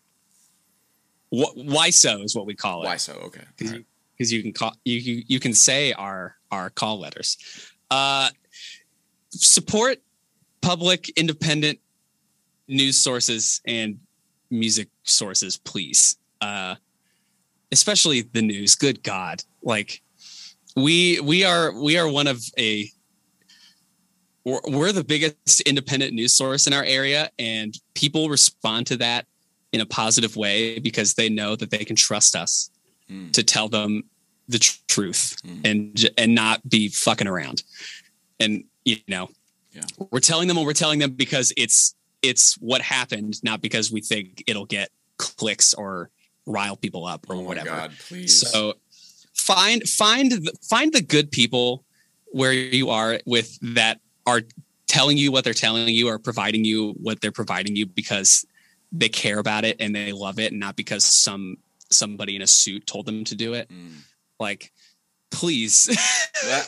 W- 1.31 1.69
WISO 1.71 2.23
is 2.23 2.35
what 2.35 2.45
we 2.45 2.55
call 2.55 2.83
it 2.83 2.87
Y 2.87 2.97
so 2.97 3.13
okay. 3.25 3.43
Because 3.57 3.73
right. 3.73 3.85
you, 4.17 4.37
you 4.37 4.43
can 4.43 4.53
call 4.53 4.73
you, 4.83 4.97
you 4.97 5.23
you 5.27 5.39
can 5.39 5.53
say 5.53 5.93
our 5.93 6.35
our 6.51 6.69
call 6.69 6.99
letters. 6.99 7.37
Uh, 7.91 8.29
support 9.29 9.97
public 10.61 11.09
independent 11.17 11.79
news 12.67 12.97
sources 12.97 13.61
and 13.65 13.99
music 14.49 14.89
sources, 15.03 15.57
please. 15.57 16.17
Uh, 16.41 16.75
especially 17.73 18.21
the 18.21 18.41
news. 18.41 18.75
Good 18.75 19.03
God, 19.03 19.43
like 19.61 20.01
we 20.75 21.19
we 21.19 21.43
are 21.43 21.71
we 21.77 21.97
are 21.97 22.07
one 22.07 22.27
of 22.27 22.41
a 22.57 22.89
we're, 24.45 24.59
we're 24.67 24.91
the 24.91 25.03
biggest 25.03 25.61
independent 25.61 26.13
news 26.13 26.33
source 26.33 26.67
in 26.67 26.73
our 26.73 26.83
area, 26.83 27.29
and 27.39 27.73
people 27.93 28.29
respond 28.29 28.87
to 28.87 28.97
that 28.97 29.25
in 29.71 29.81
a 29.81 29.85
positive 29.85 30.35
way 30.35 30.79
because 30.79 31.15
they 31.15 31.29
know 31.29 31.55
that 31.55 31.71
they 31.71 31.83
can 31.83 31.95
trust 31.95 32.35
us 32.35 32.69
Mm. 33.11 33.33
to 33.33 33.43
tell 33.43 33.67
them 33.67 34.03
the 34.47 34.57
tr- 34.59 34.77
truth 34.87 35.35
Mm. 35.45 35.67
and 35.69 36.09
and 36.17 36.33
not 36.33 36.67
be 36.69 36.87
fucking 36.87 37.27
around. 37.27 37.63
And 38.39 38.63
you 38.85 38.95
know, 39.09 39.29
Yeah. 39.73 39.81
We're 40.11 40.21
telling 40.21 40.47
them 40.47 40.55
what 40.55 40.65
we're 40.65 40.71
telling 40.73 40.99
them 40.99 41.11
because 41.11 41.51
it's 41.57 41.95
it's 42.21 42.53
what 42.59 42.81
happened, 42.81 43.43
not 43.43 43.61
because 43.61 43.91
we 43.91 43.99
think 43.99 44.41
it'll 44.47 44.65
get 44.65 44.89
clicks 45.17 45.73
or 45.73 46.11
rile 46.45 46.75
people 46.75 47.05
up 47.05 47.29
or 47.29 47.35
oh 47.35 47.39
whatever. 47.41 47.69
God, 47.69 47.91
please. 48.07 48.49
So 48.49 48.73
find 49.33 49.87
find 49.87 50.31
the, 50.31 50.53
find 50.61 50.93
the 50.93 51.01
good 51.01 51.31
people 51.31 51.83
where 52.27 52.53
you 52.53 52.89
are 52.89 53.19
with 53.25 53.57
that 53.75 53.99
are 54.25 54.41
telling 54.87 55.17
you 55.17 55.31
what 55.31 55.43
they're 55.43 55.53
telling 55.53 55.89
you 55.89 56.07
or 56.07 56.19
providing 56.19 56.65
you 56.65 56.91
what 57.01 57.21
they're 57.21 57.31
providing 57.31 57.75
you 57.75 57.85
because 57.85 58.45
they 58.91 59.09
care 59.09 59.39
about 59.39 59.65
it 59.65 59.77
and 59.79 59.95
they 59.95 60.11
love 60.11 60.39
it 60.39 60.51
and 60.51 60.59
not 60.59 60.75
because 60.75 61.03
some 61.03 61.57
somebody 61.89 62.35
in 62.35 62.41
a 62.41 62.47
suit 62.47 62.85
told 62.85 63.05
them 63.05 63.23
to 63.23 63.35
do 63.35 63.53
it. 63.53 63.69
Mm. 63.69 63.97
Like 64.39 64.71
please. 65.33 65.89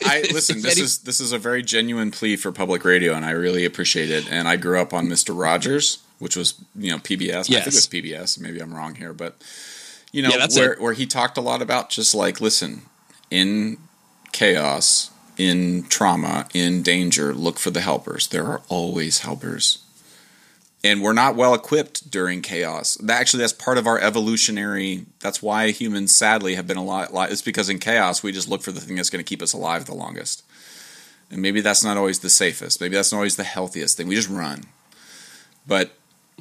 I 0.04 0.24
listen. 0.32 0.60
This 0.60 0.78
is 0.78 0.98
this 0.98 1.20
is 1.20 1.32
a 1.32 1.38
very 1.38 1.62
genuine 1.62 2.10
plea 2.10 2.36
for 2.36 2.52
public 2.52 2.84
radio, 2.84 3.14
and 3.14 3.24
I 3.24 3.30
really 3.30 3.64
appreciate 3.64 4.10
it. 4.10 4.30
And 4.30 4.46
I 4.46 4.56
grew 4.56 4.80
up 4.80 4.92
on 4.92 5.08
Mister 5.08 5.32
Rogers, 5.32 5.98
which 6.18 6.36
was 6.36 6.54
you 6.74 6.90
know 6.90 6.98
PBS. 6.98 7.30
I 7.34 7.42
think 7.42 7.48
Yes. 7.50 7.66
it 7.66 7.74
was 7.74 7.86
PBS. 7.88 8.38
Maybe 8.38 8.60
I'm 8.60 8.74
wrong 8.74 8.94
here, 8.94 9.12
but 9.12 9.36
you 10.12 10.22
know 10.22 10.30
Yeah, 10.30 10.46
where 10.54 10.72
it. 10.72 10.80
where 10.80 10.92
he 10.92 11.06
talked 11.06 11.36
a 11.36 11.40
lot 11.42 11.62
about 11.62 11.90
just 11.90 12.14
like 12.14 12.40
listen 12.40 12.82
in 13.30 13.78
chaos, 14.32 15.10
in 15.36 15.84
trauma, 15.88 16.46
in 16.54 16.82
danger, 16.82 17.34
look 17.34 17.58
for 17.58 17.70
the 17.70 17.80
helpers. 17.80 18.28
There 18.28 18.46
are 18.46 18.62
always 18.68 19.20
helpers. 19.20 19.78
And 20.84 21.02
we're 21.02 21.14
not 21.14 21.34
well 21.34 21.52
equipped 21.54 22.10
during 22.12 22.42
chaos. 22.42 22.96
That- 23.02 23.20
Actually, 23.20 23.40
that's 23.40 23.52
part 23.52 23.76
of 23.76 23.86
our 23.88 23.98
evolutionary. 23.98 25.06
That's 25.20 25.42
why 25.42 25.70
humans, 25.72 26.14
sadly, 26.14 26.54
have 26.54 26.66
been 26.68 26.76
a 26.76 26.84
lot. 26.84 27.12
lot 27.12 27.32
it's 27.32 27.42
because 27.42 27.68
in 27.68 27.80
chaos, 27.80 28.22
we 28.22 28.30
just 28.30 28.46
look 28.48 28.62
for 28.62 28.70
the 28.72 28.80
thing 28.80 28.94
that's 28.94 29.10
going 29.10 29.24
to 29.24 29.28
keep 29.28 29.42
us 29.42 29.52
alive 29.52 29.86
the 29.86 29.94
longest. 29.94 30.44
And 31.30 31.42
maybe 31.42 31.60
that's 31.60 31.82
not 31.82 31.96
always 31.96 32.20
the 32.20 32.30
safest. 32.30 32.80
Maybe 32.80 32.94
that's 32.94 33.10
not 33.10 33.18
always 33.18 33.34
the 33.34 33.42
healthiest 33.42 33.96
thing. 33.96 34.06
We 34.06 34.14
just 34.14 34.28
run. 34.28 34.64
But 35.66 35.92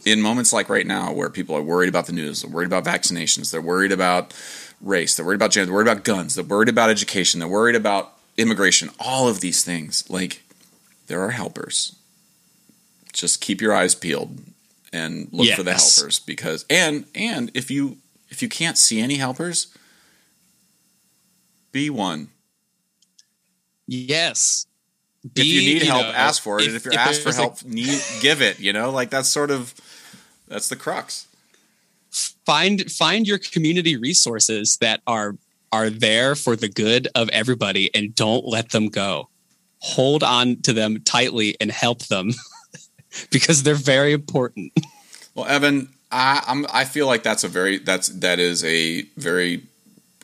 in 0.03 0.21
moments 0.21 0.51
like 0.51 0.67
right 0.69 0.85
now, 0.85 1.13
where 1.13 1.29
people 1.29 1.55
are 1.55 1.61
worried 1.61 1.89
about 1.89 2.07
the 2.07 2.13
news, 2.13 2.41
they're 2.41 2.51
worried 2.51 2.71
about 2.71 2.83
vaccinations, 2.83 3.51
they're 3.51 3.61
worried 3.61 3.91
about 3.91 4.33
race, 4.81 5.15
they're 5.15 5.25
worried 5.25 5.35
about 5.35 5.51
gender, 5.51 5.67
they're 5.67 5.75
worried 5.75 5.87
about 5.87 6.03
guns, 6.03 6.35
they're 6.35 6.43
worried 6.43 6.69
about 6.69 6.89
education, 6.89 7.39
they're 7.39 7.49
worried 7.49 7.75
about 7.75 8.13
immigration, 8.37 8.89
all 8.99 9.27
of 9.29 9.39
these 9.39 9.63
things, 9.63 10.09
like 10.09 10.43
there 11.07 11.21
are 11.21 11.31
helpers. 11.31 11.95
Just 13.13 13.39
keep 13.39 13.61
your 13.61 13.73
eyes 13.73 13.95
peeled 13.95 14.39
and 14.91 15.29
look 15.31 15.47
for 15.55 15.63
the 15.63 15.73
helpers 15.73 16.19
because 16.19 16.65
and 16.69 17.05
and 17.15 17.51
if 17.53 17.71
you 17.71 17.97
if 18.29 18.41
you 18.41 18.49
can't 18.49 18.77
see 18.77 18.99
any 18.99 19.15
helpers, 19.15 19.67
be 21.71 21.89
one. 21.89 22.29
yes. 23.87 24.65
if 25.35 25.45
you 25.45 25.61
need 25.61 25.83
help, 25.83 26.03
know, 26.03 26.11
ask 26.11 26.41
for 26.41 26.59
it. 26.59 26.67
and 26.67 26.75
if 26.75 26.85
you're 26.85 26.93
asked 26.93 27.21
for 27.21 27.29
a- 27.29 27.33
help, 27.33 27.63
need 27.63 28.01
give 28.21 28.41
it. 28.41 28.59
You 28.59 28.73
know, 28.73 28.89
like 28.91 29.09
that's 29.09 29.29
sort 29.29 29.51
of 29.51 29.73
that's 30.47 30.69
the 30.69 30.75
crux. 30.75 31.27
find 32.45 32.91
find 32.91 33.27
your 33.27 33.37
community 33.37 33.97
resources 33.97 34.77
that 34.81 35.01
are 35.07 35.35
are 35.71 35.89
there 35.89 36.35
for 36.35 36.55
the 36.55 36.69
good 36.69 37.07
of 37.15 37.29
everybody 37.29 37.93
and 37.93 38.15
don't 38.15 38.45
let 38.45 38.71
them 38.71 38.87
go 38.87 39.29
hold 39.79 40.23
on 40.23 40.61
to 40.61 40.71
them 40.73 41.01
tightly 41.03 41.55
and 41.59 41.71
help 41.71 42.03
them 42.03 42.31
because 43.31 43.63
they're 43.63 43.75
very 43.75 44.13
important 44.13 44.71
Well, 45.35 45.45
Evan, 45.47 45.89
I, 46.11 46.41
I'm 46.47 46.65
I 46.71 46.85
feel 46.85 47.07
like 47.07 47.21
that's 47.23 47.43
a 47.43 47.49
very 47.49 47.77
that's 47.77 48.07
that 48.07 48.39
is 48.39 48.63
a 48.63 49.01
very 49.17 49.63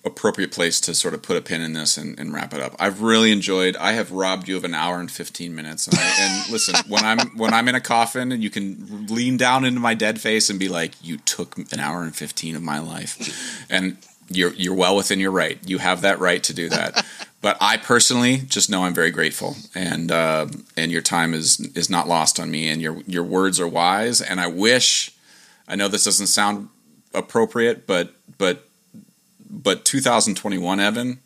appropriate 0.04 0.52
place 0.52 0.82
to 0.82 0.96
sort 0.96 1.14
of 1.14 1.22
put 1.22 1.38
a 1.38 1.42
pin 1.42 1.62
in 1.62 1.74
this 1.74 1.96
and, 1.96 2.20
and 2.20 2.34
wrap 2.34 2.54
it 2.54 2.62
up. 2.62 2.76
I've 2.80 3.02
really 3.02 3.32
enjoyed. 3.32 3.76
I 3.76 3.92
have 3.92 4.12
robbed 4.12 4.48
you 4.48 4.58
of 4.58 4.64
an 4.64 4.74
hour 4.74 5.00
and 5.00 5.12
fifteen 5.12 5.56
minutes. 5.56 5.88
And, 5.88 5.98
I, 6.00 6.16
and 6.20 6.52
listen, 6.52 6.76
when 6.88 7.04
I'm 7.04 7.20
when 7.38 7.54
I'm 7.54 7.68
in 7.68 7.76
a 7.76 7.82
coffin 7.82 8.32
and 8.32 8.44
you 8.44 8.50
can 8.50 9.08
lean 9.08 9.38
down 9.38 9.66
into 9.66 9.80
my 9.80 9.94
dead 9.94 10.20
face 10.20 10.50
and 10.50 10.60
be 10.60 10.70
like, 10.70 10.94
"You 11.04 11.18
took 11.18 11.58
an 11.72 11.80
hour 11.80 12.04
and 12.04 12.16
fifteen 12.16 12.56
of 12.56 12.64
my 12.64 12.80
life," 12.80 13.66
and 13.70 13.98
you're 14.30 14.54
you're 14.54 14.76
well 14.76 14.96
within 14.96 15.20
your 15.20 15.32
right. 15.32 15.60
You 15.66 15.78
have 15.78 16.02
that 16.02 16.20
right 16.20 16.44
to 16.44 16.54
do 16.54 16.70
that. 16.70 17.06
But 17.42 17.58
I 17.60 17.78
personally 17.78 18.38
just 18.38 18.70
know 18.70 18.84
I'm 18.84 18.94
very 18.94 19.12
grateful, 19.12 19.56
and 19.74 20.12
uh, 20.12 20.48
and 20.78 20.92
your 20.92 21.02
time 21.02 21.34
is 21.34 21.60
is 21.76 21.90
not 21.90 22.08
lost 22.08 22.40
on 22.40 22.52
me, 22.52 22.70
and 22.70 22.82
your 22.82 23.02
your 23.08 23.24
words 23.24 23.60
are 23.60 23.68
wise. 23.68 24.22
And 24.22 24.40
I 24.40 24.48
wish, 24.48 25.12
I 25.68 25.76
know 25.76 25.88
this 25.88 26.06
doesn't 26.06 26.28
sound 26.28 26.70
appropriate, 27.14 27.88
but 27.88 28.14
but 28.38 28.68
but 29.52 29.86
2021 29.86 30.80
Evan 30.80 31.20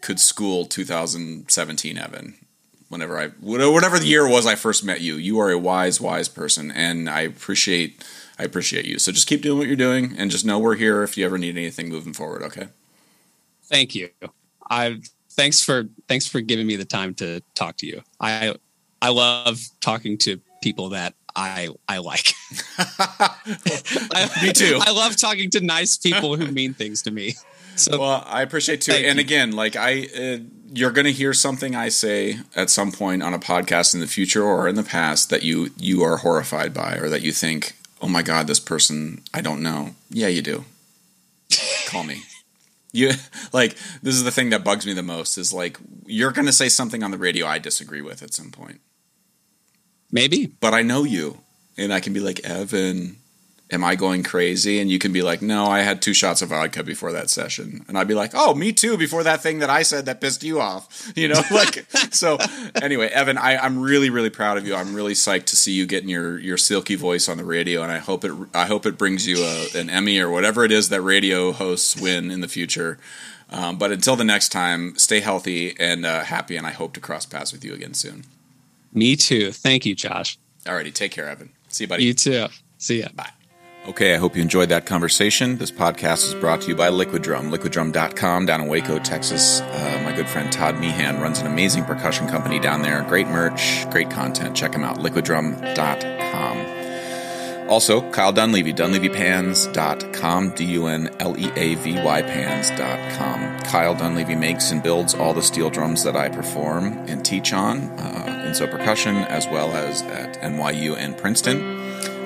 could 0.00 0.18
school 0.18 0.64
2017 0.64 1.98
Evan. 1.98 2.34
Whenever 2.88 3.18
I 3.18 3.28
whatever 3.28 3.98
the 3.98 4.06
year 4.06 4.26
was 4.26 4.46
I 4.46 4.54
first 4.54 4.82
met 4.82 5.02
you, 5.02 5.16
you 5.16 5.38
are 5.38 5.50
a 5.50 5.58
wise 5.58 6.00
wise 6.00 6.28
person, 6.28 6.70
and 6.70 7.08
I 7.10 7.20
appreciate 7.20 8.02
I 8.38 8.44
appreciate 8.44 8.86
you. 8.86 8.98
So 8.98 9.12
just 9.12 9.28
keep 9.28 9.42
doing 9.42 9.58
what 9.58 9.66
you're 9.66 9.76
doing, 9.76 10.14
and 10.16 10.30
just 10.30 10.46
know 10.46 10.58
we're 10.58 10.76
here 10.76 11.02
if 11.02 11.18
you 11.18 11.26
ever 11.26 11.36
need 11.36 11.56
anything 11.58 11.90
moving 11.90 12.14
forward. 12.14 12.42
Okay. 12.42 12.68
thank 13.64 13.94
you 13.94 14.08
i 14.70 14.98
thanks 15.32 15.62
for 15.62 15.84
thanks 16.08 16.26
for 16.26 16.40
giving 16.40 16.66
me 16.66 16.76
the 16.76 16.84
time 16.84 17.12
to 17.14 17.40
talk 17.54 17.76
to 17.76 17.86
you 17.86 18.02
i 18.20 18.54
i 19.02 19.10
love 19.10 19.60
talking 19.80 20.16
to 20.16 20.40
people 20.62 20.88
that 20.88 21.14
i 21.38 21.68
i 21.88 21.98
like 21.98 22.34
Me 24.42 24.52
too. 24.52 24.78
i 24.82 24.90
love 24.90 25.16
talking 25.16 25.50
to 25.50 25.60
nice 25.60 25.96
people 25.96 26.36
who 26.36 26.50
mean 26.50 26.74
things 26.74 27.02
to 27.02 27.10
me 27.10 27.34
so 27.76 27.96
Well, 27.98 28.24
I 28.26 28.42
appreciate 28.42 28.80
too. 28.80 28.90
And 28.90 29.18
you. 29.18 29.24
again, 29.24 29.52
like 29.52 29.76
I, 29.76 30.08
uh, 30.18 30.38
you're 30.72 30.90
going 30.90 31.04
to 31.04 31.12
hear 31.12 31.32
something 31.32 31.76
I 31.76 31.90
say 31.90 32.38
at 32.56 32.70
some 32.70 32.90
point 32.90 33.22
on 33.22 33.34
a 33.34 33.38
podcast 33.38 33.94
in 33.94 34.00
the 34.00 34.08
future 34.08 34.42
or 34.42 34.66
in 34.66 34.74
the 34.74 34.82
past 34.82 35.30
that 35.30 35.44
you 35.44 35.70
you 35.76 36.02
are 36.02 36.16
horrified 36.16 36.74
by, 36.74 36.96
or 36.96 37.08
that 37.08 37.22
you 37.22 37.30
think, 37.30 37.76
"Oh 38.02 38.08
my 38.08 38.22
God, 38.22 38.48
this 38.48 38.58
person 38.58 39.22
I 39.32 39.42
don't 39.42 39.62
know." 39.62 39.90
Yeah, 40.10 40.26
you 40.26 40.42
do. 40.42 40.64
Call 41.86 42.02
me. 42.02 42.22
You 42.92 43.12
like 43.52 43.76
this 44.02 44.16
is 44.16 44.24
the 44.24 44.32
thing 44.32 44.50
that 44.50 44.64
bugs 44.64 44.84
me 44.84 44.92
the 44.92 45.02
most 45.04 45.38
is 45.38 45.52
like 45.52 45.78
you're 46.04 46.32
going 46.32 46.46
to 46.46 46.52
say 46.52 46.68
something 46.68 47.04
on 47.04 47.12
the 47.12 47.18
radio 47.18 47.46
I 47.46 47.58
disagree 47.60 48.02
with 48.02 48.24
at 48.24 48.34
some 48.34 48.50
point, 48.50 48.80
maybe 50.10 50.46
but 50.46 50.74
I 50.74 50.82
know 50.82 51.04
you, 51.04 51.38
and 51.76 51.92
I 51.92 52.00
can 52.00 52.12
be 52.12 52.20
like, 52.20 52.40
Evan. 52.40 53.16
Am 53.70 53.84
I 53.84 53.96
going 53.96 54.22
crazy? 54.22 54.80
And 54.80 54.90
you 54.90 54.98
can 54.98 55.12
be 55.12 55.20
like, 55.20 55.42
no, 55.42 55.66
I 55.66 55.80
had 55.80 56.00
two 56.00 56.14
shots 56.14 56.40
of 56.40 56.48
vodka 56.48 56.82
before 56.82 57.12
that 57.12 57.28
session. 57.28 57.84
And 57.86 57.98
I'd 57.98 58.08
be 58.08 58.14
like, 58.14 58.30
oh, 58.32 58.54
me 58.54 58.72
too, 58.72 58.96
before 58.96 59.22
that 59.24 59.42
thing 59.42 59.58
that 59.58 59.68
I 59.68 59.82
said 59.82 60.06
that 60.06 60.22
pissed 60.22 60.42
you 60.42 60.58
off. 60.58 61.12
You 61.14 61.28
know, 61.28 61.42
like, 61.50 61.84
so 62.10 62.38
anyway, 62.80 63.08
Evan, 63.08 63.36
I, 63.36 63.58
I'm 63.58 63.78
really, 63.78 64.08
really 64.08 64.30
proud 64.30 64.56
of 64.56 64.66
you. 64.66 64.74
I'm 64.74 64.94
really 64.94 65.12
psyched 65.12 65.44
to 65.46 65.56
see 65.56 65.72
you 65.72 65.84
getting 65.84 66.08
your, 66.08 66.38
your 66.38 66.56
silky 66.56 66.94
voice 66.94 67.28
on 67.28 67.36
the 67.36 67.44
radio. 67.44 67.82
And 67.82 67.92
I 67.92 67.98
hope 67.98 68.24
it, 68.24 68.32
I 68.54 68.64
hope 68.64 68.86
it 68.86 68.96
brings 68.96 69.26
you 69.26 69.44
a, 69.44 69.78
an 69.78 69.90
Emmy 69.90 70.18
or 70.18 70.30
whatever 70.30 70.64
it 70.64 70.72
is 70.72 70.88
that 70.88 71.02
radio 71.02 71.52
hosts 71.52 71.94
win 71.94 72.30
in 72.30 72.40
the 72.40 72.48
future. 72.48 72.98
Um, 73.50 73.76
but 73.76 73.92
until 73.92 74.16
the 74.16 74.24
next 74.24 74.48
time, 74.48 74.96
stay 74.96 75.20
healthy 75.20 75.78
and 75.78 76.06
uh, 76.06 76.24
happy. 76.24 76.56
And 76.56 76.66
I 76.66 76.70
hope 76.70 76.94
to 76.94 77.00
cross 77.00 77.26
paths 77.26 77.52
with 77.52 77.66
you 77.66 77.74
again 77.74 77.92
soon. 77.92 78.24
Me 78.92 79.16
too 79.16 79.52
thank 79.52 79.84
you 79.86 79.94
josh 79.94 80.38
Alrighty, 80.64 80.92
take 80.92 81.12
care, 81.12 81.28
Evan. 81.30 81.50
See 81.68 81.84
you, 81.84 81.88
buddy. 81.88 82.04
you 82.04 82.12
too 82.14 82.46
see 82.76 83.00
ya 83.00 83.08
Bye. 83.14 83.30
Okay, 83.86 84.12
I 84.14 84.18
hope 84.18 84.36
you 84.36 84.42
enjoyed 84.42 84.68
that 84.68 84.84
conversation. 84.84 85.56
This 85.56 85.70
podcast 85.70 86.24
is 86.26 86.34
brought 86.34 86.60
to 86.62 86.68
you 86.68 86.76
by 86.76 86.90
Liquid 86.90 87.22
Drum, 87.22 87.50
liquiddrum.com 87.50 88.44
down 88.44 88.60
in 88.60 88.68
Waco, 88.68 88.98
Texas. 88.98 89.62
Uh, 89.62 90.02
my 90.04 90.12
good 90.14 90.28
friend 90.28 90.52
Todd 90.52 90.78
Meehan 90.78 91.22
runs 91.22 91.38
an 91.38 91.46
amazing 91.46 91.84
percussion 91.84 92.26
company 92.28 92.60
down 92.60 92.82
there. 92.82 93.02
Great 93.08 93.28
merch, 93.28 93.88
great 93.88 94.10
content. 94.10 94.54
Check 94.54 94.74
him 94.74 94.84
out, 94.84 94.98
liquiddrum.com. 94.98 96.77
Also, 97.68 98.10
Kyle 98.12 98.32
Dunleavy, 98.32 98.72
dunleavypans.com, 98.72 100.50
D 100.50 100.64
U 100.64 100.86
N 100.86 101.14
L 101.20 101.38
E 101.38 101.50
A 101.54 101.74
V 101.74 101.94
Y 102.02 102.22
pans.com. 102.22 103.60
Kyle 103.60 103.94
Dunleavy 103.94 104.34
makes 104.34 104.70
and 104.70 104.82
builds 104.82 105.14
all 105.14 105.34
the 105.34 105.42
steel 105.42 105.68
drums 105.68 106.02
that 106.04 106.16
I 106.16 106.30
perform 106.30 106.86
and 107.08 107.22
teach 107.24 107.52
on 107.52 107.80
uh, 107.98 108.44
in 108.46 108.52
Sō 108.52 108.70
Percussion, 108.70 109.16
as 109.16 109.46
well 109.46 109.70
as 109.72 110.00
at 110.02 110.40
NYU 110.40 110.96
and 110.96 111.16
Princeton. 111.18 111.60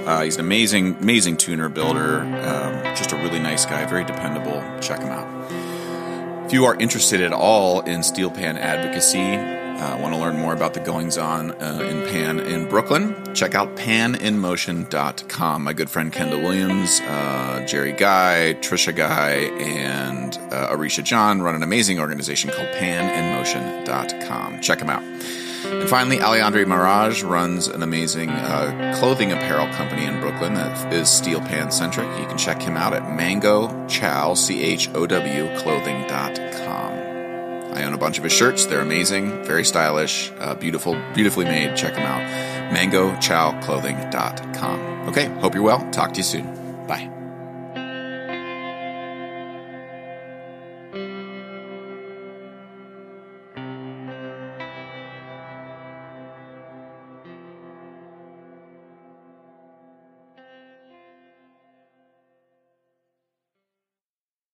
Uh, 0.07 0.23
he's 0.23 0.37
an 0.37 0.41
amazing, 0.41 0.97
amazing 0.97 1.37
tuner, 1.37 1.69
builder, 1.69 2.21
um, 2.21 2.97
just 2.97 3.13
a 3.13 3.17
really 3.17 3.39
nice 3.39 3.67
guy, 3.67 3.85
very 3.87 4.05
dependable. 4.05 4.63
Check 4.81 5.01
him 5.01 5.11
out. 5.11 6.47
If 6.47 6.53
you 6.53 6.65
are 6.67 6.75
interested 6.77 7.21
at 7.21 7.33
all 7.33 7.81
in 7.81 8.03
steel 8.03 8.31
pan 8.31 8.59
advocacy, 8.59 9.62
uh, 9.79 9.99
want 10.01 10.15
to 10.15 10.21
learn 10.21 10.39
more 10.39 10.53
about 10.53 10.75
the 10.75 10.81
goings 10.81 11.19
on 11.19 11.51
uh, 11.53 11.81
in 11.83 12.03
pan 12.09 12.41
in 12.41 12.69
Brooklyn, 12.69 13.35
check 13.35 13.55
out 13.55 13.75
paninmotion.com. 13.77 15.65
My 15.65 15.73
good 15.73 15.91
friend 15.91 16.13
Kendall 16.13 16.43
Williams, 16.43 17.01
uh, 17.01 17.65
Jerry 17.67 17.93
Guy, 17.93 18.57
Trisha 18.61 18.95
Guy, 18.95 19.33
and 19.61 20.37
uh, 20.53 20.69
Arisha 20.71 21.03
John 21.03 21.43
run 21.43 21.55
an 21.55 21.63
amazing 21.63 22.01
organization 22.01 22.51
called 22.51 22.69
paninmotion.com. 22.69 24.61
Check 24.61 24.79
them 24.79 24.91
out. 24.91 25.03
And 25.65 25.89
finally, 25.89 26.19
Alejandre 26.19 26.67
Mirage 26.67 27.23
runs 27.23 27.69
an 27.69 27.83
amazing 27.83 28.31
uh, 28.31 28.95
clothing 28.99 29.33
apparel 29.33 29.73
company 29.75 30.05
in 30.05 30.21
Brooklyn 30.21 30.55
that 30.55 30.93
is 30.93 31.09
steel 31.09 31.41
pan 31.41 31.71
centric. 31.71 32.09
You 32.19 32.27
can 32.27 32.37
check 32.37 32.61
him 32.61 32.77
out 32.77 32.93
at 32.93 33.15
Mango 33.15 33.87
Chow, 33.87 34.35
C 34.35 34.63
H 34.63 34.89
O 34.95 35.07
W, 35.07 35.57
clothing.com. 35.59 36.92
I 37.73 37.85
own 37.85 37.95
a 37.95 37.99
bunch 37.99 38.19
of 38.19 38.25
his 38.25 38.33
shirts. 38.33 38.67
They're 38.67 38.81
amazing, 38.81 39.45
very 39.45 39.65
stylish, 39.65 40.31
uh, 40.39 40.55
beautiful, 40.55 40.95
beautifully 41.15 41.47
made. 41.47 41.75
Check 41.77 41.95
them 41.95 42.05
out. 42.05 42.21
MangoChowClothing.com. 42.75 45.09
Okay, 45.09 45.27
hope 45.41 45.55
you're 45.55 45.65
well. 45.65 45.89
Talk 45.91 46.13
to 46.13 46.19
you 46.19 46.25
soon. 46.25 46.47
Bye. 46.87 47.09